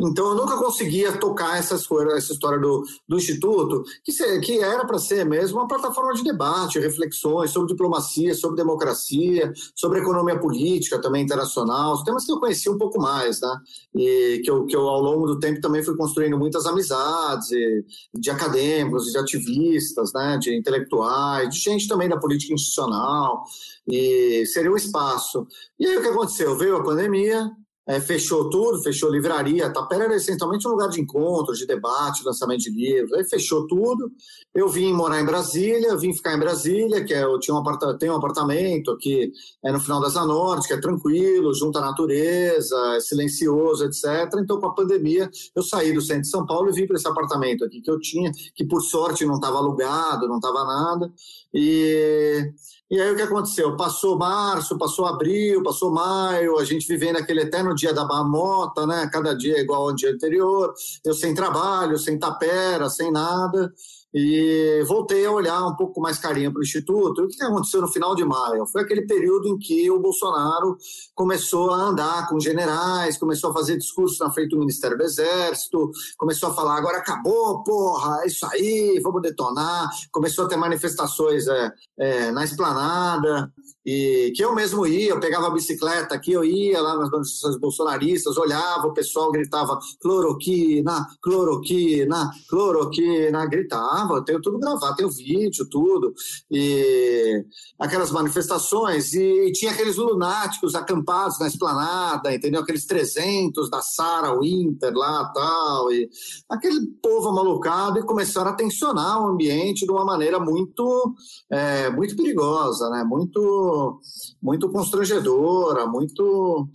então, 0.01 0.29
eu 0.29 0.35
nunca 0.35 0.57
conseguia 0.57 1.13
tocar 1.13 1.59
essas 1.59 1.87
coisas, 1.87 2.15
essa 2.15 2.33
história 2.33 2.59
do, 2.59 2.85
do 3.09 3.17
Instituto, 3.17 3.85
que, 4.05 4.13
se, 4.13 4.41
que 4.41 4.59
era 4.59 4.85
para 4.87 4.99
ser 4.99 5.25
mesmo 5.25 5.59
uma 5.59 5.69
plataforma 5.69 6.13
de 6.15 6.23
debate, 6.23 6.79
reflexões 6.79 7.51
sobre 7.51 7.69
diplomacia, 7.69 8.35
sobre 8.35 8.57
democracia, 8.57 9.53
sobre 9.75 10.01
economia 10.01 10.39
política 10.39 11.01
também 11.01 11.25
internacional, 11.25 12.03
temas 12.05 12.25
que 12.25 12.33
eu 12.33 12.41
conhecia 12.41 12.73
um 12.73 12.79
pouco 12.79 13.01
mais, 13.01 13.41
né? 13.41 13.57
E 13.95 14.41
que 14.45 14.51
eu, 14.51 14.67
que 14.67 14.77
eu, 14.77 14.89
ao 14.89 15.01
longo 15.01 15.27
do 15.27 15.39
tempo, 15.39 15.61
também 15.61 15.83
fui 15.83 15.97
construindo 15.97 16.39
muitas 16.39 16.67
amizades 16.67 17.51
e, 17.51 17.85
de 18.15 18.31
acadêmicos, 18.31 19.07
de 19.07 19.19
ativistas, 19.19 20.13
né? 20.13 20.39
De 20.39 20.57
intelectuais, 20.57 21.51
de 21.51 21.61
gente 21.61 21.89
também 21.89 22.09
da 22.09 22.19
política 22.19 22.55
institucional, 22.55 23.45
e 23.87 24.45
seria 24.47 24.71
um 24.71 24.77
espaço. 24.77 25.47
E 25.79 25.87
aí 25.87 25.97
o 25.97 26.03
que 26.03 26.09
aconteceu? 26.09 26.57
Veio 26.57 26.77
a 26.77 26.85
pandemia, 26.85 27.51
é, 27.89 27.99
fechou 28.01 28.51
tudo, 28.51 28.83
fechou 28.83 29.11
livraria. 29.11 29.73
Tapera 29.73 30.05
era 30.05 30.17
essencialmente 30.17 30.69
um 30.69 30.73
lugar 30.73 30.91
de 30.91 31.01
encontro, 31.01 31.55
de 31.55 31.67
debate, 31.67 32.23
lançamento 32.23 32.61
de 32.61 32.71
livros. 32.71 33.15
Aí 33.15 33.25
fechou 33.25 33.67
tudo. 33.67 34.13
Eu 34.55 34.69
vim 34.69 34.93
morar 34.93 35.19
em 35.21 35.25
Brasília, 35.25 35.97
vim 35.97 36.13
ficar 36.13 36.35
em 36.35 36.39
Brasília, 36.39 37.03
que 37.03 37.15
é, 37.15 37.25
eu 37.25 37.39
tinha 37.41 37.55
um 37.55 37.59
apartamento, 37.59 37.99
tenho 37.99 38.13
um 38.13 38.17
apartamento 38.17 38.91
aqui 38.91 39.33
é 39.65 39.73
no 39.73 39.81
final 39.81 40.03
da 40.03 40.11
Zanorte, 40.11 40.69
que 40.69 40.75
é 40.75 40.81
tranquilo, 40.81 41.55
junto 41.55 41.79
à 41.79 41.81
natureza, 41.81 42.77
é 42.95 43.01
silencioso, 43.01 43.85
etc. 43.87 44.35
Então, 44.39 44.61
com 44.61 44.67
a 44.67 44.75
pandemia, 44.75 45.31
eu 45.57 45.63
saí 45.63 45.91
do 45.93 46.03
centro 46.03 46.23
de 46.23 46.31
São 46.31 46.45
Paulo 46.45 46.69
e 46.69 46.73
vim 46.73 46.87
para 46.87 46.97
esse 46.97 47.09
apartamento 47.09 47.65
aqui 47.65 47.81
que 47.81 47.91
eu 47.91 47.99
tinha, 47.99 48.31
que 48.55 48.67
por 48.67 48.83
sorte 48.83 49.25
não 49.25 49.37
estava 49.37 49.57
alugado, 49.57 50.29
não 50.29 50.37
estava 50.37 50.63
nada. 50.63 51.11
E 51.55 52.53
e 52.91 53.01
aí 53.01 53.13
o 53.13 53.17
que 53.17 53.23
aconteceu? 53.23 53.77
Passou 53.77 54.19
março, 54.19 54.79
passou 54.79 55.07
abril, 55.07 55.63
passou 55.63 55.91
maio, 55.91 56.59
a 56.59 56.65
gente 56.65 56.87
vivendo 56.87 57.17
aquele 57.17 57.43
eterno 57.43 57.75
dia 57.75 57.93
da 57.93 58.05
marmota, 58.05 58.87
né? 58.87 59.09
Cada 59.13 59.35
dia 59.35 59.57
é 59.57 59.61
igual 59.61 59.83
ao 59.89 59.95
dia 59.95 60.11
anterior, 60.11 60.73
eu 61.05 61.15
sem 61.15 61.35
trabalho, 61.35 61.99
sem 61.99 62.19
tapera, 62.19 62.89
sem 62.89 63.11
nada 63.11 63.73
e 64.13 64.83
voltei 64.87 65.27
a 65.27 65.31
olhar 65.31 65.67
um 65.67 65.77
pouco 65.77 66.01
mais 66.01 66.19
carinho 66.19 66.53
para 66.53 66.61
o 66.61 66.63
Instituto. 66.63 67.23
O 67.23 67.29
que 67.29 67.43
aconteceu 67.43 67.81
no 67.81 67.89
final 67.89 68.15
de 68.15 68.25
maio? 68.25 68.67
Foi 68.67 68.83
aquele 68.83 69.07
período 69.07 69.49
em 69.49 69.59
que 69.59 69.91
o 69.91 70.01
Bolsonaro 70.01 70.77
começou 71.15 71.71
a 71.71 71.77
andar 71.77 72.29
com 72.29 72.41
generais, 72.41 73.19
começou 73.19 73.51
a 73.51 73.53
fazer 73.55 73.77
discursos 73.77 74.19
na 74.19 74.31
frente 74.31 74.51
do 74.51 74.59
Ministério 74.59 74.97
do 74.97 75.05
Exército, 75.05 75.91
começou 76.17 76.51
a 76.51 76.55
falar: 76.55 76.77
agora 76.77 76.99
acabou, 76.99 77.63
porra, 77.63 78.23
é 78.23 78.27
isso 78.27 78.47
aí, 78.47 79.01
vamos 79.03 79.23
detonar. 79.23 79.89
Começou 80.11 80.47
a 80.47 80.49
ter 80.49 80.57
manifestações 80.57 81.47
é, 81.47 81.73
é, 81.99 82.31
na 82.31 82.45
esplanada. 82.45 83.53
E 83.91 84.33
que 84.37 84.45
eu 84.45 84.55
mesmo 84.55 84.87
ia, 84.87 85.09
eu 85.09 85.19
pegava 85.19 85.47
a 85.47 85.51
bicicleta 85.51 86.15
aqui, 86.15 86.31
eu 86.33 86.45
ia 86.45 86.79
lá 86.79 86.95
nas 86.99 87.09
manifestações 87.09 87.59
bolsonaristas, 87.59 88.37
olhava, 88.37 88.87
o 88.87 88.93
pessoal 88.93 89.33
gritava 89.33 89.79
cloroquina, 89.99 91.07
cloroquina, 91.23 92.31
cloroquina, 92.51 93.47
gritava, 93.47 94.17
eu 94.17 94.25
tenho 94.25 94.43
tudo 94.43 94.59
gravado, 94.59 94.95
tenho 94.95 95.09
vídeo, 95.09 95.67
tudo. 95.71 96.13
E 96.51 97.43
aquelas 97.79 98.11
manifestações, 98.11 99.15
e, 99.15 99.49
e 99.49 99.53
tinha 99.53 99.73
aqueles 99.73 99.97
lunáticos 99.97 100.75
acampados 100.75 101.39
na 101.39 101.47
esplanada, 101.47 102.35
entendeu? 102.35 102.61
Aqueles 102.61 102.85
300 102.85 103.71
da 103.71 103.81
Sarah 103.81 104.39
Winter 104.39 104.93
lá 104.93 105.33
tal, 105.33 105.91
e 105.91 106.11
aquele 106.47 106.89
povo 107.03 107.33
malucado, 107.33 107.99
e 107.99 108.05
começaram 108.05 108.51
a 108.51 108.55
tensionar 108.55 109.23
o 109.25 109.29
ambiente 109.29 109.87
de 109.87 109.91
uma 109.91 110.05
maneira 110.05 110.39
muito, 110.39 111.15
é, 111.51 111.89
muito 111.89 112.15
perigosa, 112.15 112.91
né? 112.91 113.03
Muito 113.03 113.78
muito 114.43 114.71
constrangedora, 114.71 115.87
muito 115.87 116.69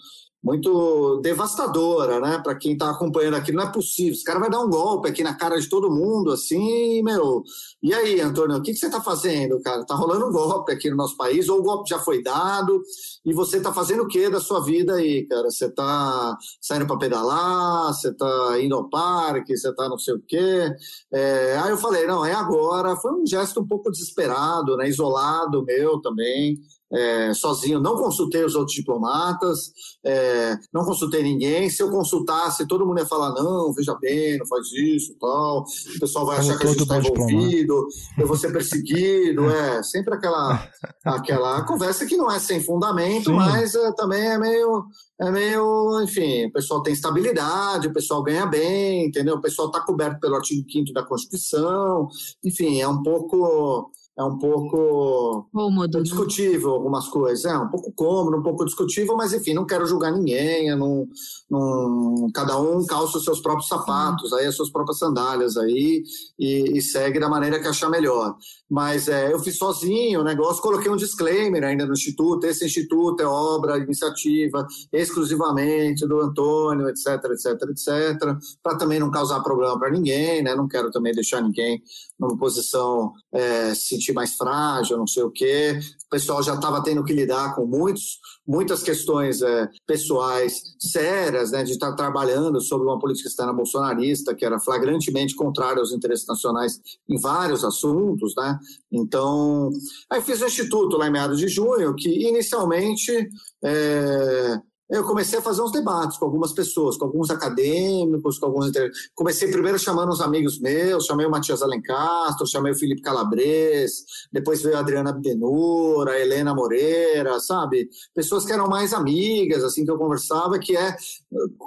muito 0.44 1.22
devastadora, 1.22 2.20
né? 2.20 2.38
Para 2.44 2.56
quem 2.56 2.74
está 2.74 2.90
acompanhando 2.92 3.36
aqui, 3.36 3.54
não 3.54 3.64
é 3.64 3.72
possível. 3.72 4.12
Esse 4.12 4.26
cara 4.26 4.40
vai 4.40 4.50
dar 4.50 4.60
um 4.60 4.70
golpe 4.70 5.08
aqui 5.08 5.24
na 5.24 5.34
cara 5.34 5.58
de 5.58 5.70
todo 5.70 5.90
mundo, 5.90 6.34
assim, 6.34 7.02
meu. 7.02 7.44
E 7.82 7.94
aí, 7.94 8.20
Antônio, 8.20 8.58
o 8.58 8.62
que, 8.62 8.74
que 8.74 8.78
você 8.78 8.88
está 8.88 9.02
fazendo, 9.02 9.62
cara? 9.62 9.86
Tá 9.86 9.96
rolando 9.96 10.28
um 10.28 10.32
golpe 10.34 10.74
aqui 10.74 10.90
no 10.90 10.98
nosso 10.98 11.16
país, 11.16 11.48
ou 11.48 11.60
o 11.60 11.64
golpe 11.64 11.90
já 11.90 11.98
foi 11.98 12.22
dado, 12.22 12.82
e 13.26 13.34
você 13.34 13.58
está 13.58 13.72
fazendo 13.72 14.04
o 14.04 14.08
que 14.08 14.30
da 14.30 14.42
sua 14.42 14.60
vida 14.60 14.96
aí, 14.96 15.26
cara? 15.28 15.50
Você 15.50 15.68
está 15.68 16.38
saindo 16.60 16.88
para 16.88 16.98
pedalar, 16.98 17.94
você 17.94 18.10
está 18.10 18.62
indo 18.62 18.76
ao 18.76 18.90
parque, 18.90 19.56
você 19.56 19.70
está 19.70 19.88
não 19.88 19.98
sei 19.98 20.16
o 20.16 20.22
quê. 20.28 20.76
É... 21.14 21.58
aí 21.60 21.72
eu 21.72 21.78
falei, 21.78 22.06
não, 22.06 22.26
é 22.26 22.34
agora. 22.34 22.98
Foi 22.98 23.14
um 23.14 23.26
gesto 23.26 23.62
um 23.62 23.68
pouco 23.68 23.90
desesperado, 23.90 24.76
né? 24.76 24.90
Isolado 24.90 25.64
meu 25.64 26.02
também 26.02 26.60
é, 26.94 27.34
sozinho, 27.34 27.80
não 27.80 27.96
consultei 27.96 28.44
os 28.44 28.54
outros 28.54 28.76
diplomatas, 28.76 29.72
é, 30.06 30.56
não 30.72 30.86
consultei 30.86 31.24
ninguém. 31.24 31.70
Se 31.70 31.82
eu 31.82 31.90
consultasse, 31.90 32.68
todo 32.68 32.86
mundo 32.86 33.00
ia 33.00 33.06
falar: 33.06 33.34
não, 33.34 33.74
veja 33.74 33.96
bem, 34.00 34.38
não 34.38 34.46
faz 34.46 34.72
isso, 34.74 35.16
tal. 35.20 35.62
O 35.96 36.00
pessoal 36.00 36.26
vai 36.26 36.38
achar 36.38 36.58
que 36.58 36.68
a 36.68 36.70
gente 36.70 36.84
está 36.84 37.00
envolvido, 37.00 37.88
eu 38.18 38.28
vou 38.28 38.38
ser 38.38 38.52
perseguido. 38.52 39.50
é 39.50 39.82
sempre 39.82 40.14
aquela, 40.14 40.70
aquela 41.04 41.64
conversa 41.66 42.06
que 42.06 42.16
não 42.16 42.32
é 42.32 42.40
sem 42.40 42.64
fundamento, 42.64 43.32
Sim. 43.32 43.36
mas 43.36 43.74
é, 43.74 43.92
também 43.94 44.22
é 44.22 44.38
meio. 44.38 44.86
É 45.22 45.30
meio, 45.32 46.02
enfim, 46.02 46.48
o 46.48 46.52
pessoal 46.52 46.82
tem 46.82 46.92
estabilidade, 46.92 47.88
o 47.88 47.94
pessoal 47.94 48.24
ganha 48.24 48.48
bem, 48.48 49.06
entendeu? 49.06 49.36
O 49.36 49.42
pessoal 49.42 49.68
está 49.68 49.80
coberto 49.80 50.20
pelo 50.20 50.36
artigo 50.36 50.70
5 50.70 50.92
da 50.92 51.04
Constituição, 51.04 52.10
enfim, 52.44 52.82
é 52.82 52.88
um 52.88 53.02
pouco 53.02 53.92
é 54.16 54.24
um 54.24 54.38
pouco 54.38 55.50
cômodo, 55.52 55.98
né? 55.98 56.04
discutível 56.04 56.70
algumas 56.70 57.08
coisas. 57.08 57.46
É 57.46 57.58
um 57.58 57.68
pouco 57.68 57.92
cômodo, 57.94 58.38
um 58.38 58.44
pouco 58.44 58.64
discutível, 58.64 59.16
mas 59.16 59.34
enfim, 59.34 59.54
não 59.54 59.66
quero 59.66 59.88
julgar 59.88 60.12
ninguém. 60.12 60.76
não, 60.76 61.08
não, 61.50 62.28
cada 62.34 62.60
um 62.60 62.86
calça 62.86 63.18
os 63.18 63.24
seus 63.24 63.42
próprios 63.42 63.68
sapatos, 63.68 64.32
aí 64.34 64.46
as 64.46 64.56
suas 64.56 64.72
próprias 64.72 65.00
sandálias 65.00 65.58
aí 65.58 66.04
e, 66.38 66.78
e 66.78 66.82
segue 66.82 67.20
da 67.20 67.28
maneira 67.28 67.60
que 67.60 67.68
achar 67.68 67.90
melhor. 67.90 68.36
Mas 68.70 69.08
é, 69.08 69.34
eu 69.34 69.40
fiz 69.40 69.58
sozinho 69.58 70.22
o 70.22 70.24
negócio, 70.24 70.62
coloquei 70.62 70.92
um 70.92 70.96
disclaimer 70.96 71.64
ainda 71.64 71.86
no 71.86 71.94
Instituto. 71.94 72.46
Esse 72.46 72.66
Instituto 72.66 73.22
é 73.22 73.26
obra, 73.26 73.78
iniciativa 73.78 74.66
exclusivamente 74.92 76.08
do 76.08 76.20
Antônio, 76.22 76.88
etc, 76.88 77.08
etc, 77.32 77.70
etc, 77.70 78.38
para 78.62 78.78
também 78.78 79.00
não 79.00 79.10
causar 79.10 79.42
problema 79.42 79.78
para 79.78 79.90
ninguém, 79.92 80.44
né? 80.44 80.56
Não 80.56 80.68
quero 80.68 80.92
também 80.92 81.14
deixar 81.14 81.42
ninguém 81.42 81.82
numa 82.20 82.38
posição 82.38 83.12
é, 83.34 83.74
se 83.74 83.88
sentir 83.88 84.14
mais 84.14 84.36
frágil, 84.36 84.98
não 84.98 85.08
sei 85.08 85.24
o 85.24 85.32
quê. 85.32 85.80
O 86.06 86.10
pessoal 86.10 86.42
já 86.44 86.54
estava 86.56 86.84
tendo 86.84 87.04
que 87.04 87.14
lidar 87.14 87.56
com 87.56 87.66
muitos, 87.66 88.20
muitas 88.48 88.84
questões 88.84 89.42
é, 89.42 89.70
pessoais 89.86 90.62
sérias, 90.80 91.52
né, 91.52 91.64
de 91.64 91.72
estar 91.72 91.92
tá 91.92 91.96
trabalhando 91.96 92.62
sobre 92.62 92.88
uma 92.88 93.00
política 93.00 93.28
externa 93.28 93.54
bolsonarista 93.54 94.36
que 94.36 94.46
era 94.46 94.60
flagrantemente 94.60 95.36
contrária 95.36 95.80
aos 95.80 95.92
interesses 95.92 96.28
nacionais 96.28 96.80
em 97.10 97.20
vários 97.20 97.64
assuntos, 97.64 98.34
né? 98.38 98.58
Então, 98.92 99.70
aí 100.10 100.22
fiz 100.22 100.42
um 100.42 100.46
instituto 100.46 100.98
lá 100.98 101.08
em 101.08 101.12
meados 101.12 101.40
de 101.40 101.48
junho, 101.48 101.96
que 101.96 102.28
inicialmente 102.28 103.30
é, 103.64 104.60
eu 104.94 105.04
comecei 105.04 105.40
a 105.40 105.42
fazer 105.42 105.64
uns 105.64 105.72
debates 105.72 106.20
com 106.20 106.26
algumas 106.26 106.54
pessoas, 106.54 106.96
com 106.98 107.06
alguns 107.06 107.32
acadêmicos, 107.32 108.38
com 108.38 108.46
alguns. 108.46 108.72
Comecei 109.16 109.50
primeiro 109.50 109.80
chamando 109.80 110.12
uns 110.12 110.22
amigos 110.22 110.60
meus, 110.60 111.06
chamei 111.06 111.26
o 111.26 111.32
Matias 111.32 111.64
Alencastro, 111.64 112.46
chamei 112.46 112.74
o 112.74 112.78
Felipe 112.78 113.02
Calabres, 113.02 114.06
depois 114.32 114.62
veio 114.62 114.78
a 114.78 114.82
Adriana 114.82 115.10
Abdenur, 115.10 116.08
a 116.08 116.20
Helena 116.20 116.54
Moreira, 116.54 117.40
sabe? 117.40 117.90
Pessoas 118.14 118.46
que 118.46 118.54
eram 118.54 118.68
mais 118.68 118.94
amigas, 118.94 119.64
assim, 119.64 119.84
que 119.84 119.90
eu 119.90 119.98
conversava, 119.98 120.60
que 120.60 120.78
é. 120.78 120.96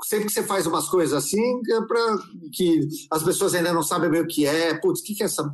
Sempre 0.04 0.26
que 0.26 0.32
você 0.32 0.42
faz 0.42 0.66
umas 0.66 0.88
coisas 0.88 1.12
assim, 1.24 1.60
é 1.70 1.80
para 1.86 2.18
que 2.52 2.86
as 3.10 3.22
pessoas 3.22 3.54
ainda 3.54 3.72
não 3.72 3.82
sabem 3.82 4.10
bem 4.10 4.20
o 4.22 4.26
que 4.26 4.46
é. 4.46 4.74
Putz, 4.74 5.00
o 5.00 5.04
que, 5.04 5.14
que 5.14 5.22
é 5.22 5.26
essa 5.26 5.48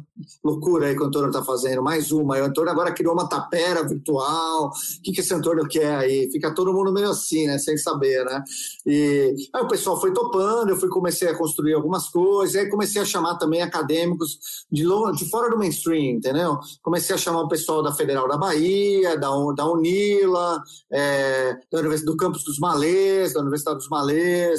loucura 0.44 0.86
aí 0.86 0.96
que 0.96 1.02
o 1.02 1.06
Antônio 1.06 1.28
está 1.28 1.42
fazendo? 1.42 1.82
Mais 1.82 2.12
uma. 2.12 2.38
O 2.38 2.44
Antônio 2.44 2.70
agora 2.70 2.92
criou 2.92 3.14
uma 3.14 3.28
tapera 3.28 3.86
virtual. 3.86 4.68
O 4.68 5.02
que, 5.02 5.12
que 5.12 5.20
esse 5.20 5.34
Antônio 5.34 5.66
quer 5.68 5.96
aí? 5.96 6.30
Fica 6.30 6.54
todo 6.54 6.72
mundo 6.72 6.92
meio 6.92 7.10
assim, 7.10 7.46
né? 7.46 7.58
Sem 7.58 7.76
saber, 7.76 8.24
né? 8.24 8.42
E 8.86 9.34
aí 9.54 9.62
o 9.62 9.68
pessoal 9.68 10.00
foi 10.00 10.12
topando, 10.12 10.70
eu 10.70 10.76
fui 10.76 10.88
comecei 10.88 11.28
a 11.28 11.36
construir 11.36 11.74
algumas 11.74 12.08
coisas, 12.08 12.56
aí 12.56 12.68
comecei 12.68 13.00
a 13.00 13.04
chamar 13.04 13.36
também 13.36 13.62
acadêmicos 13.62 14.66
de, 14.70 14.84
de 15.16 15.30
fora 15.30 15.50
do 15.50 15.58
mainstream, 15.58 16.16
entendeu? 16.16 16.58
Comecei 16.82 17.14
a 17.14 17.18
chamar 17.18 17.42
o 17.42 17.48
pessoal 17.48 17.82
da 17.82 17.92
Federal 17.92 18.28
da 18.28 18.36
Bahia, 18.36 19.18
da, 19.18 19.28
da 19.56 19.66
Unila, 19.66 20.62
é, 20.92 21.56
do 22.04 22.16
campus 22.16 22.44
dos 22.44 22.58
Malês, 22.58 23.32
da 23.32 23.40
Universidade 23.40 23.78
dos 23.78 23.88
Malês, 23.88 24.01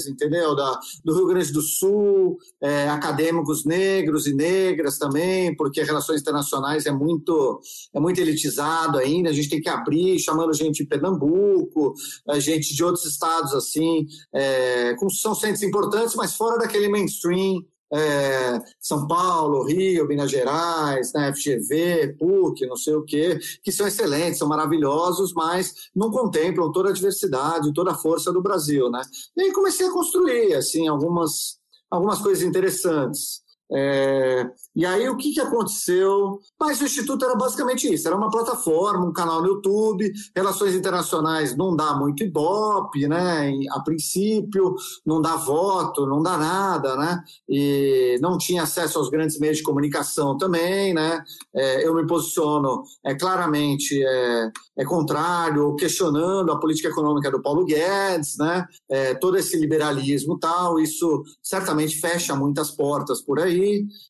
entendeu? 0.08 0.56
Da, 0.56 0.80
do 1.04 1.16
Rio 1.16 1.28
Grande 1.28 1.52
do 1.52 1.62
Sul, 1.62 2.38
é, 2.62 2.88
acadêmicos 2.90 3.66
negros 3.66 4.28
e 4.28 4.34
negras 4.34 4.98
também, 5.00 5.56
porque 5.56 5.82
relações 5.82 6.22
internacionais 6.22 6.86
é 6.86 6.92
muito, 6.92 7.60
é 7.94 8.00
muito 8.00 8.20
elitizado 8.22 9.00
ainda, 9.00 9.30
a 9.30 9.34
gente 9.34 9.50
tem 9.50 9.62
que 9.62 9.70
abrir, 9.70 10.20
chamando 10.20 10.54
gente 10.54 10.84
de 10.84 10.88
Pernambuco, 10.88 11.94
gente 12.40 12.76
de 12.76 12.84
de 12.84 12.86
outros 12.86 13.06
estados 13.06 13.54
assim, 13.54 14.06
é, 14.34 14.94
com, 14.96 15.10
são 15.10 15.34
centros 15.34 15.64
importantes, 15.64 16.16
mas 16.16 16.36
fora 16.36 16.58
daquele 16.58 16.90
mainstream 16.90 17.64
é, 17.94 18.60
São 18.80 19.08
Paulo, 19.08 19.64
Rio, 19.64 20.08
Minas 20.08 20.32
Gerais, 20.32 21.14
né, 21.14 21.32
FGV, 21.34 22.16
PUC, 22.18 22.66
não 22.66 22.76
sei 22.76 22.96
o 22.96 23.04
quê, 23.04 23.40
que 23.62 23.72
são 23.72 23.88
excelentes, 23.88 24.40
são 24.40 24.48
maravilhosos, 24.48 25.32
mas 25.34 25.74
não 25.96 26.10
contemplam 26.10 26.72
toda 26.72 26.90
a 26.90 26.94
diversidade, 26.94 27.74
toda 27.74 27.92
a 27.92 27.96
força 27.96 28.34
do 28.34 28.42
Brasil, 28.42 28.90
né? 28.90 29.02
E 29.38 29.44
aí 29.44 29.52
comecei 29.54 29.88
a 29.88 29.92
construir, 29.92 30.56
assim, 30.56 30.88
algumas, 30.88 31.60
algumas 31.92 32.20
coisas 32.20 32.44
interessantes. 32.44 33.43
É, 33.72 34.46
e 34.76 34.86
aí 34.86 35.08
o 35.10 35.18
que, 35.18 35.34
que 35.34 35.42
aconteceu? 35.42 36.40
Mas 36.60 36.80
o 36.82 36.86
Instituto 36.86 37.26
era 37.26 37.36
basicamente 37.36 37.92
isso, 37.92 38.08
era 38.08 38.16
uma 38.18 38.30
plataforma, 38.30 39.06
um 39.06 39.14
canal 39.14 39.42
no 39.42 39.48
YouTube, 39.48 40.12
relações 40.36 40.76
internacionais 40.76 41.56
não 41.56 41.76
dá 41.76 41.96
muito 41.96 42.24
ibope, 42.24 43.08
né? 43.08 43.52
A 43.72 43.80
princípio, 43.82 44.76
não 45.06 45.22
dá 45.22 45.36
voto, 45.36 46.06
não 46.06 46.22
dá 46.22 46.38
nada, 46.38 46.96
né? 46.96 47.24
E 47.50 48.18
não 48.22 48.38
tinha 48.38 48.64
acesso 48.64 49.00
aos 49.00 49.10
grandes 49.10 49.40
meios 49.40 49.58
de 49.58 49.64
comunicação 49.64 50.38
também, 50.38 50.94
né? 50.94 51.24
É, 51.56 51.88
eu 51.88 51.94
me 51.96 52.06
posiciono 52.06 52.84
é, 53.06 53.16
claramente 53.16 54.04
é, 54.04 54.52
é 54.78 54.86
contrário, 54.86 55.76
questionando 55.76 56.52
a 56.52 56.60
política 56.60 56.90
econômica 56.90 57.32
do 57.32 57.42
Paulo 57.42 57.66
Guedes, 57.66 58.38
né? 58.38 58.66
É, 58.90 59.14
todo 59.14 59.38
esse 59.38 59.58
liberalismo 59.58 60.38
tal, 60.38 60.80
isso 60.80 61.24
certamente 61.42 62.00
fecha 62.00 62.36
muitas 62.36 62.72
portas 62.72 63.22
por 63.22 63.40
aí, 63.40 63.53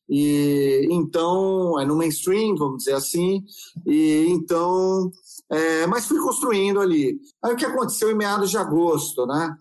e 0.08 0.88
então, 0.90 1.78
é 1.80 1.84
no 1.84 1.96
mainstream, 1.96 2.56
vamos 2.56 2.78
dizer 2.78 2.94
assim, 2.94 3.42
e 3.86 4.26
então, 4.28 5.10
é, 5.50 5.86
mas 5.86 6.06
fui 6.06 6.20
construindo 6.20 6.80
ali. 6.80 7.18
Aí 7.42 7.52
o 7.52 7.56
que 7.56 7.64
aconteceu 7.64 8.10
em 8.10 8.16
meados 8.16 8.50
de 8.50 8.58
agosto, 8.58 9.26
né? 9.26 9.56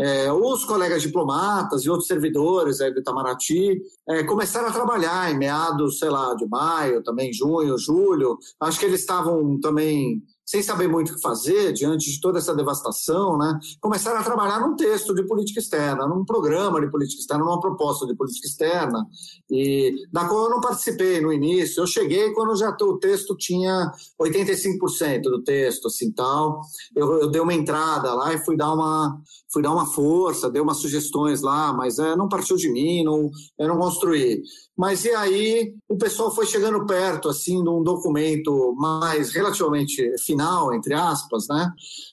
É, 0.00 0.32
os 0.32 0.64
colegas 0.64 1.02
diplomatas 1.02 1.82
e 1.82 1.90
outros 1.90 2.06
servidores 2.06 2.80
aí 2.80 2.94
do 2.94 3.00
Itamaraty 3.00 3.82
é, 4.08 4.22
começaram 4.22 4.68
a 4.68 4.72
trabalhar 4.72 5.28
em 5.32 5.36
meados, 5.36 5.98
sei 5.98 6.08
lá, 6.08 6.36
de 6.36 6.46
maio, 6.46 7.02
também 7.02 7.32
junho, 7.32 7.76
julho. 7.76 8.38
Acho 8.60 8.78
que 8.78 8.86
eles 8.86 9.00
estavam 9.00 9.58
também 9.58 10.22
sem 10.48 10.62
saber 10.62 10.88
muito 10.88 11.12
o 11.12 11.14
que 11.14 11.20
fazer 11.20 11.74
diante 11.74 12.10
de 12.10 12.18
toda 12.22 12.38
essa 12.38 12.56
devastação, 12.56 13.36
né, 13.36 13.60
começaram 13.82 14.18
a 14.18 14.22
trabalhar 14.22 14.58
num 14.60 14.74
texto 14.74 15.14
de 15.14 15.22
política 15.26 15.60
externa, 15.60 16.08
num 16.08 16.24
programa 16.24 16.80
de 16.80 16.90
política 16.90 17.20
externa, 17.20 17.44
numa 17.44 17.60
proposta 17.60 18.06
de 18.06 18.16
política 18.16 18.46
externa, 18.46 19.06
e 19.50 19.92
da 20.10 20.26
qual 20.26 20.44
eu 20.44 20.50
não 20.50 20.60
participei 20.62 21.20
no 21.20 21.30
início. 21.30 21.82
Eu 21.82 21.86
cheguei 21.86 22.32
quando 22.32 22.56
já 22.56 22.74
o 22.80 22.98
texto 22.98 23.36
tinha 23.36 23.92
85% 24.18 25.20
do 25.20 25.42
texto, 25.42 25.88
assim, 25.88 26.10
tal. 26.12 26.62
Eu, 26.96 27.20
eu 27.20 27.30
dei 27.30 27.42
uma 27.42 27.52
entrada 27.52 28.14
lá 28.14 28.32
e 28.32 28.42
fui 28.42 28.56
dar 28.56 28.72
uma, 28.72 29.20
fui 29.52 29.62
dar 29.62 29.72
uma 29.72 29.84
força, 29.84 30.50
dei 30.50 30.62
umas 30.62 30.78
sugestões 30.78 31.42
lá, 31.42 31.74
mas 31.74 31.98
é, 31.98 32.16
não 32.16 32.26
partiu 32.26 32.56
de 32.56 32.70
mim, 32.70 33.04
não, 33.04 33.30
eu 33.58 33.68
não 33.68 33.76
construí. 33.76 34.42
Mas 34.78 35.04
e 35.04 35.10
aí 35.10 35.74
o 35.88 35.96
pessoal 35.96 36.32
foi 36.32 36.46
chegando 36.46 36.86
perto, 36.86 37.28
assim, 37.28 37.60
de 37.64 37.68
um 37.68 37.82
documento 37.82 38.72
mais 38.78 39.32
relativamente 39.32 40.16
final, 40.18 40.72
entre 40.72 40.94
aspas, 40.94 41.48
né? 41.48 41.72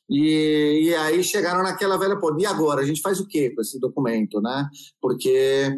E, 0.09 0.87
e 0.87 0.95
aí 0.95 1.23
chegaram 1.23 1.61
naquela 1.61 1.95
velha, 1.95 2.17
pô, 2.17 2.35
e 2.39 2.45
agora? 2.45 2.81
A 2.81 2.85
gente 2.85 3.01
faz 3.01 3.19
o 3.19 3.27
quê 3.27 3.51
com 3.51 3.61
esse 3.61 3.79
documento, 3.79 4.41
né? 4.41 4.67
Porque 4.99 5.77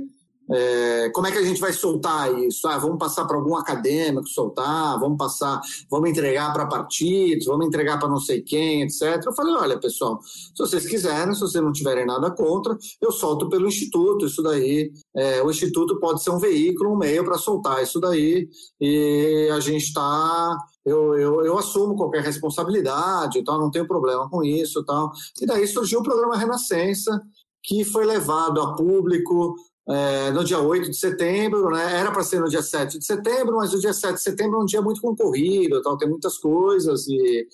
é, 0.49 1.09
como 1.09 1.27
é 1.27 1.31
que 1.31 1.37
a 1.37 1.43
gente 1.43 1.59
vai 1.59 1.73
soltar 1.73 2.33
isso? 2.39 2.67
Ah, 2.67 2.77
vamos 2.77 2.97
passar 2.97 3.25
para 3.25 3.37
algum 3.37 3.55
acadêmico 3.55 4.27
soltar, 4.27 4.99
vamos 4.99 5.17
passar, 5.17 5.59
vamos 5.89 6.09
entregar 6.09 6.53
para 6.53 6.65
partidos, 6.65 7.45
vamos 7.45 7.67
entregar 7.67 7.99
para 7.99 8.07
não 8.09 8.19
sei 8.19 8.41
quem, 8.41 8.83
etc. 8.83 9.21
Eu 9.25 9.33
falei, 9.33 9.53
olha, 9.53 9.79
pessoal, 9.79 10.19
se 10.21 10.57
vocês 10.57 10.87
quiserem, 10.87 11.33
se 11.33 11.41
vocês 11.41 11.63
não 11.63 11.71
tiverem 11.71 12.05
nada 12.05 12.31
contra, 12.31 12.77
eu 13.01 13.11
solto 13.11 13.49
pelo 13.49 13.67
Instituto, 13.67 14.25
isso 14.25 14.41
daí. 14.41 14.91
É, 15.15 15.43
o 15.43 15.49
Instituto 15.49 15.99
pode 15.99 16.23
ser 16.23 16.31
um 16.31 16.39
veículo, 16.39 16.93
um 16.93 16.97
meio 16.97 17.23
para 17.25 17.37
soltar 17.37 17.83
isso 17.83 17.99
daí, 17.99 18.47
e 18.79 19.49
a 19.51 19.59
gente 19.59 19.85
está 19.85 20.57
eu, 20.85 21.17
eu, 21.17 21.45
eu, 21.45 21.57
assumo 21.57 21.97
qualquer 21.97 22.23
responsabilidade, 22.23 23.39
então 23.39 23.59
não 23.59 23.69
tenho 23.69 23.85
problema 23.85 24.29
com 24.29 24.41
isso. 24.41 24.85
Tal. 24.85 25.11
E 25.41 25.45
daí 25.45 25.67
surgiu 25.67 25.99
o 25.99 26.03
programa 26.03 26.37
Renascença, 26.37 27.21
que 27.61 27.83
foi 27.83 28.05
levado 28.05 28.61
a 28.61 28.73
público 28.73 29.53
é, 29.89 30.31
no 30.31 30.43
dia 30.43 30.59
8 30.59 30.91
de 30.91 30.97
setembro, 30.97 31.69
né? 31.69 31.99
Era 31.99 32.11
para 32.11 32.23
ser 32.23 32.39
no 32.39 32.49
dia 32.49 32.61
7 32.61 32.99
de 32.99 33.05
setembro, 33.05 33.55
mas 33.55 33.73
o 33.73 33.79
dia 33.79 33.93
7 33.93 34.15
de 34.15 34.21
setembro 34.21 34.59
é 34.59 34.63
um 34.63 34.65
dia 34.65 34.81
muito 34.81 35.01
concorrido, 35.01 35.81
tal, 35.81 35.97
tem 35.97 36.09
muitas 36.09 36.37
coisas 36.37 37.07
e 37.07 37.47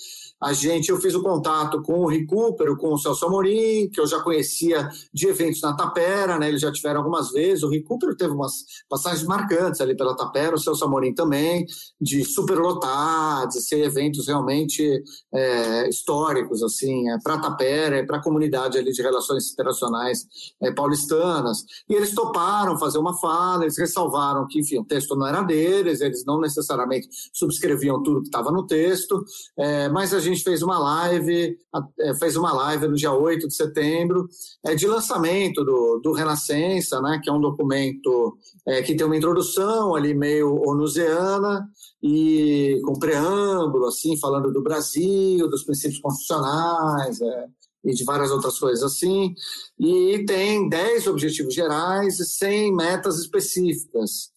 a 0.44 0.52
gente, 0.52 0.90
eu 0.90 1.00
fiz 1.00 1.16
o 1.16 1.24
contato 1.24 1.82
com 1.82 2.02
o 2.02 2.08
Recupero, 2.08 2.76
com 2.76 2.94
o 2.94 2.98
Celso 2.98 3.26
Amorim, 3.26 3.90
que 3.90 4.00
eu 4.00 4.06
já 4.06 4.20
conhecia 4.20 4.90
de 5.14 5.28
eventos 5.28 5.62
na 5.62 5.74
Tapera, 5.74 6.38
né? 6.38 6.50
Eles 6.50 6.60
já 6.60 6.70
tiveram 6.70 7.00
algumas 7.00 7.32
vezes. 7.32 7.64
O 7.64 7.70
Recupero 7.70 8.14
teve 8.14 8.34
umas 8.34 8.66
passagens 8.90 9.24
marcantes 9.24 9.80
ali 9.80 9.96
pela 9.96 10.18
Tapera, 10.18 10.56
o 10.56 10.60
Celso 10.60 10.84
Amorim 10.84 11.14
também, 11.14 11.66
de 12.00 12.26
superlotar, 12.26 13.48
de 13.48 13.62
ser 13.62 13.86
eventos 13.86 14.28
realmente 14.28 15.02
é, 15.34 15.88
históricos, 15.88 16.62
assim, 16.62 17.10
é, 17.10 17.18
para 17.24 17.36
a 17.36 17.40
Tapera 17.40 18.00
e 18.00 18.06
para 18.06 18.18
a 18.18 18.22
comunidade 18.22 18.78
ali 18.78 18.92
de 18.92 19.02
relações 19.02 19.50
internacionais 19.54 20.26
é, 20.62 20.74
paulistanas. 20.74 21.64
E 21.90 21.94
eles 21.94 22.14
toparam 22.14 22.78
fazer 22.78 22.98
uma 22.98 23.18
fala, 23.18 23.64
eles 23.64 23.78
ressalvaram 23.78 24.46
que, 24.48 24.60
enfim, 24.60 24.80
o 24.80 24.86
texto 24.86 25.16
não 25.16 25.26
era 25.26 25.42
deles, 25.42 26.02
eles 26.02 26.26
não 26.26 26.42
necessariamente 26.42 27.08
subscreviam 27.32 28.04
tudo 28.04 28.22
que 28.22 28.28
estava 28.28 28.52
no 28.52 28.68
texto, 28.68 29.24
é, 29.58 29.88
mas 29.88 30.14
a 30.14 30.20
gente 30.20 30.33
gente 30.34 30.44
fez 30.44 30.62
uma 30.62 30.80
live, 30.80 31.58
é, 32.00 32.14
fez 32.16 32.36
uma 32.36 32.54
live 32.54 32.88
no 32.88 32.96
dia 32.96 33.14
8 33.14 33.48
de 33.48 33.56
setembro, 33.56 34.28
é, 34.66 34.76
de 34.76 34.88
lançamento 34.88 35.64
do, 35.64 36.00
do 36.04 36.14
Renascença, 36.14 37.02
né, 37.02 37.20
que 37.24 37.30
é 37.30 37.34
um 37.34 37.42
documento 37.42 38.38
é, 38.68 38.82
que 38.82 38.96
tem 38.96 39.06
uma 39.06 39.18
introdução 39.18 39.96
ali 39.96 40.14
meio 40.14 40.56
onusiana 40.68 41.68
e 42.02 42.82
com 42.86 43.00
preâmbulo, 43.00 43.86
assim, 43.86 44.18
falando 44.18 44.52
do 44.52 44.62
Brasil, 44.62 45.50
dos 45.50 45.64
princípios 45.64 46.02
constitucionais, 46.02 47.22
é, 47.22 47.46
e 47.86 47.94
de 47.94 48.04
várias 48.04 48.32
outras 48.32 48.58
coisas 48.58 48.84
assim, 48.84 49.34
e 49.78 50.24
tem 50.26 50.70
10 50.70 51.08
objetivos 51.08 51.54
gerais 51.54 52.20
e 52.20 52.26
100 52.26 52.74
metas 52.74 53.20
específicas. 53.20 54.33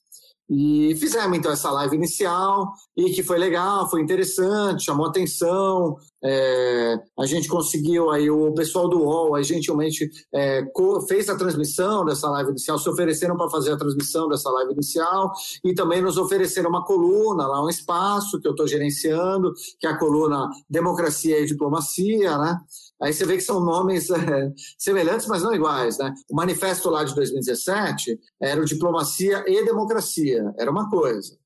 E 0.49 0.95
fizemos 0.97 1.37
então 1.37 1.51
essa 1.51 1.71
live 1.73 1.97
inicial 1.97 2.73
e 2.97 3.11
que 3.11 3.23
foi 3.23 3.37
legal, 3.37 3.91
foi 3.91 4.01
interessante, 4.01 4.85
chamou 4.85 5.07
atenção. 5.07 5.97
É, 6.23 6.97
a 7.19 7.27
gente 7.27 7.49
conseguiu 7.49 8.11
aí 8.11 8.31
o 8.31 8.53
pessoal 8.55 8.89
do 8.89 9.01
UOL, 9.01 9.35
aí 9.35 9.43
gentilmente 9.43 10.09
é, 10.33 10.63
fez 11.09 11.29
a 11.29 11.37
transmissão 11.37 12.05
dessa 12.05 12.31
live 12.31 12.51
inicial, 12.51 12.79
se 12.79 12.89
ofereceram 12.89 13.37
para 13.37 13.51
fazer 13.51 13.73
a 13.73 13.77
transmissão 13.77 14.29
dessa 14.29 14.51
live 14.51 14.73
inicial 14.73 15.33
e 15.65 15.75
também 15.75 16.01
nos 16.01 16.17
ofereceram 16.17 16.71
uma 16.71 16.85
coluna 16.85 17.47
lá, 17.47 17.65
um 17.65 17.69
espaço 17.69 18.41
que 18.41 18.47
eu 18.47 18.53
estou 18.53 18.69
gerenciando, 18.69 19.53
que 19.81 19.87
é 19.87 19.91
a 19.91 19.99
coluna 19.99 20.49
Democracia 20.71 21.41
e 21.41 21.47
Diplomacia, 21.47 22.39
né? 22.39 22.61
Aí 23.03 23.13
você 23.13 23.27
vê 23.27 23.37
que 23.37 23.43
são 23.43 23.61
nomes 23.61 24.11
é, 24.11 24.53
semelhantes, 24.79 25.27
mas 25.27 25.43
não 25.43 25.55
iguais. 25.55 25.99
Né? 25.99 26.13
O 26.31 26.35
manifesto 26.35 26.89
lá 26.91 27.05
de 27.05 27.15
2017 27.15 28.19
era 28.41 28.61
o 28.61 28.65
Diplomacia 28.65 29.45
e 29.47 29.65
Democracia, 29.65 30.43
era 30.59 30.71
uma 30.71 30.89
coisa. 30.89 31.37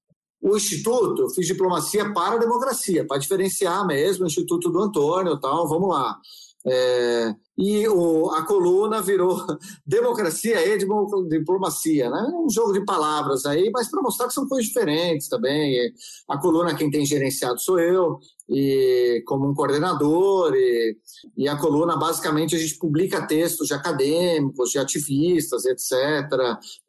O 0.43 0.57
Instituto, 0.57 1.23
eu 1.23 1.31
fiz 1.31 1.47
diplomacia 1.47 2.15
para 2.15 2.37
a 2.37 2.39
democracia, 2.39 3.07
para 3.07 3.19
diferenciar 3.19 3.87
mesmo 3.87 4.25
o 4.25 4.27
Instituto 4.27 4.71
do 4.71 4.81
Antônio 4.81 5.39
tal, 5.39 5.69
vamos 5.69 5.91
lá. 5.91 6.19
É, 6.67 7.35
e 7.57 7.89
o, 7.89 8.31
a 8.31 8.45
coluna 8.45 9.01
virou 9.01 9.39
democracia 9.87 10.67
e 10.67 10.79
diplomacia, 11.29 12.11
né? 12.11 12.33
Um 12.35 12.51
jogo 12.51 12.73
de 12.73 12.85
palavras 12.85 13.47
aí, 13.47 13.71
mas 13.73 13.91
para 13.91 14.03
mostrar 14.03 14.27
que 14.29 14.35
são 14.35 14.47
coisas 14.47 14.67
diferentes 14.67 15.29
também. 15.29 15.93
A 16.29 16.39
coluna 16.39 16.75
quem 16.75 16.91
tem 16.91 17.05
gerenciado 17.05 17.59
sou 17.61 17.79
eu, 17.79 18.19
e 18.51 19.23
como 19.27 19.49
um 19.49 19.55
coordenador 19.55 20.53
e, 20.55 20.97
e, 21.37 21.49
a 21.49 21.57
coluna 21.57 21.97
basicamente 21.97 22.57
a 22.57 22.59
gente 22.59 22.77
publica 22.79 23.25
textos 23.25 23.69
de 23.69 23.75
acadêmicos, 23.75 24.71
de 24.71 24.79
ativistas, 24.79 25.65
etc. 25.65 25.93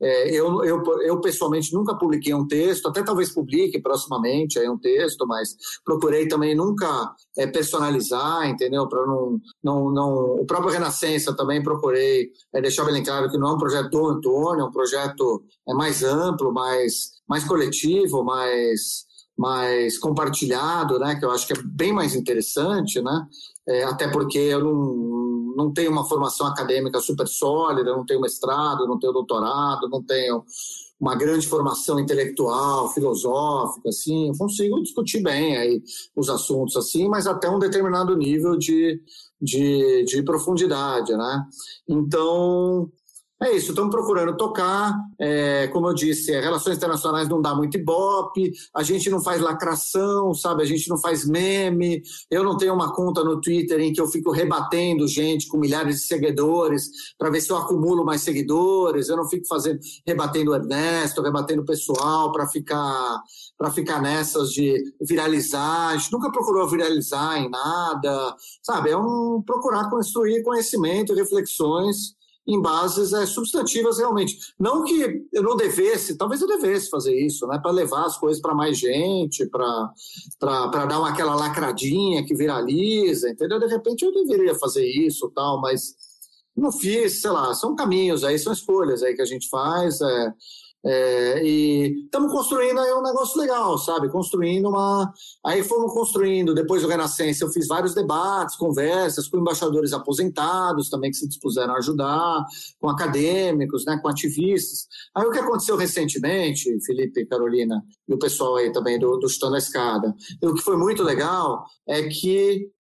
É, 0.01 0.29
eu, 0.31 0.63
eu, 0.63 0.83
eu 1.03 1.21
pessoalmente 1.21 1.71
nunca 1.71 1.95
publiquei 1.95 2.33
um 2.33 2.47
texto, 2.47 2.87
até 2.87 3.03
talvez 3.03 3.31
publique 3.31 3.79
proximamente 3.79 4.57
aí 4.57 4.67
um 4.67 4.77
texto, 4.77 5.27
mas 5.27 5.55
procurei 5.85 6.27
também 6.27 6.55
nunca 6.55 7.13
é, 7.37 7.45
personalizar, 7.45 8.49
entendeu? 8.49 8.89
Para 8.89 9.05
não, 9.05 9.39
não, 9.63 9.91
não 9.91 10.13
o 10.41 10.45
próprio 10.45 10.71
Renascença 10.71 11.35
também 11.35 11.61
procurei 11.61 12.31
é, 12.53 12.61
deixar 12.61 12.85
bem 12.85 13.03
claro 13.03 13.29
que 13.29 13.37
não 13.37 13.49
é 13.49 13.53
um 13.53 13.59
projeto 13.59 13.89
do 13.89 14.07
Antônio, 14.07 14.61
é 14.63 14.65
um 14.65 14.71
projeto 14.71 15.43
é 15.67 15.73
mais 15.75 16.01
amplo, 16.01 16.51
mais 16.51 17.11
mais 17.27 17.45
coletivo, 17.45 18.25
mais 18.25 19.05
mais 19.41 19.97
compartilhado, 19.97 20.99
né, 20.99 21.15
que 21.15 21.25
eu 21.25 21.31
acho 21.31 21.47
que 21.47 21.53
é 21.53 21.61
bem 21.65 21.91
mais 21.91 22.13
interessante, 22.13 23.01
né, 23.01 23.27
é, 23.67 23.83
até 23.83 24.07
porque 24.07 24.37
eu 24.37 24.63
não, 24.63 25.55
não 25.57 25.73
tenho 25.73 25.91
uma 25.91 26.07
formação 26.07 26.45
acadêmica 26.45 26.99
super 26.99 27.27
sólida, 27.27 27.91
não 27.91 28.05
tenho 28.05 28.21
mestrado, 28.21 28.87
não 28.87 28.99
tenho 28.99 29.11
doutorado, 29.11 29.89
não 29.89 30.03
tenho 30.03 30.43
uma 30.99 31.15
grande 31.15 31.47
formação 31.47 31.99
intelectual, 31.99 32.93
filosófica, 32.93 33.89
assim, 33.89 34.27
eu 34.27 34.37
consigo 34.37 34.83
discutir 34.83 35.23
bem 35.23 35.57
aí 35.57 35.81
os 36.15 36.29
assuntos 36.29 36.77
assim, 36.77 37.09
mas 37.09 37.25
até 37.25 37.49
um 37.49 37.57
determinado 37.57 38.15
nível 38.15 38.55
de, 38.55 39.01
de, 39.41 40.03
de 40.03 40.21
profundidade, 40.21 41.11
né? 41.17 41.43
Então, 41.89 42.91
é 43.43 43.55
isso, 43.55 43.71
estamos 43.71 43.89
procurando 43.89 44.37
tocar. 44.37 44.93
É, 45.19 45.67
como 45.69 45.87
eu 45.87 45.95
disse, 45.95 46.31
é, 46.31 46.39
relações 46.39 46.77
internacionais 46.77 47.27
não 47.27 47.41
dá 47.41 47.55
muito 47.55 47.75
ibope, 47.75 48.51
a 48.75 48.83
gente 48.83 49.09
não 49.09 49.19
faz 49.19 49.41
lacração, 49.41 50.31
sabe? 50.35 50.61
A 50.61 50.65
gente 50.65 50.87
não 50.87 50.97
faz 50.99 51.27
meme. 51.27 52.03
Eu 52.29 52.43
não 52.43 52.55
tenho 52.55 52.71
uma 52.73 52.93
conta 52.93 53.23
no 53.23 53.41
Twitter 53.41 53.79
em 53.79 53.91
que 53.91 53.99
eu 53.99 54.07
fico 54.07 54.31
rebatendo 54.31 55.07
gente 55.07 55.47
com 55.47 55.57
milhares 55.57 55.95
de 55.95 56.01
seguidores 56.03 56.83
para 57.17 57.31
ver 57.31 57.41
se 57.41 57.51
eu 57.51 57.57
acumulo 57.57 58.05
mais 58.05 58.21
seguidores. 58.21 59.09
Eu 59.09 59.17
não 59.17 59.27
fico 59.27 59.47
fazendo 59.47 59.79
rebatendo 60.05 60.51
o 60.51 60.55
Ernesto, 60.55 61.23
rebatendo 61.23 61.63
o 61.63 61.65
pessoal 61.65 62.31
para 62.31 62.47
ficar 62.47 63.21
para 63.57 63.71
ficar 63.71 63.99
nessas 64.01 64.51
de 64.51 64.75
viralizar. 65.01 65.89
A 65.89 65.97
gente 65.97 66.11
nunca 66.11 66.31
procurou 66.31 66.67
viralizar 66.67 67.39
em 67.39 67.49
nada, 67.49 68.35
sabe? 68.61 68.91
É 68.91 68.97
um 68.97 69.41
procurar 69.43 69.89
construir 69.89 70.43
conhecimento, 70.43 71.15
reflexões 71.15 72.20
em 72.47 72.61
bases 72.61 73.13
é, 73.13 73.25
substantivas 73.25 73.97
realmente. 73.99 74.35
Não 74.59 74.83
que 74.83 75.27
eu 75.31 75.43
não 75.43 75.55
devesse, 75.55 76.17
talvez 76.17 76.41
eu 76.41 76.47
devesse 76.47 76.89
fazer 76.89 77.15
isso, 77.15 77.45
né, 77.47 77.59
para 77.61 77.71
levar 77.71 78.05
as 78.05 78.17
coisas 78.17 78.41
para 78.41 78.55
mais 78.55 78.77
gente, 78.77 79.45
para 79.47 79.91
dar 80.39 80.99
uma, 80.99 81.09
aquela 81.09 81.35
lacradinha 81.35 82.25
que 82.25 82.35
viraliza, 82.35 83.29
entendeu? 83.29 83.59
De 83.59 83.67
repente 83.67 84.03
eu 84.03 84.11
deveria 84.11 84.55
fazer 84.55 84.85
isso 84.85 85.31
tal, 85.35 85.61
mas 85.61 85.95
não 86.55 86.71
fiz, 86.71 87.21
sei 87.21 87.31
lá, 87.31 87.53
são 87.53 87.75
caminhos 87.75 88.23
aí, 88.23 88.37
são 88.37 88.51
escolhas 88.51 89.03
aí 89.03 89.15
que 89.15 89.21
a 89.21 89.25
gente 89.25 89.47
faz. 89.47 90.01
É, 90.01 90.33
é, 90.83 91.43
e 91.43 92.05
estamos 92.05 92.31
construindo 92.31 92.79
aí 92.79 92.91
um 92.93 93.03
negócio 93.03 93.39
legal, 93.39 93.77
sabe? 93.77 94.09
Construindo 94.09 94.67
uma. 94.67 95.13
Aí 95.45 95.63
fomos 95.63 95.93
construindo, 95.93 96.55
depois 96.55 96.81
do 96.81 96.87
Renascença, 96.87 97.43
eu 97.43 97.49
fiz 97.49 97.67
vários 97.67 97.93
debates, 97.93 98.55
conversas 98.55 99.27
com 99.27 99.37
embaixadores 99.37 99.93
aposentados 99.93 100.89
também 100.89 101.11
que 101.11 101.17
se 101.17 101.27
dispuseram 101.27 101.75
a 101.75 101.77
ajudar, 101.77 102.43
com 102.79 102.89
acadêmicos, 102.89 103.85
né, 103.85 103.99
com 104.01 104.07
ativistas. 104.07 104.87
Aí 105.15 105.25
o 105.25 105.31
que 105.31 105.39
aconteceu 105.39 105.77
recentemente, 105.77 106.69
Felipe, 106.83 107.27
Carolina, 107.27 107.83
e 108.07 108.13
o 108.13 108.19
pessoal 108.19 108.55
aí 108.55 108.71
também 108.71 108.97
do, 108.97 109.17
do 109.17 109.29
Chutando 109.29 109.55
a 109.55 109.59
Escada, 109.59 110.15
o 110.43 110.55
que 110.55 110.63
foi 110.63 110.77
muito 110.77 111.03
legal 111.03 111.63
é 111.87 112.03
que 112.03 112.71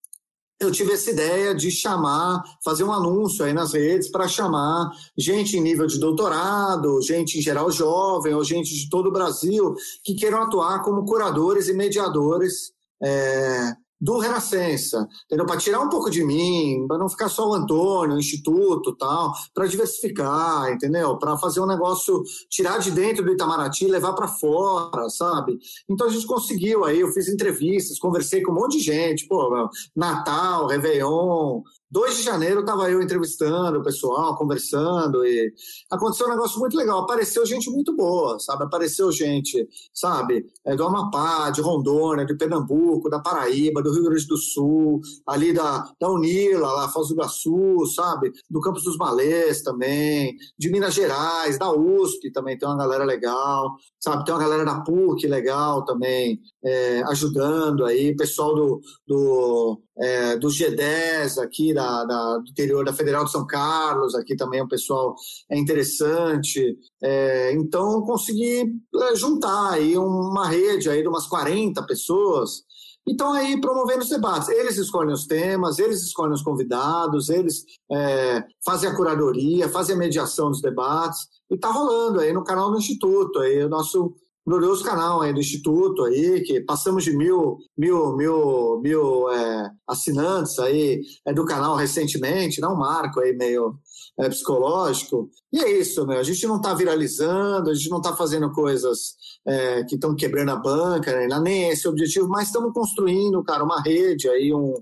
eu 0.60 0.70
tive 0.70 0.92
essa 0.92 1.10
ideia 1.10 1.54
de 1.54 1.70
chamar, 1.70 2.44
fazer 2.62 2.84
um 2.84 2.92
anúncio 2.92 3.44
aí 3.44 3.52
nas 3.52 3.72
redes 3.72 4.10
para 4.10 4.28
chamar 4.28 4.90
gente 5.16 5.56
em 5.56 5.60
nível 5.60 5.86
de 5.86 5.98
doutorado, 5.98 7.00
gente 7.00 7.38
em 7.38 7.42
geral 7.42 7.70
jovem, 7.70 8.34
ou 8.34 8.44
gente 8.44 8.74
de 8.74 8.90
todo 8.90 9.08
o 9.08 9.12
Brasil 9.12 9.74
que 10.04 10.14
queiram 10.14 10.42
atuar 10.42 10.82
como 10.82 11.06
curadores 11.06 11.68
e 11.68 11.72
mediadores 11.72 12.72
é, 13.02 13.72
do 14.00 14.18
Renascença, 14.18 15.06
entendeu? 15.26 15.46
Para 15.46 15.58
tirar 15.58 15.80
um 15.80 15.88
pouco 15.88 16.10
de 16.10 16.24
mim, 16.24 16.86
para 16.88 16.98
não 16.98 17.08
ficar 17.08 17.28
só 17.28 17.48
o 17.48 17.54
Antônio, 17.54 18.16
o 18.16 18.18
Instituto 18.18 18.96
tal, 18.96 19.32
para 19.52 19.66
diversificar, 19.66 20.72
entendeu? 20.72 21.18
Para 21.18 21.36
fazer 21.36 21.60
um 21.60 21.66
negócio, 21.66 22.22
tirar 22.48 22.78
de 22.78 22.90
dentro 22.90 23.24
do 23.24 23.32
Itamaraty 23.32 23.86
levar 23.86 24.14
para 24.14 24.28
fora, 24.28 25.08
sabe? 25.10 25.58
Então 25.88 26.06
a 26.06 26.10
gente 26.10 26.26
conseguiu 26.26 26.84
aí, 26.84 27.00
eu 27.00 27.12
fiz 27.12 27.28
entrevistas, 27.28 27.98
conversei 27.98 28.42
com 28.42 28.52
um 28.52 28.54
monte 28.54 28.78
de 28.78 28.84
gente, 28.84 29.26
pô, 29.28 29.68
Natal, 29.94 30.66
Réveillon, 30.66 31.62
2 31.90 32.18
de 32.18 32.22
janeiro 32.22 32.60
estava 32.60 32.88
eu 32.90 33.02
entrevistando 33.02 33.80
o 33.80 33.82
pessoal, 33.82 34.36
conversando, 34.36 35.24
e 35.26 35.52
aconteceu 35.90 36.26
um 36.26 36.30
negócio 36.30 36.60
muito 36.60 36.76
legal. 36.76 37.00
Apareceu 37.00 37.44
gente 37.44 37.68
muito 37.68 37.94
boa, 37.96 38.38
sabe? 38.38 38.62
Apareceu 38.62 39.10
gente, 39.10 39.68
sabe, 39.92 40.46
é, 40.64 40.76
do 40.76 40.84
Amapá, 40.84 41.50
de 41.50 41.60
Rondônia, 41.60 42.24
de 42.24 42.36
Pernambuco, 42.36 43.10
da 43.10 43.18
Paraíba, 43.18 43.82
do 43.82 43.92
Rio 43.92 44.04
Grande 44.04 44.26
do 44.26 44.36
Sul, 44.36 45.00
ali 45.26 45.52
da, 45.52 45.90
da 46.00 46.08
Unila, 46.08 46.72
lá, 46.72 46.88
Foz 46.88 47.08
do 47.08 47.14
Iguaçu, 47.14 47.84
sabe? 47.86 48.30
Do 48.48 48.60
Campos 48.60 48.84
dos 48.84 48.96
Malês 48.96 49.62
também, 49.62 50.36
de 50.56 50.70
Minas 50.70 50.94
Gerais, 50.94 51.58
da 51.58 51.72
USP 51.72 52.30
também 52.30 52.56
tem 52.56 52.68
uma 52.68 52.78
galera 52.78 53.04
legal, 53.04 53.76
sabe? 53.98 54.24
Tem 54.24 54.34
uma 54.34 54.40
galera 54.40 54.64
da 54.64 54.80
PUC 54.80 55.26
legal 55.26 55.84
também, 55.84 56.40
é, 56.64 57.02
ajudando 57.08 57.84
aí, 57.84 58.14
pessoal 58.14 58.54
do, 58.54 58.80
do 59.06 59.82
é, 59.98 60.36
do 60.36 60.48
G10 60.48 61.38
aqui 61.42 61.74
da, 61.74 62.04
da, 62.04 62.38
do 62.38 62.48
interior 62.48 62.84
da 62.84 62.92
Federal 62.92 63.24
de 63.24 63.32
São 63.32 63.46
Carlos, 63.46 64.14
aqui 64.14 64.34
também 64.36 64.62
o 64.62 64.68
pessoal 64.68 65.14
é 65.50 65.58
interessante. 65.58 66.76
É, 67.02 67.52
então 67.52 68.02
consegui 68.02 68.72
é, 68.94 69.14
juntar 69.14 69.72
aí 69.72 69.96
uma 69.96 70.48
rede 70.48 70.88
aí 70.88 71.02
de 71.02 71.08
umas 71.08 71.26
40 71.26 71.84
pessoas 71.86 72.62
e 73.06 73.12
estão 73.12 73.32
aí 73.32 73.60
promovendo 73.60 74.02
os 74.02 74.08
debates. 74.08 74.48
Eles 74.48 74.76
escolhem 74.76 75.12
os 75.12 75.26
temas, 75.26 75.78
eles 75.78 76.02
escolhem 76.02 76.34
os 76.34 76.42
convidados, 76.42 77.28
eles 77.28 77.64
é, 77.90 78.44
fazem 78.64 78.88
a 78.88 78.94
curadoria, 78.94 79.68
fazem 79.68 79.94
a 79.94 79.98
mediação 79.98 80.50
dos 80.50 80.60
debates. 80.60 81.20
E 81.50 81.54
está 81.54 81.70
rolando 81.70 82.20
aí 82.20 82.32
no 82.32 82.44
canal 82.44 82.70
do 82.70 82.78
Instituto, 82.78 83.40
aí 83.40 83.64
o 83.64 83.68
nosso 83.68 84.14
glorioso 84.46 84.82
canal 84.82 85.20
aí 85.20 85.32
do 85.32 85.40
Instituto 85.40 86.04
aí, 86.04 86.40
que 86.42 86.60
passamos 86.62 87.04
de 87.04 87.16
mil, 87.16 87.58
mil, 87.76 88.16
mil, 88.16 88.80
mil 88.82 89.30
é, 89.30 89.70
assinantes 89.86 90.58
aí 90.58 91.02
é, 91.26 91.32
do 91.32 91.44
canal 91.44 91.76
recentemente, 91.76 92.60
não 92.60 92.74
um 92.74 92.78
marco 92.78 93.20
aí 93.20 93.36
meio 93.36 93.78
é, 94.18 94.28
psicológico. 94.28 95.30
E 95.52 95.60
é 95.60 95.78
isso, 95.78 96.06
né? 96.06 96.18
A 96.18 96.22
gente 96.22 96.46
não 96.46 96.56
está 96.56 96.74
viralizando, 96.74 97.70
a 97.70 97.74
gente 97.74 97.90
não 97.90 97.98
está 97.98 98.16
fazendo 98.16 98.50
coisas 98.52 99.14
é, 99.46 99.84
que 99.84 99.94
estão 99.94 100.14
quebrando 100.14 100.50
a 100.50 100.56
banca, 100.56 101.12
né? 101.12 101.40
nem 101.40 101.64
é 101.64 101.72
esse 101.72 101.86
o 101.86 101.90
objetivo, 101.90 102.28
mas 102.28 102.48
estamos 102.48 102.72
construindo, 102.72 103.42
cara, 103.42 103.64
uma 103.64 103.80
rede 103.80 104.28
aí, 104.28 104.52
um, 104.52 104.74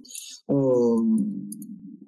um 0.48 1.48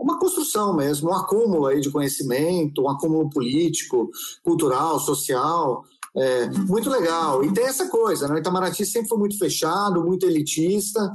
uma 0.00 0.18
construção 0.18 0.74
mesmo, 0.74 1.10
um 1.10 1.14
acúmulo 1.14 1.66
aí 1.66 1.78
de 1.78 1.90
conhecimento, 1.90 2.82
um 2.82 2.88
acúmulo 2.88 3.28
político, 3.28 4.10
cultural, 4.42 4.98
social, 4.98 5.84
é, 6.16 6.46
muito 6.50 6.90
legal. 6.90 7.44
E 7.44 7.52
tem 7.52 7.64
essa 7.64 7.88
coisa, 7.88 8.28
né? 8.28 8.34
O 8.34 8.38
Itamaraty 8.38 8.84
sempre 8.84 9.08
foi 9.08 9.18
muito 9.18 9.38
fechado, 9.38 10.04
muito 10.04 10.26
elitista, 10.26 11.12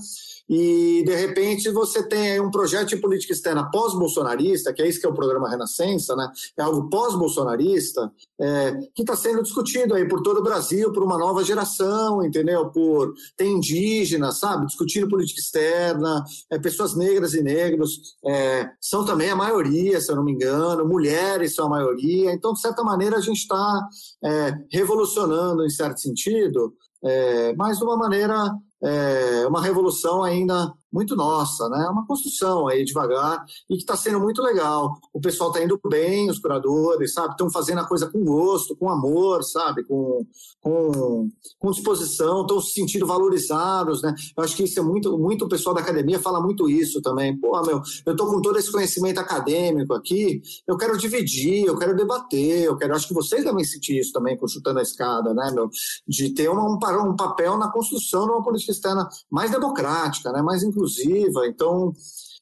e 0.48 1.04
de 1.06 1.16
repente 1.16 1.70
você 1.70 2.08
tem 2.08 2.40
um 2.40 2.52
projeto 2.52 2.90
de 2.90 2.98
política 2.98 3.34
externa 3.34 3.70
pós-bolsonarista, 3.72 4.74
que 4.74 4.82
é 4.82 4.88
isso 4.88 5.00
que 5.00 5.06
é 5.06 5.10
o 5.10 5.14
programa 5.14 5.50
Renascença, 5.50 6.16
né? 6.16 6.30
É 6.58 6.62
algo 6.62 6.90
pós-bolsonarista, 6.90 8.12
é, 8.40 8.74
que 8.94 9.02
está 9.02 9.16
sendo 9.16 9.42
discutido 9.42 9.96
aí 9.96 10.08
por 10.08 10.22
todo 10.22 10.40
o 10.40 10.44
Brasil, 10.44 10.92
por 10.92 11.04
uma 11.04 11.18
nova 11.18 11.44
geração, 11.44 12.24
entendeu? 12.24 12.70
Por 12.70 13.14
tem 13.36 13.54
indígenas, 13.54 14.38
sabe? 14.38 14.68
Discutindo 14.68 15.10
política 15.10 15.40
externa, 15.40 16.24
é, 16.52 16.60
pessoas 16.60 16.96
negras 16.96 17.34
e 17.34 17.42
negros 17.42 18.16
é, 18.26 18.70
são 18.80 19.06
também 19.06 19.30
a 19.30 19.36
maioria, 19.36 20.00
se 20.00 20.12
eu 20.12 20.16
não 20.16 20.24
me 20.24 20.32
engano, 20.32 20.88
mulheres 20.88 21.56
são 21.56 21.66
a 21.68 21.70
maioria, 21.70 22.32
então, 22.32 22.54
de 22.54 22.62
certa 22.62 22.84
maneira, 22.84 23.18
a 23.18 23.22
gente 23.22 23.40
está 23.40 23.88
é, 24.24 24.54
revolucionando, 24.72 25.66
em 25.66 25.70
certo 25.70 26.00
sentido, 26.00 26.74
é, 27.04 27.54
mas 27.56 27.78
de 27.78 27.84
uma 27.84 27.98
maneira 27.98 28.52
é 28.84 29.48
uma 29.48 29.62
revolução 29.62 30.24
ainda 30.24 30.74
muito 30.96 31.14
nossa, 31.14 31.68
né? 31.68 31.84
É 31.86 31.90
uma 31.90 32.08
construção 32.08 32.70
aí 32.70 32.86
devagar 32.86 33.44
e 33.70 33.76
que 33.76 33.82
está 33.82 33.98
sendo 33.98 34.18
muito 34.18 34.42
legal. 34.42 34.98
O 35.14 35.20
pessoal 35.20 35.52
está 35.52 35.62
indo 35.62 35.78
bem, 35.90 36.30
os 36.30 36.40
curadores, 36.40 37.14
sabe? 37.14 37.32
Estão 37.32 37.52
fazendo 37.52 37.80
a 37.82 37.86
coisa 37.86 38.10
com 38.10 38.24
gosto, 38.24 38.78
com 38.78 38.90
amor, 38.90 39.44
sabe? 39.44 39.84
Com, 39.84 40.26
com, 40.62 41.30
com 41.60 41.72
disposição, 41.72 42.42
estão 42.42 42.62
se 42.62 42.72
sentindo 42.72 43.06
valorizados, 43.06 44.02
né? 44.02 44.16
Eu 44.38 44.44
acho 44.46 44.56
que 44.56 44.64
isso 44.64 44.80
é 44.80 44.84
muito, 44.84 45.18
muito 45.18 45.44
o 45.44 45.50
pessoal 45.50 45.76
da 45.76 45.82
academia 45.82 46.18
fala 46.18 46.40
muito 46.40 46.70
isso 46.70 47.02
também. 47.02 47.38
Pô, 47.38 47.62
meu, 47.64 47.82
eu 48.06 48.14
estou 48.14 48.28
com 48.28 48.42
todo 48.42 48.58
esse 48.58 48.72
conhecimento 48.72 49.20
acadêmico 49.20 49.94
aqui, 49.94 50.42
eu 50.66 50.78
quero 50.78 50.98
dividir, 50.98 51.66
eu 51.66 51.78
quero 51.78 51.94
debater, 51.94 52.64
eu 52.64 52.78
quero. 52.78 52.96
Acho 52.96 53.10
que 53.10 53.14
vocês 53.14 53.44
devem 53.44 53.66
sentir 53.66 54.00
isso 54.00 54.14
também, 54.14 54.38
com 54.38 54.48
chutando 54.48 54.80
a 54.80 54.82
escada, 54.82 55.34
né, 55.34 55.52
meu? 55.54 55.70
De 56.08 56.30
ter 56.34 56.50
um, 56.50 56.78
um 56.78 57.16
papel 57.18 57.58
na 57.58 57.70
construção 57.70 58.26
de 58.26 58.32
uma 58.32 58.44
política 58.44 58.72
externa 58.72 59.10
mais 59.30 59.52
democrática, 59.52 60.32
né? 60.32 60.42
Mais 60.42 60.64
inclusiva 60.64 60.85
inclusiva. 60.86 61.48
Então, 61.48 61.94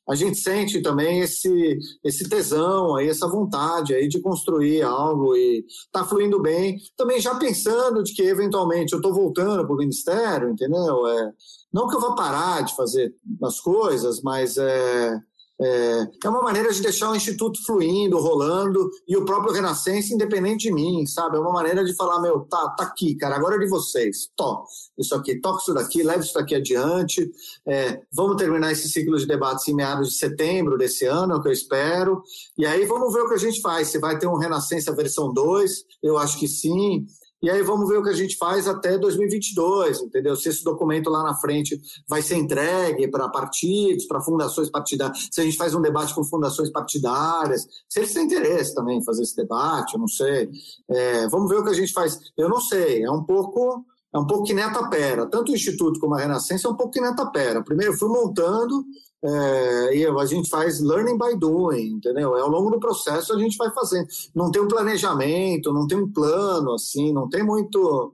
a 0.08 0.16
gente 0.16 0.38
sente 0.38 0.82
também 0.82 1.22
esse, 1.22 1.80
esse 2.04 2.28
tesão, 2.28 2.96
aí, 2.96 3.08
essa 3.08 3.28
vontade 3.28 3.96
aí 3.96 4.08
de 4.08 4.22
construir 4.22 4.82
algo 4.82 5.36
e 5.36 5.66
tá 5.92 6.04
fluindo 6.04 6.42
bem. 6.42 6.78
Também 6.98 7.22
já 7.22 7.36
pensando 7.36 8.04
de 8.04 8.14
que 8.14 8.22
eventualmente 8.24 8.94
eu 8.94 8.98
estou 8.98 9.14
voltando 9.14 9.66
para 9.66 9.74
o 9.74 9.78
ministério, 9.78 10.50
entendeu? 10.50 11.08
É, 11.08 11.32
não 11.72 11.88
que 11.88 11.96
eu 11.96 12.02
vá 12.02 12.14
parar 12.16 12.64
de 12.64 12.76
fazer 12.76 13.16
as 13.42 13.62
coisas, 13.62 14.22
mas 14.22 14.58
é, 14.58 15.18
é, 15.64 16.08
é, 16.26 16.30
uma 16.30 16.42
maneira 16.42 16.74
de 16.74 16.82
deixar 16.82 17.10
o 17.10 17.16
Instituto 17.16 17.64
fluindo, 17.66 18.20
rolando, 18.20 18.90
e 19.08 19.16
o 19.16 19.24
próprio 19.24 19.54
Renascença 19.54 20.14
independente 20.14 20.64
de 20.64 20.74
mim, 20.74 21.06
sabe? 21.06 21.38
É 21.38 21.40
uma 21.40 21.54
maneira 21.54 21.86
de 21.86 21.96
falar, 21.96 22.22
meu, 22.22 22.42
tá, 22.42 22.70
tá 22.78 22.84
aqui, 22.84 23.16
cara, 23.16 23.38
agora 23.38 23.56
é 23.56 23.60
de 23.60 23.70
vocês. 23.70 24.30
Tó, 24.36 24.66
isso 24.98 25.16
aqui, 25.16 25.40
toca 25.40 25.62
isso 25.62 25.74
daqui, 25.74 26.04
leve 26.04 26.26
isso 26.26 26.34
daqui 26.34 26.56
adiante. 26.56 27.32
É, 27.66 28.02
vamos 28.12 28.36
terminar 28.36 28.74
esse 28.74 28.90
ciclo 28.90 29.18
de 29.18 29.26
debates 29.26 29.66
em 29.70 29.74
meados 29.74 30.10
de 30.10 30.16
setembro 30.16 30.78
desse 30.78 31.06
ano, 31.06 31.34
é 31.34 31.38
o 31.38 31.42
que 31.42 31.48
eu 31.48 31.54
espero. 31.54 32.22
E 32.58 32.66
aí 32.66 32.86
vamos 32.86 33.14
ver 33.14 33.22
o 33.22 33.30
que 33.30 33.36
a 33.36 33.40
gente 33.40 33.62
faz. 33.62 33.88
Se 33.88 34.00
vai 34.00 34.20
ter 34.20 34.28
um 34.28 34.38
Renascença 34.38 34.94
versão 34.94 35.32
2, 35.32 35.86
eu 36.04 36.18
acho 36.18 36.38
que 36.38 36.48
sim. 36.48 37.06
E 37.44 37.50
aí 37.50 37.62
vamos 37.62 37.90
ver 37.90 37.98
o 37.98 38.04
que 38.04 38.10
a 38.10 38.16
gente 38.16 38.38
faz 38.38 38.70
até 38.70 38.98
2022, 38.98 40.04
entendeu? 40.04 40.34
Se 40.38 40.48
esse 40.48 40.64
documento 40.64 41.10
lá 41.10 41.22
na 41.22 41.36
frente 41.36 41.78
vai 42.08 42.22
ser 42.22 42.38
entregue 42.38 43.10
para 43.10 43.28
partidos, 43.28 44.06
para 44.06 44.22
fundações 44.22 44.70
partidárias, 44.70 45.28
se 45.30 45.42
a 45.42 45.44
gente 45.44 45.58
faz 45.58 45.76
um 45.76 45.82
debate 45.82 46.16
com 46.16 46.24
fundações 46.24 46.72
partidárias, 46.72 47.68
se 47.90 48.00
eles 48.00 48.14
têm 48.14 48.24
interesse 48.24 48.74
também 48.74 49.00
em 49.00 49.04
fazer 49.04 49.24
esse 49.24 49.36
debate, 49.36 49.94
eu 49.94 50.00
não 50.00 50.08
sei. 50.08 50.50
É, 50.90 51.28
vamos 51.28 51.50
ver 51.50 51.58
o 51.58 51.66
que 51.66 51.72
a 51.72 51.76
gente 51.76 51.92
faz. 51.92 52.18
Eu 52.38 52.48
não 52.48 52.62
sei, 52.62 53.04
é 53.04 53.12
um 53.12 53.26
pouco 53.26 53.86
é 54.14 54.18
um 54.20 54.28
pouco 54.28 54.46
que 54.46 54.54
neta 54.54 54.88
pera. 54.90 55.26
Tanto 55.26 55.52
o 55.52 55.56
Instituto 55.56 56.00
como 56.00 56.16
a 56.16 56.20
Renascença 56.20 56.68
é 56.68 56.72
um 56.72 56.76
pouco 56.76 56.94
que 56.94 57.02
neta 57.02 57.26
pera. 57.26 57.62
Primeiro, 57.62 57.98
fui 57.98 58.08
montando 58.08 58.86
é, 59.24 60.10
a 60.20 60.26
gente 60.26 60.50
faz 60.50 60.82
learning 60.82 61.18
by 61.18 61.38
doing, 61.38 61.94
entendeu? 61.94 62.36
É 62.36 62.42
ao 62.42 62.50
longo 62.50 62.70
do 62.70 62.80
processo 62.80 63.34
a 63.34 63.40
gente 63.40 63.58
vai 63.58 63.72
fazendo. 63.72 64.08
Não 64.36 64.52
tem 64.52 64.62
um 64.62 64.68
planejamento, 64.68 65.72
não 65.72 65.88
tem 65.88 65.98
um 65.98 66.12
plano, 66.12 66.74
assim, 66.74 67.14
não 67.14 67.30
tem 67.30 67.44
muito 67.44 68.14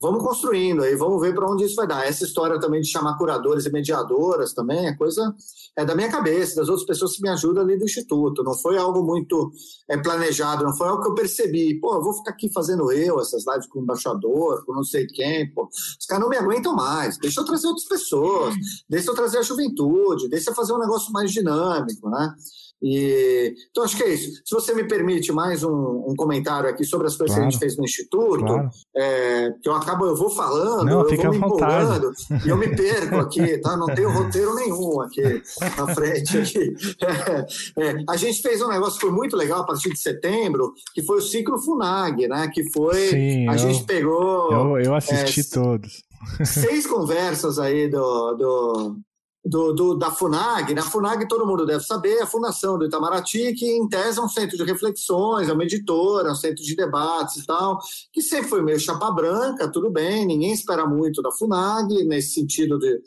vamos 0.00 0.22
construindo 0.22 0.82
aí, 0.82 0.96
vamos 0.96 1.20
ver 1.20 1.34
para 1.34 1.50
onde 1.50 1.64
isso 1.64 1.76
vai 1.76 1.86
dar. 1.86 2.06
Essa 2.06 2.24
história 2.24 2.58
também 2.58 2.80
de 2.80 2.88
chamar 2.88 3.18
curadores 3.18 3.66
e 3.66 3.70
mediadoras 3.70 4.52
também 4.52 4.86
é 4.86 4.94
coisa 4.94 5.34
é 5.76 5.84
da 5.84 5.94
minha 5.94 6.10
cabeça, 6.10 6.56
das 6.56 6.68
outras 6.68 6.86
pessoas 6.86 7.16
que 7.16 7.22
me 7.22 7.28
ajudam 7.28 7.62
ali 7.62 7.78
do 7.78 7.84
instituto. 7.84 8.42
Não 8.42 8.54
foi 8.54 8.76
algo 8.78 9.02
muito 9.02 9.52
é, 9.88 9.96
planejado, 9.96 10.64
não 10.64 10.76
foi 10.76 10.88
algo 10.88 11.02
que 11.02 11.08
eu 11.08 11.14
percebi. 11.14 11.78
Pô, 11.78 11.94
eu 11.94 12.02
vou 12.02 12.14
ficar 12.14 12.30
aqui 12.30 12.50
fazendo 12.52 12.90
eu 12.90 13.20
essas 13.20 13.44
lives 13.46 13.66
com 13.66 13.78
o 13.78 13.82
embaixador, 13.82 14.64
com 14.64 14.72
não 14.72 14.84
sei 14.84 15.06
quem. 15.06 15.52
Pô. 15.52 15.68
Os 15.70 16.06
caras 16.06 16.22
não 16.22 16.30
me 16.30 16.36
aguentam 16.36 16.74
mais. 16.74 17.18
Deixa 17.18 17.40
eu 17.40 17.44
trazer 17.44 17.66
outras 17.66 17.86
pessoas, 17.86 18.54
deixa 18.88 19.10
eu 19.10 19.14
trazer 19.14 19.38
a 19.38 19.42
juventude, 19.42 20.28
deixa 20.28 20.50
eu 20.50 20.54
fazer 20.54 20.72
um 20.72 20.78
negócio 20.78 21.12
mais 21.12 21.30
dinâmico, 21.30 22.08
né? 22.08 22.34
E, 22.82 23.54
então, 23.70 23.84
acho 23.84 23.96
que 23.96 24.02
é 24.02 24.14
isso. 24.14 24.40
Se 24.44 24.54
você 24.54 24.74
me 24.74 24.84
permite 24.84 25.32
mais 25.32 25.62
um, 25.62 26.04
um 26.08 26.14
comentário 26.16 26.68
aqui 26.68 26.84
sobre 26.84 27.06
as 27.06 27.16
coisas 27.16 27.36
claro. 27.36 27.42
que 27.42 27.48
a 27.48 27.50
gente 27.50 27.60
fez 27.60 27.76
no 27.76 27.84
Instituto, 27.84 28.44
claro. 28.44 28.70
é, 28.96 29.52
que 29.62 29.68
eu 29.68 29.74
acabo, 29.74 30.06
eu 30.06 30.16
vou 30.16 30.30
falando, 30.30 30.84
Não, 30.84 31.08
eu 31.08 31.16
vou 31.16 31.30
me 31.30 31.36
empolgando 31.36 32.10
e 32.44 32.48
eu 32.48 32.56
me 32.56 32.68
perco 32.74 33.16
aqui, 33.16 33.58
tá? 33.58 33.76
Não 33.76 33.86
tenho 33.86 34.10
roteiro 34.10 34.54
nenhum 34.54 35.00
aqui 35.02 35.42
na 35.76 35.94
frente. 35.94 36.38
Aqui. 36.38 36.74
É, 37.02 37.82
é, 37.82 38.04
a 38.08 38.16
gente 38.16 38.40
fez 38.40 38.62
um 38.62 38.68
negócio 38.68 38.94
que 38.94 39.06
foi 39.06 39.14
muito 39.14 39.36
legal 39.36 39.60
a 39.60 39.66
partir 39.66 39.90
de 39.90 39.98
setembro, 39.98 40.72
que 40.94 41.02
foi 41.02 41.18
o 41.18 41.22
ciclo 41.22 41.58
FUNAG, 41.58 42.28
né? 42.28 42.50
Que 42.52 42.70
foi. 42.72 43.08
Sim, 43.08 43.48
a 43.48 43.52
eu, 43.52 43.58
gente 43.58 43.84
pegou. 43.84 44.52
Eu, 44.52 44.78
eu 44.78 44.94
assisti 44.94 45.40
é, 45.40 45.44
todos. 45.44 46.02
Seis 46.44 46.86
conversas 46.86 47.58
aí 47.58 47.88
do, 47.88 48.34
do 48.34 48.96
do, 49.44 49.72
do, 49.72 49.94
da 49.94 50.10
FUNAG. 50.10 50.74
Na 50.74 50.82
FUNAG, 50.82 51.26
todo 51.28 51.46
mundo 51.46 51.64
deve 51.64 51.82
saber, 51.84 52.16
é 52.16 52.22
a 52.22 52.26
Fundação 52.26 52.78
do 52.78 52.84
Itamaraty, 52.84 53.54
que 53.54 53.66
em 53.66 53.88
tese 53.88 54.18
é 54.18 54.22
um 54.22 54.28
centro 54.28 54.56
de 54.56 54.64
reflexões, 54.64 55.48
é 55.48 55.52
uma 55.52 55.64
editora, 55.64 56.28
é 56.28 56.32
um 56.32 56.36
centro 56.36 56.62
de 56.62 56.76
debates 56.76 57.36
e 57.36 57.46
tal, 57.46 57.78
que 58.12 58.22
sempre 58.22 58.48
foi 58.48 58.62
meio 58.62 58.78
chapa 58.78 59.10
branca, 59.10 59.70
tudo 59.70 59.90
bem, 59.90 60.26
ninguém 60.26 60.52
espera 60.52 60.86
muito 60.86 61.22
da 61.22 61.32
FUNAG, 61.32 62.04
nesse 62.04 62.34
sentido 62.34 62.78
de 62.78 63.00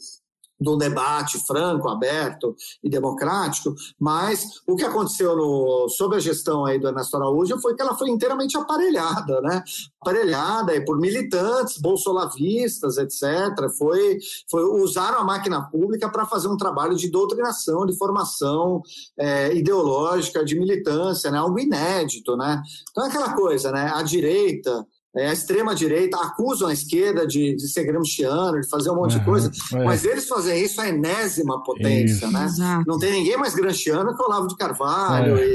do 0.63 0.77
debate 0.77 1.37
franco, 1.45 1.89
aberto 1.89 2.55
e 2.83 2.89
democrático, 2.89 3.75
mas 3.99 4.61
o 4.65 4.75
que 4.75 4.83
aconteceu 4.83 5.35
no, 5.35 5.89
sob 5.89 6.15
a 6.15 6.19
gestão 6.19 6.65
aí 6.65 6.79
do 6.79 6.87
Ernesto 6.87 7.17
Araújo 7.17 7.59
foi 7.59 7.75
que 7.75 7.81
ela 7.81 7.95
foi 7.95 8.09
inteiramente 8.09 8.57
aparelhada, 8.57 9.41
né? 9.41 9.63
Aparelhada 10.01 10.73
por 10.85 10.99
militantes, 10.99 11.77
bolsolavistas, 11.79 12.97
etc. 12.97 13.69
Foi, 13.77 14.19
foi 14.49 14.63
usaram 14.81 15.19
a 15.19 15.23
máquina 15.23 15.61
pública 15.69 16.09
para 16.09 16.25
fazer 16.25 16.47
um 16.47 16.57
trabalho 16.57 16.95
de 16.95 17.09
doutrinação, 17.09 17.85
de 17.85 17.97
formação 17.97 18.81
é, 19.17 19.53
ideológica, 19.53 20.43
de 20.43 20.57
militância, 20.57 21.29
né? 21.29 21.37
Algo 21.37 21.59
inédito, 21.59 22.35
né? 22.37 22.61
Então 22.89 23.05
é 23.05 23.09
aquela 23.09 23.33
coisa, 23.33 23.71
né? 23.71 23.91
A 23.93 24.01
direita 24.01 24.85
é, 25.15 25.29
a 25.29 25.33
extrema-direita 25.33 26.17
acusam 26.17 26.67
a 26.67 26.73
esquerda 26.73 27.25
de, 27.27 27.55
de 27.55 27.67
ser 27.67 27.83
gramsciano, 27.83 28.59
de 28.59 28.67
fazer 28.67 28.89
um 28.89 28.95
monte 28.95 29.13
uhum, 29.13 29.19
de 29.19 29.25
coisa, 29.25 29.51
é. 29.73 29.83
mas 29.83 30.03
eles 30.03 30.27
fazem 30.27 30.63
isso 30.63 30.81
a 30.81 30.89
enésima 30.89 31.61
potência, 31.63 32.25
isso. 32.25 32.31
né? 32.31 32.45
Exato. 32.45 32.83
Não 32.87 32.97
tem 32.97 33.11
ninguém 33.11 33.37
mais 33.37 33.53
gramsciano 33.53 34.15
que 34.15 34.21
o 34.21 34.25
Olavo 34.25 34.47
de 34.47 34.55
Carvalho 34.55 35.37
é. 35.37 35.45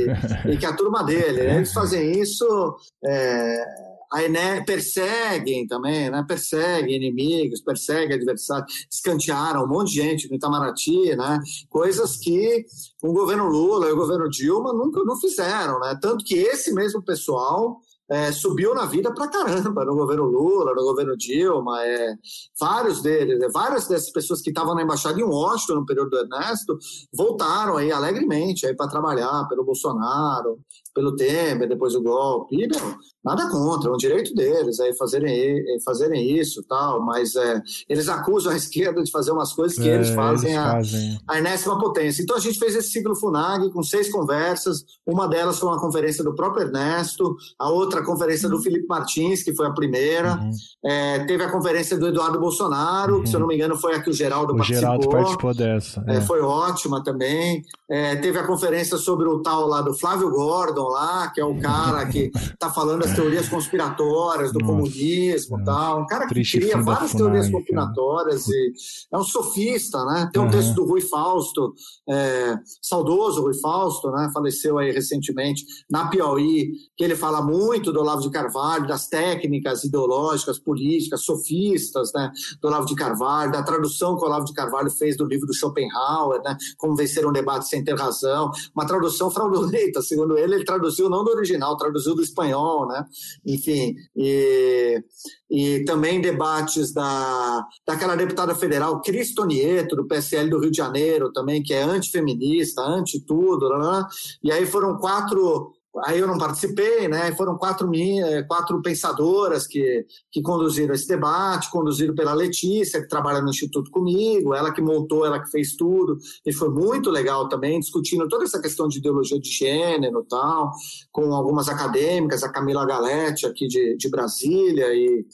e, 0.46 0.52
e, 0.52 0.56
que 0.56 0.66
a 0.66 0.72
turma 0.72 1.02
dele. 1.02 1.42
Né? 1.42 1.56
Eles 1.56 1.72
fazem 1.72 2.20
isso, 2.20 2.76
é, 3.04 3.64
a 4.12 4.64
perseguem 4.64 5.66
também, 5.66 6.08
né? 6.08 6.24
Perseguem 6.26 6.96
inimigos, 6.96 7.60
perseguem 7.60 8.16
adversários, 8.16 8.86
escantearam 8.90 9.64
um 9.64 9.68
monte 9.68 9.88
de 9.88 9.94
gente 9.96 10.30
no 10.30 10.36
Itamaraty, 10.36 11.14
né? 11.16 11.40
Coisas 11.68 12.16
que 12.16 12.64
o 13.02 13.12
governo 13.12 13.48
Lula 13.48 13.88
e 13.88 13.92
o 13.92 13.96
governo 13.96 14.30
Dilma 14.30 14.72
nunca 14.72 15.02
não 15.04 15.18
fizeram, 15.18 15.78
né? 15.80 15.98
Tanto 16.00 16.24
que 16.24 16.36
esse 16.36 16.72
mesmo 16.72 17.02
pessoal 17.02 17.80
é, 18.10 18.32
subiu 18.32 18.74
na 18.74 18.86
vida 18.86 19.12
pra 19.12 19.28
caramba 19.28 19.84
no 19.84 19.94
governo 19.94 20.24
Lula, 20.24 20.74
no 20.74 20.82
governo 20.82 21.16
Dilma, 21.16 21.84
é, 21.84 22.14
vários 22.58 23.02
deles, 23.02 23.40
é, 23.40 23.48
várias 23.50 23.86
dessas 23.86 24.10
pessoas 24.10 24.40
que 24.40 24.50
estavam 24.50 24.74
na 24.74 24.82
embaixada 24.82 25.20
em 25.20 25.24
Washington 25.24 25.74
no 25.74 25.86
período 25.86 26.10
do 26.10 26.18
Ernesto 26.18 26.78
voltaram 27.12 27.76
aí 27.76 27.92
alegremente 27.92 28.66
aí 28.66 28.74
para 28.74 28.88
trabalhar 28.88 29.46
pelo 29.48 29.64
Bolsonaro, 29.64 30.58
pelo 30.98 31.14
Temer, 31.14 31.68
depois 31.68 31.92
do 31.92 32.02
golpe. 32.02 32.56
E, 32.56 32.66
meu, 32.66 32.96
nada 33.24 33.48
contra, 33.48 33.88
é 33.88 33.92
um 33.92 33.96
direito 33.96 34.34
deles 34.34 34.80
aí 34.80 34.92
fazerem, 34.96 35.64
fazerem 35.84 36.36
isso 36.36 36.60
tal, 36.68 37.00
mas 37.00 37.36
é, 37.36 37.62
eles 37.88 38.08
acusam 38.08 38.52
a 38.52 38.56
esquerda 38.58 39.00
de 39.00 39.10
fazer 39.12 39.30
umas 39.30 39.52
coisas 39.52 39.78
que 39.78 39.88
é, 39.88 39.94
eles 39.94 40.10
fazem, 40.10 40.50
eles 40.50 40.60
a, 40.60 40.72
fazem 40.72 41.18
a 41.28 41.38
enésima 41.38 41.78
potência. 41.78 42.20
Então 42.20 42.36
a 42.36 42.40
gente 42.40 42.58
fez 42.58 42.74
esse 42.74 42.90
ciclo 42.90 43.14
FUNAG 43.14 43.70
com 43.70 43.80
seis 43.80 44.10
conversas, 44.10 44.84
uma 45.06 45.28
delas 45.28 45.60
foi 45.60 45.68
uma 45.68 45.80
conferência 45.80 46.24
do 46.24 46.34
próprio 46.34 46.66
Ernesto, 46.66 47.36
a 47.56 47.70
outra 47.70 48.04
conferência 48.04 48.48
do 48.48 48.56
uhum. 48.56 48.62
Felipe 48.62 48.86
Martins, 48.88 49.44
que 49.44 49.54
foi 49.54 49.66
a 49.66 49.72
primeira, 49.72 50.34
uhum. 50.34 50.50
é, 50.84 51.24
teve 51.26 51.44
a 51.44 51.50
conferência 51.50 51.96
do 51.96 52.08
Eduardo 52.08 52.40
Bolsonaro, 52.40 53.16
uhum. 53.16 53.22
que 53.22 53.28
se 53.28 53.36
eu 53.36 53.40
não 53.40 53.46
me 53.46 53.54
engano 53.54 53.76
foi 53.76 53.94
a 53.94 54.02
que 54.02 54.10
o 54.10 54.12
Geraldo 54.12 54.54
o 54.54 54.56
participou. 54.56 54.80
Geraldo 54.80 55.08
participou 55.08 55.54
dessa. 55.54 56.04
É. 56.08 56.20
foi 56.22 56.40
ótima 56.40 57.04
também. 57.04 57.62
É, 57.88 58.16
teve 58.16 58.36
a 58.38 58.46
conferência 58.46 58.96
sobre 58.96 59.28
o 59.28 59.40
tal 59.40 59.66
lá 59.66 59.80
do 59.80 59.94
Flávio 59.94 60.30
Gordon, 60.30 60.87
lá, 60.88 61.28
que 61.28 61.40
é 61.40 61.44
o 61.44 61.58
cara 61.60 62.06
que 62.06 62.30
está 62.34 62.70
falando 62.70 63.04
as 63.04 63.14
teorias 63.14 63.48
conspiratórias 63.48 64.52
do 64.52 64.58
Nossa, 64.58 64.72
comunismo 64.72 65.60
e 65.60 65.64
tal. 65.64 66.02
Um 66.02 66.06
cara 66.06 66.26
que 66.26 66.34
cria 66.34 66.80
várias 66.82 67.12
teorias 67.12 67.50
conspiratórias 67.50 68.48
e 68.48 68.72
é 69.12 69.18
um 69.18 69.24
sofista, 69.24 70.04
né? 70.04 70.30
Tem 70.32 70.40
um 70.40 70.46
uhum. 70.46 70.50
texto 70.50 70.74
do 70.74 70.84
Rui 70.84 71.00
Fausto, 71.00 71.74
é, 72.08 72.56
saudoso 72.82 73.42
Rui 73.42 73.54
Fausto, 73.60 74.10
né? 74.10 74.30
Faleceu 74.32 74.78
aí 74.78 74.90
recentemente, 74.90 75.64
na 75.90 76.08
Piauí, 76.08 76.72
que 76.96 77.04
ele 77.04 77.16
fala 77.16 77.42
muito 77.42 77.92
do 77.92 78.00
Olavo 78.00 78.22
de 78.22 78.30
Carvalho, 78.30 78.86
das 78.86 79.08
técnicas 79.08 79.84
ideológicas, 79.84 80.58
políticas, 80.58 81.24
sofistas, 81.24 82.12
né? 82.14 82.30
Do 82.60 82.68
Olavo 82.68 82.86
de 82.86 82.94
Carvalho, 82.94 83.52
da 83.52 83.62
tradução 83.62 84.16
que 84.16 84.24
o 84.24 84.26
Olavo 84.26 84.44
de 84.44 84.52
Carvalho 84.52 84.90
fez 84.90 85.16
do 85.16 85.24
livro 85.24 85.46
do 85.46 85.54
Schopenhauer, 85.54 86.42
né? 86.42 86.56
Como 86.76 86.96
vencer 86.96 87.26
um 87.26 87.32
debate 87.32 87.68
sem 87.68 87.84
ter 87.84 87.96
razão. 87.96 88.50
Uma 88.74 88.86
tradução 88.86 89.30
fraudulenta, 89.30 90.02
segundo 90.02 90.36
ele, 90.36 90.56
ele 90.56 90.64
traduziu 90.68 91.08
não 91.08 91.24
do 91.24 91.30
original, 91.30 91.78
traduziu 91.78 92.14
do 92.14 92.22
espanhol, 92.22 92.86
né? 92.86 93.06
Enfim, 93.46 93.96
e, 94.14 95.02
e 95.50 95.84
também 95.84 96.20
debates 96.20 96.92
da, 96.92 97.64
daquela 97.86 98.14
deputada 98.14 98.54
federal 98.54 99.00
Cristo 99.00 99.46
Nieto, 99.46 99.96
do 99.96 100.06
PSL 100.06 100.50
do 100.50 100.60
Rio 100.60 100.70
de 100.70 100.76
Janeiro, 100.76 101.32
também, 101.32 101.62
que 101.62 101.72
é 101.72 101.82
antifeminista, 101.82 102.82
anti-tudo, 102.82 103.70
né? 103.70 104.04
e 104.44 104.52
aí 104.52 104.66
foram 104.66 104.98
quatro 104.98 105.72
Aí 106.04 106.18
eu 106.18 106.26
não 106.26 106.38
participei, 106.38 107.08
né? 107.08 107.32
Foram 107.32 107.56
quatro, 107.56 107.90
eh, 107.94 108.42
quatro 108.42 108.80
pensadoras 108.82 109.66
que, 109.66 110.06
que 110.30 110.42
conduziram 110.42 110.94
esse 110.94 111.06
debate, 111.06 111.70
conduzido 111.70 112.14
pela 112.14 112.32
Letícia, 112.32 113.00
que 113.00 113.08
trabalha 113.08 113.40
no 113.40 113.50
Instituto 113.50 113.90
comigo, 113.90 114.54
ela 114.54 114.72
que 114.72 114.80
montou, 114.80 115.26
ela 115.26 115.42
que 115.42 115.50
fez 115.50 115.74
tudo, 115.76 116.16
e 116.44 116.52
foi 116.52 116.68
muito 116.68 117.10
legal 117.10 117.48
também, 117.48 117.80
discutindo 117.80 118.28
toda 118.28 118.44
essa 118.44 118.60
questão 118.60 118.88
de 118.88 118.98
ideologia 118.98 119.38
de 119.38 119.50
gênero 119.50 120.22
e 120.24 120.28
tal, 120.28 120.72
com 121.12 121.34
algumas 121.34 121.68
acadêmicas, 121.68 122.42
a 122.42 122.50
Camila 122.50 122.86
Galete, 122.86 123.46
aqui 123.46 123.66
de, 123.66 123.96
de 123.96 124.10
Brasília, 124.10 124.94
e 124.94 125.24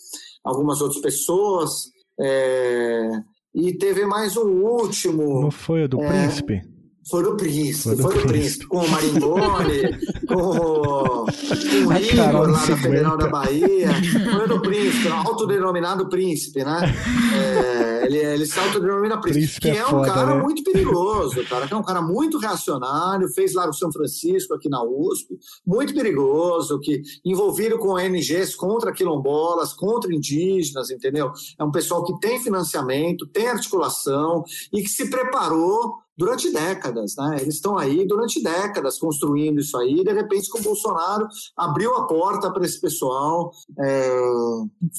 algumas 0.45 0.81
outras 0.81 1.01
pessoas. 1.01 1.93
É... 2.21 3.11
E 3.55 3.73
teve 3.73 4.05
mais 4.05 4.37
um 4.37 4.63
último. 4.63 5.41
Não 5.41 5.51
foi 5.51 5.85
o 5.85 5.89
do 5.89 6.03
é... 6.03 6.09
Príncipe? 6.09 6.74
Foi 7.09 7.23
do 7.23 7.37
Príncipe, 7.37 7.97
foi 8.01 8.15
do, 8.15 8.27
Príncipe. 8.27 8.67
Com 8.67 8.79
o 8.79 8.89
Maringoni, 8.89 9.83
com, 10.27 10.35
o, 10.35 11.27
com 11.27 11.89
o 11.89 11.97
Igor 11.97 12.51
lá 12.51 12.65
da 12.65 12.77
Federal 12.77 13.17
da 13.19 13.29
Bahia. 13.29 13.91
Foi 14.37 14.49
do 14.49 14.61
Príncipe, 14.63 15.09
autodenominado 15.09 16.09
Príncipe, 16.09 16.65
né? 16.65 16.95
É, 17.35 18.07
ele, 18.07 18.19
ele 18.19 18.47
se 18.47 18.59
autodenomina 18.59 19.21
Príncipe, 19.21 19.41
príncipe 19.41 19.61
que 19.61 19.69
é, 19.69 19.77
é 19.79 19.87
um 19.87 19.91
foda, 19.91 20.13
cara 20.13 20.35
né? 20.35 20.43
muito 20.43 20.65
perigoso, 20.65 21.45
cara, 21.45 21.67
que 21.67 21.75
é 21.75 21.77
um 21.77 21.83
cara 21.83 22.01
muito 22.01 22.39
reacionário, 22.39 23.29
fez 23.29 23.55
lá 23.55 23.67
no 23.67 23.75
São 23.75 23.93
Francisco, 23.93 24.55
aqui 24.55 24.69
na 24.69 24.83
USP, 24.83 25.39
muito 25.67 25.95
perigoso, 25.95 26.81
que 26.81 27.03
envolvido 27.25 27.79
com 27.79 27.95
ONGs 27.95 28.55
contra 28.55 28.93
quilombolas, 28.93 29.75
contra 29.75 30.15
indígenas, 30.15 30.91
entendeu? 30.91 31.33
É 31.59 31.65
um 31.65 31.71
pessoal 31.71 32.03
que 32.05 32.19
tem 32.19 32.41
financiamento, 32.43 33.27
tem 33.27 33.49
articulação 33.49 34.43
e 34.73 34.83
que 34.83 34.89
se 34.89 35.11
preparou 35.11 36.04
durante 36.17 36.53
décadas, 36.53 37.15
né? 37.17 37.39
Eles 37.41 37.57
estão 37.57 37.77
aí 37.77 38.07
durante 38.07 38.43
décadas 38.43 38.99
construindo 38.99 39.61
isso 39.61 39.77
aí. 39.77 40.01
E 40.01 40.05
de 40.05 40.13
repente, 40.13 40.49
com 40.49 40.59
o 40.59 40.63
Bolsonaro 40.63 41.27
abriu 41.57 41.95
a 41.97 42.07
porta 42.07 42.51
para 42.53 42.65
esse 42.65 42.81
pessoal. 42.81 43.51
É, 43.81 44.11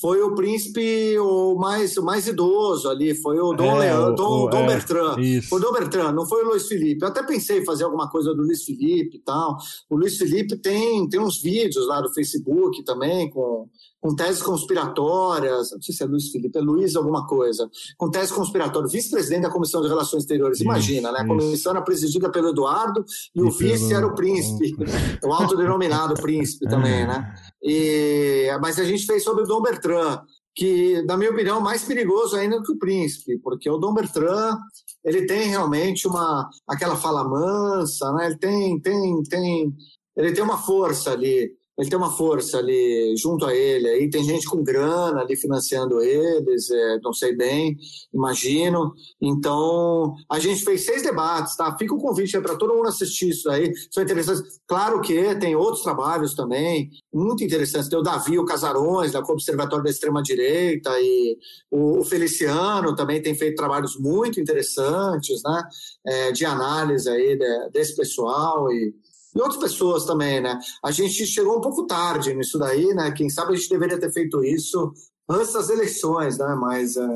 foi 0.02 0.22
o 0.22 0.36
príncipe 0.36 1.18
o 1.20 1.56
mais, 1.56 1.98
o 1.98 2.04
mais 2.04 2.28
idoso 2.28 2.90
ali, 2.90 3.16
foi 3.16 3.40
o 3.40 3.54
Dom, 3.54 3.82
é, 3.82 3.92
Leão, 3.92 4.16
Dom, 4.16 4.46
o, 4.46 4.50
Dom 4.50 4.64
é, 4.64 4.68
Bertrand. 4.68 5.20
Isso. 5.20 5.56
O 5.56 5.60
Dom 5.60 5.72
Bertrand, 5.72 6.12
não 6.12 6.28
foi 6.28 6.44
o 6.44 6.50
Luiz 6.50 6.68
Felipe. 6.68 7.04
Eu 7.04 7.10
até 7.10 7.24
pensei 7.24 7.60
em 7.60 7.66
fazer 7.66 7.86
alguma 7.86 8.10
coisa 8.10 8.34
do 8.34 8.42
Luiz 8.42 8.64
Felipe 8.64 9.18
e 9.18 9.22
tal. 9.22 9.58
O 9.90 9.96
Luiz 9.96 10.18
Felipe 10.18 10.58
tem, 10.58 11.08
tem 11.08 11.20
uns 11.20 11.42
vídeos 11.42 11.88
lá 11.88 12.02
do 12.02 12.14
Facebook 12.14 12.84
também 12.84 13.30
com 13.30 13.70
com 14.06 14.16
teses 14.16 14.44
conspiratórias, 14.44 15.72
não 15.72 15.82
sei 15.82 15.96
se 15.96 16.04
é 16.04 16.06
Luiz 16.06 16.30
Felipe, 16.30 16.56
é 16.56 16.62
Luiz 16.62 16.96
alguma 16.96 17.26
coisa, 17.26 17.68
com 17.98 18.08
teses 18.08 18.32
conspiratórias, 18.32 18.92
vice-presidente 18.92 19.42
da 19.42 19.50
Comissão 19.50 19.82
de 19.82 19.88
Relações 19.88 20.22
Exteriores, 20.22 20.62
imagina, 20.62 21.12
né? 21.12 21.22
A 21.22 21.28
comissão 21.28 21.72
era 21.72 21.82
presidida 21.82 22.30
pelo 22.30 22.50
Eduardo 22.50 23.04
e, 23.36 23.40
e 23.40 23.42
o 23.42 23.50
vice 23.50 23.88
pelo... 23.88 23.98
era 23.98 24.06
o 24.06 24.14
príncipe, 24.14 24.76
o 25.24 25.34
autodenominado 25.34 26.14
príncipe 26.22 26.70
também, 26.70 27.08
né? 27.08 27.34
E, 27.64 28.48
mas 28.62 28.78
a 28.78 28.84
gente 28.84 29.08
fez 29.08 29.24
sobre 29.24 29.42
o 29.42 29.48
Dom 29.48 29.64
Bertrand, 29.64 30.22
que, 30.54 31.02
na 31.08 31.18
minha 31.18 31.32
opinião, 31.32 31.58
é 31.58 31.64
mais 31.64 31.84
perigoso 31.84 32.36
ainda 32.36 32.58
do 32.58 32.64
que 32.64 32.74
o 32.74 32.78
príncipe, 32.78 33.40
porque 33.40 33.68
o 33.68 33.80
Dom 33.80 33.96
Bertrand, 33.96 34.56
ele 35.04 35.26
tem 35.26 35.50
realmente 35.50 36.08
uma, 36.08 36.48
aquela 36.68 36.96
fala 36.96 37.28
mansa, 37.28 38.14
né? 38.14 38.28
Ele 38.28 38.38
tem, 38.38 38.80
tem, 38.80 39.24
tem, 39.24 39.74
ele 40.16 40.32
tem 40.32 40.44
uma 40.44 40.60
força 40.60 41.12
ali 41.12 41.52
ele 41.78 41.90
tem 41.90 41.98
uma 41.98 42.16
força 42.16 42.58
ali 42.58 43.14
junto 43.18 43.46
a 43.46 43.54
ele. 43.54 43.88
Aí 43.88 44.10
tem 44.10 44.24
gente 44.24 44.48
com 44.48 44.64
grana 44.64 45.22
ali 45.22 45.36
financiando 45.36 46.02
eles, 46.02 46.70
é, 46.70 47.00
não 47.04 47.14
sei 47.14 47.36
bem, 47.36 47.76
imagino. 48.14 48.94
Então, 49.22 50.16
a 50.30 50.40
gente 50.40 50.64
fez 50.64 50.86
seis 50.86 51.04
debates, 51.04 51.56
tá? 51.56 51.76
Fica 51.78 51.94
o 51.94 52.00
convite 52.00 52.40
para 52.40 52.56
todo 52.56 52.74
mundo 52.74 52.88
assistir 52.88 53.30
isso 53.30 53.50
aí. 53.50 53.72
São 53.92 54.04
interessantes. 54.04 54.60
Claro 54.66 55.02
que 55.02 55.36
tem 55.36 55.56
outros 55.56 55.84
trabalhos 55.84 56.34
também, 56.34 56.90
muito 57.14 57.44
interessantes. 57.44 57.90
Tem 57.90 58.00
o 58.00 58.04
Davi, 58.04 58.40
o 58.40 58.46
Casarões, 58.46 59.12
da 59.12 59.20
Observatório 59.20 59.84
da 59.84 59.90
Extrema-Direita, 59.90 60.92
e 61.00 61.38
o, 61.70 62.04
Feliciano 62.06 62.96
também 62.96 63.22
tem 63.22 63.36
feito 63.36 63.56
trabalhos 63.56 64.00
muito 64.00 64.40
interessantes, 64.40 65.42
né? 65.44 65.64
É, 66.08 66.32
de 66.32 66.46
análise 66.46 67.10
aí 67.10 67.38
desse 67.72 67.96
pessoal 67.96 68.72
e 68.72 68.94
e 69.36 69.42
outras 69.42 69.60
pessoas 69.60 70.06
também, 70.06 70.40
né? 70.40 70.58
A 70.84 70.92
gente 70.92 71.26
chegou 71.26 71.58
um 71.58 71.62
pouco 71.62 71.86
tarde 71.86 72.34
nisso 72.34 72.58
daí, 72.58 72.94
né? 72.94 73.12
Quem 73.12 73.30
sabe 73.30 73.54
a 73.54 73.56
gente 73.56 73.70
deveria 73.70 74.00
ter 74.00 74.12
feito 74.12 74.44
isso 74.44 74.94
antes 75.30 75.52
das 75.52 75.70
eleições, 75.70 76.38
né? 76.38 76.56
Mas 76.58 76.96
é, 76.96 77.08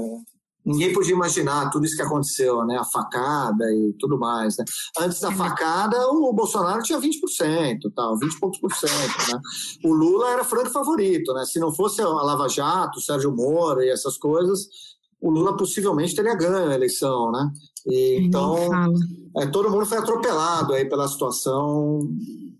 ninguém 0.66 0.92
podia 0.92 1.14
imaginar 1.14 1.70
tudo 1.70 1.86
isso 1.86 1.96
que 1.96 2.02
aconteceu, 2.02 2.66
né? 2.66 2.78
A 2.78 2.84
facada 2.84 3.72
e 3.72 3.94
tudo 3.98 4.20
mais, 4.20 4.58
né? 4.58 4.66
Antes 5.00 5.22
da 5.22 5.32
facada, 5.32 5.98
o 6.10 6.34
Bolsonaro 6.34 6.84
tinha 6.84 7.00
20%, 7.00 7.80
tal, 7.96 8.18
20 8.18 8.34
e 8.34 8.40
poucos 8.40 8.60
por 8.60 8.74
cento, 8.76 9.32
né? 9.32 9.40
O 9.86 9.94
Lula 9.94 10.32
era 10.32 10.44
franco 10.44 10.72
favorito, 10.72 11.34
né? 11.34 11.46
Se 11.46 11.58
não 11.58 11.74
fosse 11.74 12.02
a 12.02 12.08
Lava 12.08 12.50
Jato, 12.50 13.00
o 13.00 13.02
Sérgio 13.02 13.34
Moro 13.34 13.82
e 13.82 13.90
essas 13.90 14.18
coisas, 14.18 14.68
o 15.22 15.30
Lula 15.30 15.58
possivelmente 15.58 16.16
teria 16.16 16.36
ganho 16.36 16.70
a 16.70 16.76
eleição, 16.76 17.32
né? 17.32 17.52
E, 17.86 18.20
então, 18.22 18.58
é, 19.38 19.48
todo 19.48 19.70
mundo 19.70 19.86
foi 19.86 19.98
atropelado 19.98 20.74
aí 20.74 20.86
pela 20.86 21.08
situação, 21.08 22.00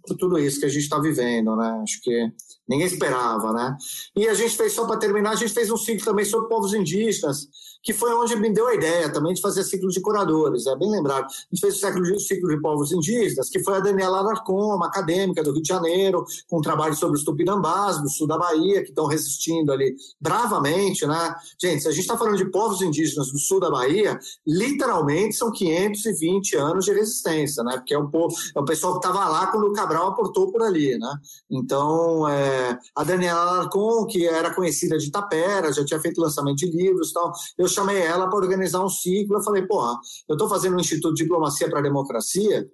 por 0.06 0.18
tudo 0.18 0.38
isso 0.40 0.60
que 0.60 0.66
a 0.66 0.70
gente 0.70 0.84
está 0.84 1.00
vivendo, 1.00 1.56
né? 1.56 1.80
Acho 1.84 2.02
que 2.02 2.32
ninguém 2.68 2.88
esperava, 2.88 3.54
né? 3.54 3.78
E 4.16 4.28
a 4.28 4.34
gente 4.34 4.56
fez, 4.56 4.74
só 4.74 4.86
para 4.86 4.98
terminar, 4.98 5.32
a 5.32 5.36
gente 5.36 5.54
fez 5.54 5.70
um 5.70 5.78
ciclo 5.78 6.06
também 6.06 6.26
sobre 6.26 6.50
povos 6.50 6.74
indígenas, 6.74 7.48
que 7.82 7.94
foi 7.94 8.14
onde 8.14 8.36
me 8.36 8.52
deu 8.52 8.68
a 8.68 8.76
ideia 8.76 9.12
também 9.12 9.34
de 9.34 9.42
fazer 9.42 9.64
ciclo 9.64 9.90
de 9.90 10.02
curadores, 10.02 10.66
é 10.68 10.76
bem 10.76 10.90
lembrado. 10.90 11.26
A 11.26 11.56
gente 11.56 11.62
fez 11.62 11.76
o 11.76 11.80
ciclo 11.80 12.04
de, 12.04 12.20
ciclo 12.20 12.50
de 12.50 12.62
povos 12.62 12.92
indígenas, 12.92 13.50
que 13.50 13.64
foi 13.64 13.78
a 13.78 13.80
Daniela 13.80 14.20
Alarcon, 14.20 14.76
uma 14.76 14.88
acadêmica 14.88 15.42
do 15.44 15.54
Rio 15.54 15.62
de 15.62 15.68
Janeiro, 15.68 16.26
com 16.50 16.60
um 16.60 16.62
trabalho 16.62 16.96
sobre 16.96 17.18
os 17.18 17.24
tupinambás 17.24 18.02
do 18.02 18.10
sul 18.10 18.28
da 18.28 18.38
Bahia, 18.38 18.84
que 18.84 18.90
estão 18.90 19.06
resistindo 19.06 19.72
ali 19.72 19.96
bravamente, 20.20 21.06
né? 21.06 21.36
Gente, 21.62 21.82
se 21.84 21.88
a 21.88 21.92
gente 21.92 22.02
está 22.02 22.18
falando 22.18 22.38
de 22.38 22.46
povos 22.46 22.82
indígenas 22.82 23.32
do 23.32 23.40
sul 23.40 23.60
da 23.60 23.70
Bahia, 23.70 24.20
literalmente 24.46 25.36
são 25.36 25.52
520 25.52 26.58
anos 26.58 26.86
de 26.86 26.94
resistência, 26.94 27.64
né? 27.64 27.78
Porque 27.78 27.94
é 27.94 27.98
o, 27.98 28.10
povo, 28.10 28.36
é 28.56 28.60
o 28.60 28.66
pessoal 28.66 29.00
que 29.00 29.08
estava 29.08 29.28
lá 29.30 29.48
quando 29.48 29.68
o 29.68 29.74
Cabral 29.74 30.10
aportou 30.10 30.52
por 30.52 30.62
ali, 30.62 30.98
né? 30.98 31.14
Então, 31.50 32.28
é, 32.28 32.78
a 32.96 33.04
Daniela 33.04 33.42
Alarcon, 33.42 34.06
que 34.06 34.28
era 34.28 34.54
conhecida 34.54 34.98
de 34.98 35.10
Tapera, 35.10 35.72
já 35.72 35.86
tinha 35.86 36.00
feito 36.00 36.20
lançamento 36.20 36.58
de 36.58 36.66
livros 36.66 37.12
e 37.12 37.14
tal, 37.14 37.32
eu 37.58 37.69
chamei 37.70 37.98
ela 37.98 38.28
para 38.28 38.38
organizar 38.38 38.84
um 38.84 38.90
ciclo. 38.90 39.38
Eu 39.38 39.44
falei, 39.44 39.66
porra, 39.66 39.98
eu 40.28 40.34
estou 40.34 40.50
fazendo 40.50 40.76
um 40.76 40.80
Instituto 40.80 41.14
de 41.14 41.24
Diplomacia 41.24 41.70
para 41.70 41.80
a 41.80 41.84
Democracia, 41.84 42.70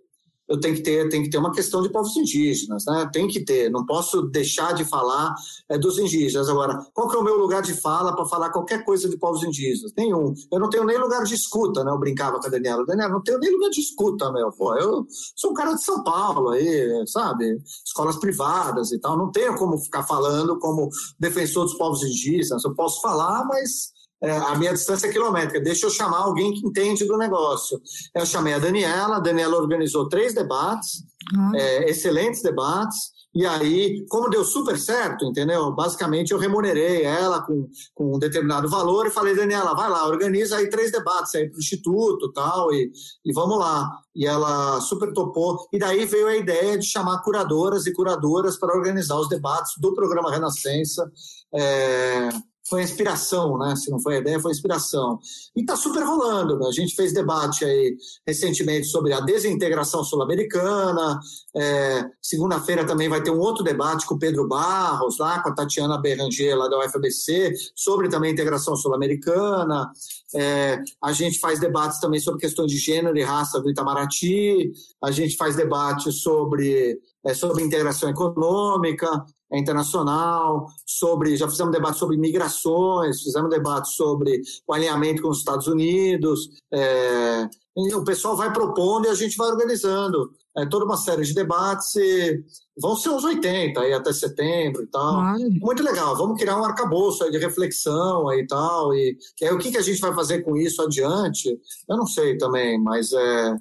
eu 0.47 0.59
tenho 0.59 0.75
que 0.75 0.81
ter, 0.81 1.09
tem 1.09 1.23
que 1.23 1.29
ter 1.29 1.37
uma 1.37 1.51
questão 1.51 1.81
de 1.81 1.89
povos 1.89 2.15
indígenas, 2.15 2.85
né? 2.85 3.09
Tem 3.11 3.27
que 3.27 3.43
ter, 3.43 3.69
não 3.69 3.85
posso 3.85 4.21
deixar 4.23 4.73
de 4.73 4.85
falar 4.85 5.33
é, 5.69 5.77
dos 5.77 5.97
indígenas. 5.97 6.47
Agora, 6.49 6.85
qual 6.93 7.09
que 7.09 7.15
é 7.15 7.19
o 7.19 7.23
meu 7.23 7.37
lugar 7.37 7.63
de 7.63 7.73
fala 7.73 8.15
para 8.15 8.25
falar 8.25 8.51
qualquer 8.51 8.85
coisa 8.85 9.09
de 9.09 9.17
povos 9.17 9.43
indígenas? 9.43 9.91
Nenhum. 9.97 10.33
Eu 10.51 10.59
não 10.59 10.69
tenho 10.69 10.85
nem 10.85 10.97
lugar 10.97 11.23
de 11.23 11.33
escuta, 11.33 11.83
né? 11.83 11.91
Eu 11.91 11.97
brincava 11.97 12.39
com 12.39 12.45
a 12.45 12.49
Daniela. 12.49 12.85
Daniela, 12.85 13.11
não 13.11 13.23
tenho 13.23 13.39
nem 13.39 13.51
lugar 13.51 13.69
de 13.69 13.81
escuta, 13.81 14.31
meu. 14.31 14.51
Pô, 14.51 14.75
eu 14.75 15.07
sou 15.35 15.51
um 15.51 15.53
cara 15.55 15.73
de 15.73 15.83
São 15.83 16.03
Paulo 16.03 16.49
aí, 16.49 17.03
sabe? 17.07 17.59
Escolas 17.83 18.17
privadas 18.17 18.91
e 18.91 18.99
tal. 18.99 19.17
Não 19.17 19.31
tenho 19.31 19.55
como 19.55 19.79
ficar 19.79 20.03
falando 20.03 20.59
como 20.59 20.89
defensor 21.19 21.65
dos 21.65 21.75
povos 21.75 22.03
indígenas. 22.03 22.63
Eu 22.63 22.75
posso 22.75 23.01
falar, 23.01 23.45
mas 23.45 23.94
é, 24.23 24.31
a 24.31 24.55
minha 24.55 24.73
distância 24.73 25.07
é 25.07 25.11
quilométrica, 25.11 25.61
deixa 25.61 25.85
eu 25.85 25.89
chamar 25.89 26.19
alguém 26.19 26.53
que 26.53 26.65
entende 26.65 27.05
do 27.05 27.17
negócio. 27.17 27.79
Eu 28.15 28.25
chamei 28.25 28.53
a 28.53 28.59
Daniela, 28.59 29.17
a 29.17 29.19
Daniela 29.19 29.57
organizou 29.57 30.09
três 30.09 30.33
debates, 30.33 31.03
uhum. 31.35 31.55
é, 31.55 31.89
excelentes 31.89 32.41
debates, 32.41 33.15
e 33.35 33.45
aí, 33.45 34.05
como 34.07 34.29
deu 34.29 34.45
super 34.45 34.79
certo, 34.79 35.25
entendeu? 35.25 35.69
Basicamente, 35.73 36.31
eu 36.31 36.37
remunerei 36.37 37.03
ela 37.03 37.41
com, 37.41 37.67
com 37.93 38.15
um 38.15 38.17
determinado 38.17 38.69
valor 38.69 39.07
e 39.07 39.11
falei, 39.11 39.35
Daniela, 39.35 39.75
vai 39.75 39.89
lá, 39.89 40.07
organiza 40.07 40.55
aí 40.55 40.69
três 40.69 40.89
debates 40.89 41.35
aí 41.35 41.49
para 41.49 41.57
o 41.57 41.59
Instituto 41.59 42.31
tal, 42.31 42.73
e, 42.73 42.89
e 43.25 43.33
vamos 43.33 43.59
lá. 43.59 43.91
E 44.15 44.25
ela 44.25 44.79
super 44.79 45.11
topou. 45.11 45.67
E 45.73 45.77
daí 45.77 46.05
veio 46.05 46.27
a 46.27 46.37
ideia 46.37 46.77
de 46.77 46.85
chamar 46.85 47.21
curadoras 47.23 47.85
e 47.85 47.91
curadoras 47.91 48.57
para 48.57 48.73
organizar 48.73 49.19
os 49.19 49.27
debates 49.27 49.73
do 49.79 49.93
programa 49.93 50.31
Renascença. 50.31 51.11
É, 51.53 52.29
foi 52.67 52.81
a 52.81 52.83
inspiração, 52.83 53.57
né? 53.57 53.75
Se 53.75 53.91
não 53.91 53.99
foi 53.99 54.15
a 54.15 54.19
ideia, 54.19 54.39
foi 54.39 54.51
a 54.51 54.55
inspiração. 54.55 55.19
E 55.55 55.61
está 55.61 55.75
super 55.75 56.03
rolando. 56.03 56.57
Né? 56.57 56.67
A 56.67 56.71
gente 56.71 56.95
fez 56.95 57.13
debate 57.13 57.63
aí 57.63 57.95
recentemente 58.27 58.87
sobre 58.87 59.13
a 59.13 59.19
desintegração 59.19 60.03
sul-americana. 60.03 61.19
É, 61.55 62.05
Segunda-feira 62.21 62.85
também 62.85 63.07
vai 63.07 63.21
ter 63.21 63.29
um 63.29 63.39
outro 63.39 63.63
debate 63.63 64.05
com 64.07 64.15
o 64.15 64.19
Pedro 64.19 64.47
Barros, 64.47 65.19
lá 65.19 65.41
com 65.41 65.49
a 65.49 65.53
Tatiana 65.53 65.97
Berranger, 65.99 66.57
lá 66.57 66.67
da 66.67 66.79
UFABC, 66.79 67.53
sobre 67.75 68.09
também 68.09 68.31
a 68.31 68.33
integração 68.33 68.75
sul-americana. 68.75 69.91
É, 70.33 70.79
a 71.03 71.13
gente 71.13 71.39
faz 71.39 71.59
debates 71.59 71.99
também 71.99 72.19
sobre 72.19 72.41
questões 72.41 72.71
de 72.71 72.77
gênero 72.77 73.17
e 73.17 73.23
raça 73.23 73.61
do 73.61 73.69
Itamaraty. 73.69 74.71
A 75.03 75.11
gente 75.11 75.37
faz 75.37 75.55
debate 75.55 76.11
sobre, 76.11 76.99
é, 77.23 77.33
sobre 77.33 77.63
integração 77.63 78.09
econômica 78.09 79.23
internacional, 79.51 80.67
sobre 80.85 81.35
já 81.35 81.47
fizemos 81.49 81.71
debate 81.71 81.97
sobre 81.97 82.17
migrações, 82.17 83.21
fizemos 83.21 83.49
debate 83.49 83.89
sobre 83.89 84.41
o 84.67 84.73
alinhamento 84.73 85.21
com 85.21 85.29
os 85.29 85.39
Estados 85.39 85.67
Unidos. 85.67 86.49
É, 86.73 87.47
o 87.75 88.03
pessoal 88.03 88.35
vai 88.35 88.51
propondo 88.51 89.05
e 89.05 89.09
a 89.09 89.15
gente 89.15 89.35
vai 89.37 89.49
organizando 89.49 90.31
é, 90.57 90.65
toda 90.65 90.85
uma 90.85 90.95
série 90.95 91.23
de 91.23 91.33
debates 91.33 91.93
e 91.95 92.41
vão 92.79 92.95
ser 92.95 93.09
uns 93.09 93.23
80 93.23 93.79
aí 93.81 93.93
até 93.93 94.13
setembro 94.13 94.83
e 94.83 94.87
tal. 94.87 95.21
Muito 95.61 95.83
legal. 95.83 96.15
Vamos 96.15 96.39
criar 96.39 96.59
um 96.59 96.63
arcabouço 96.63 97.23
aí 97.23 97.31
de 97.31 97.37
reflexão 97.37 98.29
aí 98.29 98.39
e 98.39 98.47
tal. 98.47 98.93
E, 98.93 99.17
e 99.41 99.45
aí 99.45 99.53
o 99.53 99.57
que, 99.57 99.71
que 99.71 99.77
a 99.77 99.81
gente 99.81 99.99
vai 99.99 100.13
fazer 100.13 100.41
com 100.43 100.55
isso 100.55 100.81
adiante? 100.81 101.59
Eu 101.87 101.97
não 101.97 102.07
sei 102.07 102.37
também, 102.37 102.81
mas 102.81 103.11
é, 103.11 103.55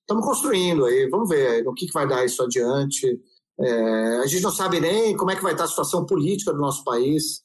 estamos 0.00 0.24
construindo 0.24 0.84
aí. 0.84 1.08
Vamos 1.08 1.28
ver 1.28 1.66
o 1.66 1.72
que, 1.72 1.86
que 1.86 1.92
vai 1.92 2.08
dar 2.08 2.24
isso 2.24 2.42
adiante. 2.42 3.20
É, 3.62 4.16
a 4.18 4.26
gente 4.26 4.42
não 4.42 4.50
sabe 4.50 4.80
nem 4.80 5.16
como 5.16 5.30
é 5.30 5.36
que 5.36 5.42
vai 5.42 5.52
estar 5.52 5.64
a 5.64 5.68
situação 5.68 6.06
política 6.06 6.52
do 6.52 6.58
nosso 6.58 6.82
país 6.82 7.42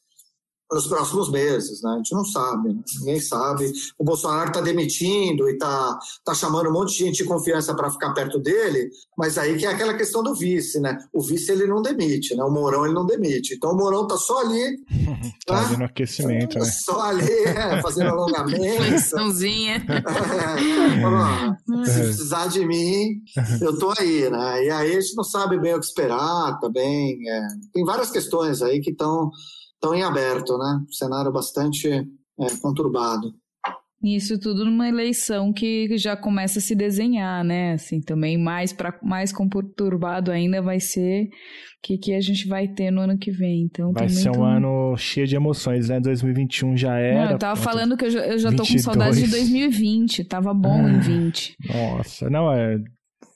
nos 0.71 0.87
próximos 0.87 1.31
meses, 1.31 1.81
né? 1.81 1.91
A 1.91 1.97
gente 1.97 2.13
não 2.13 2.25
sabe, 2.25 2.73
né? 2.73 2.81
ninguém 2.99 3.19
sabe. 3.19 3.71
O 3.99 4.03
Bolsonaro 4.03 4.47
está 4.47 4.61
demitindo 4.61 5.47
e 5.47 5.53
está 5.53 5.99
tá 6.23 6.33
chamando 6.33 6.69
um 6.69 6.73
monte 6.73 6.93
de 6.93 7.05
gente 7.05 7.17
de 7.17 7.25
confiança 7.25 7.75
para 7.75 7.91
ficar 7.91 8.13
perto 8.13 8.39
dele, 8.39 8.89
mas 9.17 9.37
aí 9.37 9.55
que 9.57 9.65
é 9.65 9.69
aquela 9.69 9.93
questão 9.93 10.23
do 10.23 10.33
vice, 10.33 10.79
né? 10.79 10.97
O 11.13 11.21
vice 11.21 11.51
ele 11.51 11.67
não 11.67 11.81
demite, 11.81 12.35
né? 12.35 12.43
O 12.43 12.51
Mourão 12.51 12.85
ele 12.85 12.93
não 12.93 13.05
demite. 13.05 13.53
Então 13.53 13.71
o 13.71 13.77
Mourão 13.77 14.07
tá 14.07 14.17
só 14.17 14.41
ali, 14.41 14.77
tá 15.45 15.55
né? 15.55 15.61
fazendo 15.61 15.83
aquecimento, 15.83 16.57
né? 16.57 16.65
Só 16.65 17.01
ali, 17.01 17.31
é, 17.31 17.81
fazendo 17.81 18.09
alongamento. 18.09 18.77
Flexãozinha. 18.77 19.85
É, 21.65 21.85
se 21.85 21.99
precisar 21.99 22.47
de 22.47 22.65
mim, 22.65 23.21
eu 23.61 23.77
tô 23.77 23.93
aí, 23.97 24.29
né? 24.29 24.65
E 24.65 24.69
aí 24.69 24.95
a 24.95 24.99
gente 25.01 25.15
não 25.15 25.23
sabe 25.23 25.59
bem 25.59 25.73
o 25.73 25.79
que 25.79 25.85
esperar 25.85 26.59
também. 26.59 27.17
É. 27.27 27.47
Tem 27.73 27.83
várias 27.83 28.11
questões 28.11 28.61
aí 28.61 28.79
que 28.79 28.91
estão 28.91 29.29
estão 29.86 29.94
em 29.94 30.03
aberto, 30.03 30.57
né? 30.57 30.82
Um 30.88 30.91
cenário 30.91 31.32
bastante 31.32 31.88
é, 31.90 32.57
conturbado. 32.62 33.34
Isso 34.03 34.40
tudo 34.40 34.66
numa 34.66 34.88
eleição 34.88 35.52
que 35.52 35.98
já 35.98 36.16
começa 36.16 36.60
a 36.60 36.62
se 36.62 36.76
desenhar, 36.76 37.44
né? 37.44 37.74
Assim, 37.74 38.02
também 38.02 38.38
mais 38.38 38.72
para 38.72 38.99
mais 39.02 39.32
conturbado 39.32 40.32
ainda 40.32 40.62
vai 40.62 40.80
ser 40.80 41.24
o 41.24 41.30
que, 41.82 41.98
que 41.98 42.14
a 42.14 42.22
gente 42.22 42.48
vai 42.48 42.68
ter 42.68 42.91
no 42.91 43.02
ano 43.02 43.18
que 43.18 43.32
vem. 43.32 43.64
Então, 43.64 43.91
vai 43.94 44.07
ser 44.10 44.30
um 44.30 44.44
ano 44.44 44.95
cheio 44.95 45.26
de 45.26 45.36
emoções, 45.36 45.90
né? 45.90 45.99
2021 45.99 46.78
já 46.78 46.98
era. 46.99 47.26
Não, 47.26 47.32
eu 47.32 47.40
tava 47.40 47.56
falando 47.56 47.98
que 47.98 48.06
eu 48.06 48.12
já, 48.12 48.28
eu 48.28 48.38
já 48.38 48.52
tô 48.52 48.64
com 48.64 48.78
saudade 48.78 49.24
de 49.24 49.30
2020. 49.30 50.24
Tava 50.26 50.53
bom 50.53 50.86
ah, 50.86 50.91
em 50.91 50.99
20. 50.99 51.56
Nossa, 51.74 52.30
não, 52.30 52.52
é 52.52 52.78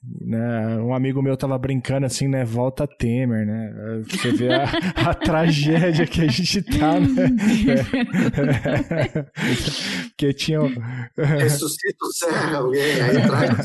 né? 0.02 0.78
Um 0.78 0.94
amigo 0.94 1.22
meu 1.22 1.36
tava 1.36 1.58
brincando 1.58 2.06
assim, 2.06 2.28
né? 2.28 2.46
Volta 2.46 2.88
Temer, 2.88 3.46
né? 3.46 4.02
Você 4.08 4.32
vê 4.32 4.54
a, 4.54 4.64
a 5.10 5.14
tragédia 5.14 6.08
que 6.08 6.22
a 6.22 6.28
gente 6.28 6.62
tá, 6.62 7.00
né? 7.00 7.30
É. 9.16 9.24
Porque 10.10 10.34
tinha. 10.34 10.60
Ressuscita 11.18 12.06
o 12.06 12.14
Serra, 12.14 12.58
alguém 12.60 12.82
aí 12.82 13.22
traz 13.28 13.58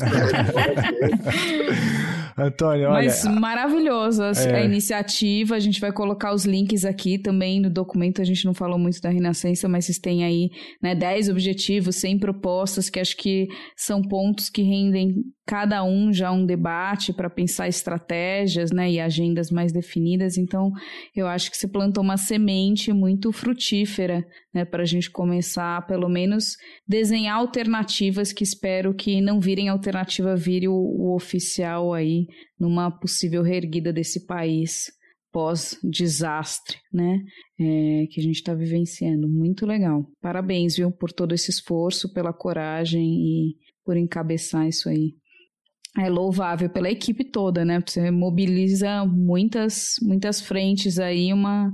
Antônio, 2.37 2.89
olha. 2.89 3.05
Mas 3.05 3.23
maravilhoso 3.23 4.21
a, 4.21 4.31
é... 4.31 4.55
a 4.55 4.65
iniciativa. 4.65 5.55
A 5.55 5.59
gente 5.59 5.79
vai 5.79 5.91
colocar 5.91 6.33
os 6.33 6.45
links 6.45 6.83
aqui 6.83 7.17
também 7.17 7.61
no 7.61 7.69
documento. 7.69 8.21
A 8.21 8.25
gente 8.25 8.45
não 8.45 8.53
falou 8.53 8.77
muito 8.77 8.99
da 9.01 9.09
Renascença, 9.09 9.69
mas 9.69 9.85
vocês 9.85 9.97
têm 9.97 10.25
aí 10.25 10.49
né, 10.81 10.93
10 10.93 11.29
objetivos, 11.29 11.95
100 11.95 12.19
propostas, 12.19 12.89
que 12.89 12.99
acho 12.99 13.15
que 13.15 13.47
são 13.77 14.01
pontos 14.01 14.49
que 14.49 14.61
rendem 14.61 15.23
cada 15.45 15.83
um 15.83 16.11
já 16.11 16.31
um 16.31 16.45
debate 16.45 17.13
para 17.13 17.29
pensar 17.29 17.67
estratégias 17.67 18.71
né, 18.71 18.91
e 18.91 18.99
agendas 18.99 19.49
mais 19.49 19.71
definidas. 19.71 20.37
Então, 20.37 20.71
eu 21.15 21.27
acho 21.27 21.49
que 21.51 21.57
se 21.57 21.67
plantou 21.67 22.03
uma 22.03 22.17
semente 22.17 22.91
muito 22.91 23.31
frutífera 23.31 24.25
né, 24.55 24.63
para 24.63 24.83
a 24.83 24.85
gente 24.85 25.11
começar, 25.11 25.85
pelo 25.85 26.07
menos, 26.07 26.55
desenhar 26.87 27.35
alternativas 27.35 28.31
que 28.31 28.45
espero 28.45 28.95
que 28.95 29.19
não 29.19 29.41
virem 29.41 29.67
alternativa, 29.67 30.33
vire 30.33 30.69
o, 30.69 30.73
o 30.73 31.13
oficial 31.13 31.93
aí 31.93 32.25
numa 32.57 32.89
possível 32.89 33.43
reerguida 33.43 33.91
desse 33.91 34.25
país 34.25 34.85
pós-desastre, 35.33 36.77
né? 36.93 37.19
É, 37.59 38.05
que 38.09 38.21
a 38.21 38.23
gente 38.23 38.37
está 38.37 38.53
vivenciando. 38.53 39.27
Muito 39.27 39.65
legal. 39.65 40.05
Parabéns, 40.21 40.77
viu, 40.77 40.89
por 40.89 41.11
todo 41.11 41.35
esse 41.35 41.51
esforço, 41.51 42.13
pela 42.13 42.31
coragem 42.31 43.03
e 43.03 43.55
por 43.83 43.97
encabeçar 43.97 44.65
isso 44.65 44.87
aí 44.87 45.13
é 45.97 46.09
louvável 46.09 46.69
pela 46.69 46.91
equipe 46.91 47.23
toda, 47.23 47.63
né? 47.63 47.81
Você 47.85 48.11
mobiliza 48.11 49.05
muitas, 49.05 49.95
muitas 50.01 50.41
frentes 50.41 50.99
aí, 50.99 51.31
uma 51.31 51.71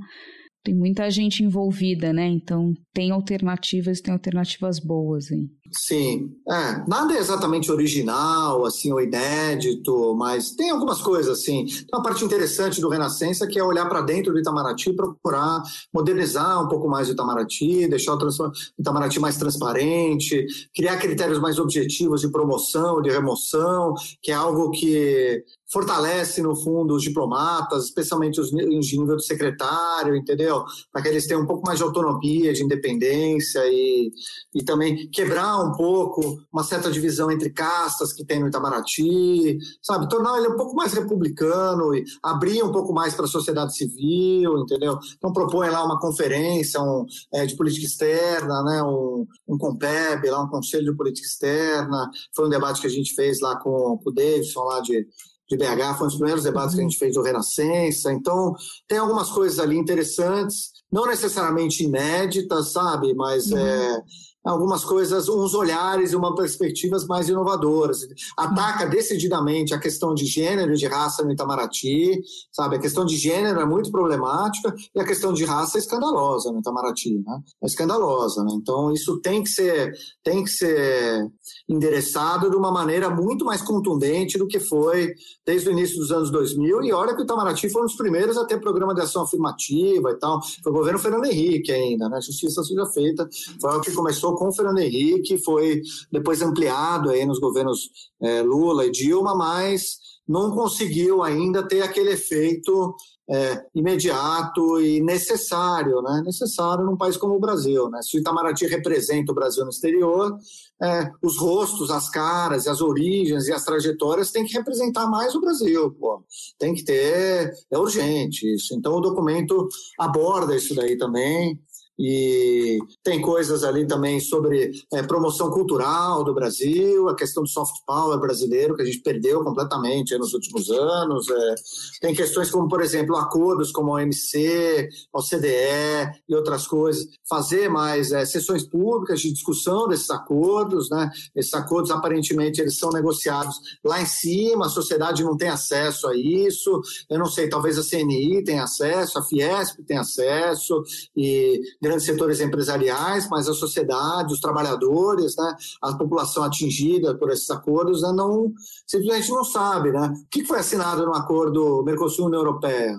tem 0.64 0.76
muita 0.76 1.10
gente 1.10 1.44
envolvida, 1.44 2.14
né? 2.14 2.28
Então 2.28 2.74
tem 2.94 3.12
alternativas, 3.12 4.02
tem 4.02 4.14
alternativas 4.14 4.80
boas 4.80 5.32
aí. 5.32 5.50
Sim, 5.73 6.35
é, 6.49 6.84
nada 6.85 7.14
é 7.14 7.18
exatamente 7.18 7.72
original, 7.72 8.65
assim, 8.65 8.91
ou 8.91 8.99
inédito, 8.99 10.14
mas 10.15 10.52
tem 10.52 10.69
algumas 10.69 11.02
coisas, 11.02 11.39
assim. 11.39 11.65
Tem 11.65 11.88
uma 11.93 12.03
parte 12.03 12.26
interessante 12.26 12.81
do 12.81 12.89
Renascença 12.89 13.48
que 13.48 13.57
é 13.57 13.64
olhar 13.64 13.88
para 13.88 14.02
dentro 14.02 14.34
do 14.34 14.39
Itamaraty 14.39 14.89
e 14.89 14.95
procurar 14.95 15.64
modernizar 15.93 16.61
um 16.61 16.68
pouco 16.68 16.89
mais 16.89 17.07
o 17.07 17.14
Itamaraty, 17.14 17.88
deixar 17.88 18.15
o 18.15 18.52
Itamaraty 18.77 19.19
mais 19.19 19.38
transparente, 19.38 20.45
criar 20.76 20.98
critérios 20.98 21.39
mais 21.39 21.57
objetivos 21.57 22.19
de 22.19 22.30
promoção, 22.30 23.02
de 23.02 23.10
remoção, 23.10 23.93
que 24.22 24.31
é 24.31 24.35
algo 24.35 24.72
que 24.72 25.41
fortalece, 25.72 26.41
no 26.41 26.53
fundo, 26.53 26.93
os 26.93 27.02
diplomatas, 27.02 27.85
especialmente 27.85 28.41
os 28.41 28.49
de 28.49 28.98
nível 28.98 29.15
do 29.15 29.22
secretário, 29.22 30.15
entendeu? 30.15 30.65
Para 30.91 31.02
que 31.02 31.07
eles 31.07 31.26
tenham 31.26 31.43
um 31.43 31.48
pouco 31.48 31.65
mais 31.65 31.80
de 31.80 31.84
autonomia, 31.85 32.52
de 32.52 32.61
independência 32.61 33.61
e, 33.68 34.11
e 34.53 34.64
também 34.64 35.10
quebrar 35.10 35.61
um 35.62 35.72
pouco 35.74 36.40
uma 36.52 36.64
certa 36.64 36.92
divisão 36.92 37.32
entre 37.32 37.50
castas 37.50 38.14
que 38.14 38.26
tem 38.26 38.40
no 38.40 38.48
Itamaraty, 38.48 39.58
sabe? 39.82 40.10
Tornar 40.10 40.38
ele 40.38 40.50
um 40.50 40.58
pouco 40.58 40.76
mais 40.76 40.94
republicano 40.94 41.94
e 41.96 42.04
abrir 42.24 42.64
um 42.64 42.72
pouco 42.72 42.94
mais 42.94 43.14
para 43.14 43.26
a 43.26 43.30
sociedade 43.30 43.76
civil, 43.76 44.60
entendeu? 44.60 44.98
Então 45.18 45.34
propõe 45.34 45.70
lá 45.70 45.84
uma 45.84 46.00
conferência 46.00 46.82
um, 46.82 47.06
é, 47.34 47.46
de 47.46 47.56
política 47.56 47.86
externa, 47.86 48.64
né? 48.64 48.84
Um, 48.84 49.26
um 49.48 49.58
COMPEB, 49.58 50.30
lá 50.30 50.44
um 50.44 50.50
Conselho 50.50 50.92
de 50.92 50.98
Política 50.98 51.28
Externa. 51.28 52.10
Foi 52.36 52.48
um 52.48 52.50
debate 52.50 52.82
que 52.82 52.88
a 52.88 52.92
gente 52.92 53.14
fez 53.14 53.40
lá 53.40 53.58
com, 53.58 53.98
com 54.04 54.10
o 54.10 54.14
Davidson, 54.14 54.64
lá 54.64 54.82
de 54.82 55.06
de 55.52 55.58
BH, 55.58 55.98
foi 55.98 56.06
um 56.06 56.10
dos 56.10 56.16
primeiros 56.16 56.44
debates 56.44 56.76
que 56.76 56.80
a 56.80 56.84
gente 56.84 56.98
fez 56.98 57.14
do 57.14 57.22
Renascença. 57.22 58.12
Então, 58.14 58.54
tem 58.88 58.98
algumas 58.98 59.30
coisas 59.30 59.60
ali 59.60 59.78
interessantes, 59.78 60.72
não 60.92 61.06
necessariamente 61.06 61.84
inéditas, 61.84 62.72
sabe? 62.72 63.14
Mas 63.14 63.52
uhum. 63.52 63.58
é, 63.58 64.02
algumas 64.43 64.84
coisas, 64.84 65.30
uns 65.30 65.53
olhares 65.53 66.11
e 66.11 66.15
uma 66.15 66.35
perspectivas 66.35 67.05
mais 67.05 67.30
inovadoras. 67.30 67.99
Ataca 68.38 68.85
decididamente 68.85 69.73
a 69.73 69.80
questão 69.80 70.13
de 70.13 70.26
gênero 70.26 70.73
e 70.73 70.77
de 70.77 70.88
raça 70.88 71.23
no 71.23 71.31
Itamaraty, 71.31 72.22
sabe? 72.51 72.76
A 72.76 72.80
questão 72.80 73.05
de 73.05 73.15
gênero 73.18 73.59
é 73.59 73.65
muito 73.65 73.91
problemática 73.91 74.73
e 74.95 74.99
a 74.99 75.05
questão 75.05 75.34
de 75.34 75.45
raça 75.45 75.77
é 75.77 75.80
escandalosa 75.80 76.51
no 76.51 76.59
Itamaraty, 76.59 77.19
né? 77.26 77.39
É 77.61 77.65
escandalosa, 77.68 78.43
né? 78.43 78.51
Então 78.55 78.91
isso 78.91 79.19
tem 79.22 79.43
que 79.43 79.49
ser 79.49 79.93
tem 80.23 80.43
que 80.43 80.49
ser 80.49 81.30
endereçado 81.69 82.49
de 82.49 82.55
uma 82.55 82.72
maneira 82.72 83.09
muito 83.09 83.45
mais 83.45 83.61
contundente 83.61 84.38
do 84.38 84.47
que 84.47 84.59
foi 84.59 85.13
desde 85.45 85.69
o 85.69 85.72
início 85.72 85.97
dos 85.97 86.11
anos 86.11 86.31
2000 86.31 86.84
e 86.84 86.93
olha 86.93 87.13
que 87.15 87.22
o 87.22 87.23
Itamaraty 87.23 87.69
foi 87.69 87.81
um 87.84 87.85
dos 87.85 87.95
primeiros 87.95 88.38
a 88.38 88.45
ter 88.45 88.59
programa 88.59 88.93
de 88.93 89.01
ação 89.01 89.23
afirmativa 89.23 90.11
e 90.11 90.15
tal. 90.15 90.39
Foi 90.63 90.72
o 90.72 90.76
governo 90.76 90.99
Fernando 90.99 91.26
Henrique 91.26 91.72
ainda, 91.72 92.09
né? 92.09 92.19
Justiça 92.22 92.63
seja 92.63 92.85
feita. 92.88 93.27
Foi 93.59 93.77
o 93.77 93.81
que 93.81 93.91
começou 93.91 94.31
começou 94.32 94.36
com 94.38 94.48
o 94.48 94.53
Fernando 94.53 94.80
Henrique, 94.80 95.44
foi 95.44 95.82
depois 96.12 96.41
ampliado 96.41 97.10
aí 97.10 97.26
nos 97.26 97.40
governos 97.40 97.90
é, 98.22 98.41
Lula 98.41 98.86
e 98.86 98.91
Dilma, 98.91 99.36
mas 99.36 99.98
não 100.28 100.52
conseguiu 100.52 101.24
ainda 101.24 101.68
ter 101.68 101.82
aquele 101.82 102.12
efeito 102.12 102.95
é, 103.30 103.64
imediato 103.74 104.80
e 104.80 105.02
necessário, 105.02 106.02
né? 106.02 106.22
necessário 106.26 106.86
num 106.86 106.98
país 106.98 107.18
como 107.18 107.36
o 107.36 107.40
Brasil. 107.40 107.90
Né? 107.90 107.99
Se 108.02 108.18
o 108.18 108.20
Itamaraty 108.20 108.66
representa 108.66 109.32
o 109.32 109.36
Brasil 109.36 109.64
no 109.64 109.70
exterior, 109.70 110.36
é, 110.82 111.10
os 111.24 111.38
rostos, 111.38 111.90
as 111.91 112.10
caras, 112.10 112.68
as 112.68 112.82
origens 112.82 113.48
e 113.48 113.53
as 113.53 113.64
trajetórias 113.64 114.32
têm 114.32 114.45
que 114.45 114.53
representar 114.53 115.08
mais 115.08 115.36
o 115.36 115.41
Brasil. 115.41 115.91
Pô. 115.91 116.24
Tem 116.58 116.74
que 116.74 116.84
ter, 116.84 117.53
é 117.70 117.78
urgente 117.78 118.45
isso. 118.53 118.74
Então 118.76 118.95
o 118.95 119.02
documento 119.02 119.68
aborda 119.98 120.56
isso 120.56 120.76
daí 120.76 120.98
também 120.98 121.60
e 122.03 122.80
tem 123.03 123.22
coisas 123.22 123.64
ali 123.64 123.86
também 123.86 124.19
sobre 124.19 124.72
é, 124.91 125.03
promoção 125.03 125.52
cultural 125.52 126.23
do 126.23 126.34
Brasil, 126.34 127.07
a 127.07 127.15
questão 127.15 127.44
do 127.44 127.49
soft 127.49 127.76
power 127.86 128.19
brasileiro, 128.19 128.76
que 128.76 128.82
a 128.82 128.86
gente 128.86 129.03
perdeu 129.03 129.44
completamente 129.44 130.18
nos 130.18 130.34
últimos 130.34 130.72
anos. 130.72 131.30
É. 131.30 131.56
Tem 132.02 132.15
questões 132.15 132.49
como, 132.49 132.68
por 132.68 132.82
exemplo, 132.82 133.15
acordos 133.15 133.72
como 133.72 133.91
a 133.91 134.02
OMC, 134.02 134.90
a 135.14 135.19
OCDE 135.19 136.22
e 136.28 136.36
outras 136.36 136.65
coisas. 136.65 137.06
Fazer 137.30 137.69
mais 137.69 138.11
é, 138.11 138.26
sessões 138.26 138.64
públicas 138.64 139.22
de 139.22 139.32
discussão 139.32 139.88
desses 139.88 140.10
acordos. 140.10 140.90
Né? 140.90 141.07
Esses 141.36 141.53
acordos, 141.53 141.91
aparentemente, 141.91 142.60
eles 142.60 142.80
são 142.80 142.90
negociados 142.90 143.56
lá 143.86 144.02
em 144.02 144.07
cima, 144.07 144.65
a 144.65 144.69
sociedade 144.69 145.23
não 145.23 145.38
tem 145.38 145.49
acesso 145.49 146.07
a 146.07 146.18
isso. 146.18 146.82
Eu 147.07 147.19
não 147.19 147.28
sei, 147.28 147.48
talvez 147.48 147.78
a 147.78 147.84
CNI 147.84 148.44
tenha 148.44 148.64
acesso, 148.64 149.19
a 149.19 149.23
Fiesp 149.23 149.84
tenha 149.86 150.02
acesso, 150.02 150.82
e 151.15 151.61
grandes 151.91 152.05
setores 152.05 152.39
empresariais, 152.39 153.27
mas 153.30 153.49
a 153.49 153.53
sociedade, 153.53 154.34
os 154.34 154.39
trabalhadores, 154.39 155.35
né, 155.35 155.55
a 155.81 155.93
população 155.93 156.43
atingida 156.43 157.13
por 157.15 157.30
esses 157.30 157.49
acordos, 157.49 158.01
né, 158.01 158.11
não, 158.13 158.53
simplesmente 158.88 159.30
não 159.30 159.43
sabe. 159.43 159.91
Né? 159.91 160.13
O 160.15 160.30
que 160.30 160.45
foi 160.45 160.59
assinado 160.59 161.05
no 161.05 161.13
acordo 161.13 161.84
Mercosul-União 161.84 162.39
Europeia? 162.39 162.97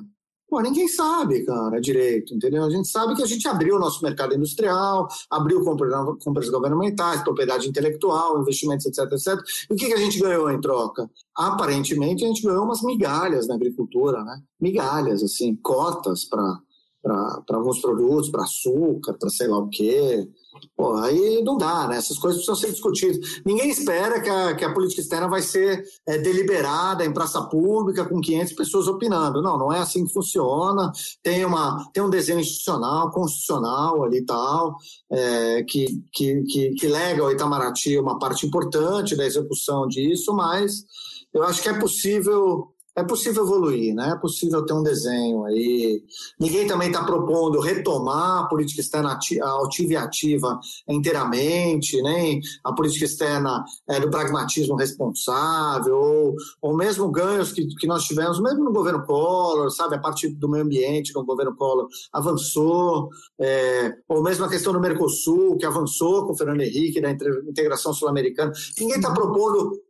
Pô, 0.48 0.60
ninguém 0.60 0.86
sabe, 0.86 1.46
cara, 1.46 1.80
direito, 1.80 2.34
entendeu? 2.34 2.62
A 2.64 2.68
gente 2.68 2.86
sabe 2.86 3.16
que 3.16 3.22
a 3.22 3.26
gente 3.26 3.48
abriu 3.48 3.76
o 3.76 3.78
nosso 3.78 4.04
mercado 4.04 4.34
industrial, 4.34 5.08
abriu 5.30 5.64
compras 5.64 6.50
governamentais, 6.50 7.22
propriedade 7.22 7.66
intelectual, 7.66 8.38
investimentos, 8.38 8.84
etc, 8.84 9.10
etc. 9.12 9.28
E 9.70 9.72
o 9.72 9.76
que, 9.76 9.86
que 9.86 9.94
a 9.94 9.96
gente 9.96 10.20
ganhou 10.20 10.50
em 10.50 10.60
troca? 10.60 11.10
Aparentemente, 11.34 12.22
a 12.22 12.28
gente 12.28 12.42
ganhou 12.42 12.64
umas 12.66 12.82
migalhas 12.82 13.48
na 13.48 13.54
agricultura, 13.54 14.22
né? 14.22 14.42
Migalhas, 14.60 15.22
assim, 15.22 15.56
cotas 15.56 16.26
para 16.26 16.60
para 17.02 17.56
alguns 17.56 17.80
produtos, 17.80 18.30
para 18.30 18.44
açúcar, 18.44 19.14
para 19.14 19.28
sei 19.28 19.48
lá 19.48 19.58
o 19.58 19.68
quê. 19.68 20.28
Pô, 20.76 20.94
aí 20.96 21.42
não 21.42 21.56
dá, 21.56 21.88
né? 21.88 21.96
Essas 21.96 22.18
coisas 22.18 22.44
precisam 22.44 22.54
ser 22.54 22.72
discutidas. 22.72 23.40
Ninguém 23.44 23.70
espera 23.70 24.20
que 24.20 24.28
a, 24.28 24.54
que 24.54 24.64
a 24.64 24.72
política 24.72 25.00
externa 25.00 25.26
vai 25.26 25.42
ser 25.42 25.82
é, 26.06 26.18
deliberada 26.18 27.04
em 27.04 27.12
praça 27.12 27.42
pública 27.42 28.04
com 28.04 28.20
500 28.20 28.52
pessoas 28.52 28.86
opinando. 28.86 29.42
Não, 29.42 29.58
não 29.58 29.72
é 29.72 29.80
assim 29.80 30.04
que 30.06 30.12
funciona. 30.12 30.92
Tem, 31.22 31.44
uma, 31.44 31.90
tem 31.92 32.02
um 32.02 32.10
desenho 32.10 32.40
institucional, 32.40 33.10
constitucional 33.10 34.04
ali 34.04 34.18
e 34.18 34.24
tal, 34.24 34.76
é, 35.10 35.62
que, 35.64 35.86
que, 36.12 36.42
que, 36.42 36.70
que 36.74 36.86
lega 36.86 37.22
ao 37.22 37.32
Itamaraty 37.32 37.98
uma 37.98 38.18
parte 38.18 38.46
importante 38.46 39.16
da 39.16 39.26
execução 39.26 39.88
disso, 39.88 40.34
mas 40.34 40.84
eu 41.34 41.42
acho 41.42 41.62
que 41.62 41.68
é 41.68 41.78
possível 41.78 42.71
é 42.94 43.02
possível 43.02 43.44
evoluir, 43.44 43.94
né? 43.94 44.10
É 44.10 44.20
possível 44.20 44.64
ter 44.64 44.74
um 44.74 44.82
desenho 44.82 45.44
aí. 45.44 46.02
Ninguém 46.38 46.66
também 46.66 46.88
está 46.88 47.02
propondo 47.04 47.58
retomar 47.58 48.44
a 48.44 48.46
política 48.48 48.80
externa 48.80 49.18
altiva 49.42 49.92
e 49.92 49.96
ativa 49.96 50.60
inteiramente, 50.88 52.00
nem 52.02 52.40
a 52.62 52.72
política 52.72 53.06
externa 53.06 53.64
é, 53.88 53.98
do 53.98 54.10
pragmatismo 54.10 54.76
responsável, 54.76 55.96
ou, 55.96 56.34
ou 56.60 56.76
mesmo 56.76 57.10
ganhos 57.10 57.52
que, 57.52 57.66
que 57.76 57.86
nós 57.86 58.04
tivemos, 58.04 58.40
mesmo 58.40 58.64
no 58.64 58.72
governo 58.72 59.04
Collor, 59.06 59.70
sabe? 59.70 59.96
A 59.96 60.00
partir 60.00 60.28
do 60.28 60.48
meio 60.48 60.64
ambiente 60.64 61.12
que 61.12 61.18
o 61.18 61.24
governo 61.24 61.56
Collor 61.56 61.88
avançou, 62.12 63.08
é, 63.40 63.94
ou 64.06 64.22
mesmo 64.22 64.44
a 64.44 64.50
questão 64.50 64.72
do 64.72 64.80
Mercosul, 64.80 65.56
que 65.56 65.64
avançou 65.64 66.26
com 66.26 66.32
o 66.32 66.36
Fernando 66.36 66.60
Henrique, 66.60 67.00
da 67.00 67.10
integração 67.10 67.94
sul-americana. 67.94 68.52
Ninguém 68.78 68.96
está 68.96 69.12
propondo 69.12 69.80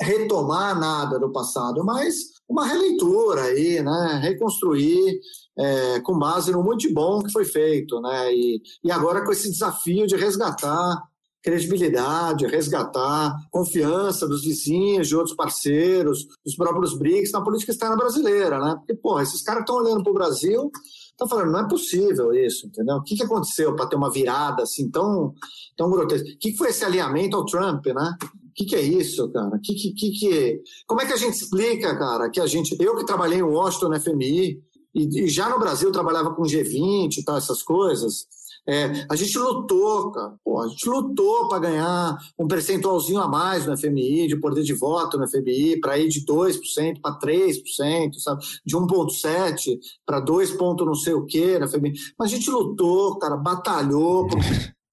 retomar 0.00 0.78
nada 0.78 1.18
do 1.18 1.30
passado, 1.30 1.84
mas 1.84 2.33
uma 2.48 2.66
releitura 2.66 3.42
aí, 3.42 3.82
né? 3.82 4.20
Reconstruir 4.22 5.18
é, 5.58 6.00
com 6.00 6.18
base 6.18 6.52
no 6.52 6.62
muito 6.62 6.92
bom 6.92 7.22
que 7.22 7.32
foi 7.32 7.44
feito, 7.44 8.00
né? 8.00 8.32
E, 8.34 8.62
e 8.82 8.90
agora 8.90 9.24
com 9.24 9.32
esse 9.32 9.50
desafio 9.50 10.06
de 10.06 10.16
resgatar 10.16 11.02
credibilidade, 11.44 12.46
resgatar 12.46 13.36
confiança 13.50 14.26
dos 14.26 14.42
vizinhos, 14.42 15.08
de 15.08 15.14
outros 15.14 15.36
parceiros, 15.36 16.26
dos 16.42 16.56
próprios 16.56 16.96
BRICS 16.96 17.32
na 17.32 17.44
política 17.44 17.70
externa 17.70 17.96
brasileira, 17.96 18.58
né? 18.58 18.76
Porque, 18.78 18.94
porra, 18.94 19.22
esses 19.22 19.42
caras 19.42 19.60
estão 19.60 19.76
olhando 19.76 20.02
para 20.02 20.10
o 20.10 20.14
Brasil, 20.14 20.70
estão 21.10 21.28
falando, 21.28 21.52
não 21.52 21.60
é 21.60 21.68
possível 21.68 22.32
isso, 22.32 22.66
entendeu? 22.66 22.96
O 22.96 23.02
que, 23.02 23.14
que 23.14 23.22
aconteceu 23.22 23.76
para 23.76 23.86
ter 23.86 23.94
uma 23.94 24.10
virada 24.10 24.62
assim 24.62 24.90
tão, 24.90 25.34
tão 25.76 25.90
grotesca? 25.90 26.26
O 26.26 26.38
que, 26.38 26.52
que 26.52 26.56
foi 26.56 26.70
esse 26.70 26.82
alinhamento 26.82 27.36
ao 27.36 27.44
Trump, 27.44 27.84
né? 27.88 28.16
O 28.54 28.56
que, 28.56 28.66
que, 28.66 28.76
é 28.76 28.80
isso, 28.80 29.28
cara? 29.32 29.58
Que, 29.60 29.74
que, 29.74 29.92
que, 29.92 30.10
que, 30.12 30.62
como 30.86 31.00
é 31.00 31.06
que 31.06 31.12
a 31.12 31.16
gente 31.16 31.34
explica, 31.34 31.98
cara, 31.98 32.30
que 32.30 32.40
a 32.40 32.46
gente. 32.46 32.76
Eu 32.80 32.94
que 32.94 33.04
trabalhei 33.04 33.40
em 33.40 33.42
Washington, 33.42 33.88
na 33.88 33.98
FMI, 33.98 34.62
e, 34.94 35.24
e 35.24 35.28
já 35.28 35.48
no 35.48 35.58
Brasil 35.58 35.90
trabalhava 35.90 36.32
com 36.32 36.44
G20 36.44 37.16
e 37.16 37.24
tal, 37.24 37.36
essas 37.36 37.64
coisas. 37.64 38.28
É, 38.64 39.06
a 39.10 39.16
gente 39.16 39.36
lutou, 39.36 40.12
cara. 40.12 40.36
Pô, 40.44 40.60
a 40.60 40.68
gente 40.68 40.88
lutou 40.88 41.48
para 41.48 41.58
ganhar 41.58 42.16
um 42.38 42.46
percentualzinho 42.46 43.20
a 43.20 43.26
mais 43.26 43.66
no 43.66 43.76
FMI, 43.76 44.28
de 44.28 44.36
poder 44.36 44.62
de 44.62 44.72
voto 44.72 45.18
no 45.18 45.28
FMI, 45.28 45.80
para 45.80 45.98
ir 45.98 46.08
de 46.08 46.24
2% 46.24 47.00
para 47.02 47.18
3%, 47.18 48.14
sabe? 48.20 48.44
De 48.64 48.76
1,7% 48.76 49.80
para 50.06 50.20
2, 50.20 50.56
não 50.56 50.94
sei 50.94 51.12
o 51.12 51.26
quê 51.26 51.58
na 51.58 51.66
FMI. 51.66 51.92
Mas 52.16 52.32
a 52.32 52.36
gente 52.36 52.48
lutou, 52.48 53.18
cara, 53.18 53.36
batalhou. 53.36 54.28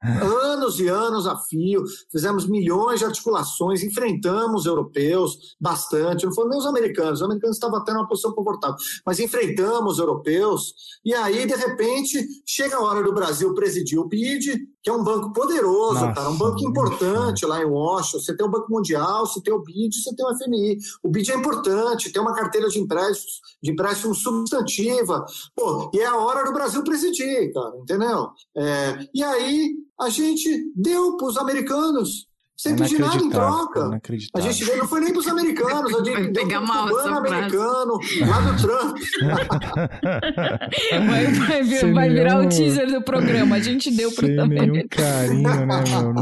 Anos 0.03 0.79
e 0.79 0.87
anos 0.87 1.27
a 1.27 1.37
fio, 1.37 1.83
fizemos 2.11 2.47
milhões 2.47 2.99
de 2.99 3.05
articulações, 3.05 3.83
enfrentamos 3.83 4.65
europeus 4.65 5.55
bastante, 5.59 6.25
não 6.25 6.33
foram 6.33 6.49
nem 6.49 6.59
os 6.59 6.65
americanos, 6.65 7.19
os 7.19 7.25
americanos 7.25 7.57
estavam 7.57 7.83
tendo 7.83 7.97
uma 7.97 8.07
posição 8.07 8.33
confortável, 8.33 8.77
mas 9.05 9.19
enfrentamos 9.19 9.99
europeus, 9.99 10.73
e 11.05 11.13
aí, 11.13 11.45
de 11.45 11.55
repente, 11.55 12.25
chega 12.45 12.77
a 12.77 12.81
hora 12.81 13.03
do 13.03 13.13
Brasil 13.13 13.53
presidir 13.53 13.99
o 13.99 14.07
BID, 14.07 14.67
que 14.83 14.89
é 14.89 14.93
um 14.93 15.03
banco 15.03 15.31
poderoso, 15.31 15.93
Nossa, 15.93 16.13
cara, 16.13 16.29
um 16.29 16.37
banco 16.37 16.67
importante 16.67 17.45
lá 17.45 17.61
em 17.61 17.65
Washington. 17.65 18.19
Você 18.19 18.35
tem 18.35 18.45
o 18.45 18.49
Banco 18.49 18.71
Mundial, 18.71 19.27
você 19.27 19.41
tem 19.41 19.53
o 19.53 19.61
BID, 19.61 19.95
você 19.95 20.15
tem 20.15 20.25
o 20.25 20.37
FMI. 20.37 20.77
O 21.03 21.09
BID 21.09 21.31
é 21.31 21.35
importante, 21.35 22.11
tem 22.11 22.21
uma 22.21 22.33
carteira 22.33 22.67
de 22.67 22.79
empréstimos, 22.79 23.41
de 23.61 23.71
empréstimos 23.71 24.23
substantiva. 24.23 25.23
Pô, 25.55 25.91
e 25.93 25.99
é 25.99 26.05
a 26.05 26.17
hora 26.17 26.43
do 26.43 26.53
Brasil 26.53 26.83
presidir, 26.83 27.53
cara, 27.53 27.77
entendeu? 27.77 28.29
É, 28.57 29.07
e 29.13 29.23
aí 29.23 29.75
a 29.99 30.09
gente 30.09 30.71
deu 30.75 31.15
para 31.15 31.27
os 31.27 31.37
americanos 31.37 32.30
sem 32.61 32.75
pedir 32.75 32.99
nada 32.99 33.17
em 33.17 33.27
troca. 33.27 33.99
A 34.35 34.39
gente 34.39 34.63
não 34.75 34.87
foi 34.87 35.01
nem 35.01 35.11
para 35.11 35.19
os 35.19 35.27
americanos, 35.27 35.95
a 35.95 35.97
gente 36.05 36.11
vai 36.11 36.27
pegar 36.27 36.61
mal 36.61 36.87
cubano 36.87 37.17
americano, 37.17 37.99
lá 38.27 38.41
do 38.41 38.55
Trump. 38.61 38.99
vai, 41.07 41.25
vai, 41.33 41.63
vir, 41.63 41.91
vai 41.91 42.07
virar 42.09 42.35
nenhum, 42.35 42.45
o 42.45 42.49
teaser 42.49 42.91
do 42.91 43.03
programa. 43.03 43.55
A 43.55 43.59
gente 43.59 43.89
deu 43.89 44.11
para 44.11 44.27
os 44.27 44.37
americanos. 44.37 44.89
carinho, 44.91 45.41
né, 45.41 45.65
meu? 45.65 46.13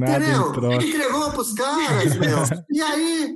Nada 0.00 0.24
Entendeu? 0.24 0.48
em 0.48 0.52
troca. 0.52 0.84
Entregou 0.84 1.30
para 1.30 1.40
os 1.40 1.52
caras, 1.52 2.16
meu. 2.16 2.38
E 2.72 2.82
aí, 2.82 3.32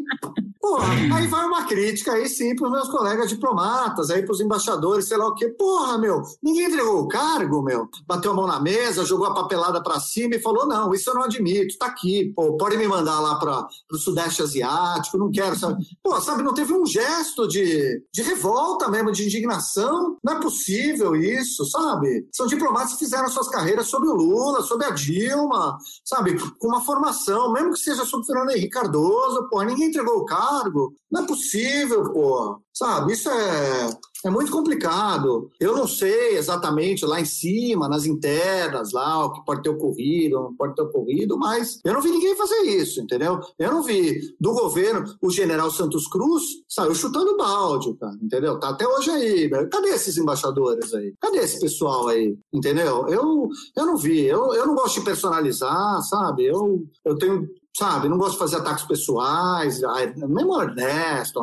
Porra, 0.60 0.92
aí 1.14 1.26
vai 1.28 1.46
uma 1.46 1.66
crítica 1.66 2.12
aí 2.12 2.28
sim 2.28 2.54
para 2.56 2.66
os 2.66 2.72
meus 2.72 2.88
colegas 2.88 3.28
diplomatas, 3.28 4.10
aí 4.10 4.22
para 4.22 4.32
os 4.32 4.40
embaixadores, 4.40 5.06
sei 5.06 5.16
lá 5.16 5.28
o 5.28 5.34
quê. 5.34 5.48
Porra, 5.48 5.96
meu, 5.98 6.20
ninguém 6.42 6.66
entregou 6.66 7.00
o 7.00 7.08
cargo, 7.08 7.62
meu. 7.62 7.88
Bateu 8.06 8.32
a 8.32 8.34
mão 8.34 8.46
na 8.46 8.60
mesa, 8.60 9.04
jogou 9.04 9.26
a 9.26 9.34
papelada 9.34 9.80
para 9.80 10.00
cima 10.00 10.34
e 10.34 10.40
falou: 10.40 10.66
não, 10.66 10.92
isso 10.92 11.10
eu 11.10 11.14
não 11.14 11.22
admito, 11.22 11.78
tá 11.78 11.86
aqui. 11.86 12.32
Pô, 12.34 12.47
pode 12.56 12.76
me 12.76 12.86
mandar 12.86 13.20
lá 13.20 13.36
para 13.38 13.68
o 13.92 13.98
Sudeste 13.98 14.42
Asiático, 14.42 15.18
não 15.18 15.30
quero, 15.30 15.58
sabe? 15.58 15.84
Pô, 16.02 16.20
sabe, 16.20 16.42
não 16.42 16.54
teve 16.54 16.72
um 16.72 16.86
gesto 16.86 17.46
de, 17.46 18.02
de 18.12 18.22
revolta 18.22 18.88
mesmo, 18.88 19.12
de 19.12 19.24
indignação. 19.24 20.16
Não 20.22 20.34
é 20.34 20.40
possível 20.40 21.16
isso, 21.16 21.64
sabe? 21.66 22.26
São 22.32 22.46
diplomatas 22.46 22.92
que 22.92 23.00
fizeram 23.00 23.28
suas 23.28 23.48
carreiras 23.48 23.88
sob 23.88 24.06
o 24.06 24.14
Lula, 24.14 24.62
sob 24.62 24.84
a 24.84 24.90
Dilma, 24.90 25.78
sabe? 26.04 26.38
Com 26.58 26.68
uma 26.68 26.80
formação, 26.80 27.52
mesmo 27.52 27.72
que 27.72 27.80
seja 27.80 28.04
sob 28.04 28.22
o 28.22 28.26
Fernando 28.26 28.50
Henrique 28.50 28.70
Cardoso, 28.70 29.48
pô, 29.48 29.62
ninguém 29.62 29.88
entregou 29.88 30.18
o 30.18 30.24
cargo. 30.24 30.94
Não 31.10 31.22
é 31.22 31.26
possível, 31.26 32.12
pô. 32.12 32.60
Sabe, 32.78 33.12
isso 33.12 33.28
é, 33.28 33.90
é 34.24 34.30
muito 34.30 34.50
complicado. 34.50 35.50
Eu 35.60 35.76
não 35.76 35.86
sei 35.86 36.36
exatamente 36.36 37.04
lá 37.04 37.20
em 37.20 37.24
cima, 37.24 37.88
nas 37.88 38.04
internas, 38.04 38.92
lá, 38.92 39.24
o 39.24 39.32
que 39.32 39.44
pode 39.44 39.62
ter 39.62 39.70
ocorrido, 39.70 40.36
não 40.36 40.54
pode 40.54 40.74
ter 40.74 40.82
ocorrido, 40.82 41.38
mas 41.38 41.80
eu 41.84 41.92
não 41.92 42.00
vi 42.00 42.10
ninguém 42.10 42.36
fazer 42.36 42.62
isso, 42.62 43.00
entendeu? 43.00 43.40
Eu 43.58 43.72
não 43.72 43.82
vi 43.82 44.20
do 44.40 44.52
governo, 44.52 45.04
o 45.22 45.30
general 45.30 45.70
Santos 45.70 46.06
Cruz 46.08 46.42
saiu 46.68 46.94
chutando 46.94 47.36
balde, 47.36 47.94
cara, 47.94 48.16
entendeu? 48.20 48.58
Tá 48.58 48.70
até 48.70 48.86
hoje 48.86 49.10
aí. 49.10 49.50
Cadê 49.70 49.88
esses 49.90 50.16
embaixadores 50.16 50.92
aí? 50.94 51.14
Cadê 51.20 51.38
esse 51.38 51.60
pessoal 51.60 52.08
aí? 52.08 52.36
Entendeu? 52.52 53.06
Eu, 53.08 53.48
eu 53.76 53.86
não 53.86 53.96
vi. 53.96 54.24
Eu, 54.24 54.52
eu 54.54 54.66
não 54.66 54.74
gosto 54.74 54.98
de 54.98 55.04
personalizar, 55.04 56.02
sabe? 56.02 56.46
Eu, 56.46 56.84
eu 57.04 57.16
tenho 57.16 57.48
sabe? 57.76 58.08
Não 58.08 58.18
gosto 58.18 58.32
de 58.32 58.38
fazer 58.38 58.56
ataques 58.56 58.84
pessoais, 58.84 59.80
mesmo 60.16 60.60
Ernesto, 60.60 61.40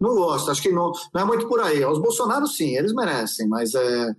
não 0.00 0.14
gosto, 0.14 0.50
acho 0.50 0.62
que 0.62 0.70
não, 0.70 0.92
não 1.14 1.22
é 1.22 1.24
muito 1.24 1.48
por 1.48 1.60
aí. 1.60 1.84
Os 1.84 1.98
Bolsonaro, 1.98 2.46
sim, 2.46 2.76
eles 2.76 2.92
merecem, 2.92 3.48
mas 3.48 3.74
é, 3.74 4.14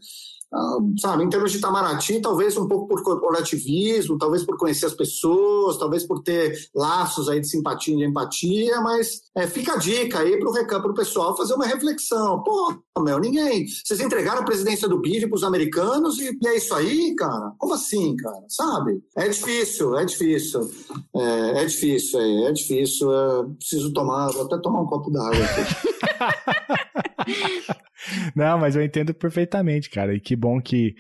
sabe, 1.00 1.24
em 1.24 1.30
termos 1.30 1.52
de 1.52 1.58
Itamaraty, 1.58 2.22
talvez 2.22 2.56
um 2.58 2.68
pouco 2.68 2.88
por 2.88 3.02
corporativismo, 3.04 4.18
talvez 4.18 4.44
por 4.44 4.58
conhecer 4.58 4.86
as 4.86 4.94
pessoas, 4.94 5.78
talvez 5.78 6.06
por 6.06 6.22
ter 6.22 6.54
laços 6.76 7.28
aí 7.28 7.40
de 7.40 7.48
simpatia 7.48 7.94
e 7.94 7.98
de 7.98 8.06
empatia, 8.06 8.80
mas 8.82 9.22
é, 9.36 9.48
fica 9.48 9.74
a 9.74 9.78
dica 9.78 10.20
aí 10.20 10.38
para 10.40 10.92
o 10.92 10.94
pessoal 10.94 11.36
fazer 11.36 11.56
uma 11.56 11.66
reflexão. 11.66 12.44
Pô, 12.44 12.74
meu, 13.00 13.20
ninguém. 13.20 13.66
Vocês 13.68 14.00
entregaram 14.00 14.42
a 14.42 14.46
presidência 14.46 14.88
do 14.88 15.00
BID 15.00 15.28
para 15.28 15.36
os 15.36 15.44
americanos 15.44 16.20
e, 16.20 16.38
e, 16.42 16.48
é 16.48 16.58
isso 16.58 16.74
aí, 16.76 17.16
cara? 17.16 17.54
Como 17.58 17.74
assim, 17.74 18.16
cara? 18.16 18.44
Sabe? 18.48 19.02
É 19.18 19.28
difícil, 19.28 19.98
é 19.98 20.06
difícil. 20.06 20.70
É, 21.16 21.64
é 21.64 21.66
difícil, 21.66 22.20
é, 22.20 22.50
é 22.50 22.52
difícil. 22.52 23.10
Preciso 23.58 23.92
tomar, 23.92 24.32
vou 24.32 24.46
até 24.46 24.58
tomar 24.60 24.82
um 24.82 24.88
copo 24.88 25.10
d'água 25.10 25.44
aqui. 25.44 27.04
Não, 28.36 28.58
mas 28.58 28.76
eu 28.76 28.84
entendo 28.84 29.14
perfeitamente, 29.14 29.90
cara. 29.90 30.14
E 30.14 30.20
que 30.20 30.36
bom 30.36 30.62
que 30.62 30.96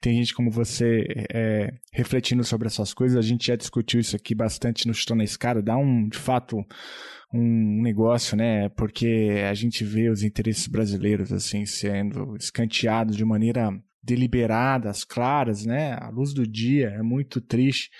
tem 0.00 0.16
gente 0.16 0.34
como 0.34 0.50
você 0.50 1.04
é, 1.32 1.72
refletindo 1.92 2.42
sobre 2.44 2.66
essas 2.66 2.92
coisas. 2.92 3.16
A 3.16 3.22
gente 3.22 3.46
já 3.46 3.56
discutiu 3.56 4.00
isso 4.00 4.16
aqui 4.16 4.34
bastante 4.34 4.86
no 4.86 4.92
Estou 4.92 5.16
na 5.16 5.24
Escada. 5.24 5.62
Dá 5.62 5.76
um, 5.76 6.08
de 6.08 6.18
fato, 6.18 6.56
um 7.32 7.82
negócio, 7.82 8.36
né? 8.36 8.68
Porque 8.70 9.42
a 9.48 9.54
gente 9.54 9.84
vê 9.84 10.10
os 10.10 10.22
interesses 10.22 10.66
brasileiros 10.66 11.32
assim 11.32 11.64
sendo 11.64 12.36
escanteados 12.36 13.16
de 13.16 13.24
maneira 13.24 13.70
deliberadas, 14.02 15.04
claras, 15.04 15.66
né? 15.66 15.92
À 16.00 16.08
luz 16.08 16.32
do 16.32 16.46
dia, 16.46 16.88
é 16.88 17.02
muito 17.02 17.40
triste. 17.40 17.90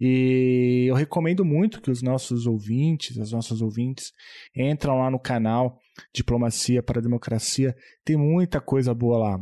E 0.00 0.86
eu 0.88 0.94
recomendo 0.94 1.44
muito 1.44 1.80
que 1.80 1.90
os 1.90 2.02
nossos 2.02 2.46
ouvintes, 2.46 3.18
as 3.18 3.30
nossas 3.30 3.60
ouvintes, 3.60 4.12
entram 4.56 4.98
lá 4.98 5.10
no 5.10 5.20
canal 5.20 5.78
Diplomacia 6.14 6.82
para 6.82 6.98
a 6.98 7.02
Democracia. 7.02 7.74
Tem 8.04 8.16
muita 8.16 8.60
coisa 8.60 8.94
boa 8.94 9.18
lá. 9.18 9.40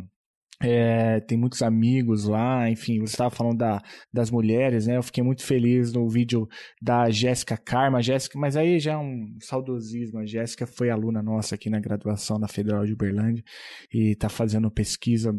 É, 0.63 1.21
tem 1.21 1.39
muitos 1.39 1.63
amigos 1.63 2.27
lá, 2.27 2.69
enfim, 2.69 2.99
você 2.99 3.15
estava 3.15 3.31
falando 3.31 3.57
da, 3.57 3.83
das 4.13 4.31
mulheres, 4.31 4.87
né? 4.87 4.99
Eu 4.99 5.03
fiquei 5.03 5.25
muito 5.25 5.43
feliz 5.43 5.91
no 5.91 6.07
vídeo 6.07 6.47
da 6.83 7.09
Jéssica 7.09 7.57
Karma, 7.57 8.03
Jéssica, 8.03 8.39
mas 8.39 8.59
aí 8.59 8.79
já 8.79 8.93
é 8.93 8.99
um 8.99 9.39
saudosismo. 9.41 10.19
A 10.19 10.27
Jéssica 10.27 10.67
foi 10.67 10.91
aluna 10.91 11.23
nossa 11.23 11.55
aqui 11.55 11.71
na 11.71 11.81
graduação 11.81 12.39
da 12.39 12.47
Federal 12.47 12.85
de 12.85 12.93
Uberlândia 12.93 13.43
e 13.91 14.13
está 14.13 14.29
fazendo 14.29 14.71
pesquisa 14.71 15.33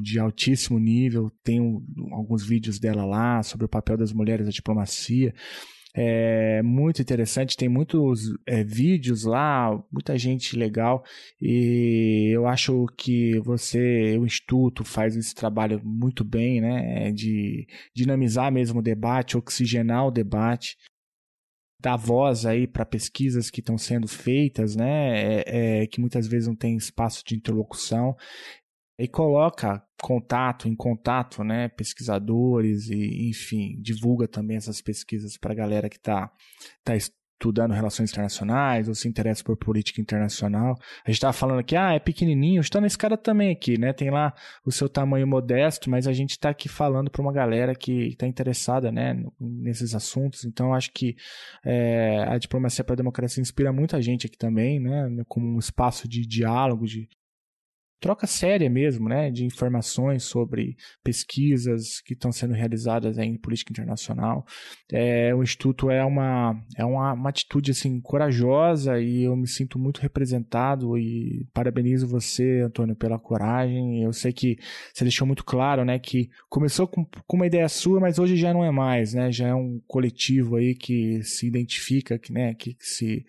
de 0.00 0.20
altíssimo 0.20 0.78
nível. 0.78 1.28
Tem 1.42 1.60
um, 1.60 1.84
alguns 2.12 2.46
vídeos 2.46 2.78
dela 2.78 3.04
lá 3.04 3.42
sobre 3.42 3.66
o 3.66 3.68
papel 3.68 3.96
das 3.96 4.12
mulheres 4.12 4.46
na 4.46 4.52
diplomacia 4.52 5.34
é 5.94 6.62
muito 6.62 7.00
interessante, 7.00 7.56
tem 7.56 7.68
muitos 7.68 8.32
é, 8.46 8.62
vídeos 8.62 9.24
lá, 9.24 9.70
muita 9.90 10.18
gente 10.18 10.56
legal 10.56 11.02
e 11.40 12.30
eu 12.32 12.46
acho 12.46 12.86
que 12.96 13.38
você, 13.40 14.16
o 14.18 14.26
Instituto, 14.26 14.84
faz 14.84 15.16
esse 15.16 15.34
trabalho 15.34 15.80
muito 15.84 16.24
bem, 16.24 16.60
né, 16.60 17.10
de 17.12 17.66
dinamizar 17.94 18.52
mesmo 18.52 18.80
o 18.80 18.82
debate, 18.82 19.36
oxigenar 19.36 20.06
o 20.06 20.10
debate 20.10 20.76
dar 21.80 21.96
voz 21.96 22.44
aí 22.44 22.66
para 22.66 22.84
pesquisas 22.84 23.50
que 23.50 23.60
estão 23.60 23.78
sendo 23.78 24.08
feitas, 24.08 24.74
né, 24.74 25.42
é, 25.42 25.82
é, 25.82 25.86
que 25.86 26.00
muitas 26.00 26.26
vezes 26.26 26.48
não 26.48 26.56
tem 26.56 26.76
espaço 26.76 27.22
de 27.24 27.36
interlocução 27.36 28.16
e 28.98 29.06
coloca 29.06 29.82
contato 30.02 30.68
em 30.68 30.74
contato, 30.74 31.44
né, 31.44 31.68
pesquisadores 31.68 32.88
e 32.88 33.28
enfim 33.28 33.80
divulga 33.80 34.26
também 34.26 34.56
essas 34.56 34.80
pesquisas 34.80 35.36
para 35.36 35.52
a 35.52 35.56
galera 35.56 35.88
que 35.88 35.96
está 35.96 36.30
tá 36.84 36.94
estudando 37.38 37.72
relações 37.72 38.10
internacionais 38.10 38.88
ou 38.88 38.94
se 38.96 39.08
interessa 39.08 39.44
por 39.44 39.56
política 39.56 40.00
internacional. 40.00 40.74
A 41.04 41.10
gente 41.10 41.18
estava 41.18 41.32
falando 41.32 41.60
aqui, 41.60 41.76
ah, 41.76 41.94
é 41.94 42.00
pequenininho, 42.00 42.60
está 42.60 42.80
na 42.80 42.88
escada 42.88 43.16
também 43.16 43.52
aqui, 43.52 43.78
né? 43.78 43.92
Tem 43.92 44.10
lá 44.10 44.34
o 44.66 44.72
seu 44.72 44.88
tamanho 44.88 45.26
modesto, 45.26 45.88
mas 45.88 46.08
a 46.08 46.12
gente 46.12 46.30
está 46.30 46.50
aqui 46.50 46.68
falando 46.68 47.10
para 47.10 47.22
uma 47.22 47.32
galera 47.32 47.76
que 47.76 48.08
está 48.08 48.26
interessada, 48.26 48.90
né, 48.90 49.22
nesses 49.40 49.94
assuntos. 49.94 50.44
Então, 50.44 50.74
acho 50.74 50.90
que 50.92 51.14
é, 51.64 52.24
a 52.28 52.36
diplomacia 52.38 52.82
para 52.82 52.94
a 52.94 52.96
democracia 52.96 53.40
inspira 53.40 53.72
muita 53.72 54.02
gente 54.02 54.26
aqui 54.26 54.36
também, 54.36 54.80
né, 54.80 55.08
como 55.28 55.46
um 55.54 55.60
espaço 55.60 56.08
de 56.08 56.26
diálogo, 56.26 56.86
de, 56.86 57.08
troca 58.00 58.26
séria 58.26 58.70
mesmo, 58.70 59.08
né, 59.08 59.30
de 59.30 59.44
informações 59.44 60.22
sobre 60.22 60.76
pesquisas 61.02 62.00
que 62.00 62.14
estão 62.14 62.30
sendo 62.30 62.54
realizadas 62.54 63.18
em 63.18 63.36
política 63.36 63.72
internacional. 63.72 64.44
É, 64.92 65.34
o 65.34 65.42
Instituto 65.42 65.90
é 65.90 66.04
uma, 66.04 66.54
é 66.76 66.84
uma, 66.84 67.12
uma 67.12 67.28
atitude 67.28 67.72
assim, 67.72 68.00
corajosa 68.00 69.00
e 69.00 69.24
eu 69.24 69.36
me 69.36 69.48
sinto 69.48 69.78
muito 69.78 70.00
representado 70.00 70.96
e 70.96 71.46
parabenizo 71.52 72.06
você, 72.06 72.60
Antônio, 72.60 72.94
pela 72.94 73.18
coragem. 73.18 74.02
Eu 74.02 74.12
sei 74.12 74.32
que 74.32 74.56
você 74.92 75.04
deixou 75.04 75.26
muito 75.26 75.44
claro 75.44 75.84
né, 75.84 75.98
que 75.98 76.28
começou 76.48 76.86
com, 76.86 77.04
com 77.04 77.36
uma 77.36 77.46
ideia 77.46 77.68
sua, 77.68 78.00
mas 78.00 78.18
hoje 78.18 78.36
já 78.36 78.52
não 78.52 78.64
é 78.64 78.70
mais, 78.70 79.14
né, 79.14 79.32
já 79.32 79.48
é 79.48 79.54
um 79.54 79.80
coletivo 79.86 80.56
aí 80.56 80.74
que 80.74 81.22
se 81.22 81.46
identifica, 81.46 82.18
que, 82.18 82.32
né, 82.32 82.54
que 82.54 82.76
se 82.78 83.24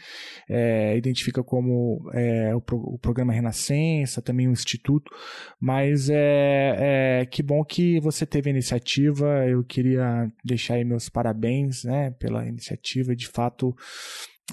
é, 0.48 0.96
identifica 0.96 1.44
como 1.44 2.10
é, 2.14 2.56
o, 2.56 2.62
o 2.72 3.00
programa 3.00 3.34
Renascença, 3.34 4.22
também 4.22 4.48
o 4.48 4.59
instituto, 4.60 5.12
mas 5.60 6.10
é, 6.10 7.22
é 7.22 7.26
que 7.26 7.42
bom 7.44 7.64
que 7.64 8.00
você 8.00 8.26
teve 8.26 8.50
a 8.50 8.54
iniciativa. 8.54 9.46
Eu 9.48 9.64
queria 9.64 10.32
deixar 10.44 10.76
aí 10.76 10.84
meus 10.84 11.10
parabéns, 11.10 11.84
né, 11.84 12.12
pela 12.12 12.46
iniciativa. 12.48 13.16
De 13.16 13.28
fato, 13.28 13.76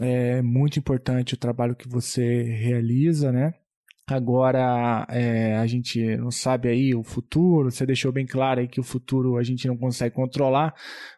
é 0.00 0.42
muito 0.42 0.78
importante 0.78 1.34
o 1.34 1.38
trabalho 1.38 1.76
que 1.76 1.88
você 1.88 2.42
realiza, 2.42 3.32
né? 3.32 3.54
Agora, 4.08 5.04
é, 5.10 5.56
a 5.56 5.66
gente 5.66 6.16
não 6.16 6.30
sabe 6.30 6.68
aí 6.68 6.94
o 6.94 7.02
futuro, 7.02 7.72
você 7.72 7.84
deixou 7.84 8.12
bem 8.12 8.24
claro 8.24 8.60
aí 8.60 8.68
que 8.68 8.78
o 8.78 8.84
futuro 8.84 9.36
a 9.36 9.42
gente 9.42 9.66
não 9.66 9.76
consegue 9.76 10.14
controlar, 10.14 10.72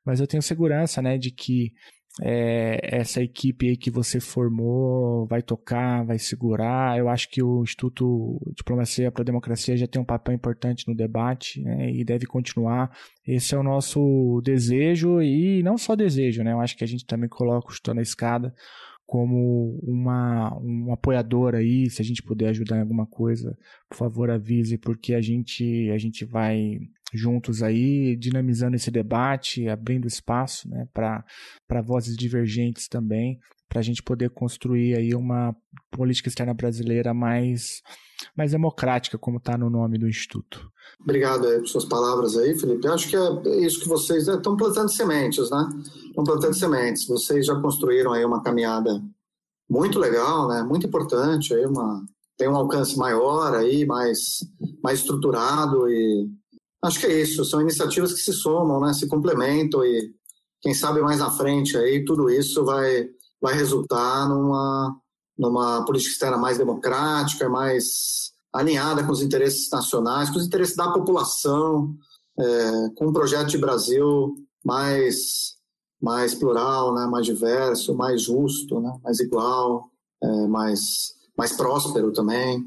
mas 0.06 0.20
eu 0.20 0.27
tenho 0.27 0.43
segurança, 0.43 1.02
né, 1.02 1.19
de 1.19 1.31
que 1.31 1.74
é, 2.20 2.81
essa 2.82 3.23
equipe 3.23 3.69
aí 3.69 3.77
que 3.77 3.90
você 3.90 4.19
formou 4.20 5.27
vai 5.27 5.43
tocar, 5.43 6.05
vai 6.05 6.19
segurar. 6.19 6.99
Eu 6.99 7.09
acho 7.09 7.31
que 7.31 7.43
o 7.43 7.62
Instituto 7.62 8.40
Diplomacia 8.57 9.11
para 9.12 9.23
a 9.23 9.24
Democracia 9.24 9.77
já 9.77 9.86
tem 9.86 10.01
um 10.01 10.05
papel 10.05 10.35
importante 10.35 10.89
no 10.89 10.95
debate 10.95 11.62
né, 11.62 11.90
e 11.90 12.05
deve 12.05 12.27
continuar. 12.27 12.90
Esse 13.27 13.55
é 13.55 13.59
o 13.59 13.62
nosso 13.62 14.40
desejo 14.43 15.23
e 15.23 15.62
não 15.62 15.78
só 15.78 15.95
desejo, 15.95 16.43
né? 16.43 16.53
Eu 16.53 16.61
acho 16.61 16.77
que 16.77 16.85
a 16.85 16.89
gente 16.89 17.07
também 17.07 17.28
coloca 17.28 17.69
o 17.69 17.73
Estou 17.73 17.95
na 17.95 18.03
Escada 18.03 18.53
como 19.09 19.81
uma, 19.82 20.55
um 20.61 20.93
apoiador 20.93 21.55
aí, 21.55 21.89
se 21.89 22.03
a 22.03 22.05
gente 22.05 22.23
puder 22.23 22.51
ajudar 22.51 22.77
em 22.77 22.82
alguma 22.82 23.07
coisa, 23.07 23.57
por 23.89 23.97
favor 23.97 24.31
avise, 24.31 24.77
porque 24.77 25.15
a 25.15 25.20
gente, 25.23 25.90
a 25.90 25.97
gente 25.97 26.27
vai 26.27 26.78
juntos 27.12 27.62
aí, 27.62 28.16
dinamizando 28.16 28.76
esse 28.76 28.90
debate, 28.90 29.68
abrindo 29.68 30.06
espaço 30.06 30.68
né, 30.68 30.86
para 30.93 31.82
vozes 31.82 32.16
divergentes 32.16 32.89
também, 32.89 33.39
para 33.68 33.80
a 33.80 33.82
gente 33.82 34.02
poder 34.02 34.30
construir 34.30 34.97
aí 34.97 35.14
uma 35.14 35.55
política 35.90 36.28
externa 36.28 36.55
brasileira 36.55 37.12
mais, 37.12 37.82
mais 38.36 38.52
democrática, 38.52 39.18
como 39.18 39.39
está 39.39 39.56
no 39.59 39.68
nome 39.68 39.98
do 39.98 40.09
Instituto. 40.09 40.70
Obrigado 41.01 41.47
aí 41.47 41.59
por 41.59 41.68
suas 41.68 41.85
palavras 41.85 42.36
aí, 42.36 42.59
Felipe. 42.59 42.86
Eu 42.86 42.94
acho 42.94 43.09
que 43.09 43.16
é 43.16 43.60
isso 43.60 43.80
que 43.80 43.89
vocês 43.89 44.26
estão 44.26 44.52
né, 44.52 44.59
plantando 44.59 44.90
sementes, 44.90 45.51
né? 45.51 45.68
Estão 46.09 46.24
plantando 46.24 46.55
sementes. 46.55 47.06
Vocês 47.06 47.47
já 47.47 47.55
construíram 47.60 48.12
aí 48.12 48.24
uma 48.24 48.43
caminhada 48.43 49.02
muito 49.68 49.98
legal, 49.98 50.48
né? 50.48 50.62
Muito 50.62 50.86
importante, 50.86 51.55
aí 51.55 51.66
uma 51.66 52.05
tem 52.39 52.48
um 52.48 52.56
alcance 52.56 52.97
maior 52.97 53.52
aí, 53.55 53.85
mais 53.85 54.39
mais 54.82 55.01
estruturado 55.01 55.89
e 55.90 56.28
acho 56.83 57.01
que 57.01 57.07
é 57.07 57.21
isso. 57.21 57.45
São 57.45 57.61
iniciativas 57.61 58.13
que 58.13 58.21
se 58.21 58.33
somam, 58.33 58.81
né? 58.81 58.93
Se 58.93 59.07
complementam 59.09 59.85
e 59.85 60.15
quem 60.61 60.75
sabe 60.75 61.01
mais 61.01 61.19
na 61.19 61.31
frente 61.31 61.77
aí 61.77 62.05
tudo 62.05 62.31
isso 62.31 62.65
vai 62.65 63.09
vai 63.41 63.55
resultar 63.55 64.29
numa 64.29 64.97
numa 65.39 65.85
política 65.85 66.13
externa 66.13 66.37
mais 66.37 66.59
democrática, 66.59 67.49
mais 67.49 68.33
alinhada 68.53 69.05
com 69.05 69.13
os 69.13 69.23
interesses 69.23 69.71
nacionais, 69.71 70.31
com 70.31 70.39
os 70.39 70.47
interesses 70.47 70.75
da 70.75 70.91
população, 70.91 71.95
é, 72.37 72.89
com 72.97 73.07
um 73.07 73.13
projeto 73.13 73.49
de 73.49 73.59
Brasil 73.59 74.35
mais 74.65 75.57
mais 76.01 76.33
plural, 76.33 76.95
né, 76.95 77.07
mais 77.07 77.27
diverso, 77.27 77.95
mais 77.95 78.23
justo, 78.23 78.81
né, 78.81 78.93
mais 79.03 79.19
igual, 79.21 79.91
é, 80.23 80.47
mais 80.47 81.15
mais 81.37 81.53
próspero 81.53 82.13
também, 82.13 82.65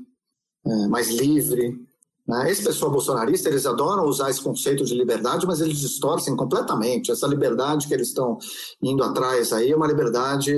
é, 0.66 0.88
mais 0.88 1.10
livre. 1.10 1.78
Né? 2.28 2.52
Esse 2.52 2.64
pessoal 2.64 2.92
bolsonarista 2.92 3.50
eles 3.50 3.66
adoram 3.66 4.06
usar 4.06 4.30
esse 4.30 4.42
conceito 4.42 4.84
de 4.86 4.94
liberdade, 4.94 5.46
mas 5.46 5.62
eles 5.62 5.80
distorcem 5.80 6.36
completamente. 6.36 7.12
Essa 7.12 7.28
liberdade 7.28 7.88
que 7.88 7.94
eles 7.94 8.10
estão 8.10 8.38
indo 8.82 9.04
atrás 9.04 9.52
aí 9.52 9.72
é 9.72 9.76
uma 9.76 9.88
liberdade 9.88 10.54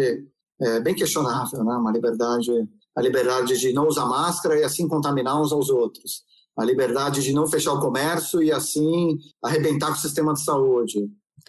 é, 0.62 0.80
bem 0.80 0.94
questionável, 0.94 1.64
né? 1.64 1.76
Uma 1.76 1.92
liberdade 1.92 2.52
a 2.96 3.02
liberdade 3.02 3.58
de 3.58 3.74
não 3.74 3.88
usar 3.88 4.06
máscara 4.06 4.60
e 4.60 4.64
assim 4.64 4.88
contaminar 4.88 5.42
uns 5.42 5.52
aos 5.52 5.70
outros, 5.70 6.24
a 6.58 6.64
liberdade 6.64 7.24
de 7.24 7.34
não 7.34 7.48
fechar 7.48 7.74
o 7.74 7.80
comércio 7.80 8.42
e 8.44 8.52
assim 8.52 9.18
arrebentar 9.44 9.88
com 9.88 9.94
o 9.94 10.02
sistema 10.02 10.34
de 10.34 10.44
saúde. 10.44 11.00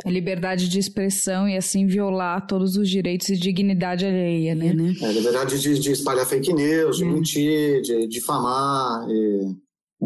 A 0.04 0.10
liberdade 0.10 0.68
de 0.68 0.78
expressão 0.78 1.48
e 1.48 1.56
assim 1.56 1.86
violar 1.86 2.46
todos 2.46 2.76
os 2.76 2.88
direitos 2.88 3.28
e 3.28 3.36
dignidade 3.36 4.04
alheia, 4.04 4.54
né? 4.54 4.72
né? 4.72 4.92
É, 5.00 5.06
a 5.06 5.12
liberdade 5.12 5.60
de, 5.60 5.78
de, 5.78 5.92
espalhar 5.92 6.26
fake 6.26 6.52
news, 6.52 6.96
de 6.96 7.04
é. 7.04 7.06
mentir, 7.06 7.82
de 7.82 8.08
difamar, 8.08 9.06
e, 9.08 9.54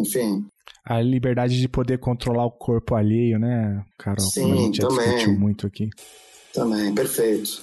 enfim. 0.01 0.47
A 0.85 1.01
liberdade 1.01 1.61
de 1.61 1.69
poder 1.69 1.99
controlar 1.99 2.47
o 2.47 2.51
corpo 2.51 2.95
alheio, 2.95 3.39
né, 3.39 3.85
Carol? 3.99 4.20
Sim, 4.31 4.43
Como 4.43 4.55
a 4.55 4.57
gente 4.57 4.81
também. 4.81 4.97
já 4.97 5.03
discutiu 5.05 5.39
muito 5.39 5.66
aqui. 5.66 5.91
Também, 6.55 6.95
perfeito. 6.95 7.62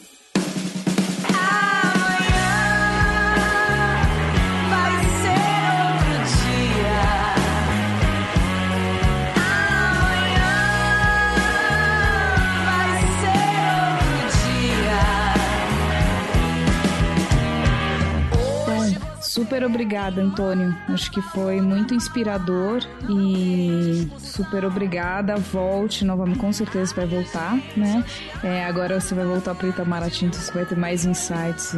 Super 19.45 19.63
obrigada, 19.63 20.23
Antônio. 20.23 20.75
Acho 20.89 21.11
que 21.11 21.21
foi 21.21 21.61
muito 21.61 21.93
inspirador 21.93 22.81
e 23.07 24.09
super 24.17 24.65
obrigada. 24.65 25.35
Volte 25.35 26.03
novamente, 26.03 26.39
com 26.39 26.51
certeza 26.51 26.95
vai 26.95 27.05
voltar, 27.05 27.55
né? 27.77 28.03
É, 28.43 28.65
agora 28.65 28.99
você 28.99 29.13
vai 29.13 29.23
voltar 29.23 29.53
para 29.53 29.67
o 29.67 29.69
Itamaraty, 29.69 30.25
então 30.25 30.39
você 30.39 30.51
vai 30.51 30.65
ter 30.65 30.75
mais 30.75 31.05
insights 31.05 31.75
e, 31.75 31.77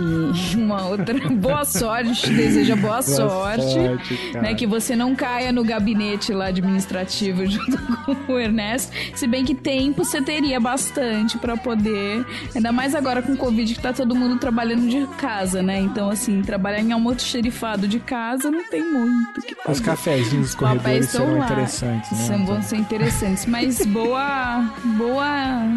e 0.00 0.56
uma 0.56 0.86
outra. 0.86 1.14
boa 1.28 1.62
sorte, 1.66 2.22
te 2.22 2.30
deseja 2.30 2.74
boa, 2.74 2.88
boa 2.88 3.02
sorte. 3.02 3.74
sorte 3.74 4.38
né? 4.38 4.54
Que 4.54 4.66
você 4.66 4.96
não 4.96 5.14
caia 5.14 5.52
no 5.52 5.62
gabinete 5.62 6.32
lá 6.32 6.46
administrativo 6.46 7.44
junto 7.46 7.76
com 8.16 8.32
o 8.32 8.38
Ernesto. 8.38 8.90
Se 9.14 9.26
bem 9.26 9.44
que 9.44 9.54
tempo 9.54 10.06
você 10.06 10.22
teria 10.22 10.58
bastante 10.58 11.36
para 11.36 11.54
poder. 11.54 12.24
Ainda 12.54 12.72
mais 12.72 12.94
agora 12.94 13.20
com 13.20 13.32
o 13.32 13.36
Covid 13.36 13.74
que 13.74 13.82
tá 13.82 13.92
todo 13.92 14.14
mundo 14.14 14.38
trabalhando 14.38 14.88
de 14.88 15.06
casa, 15.18 15.62
né? 15.62 15.78
Então, 15.78 16.08
assim, 16.08 16.40
trabalhar 16.40 16.77
em 16.80 16.92
almoxerifado 16.92 17.86
de 17.88 17.98
casa 18.00 18.50
não 18.50 18.64
tem 18.68 18.82
muito. 18.82 19.40
Que 19.42 19.56
Os 19.68 19.80
cafezinhos, 19.80 20.50
os 20.50 20.54
corredores 20.54 21.08
serão 21.08 21.38
lá. 21.38 21.44
interessantes. 21.44 22.10
Né? 22.12 22.24
São, 22.26 22.46
vão 22.46 22.62
ser 22.62 22.76
interessantes, 22.76 23.46
mas 23.46 23.84
boa, 23.86 24.64
boa 24.96 25.76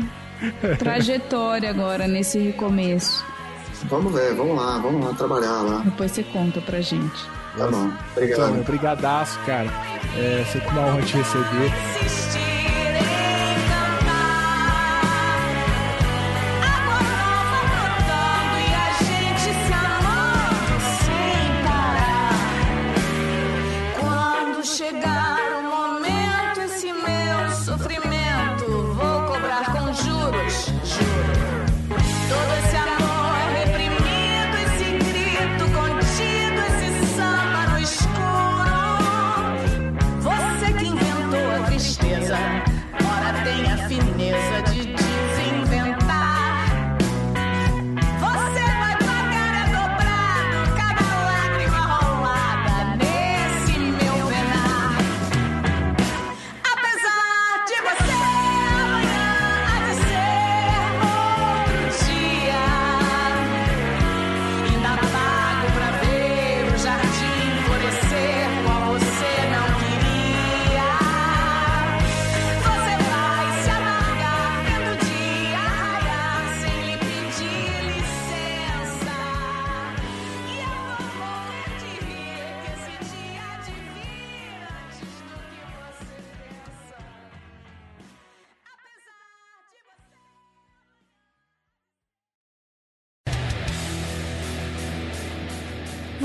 trajetória 0.78 1.69
agora 1.69 2.07
nesse 2.07 2.40
recomeço. 2.40 3.23
Vamos 3.86 4.14
ver, 4.14 4.34
vamos 4.36 4.56
lá, 4.56 4.78
vamos 4.78 5.03
lá 5.06 5.14
trabalhar 5.14 5.61
lá. 5.61 5.82
Depois 5.84 6.11
você 6.11 6.23
conta 6.23 6.61
pra 6.61 6.82
gente. 6.82 7.26
Tá 7.57 7.68
bom, 7.68 7.91
obrigado. 8.11 8.41
Antônio, 8.41 8.64
brigadaço, 8.64 9.40
cara. 9.45 9.69
É 10.18 10.44
sempre 10.52 10.69
uma 10.69 10.82
honra 10.88 11.02
te 11.02 11.18
receber. 11.18 12.60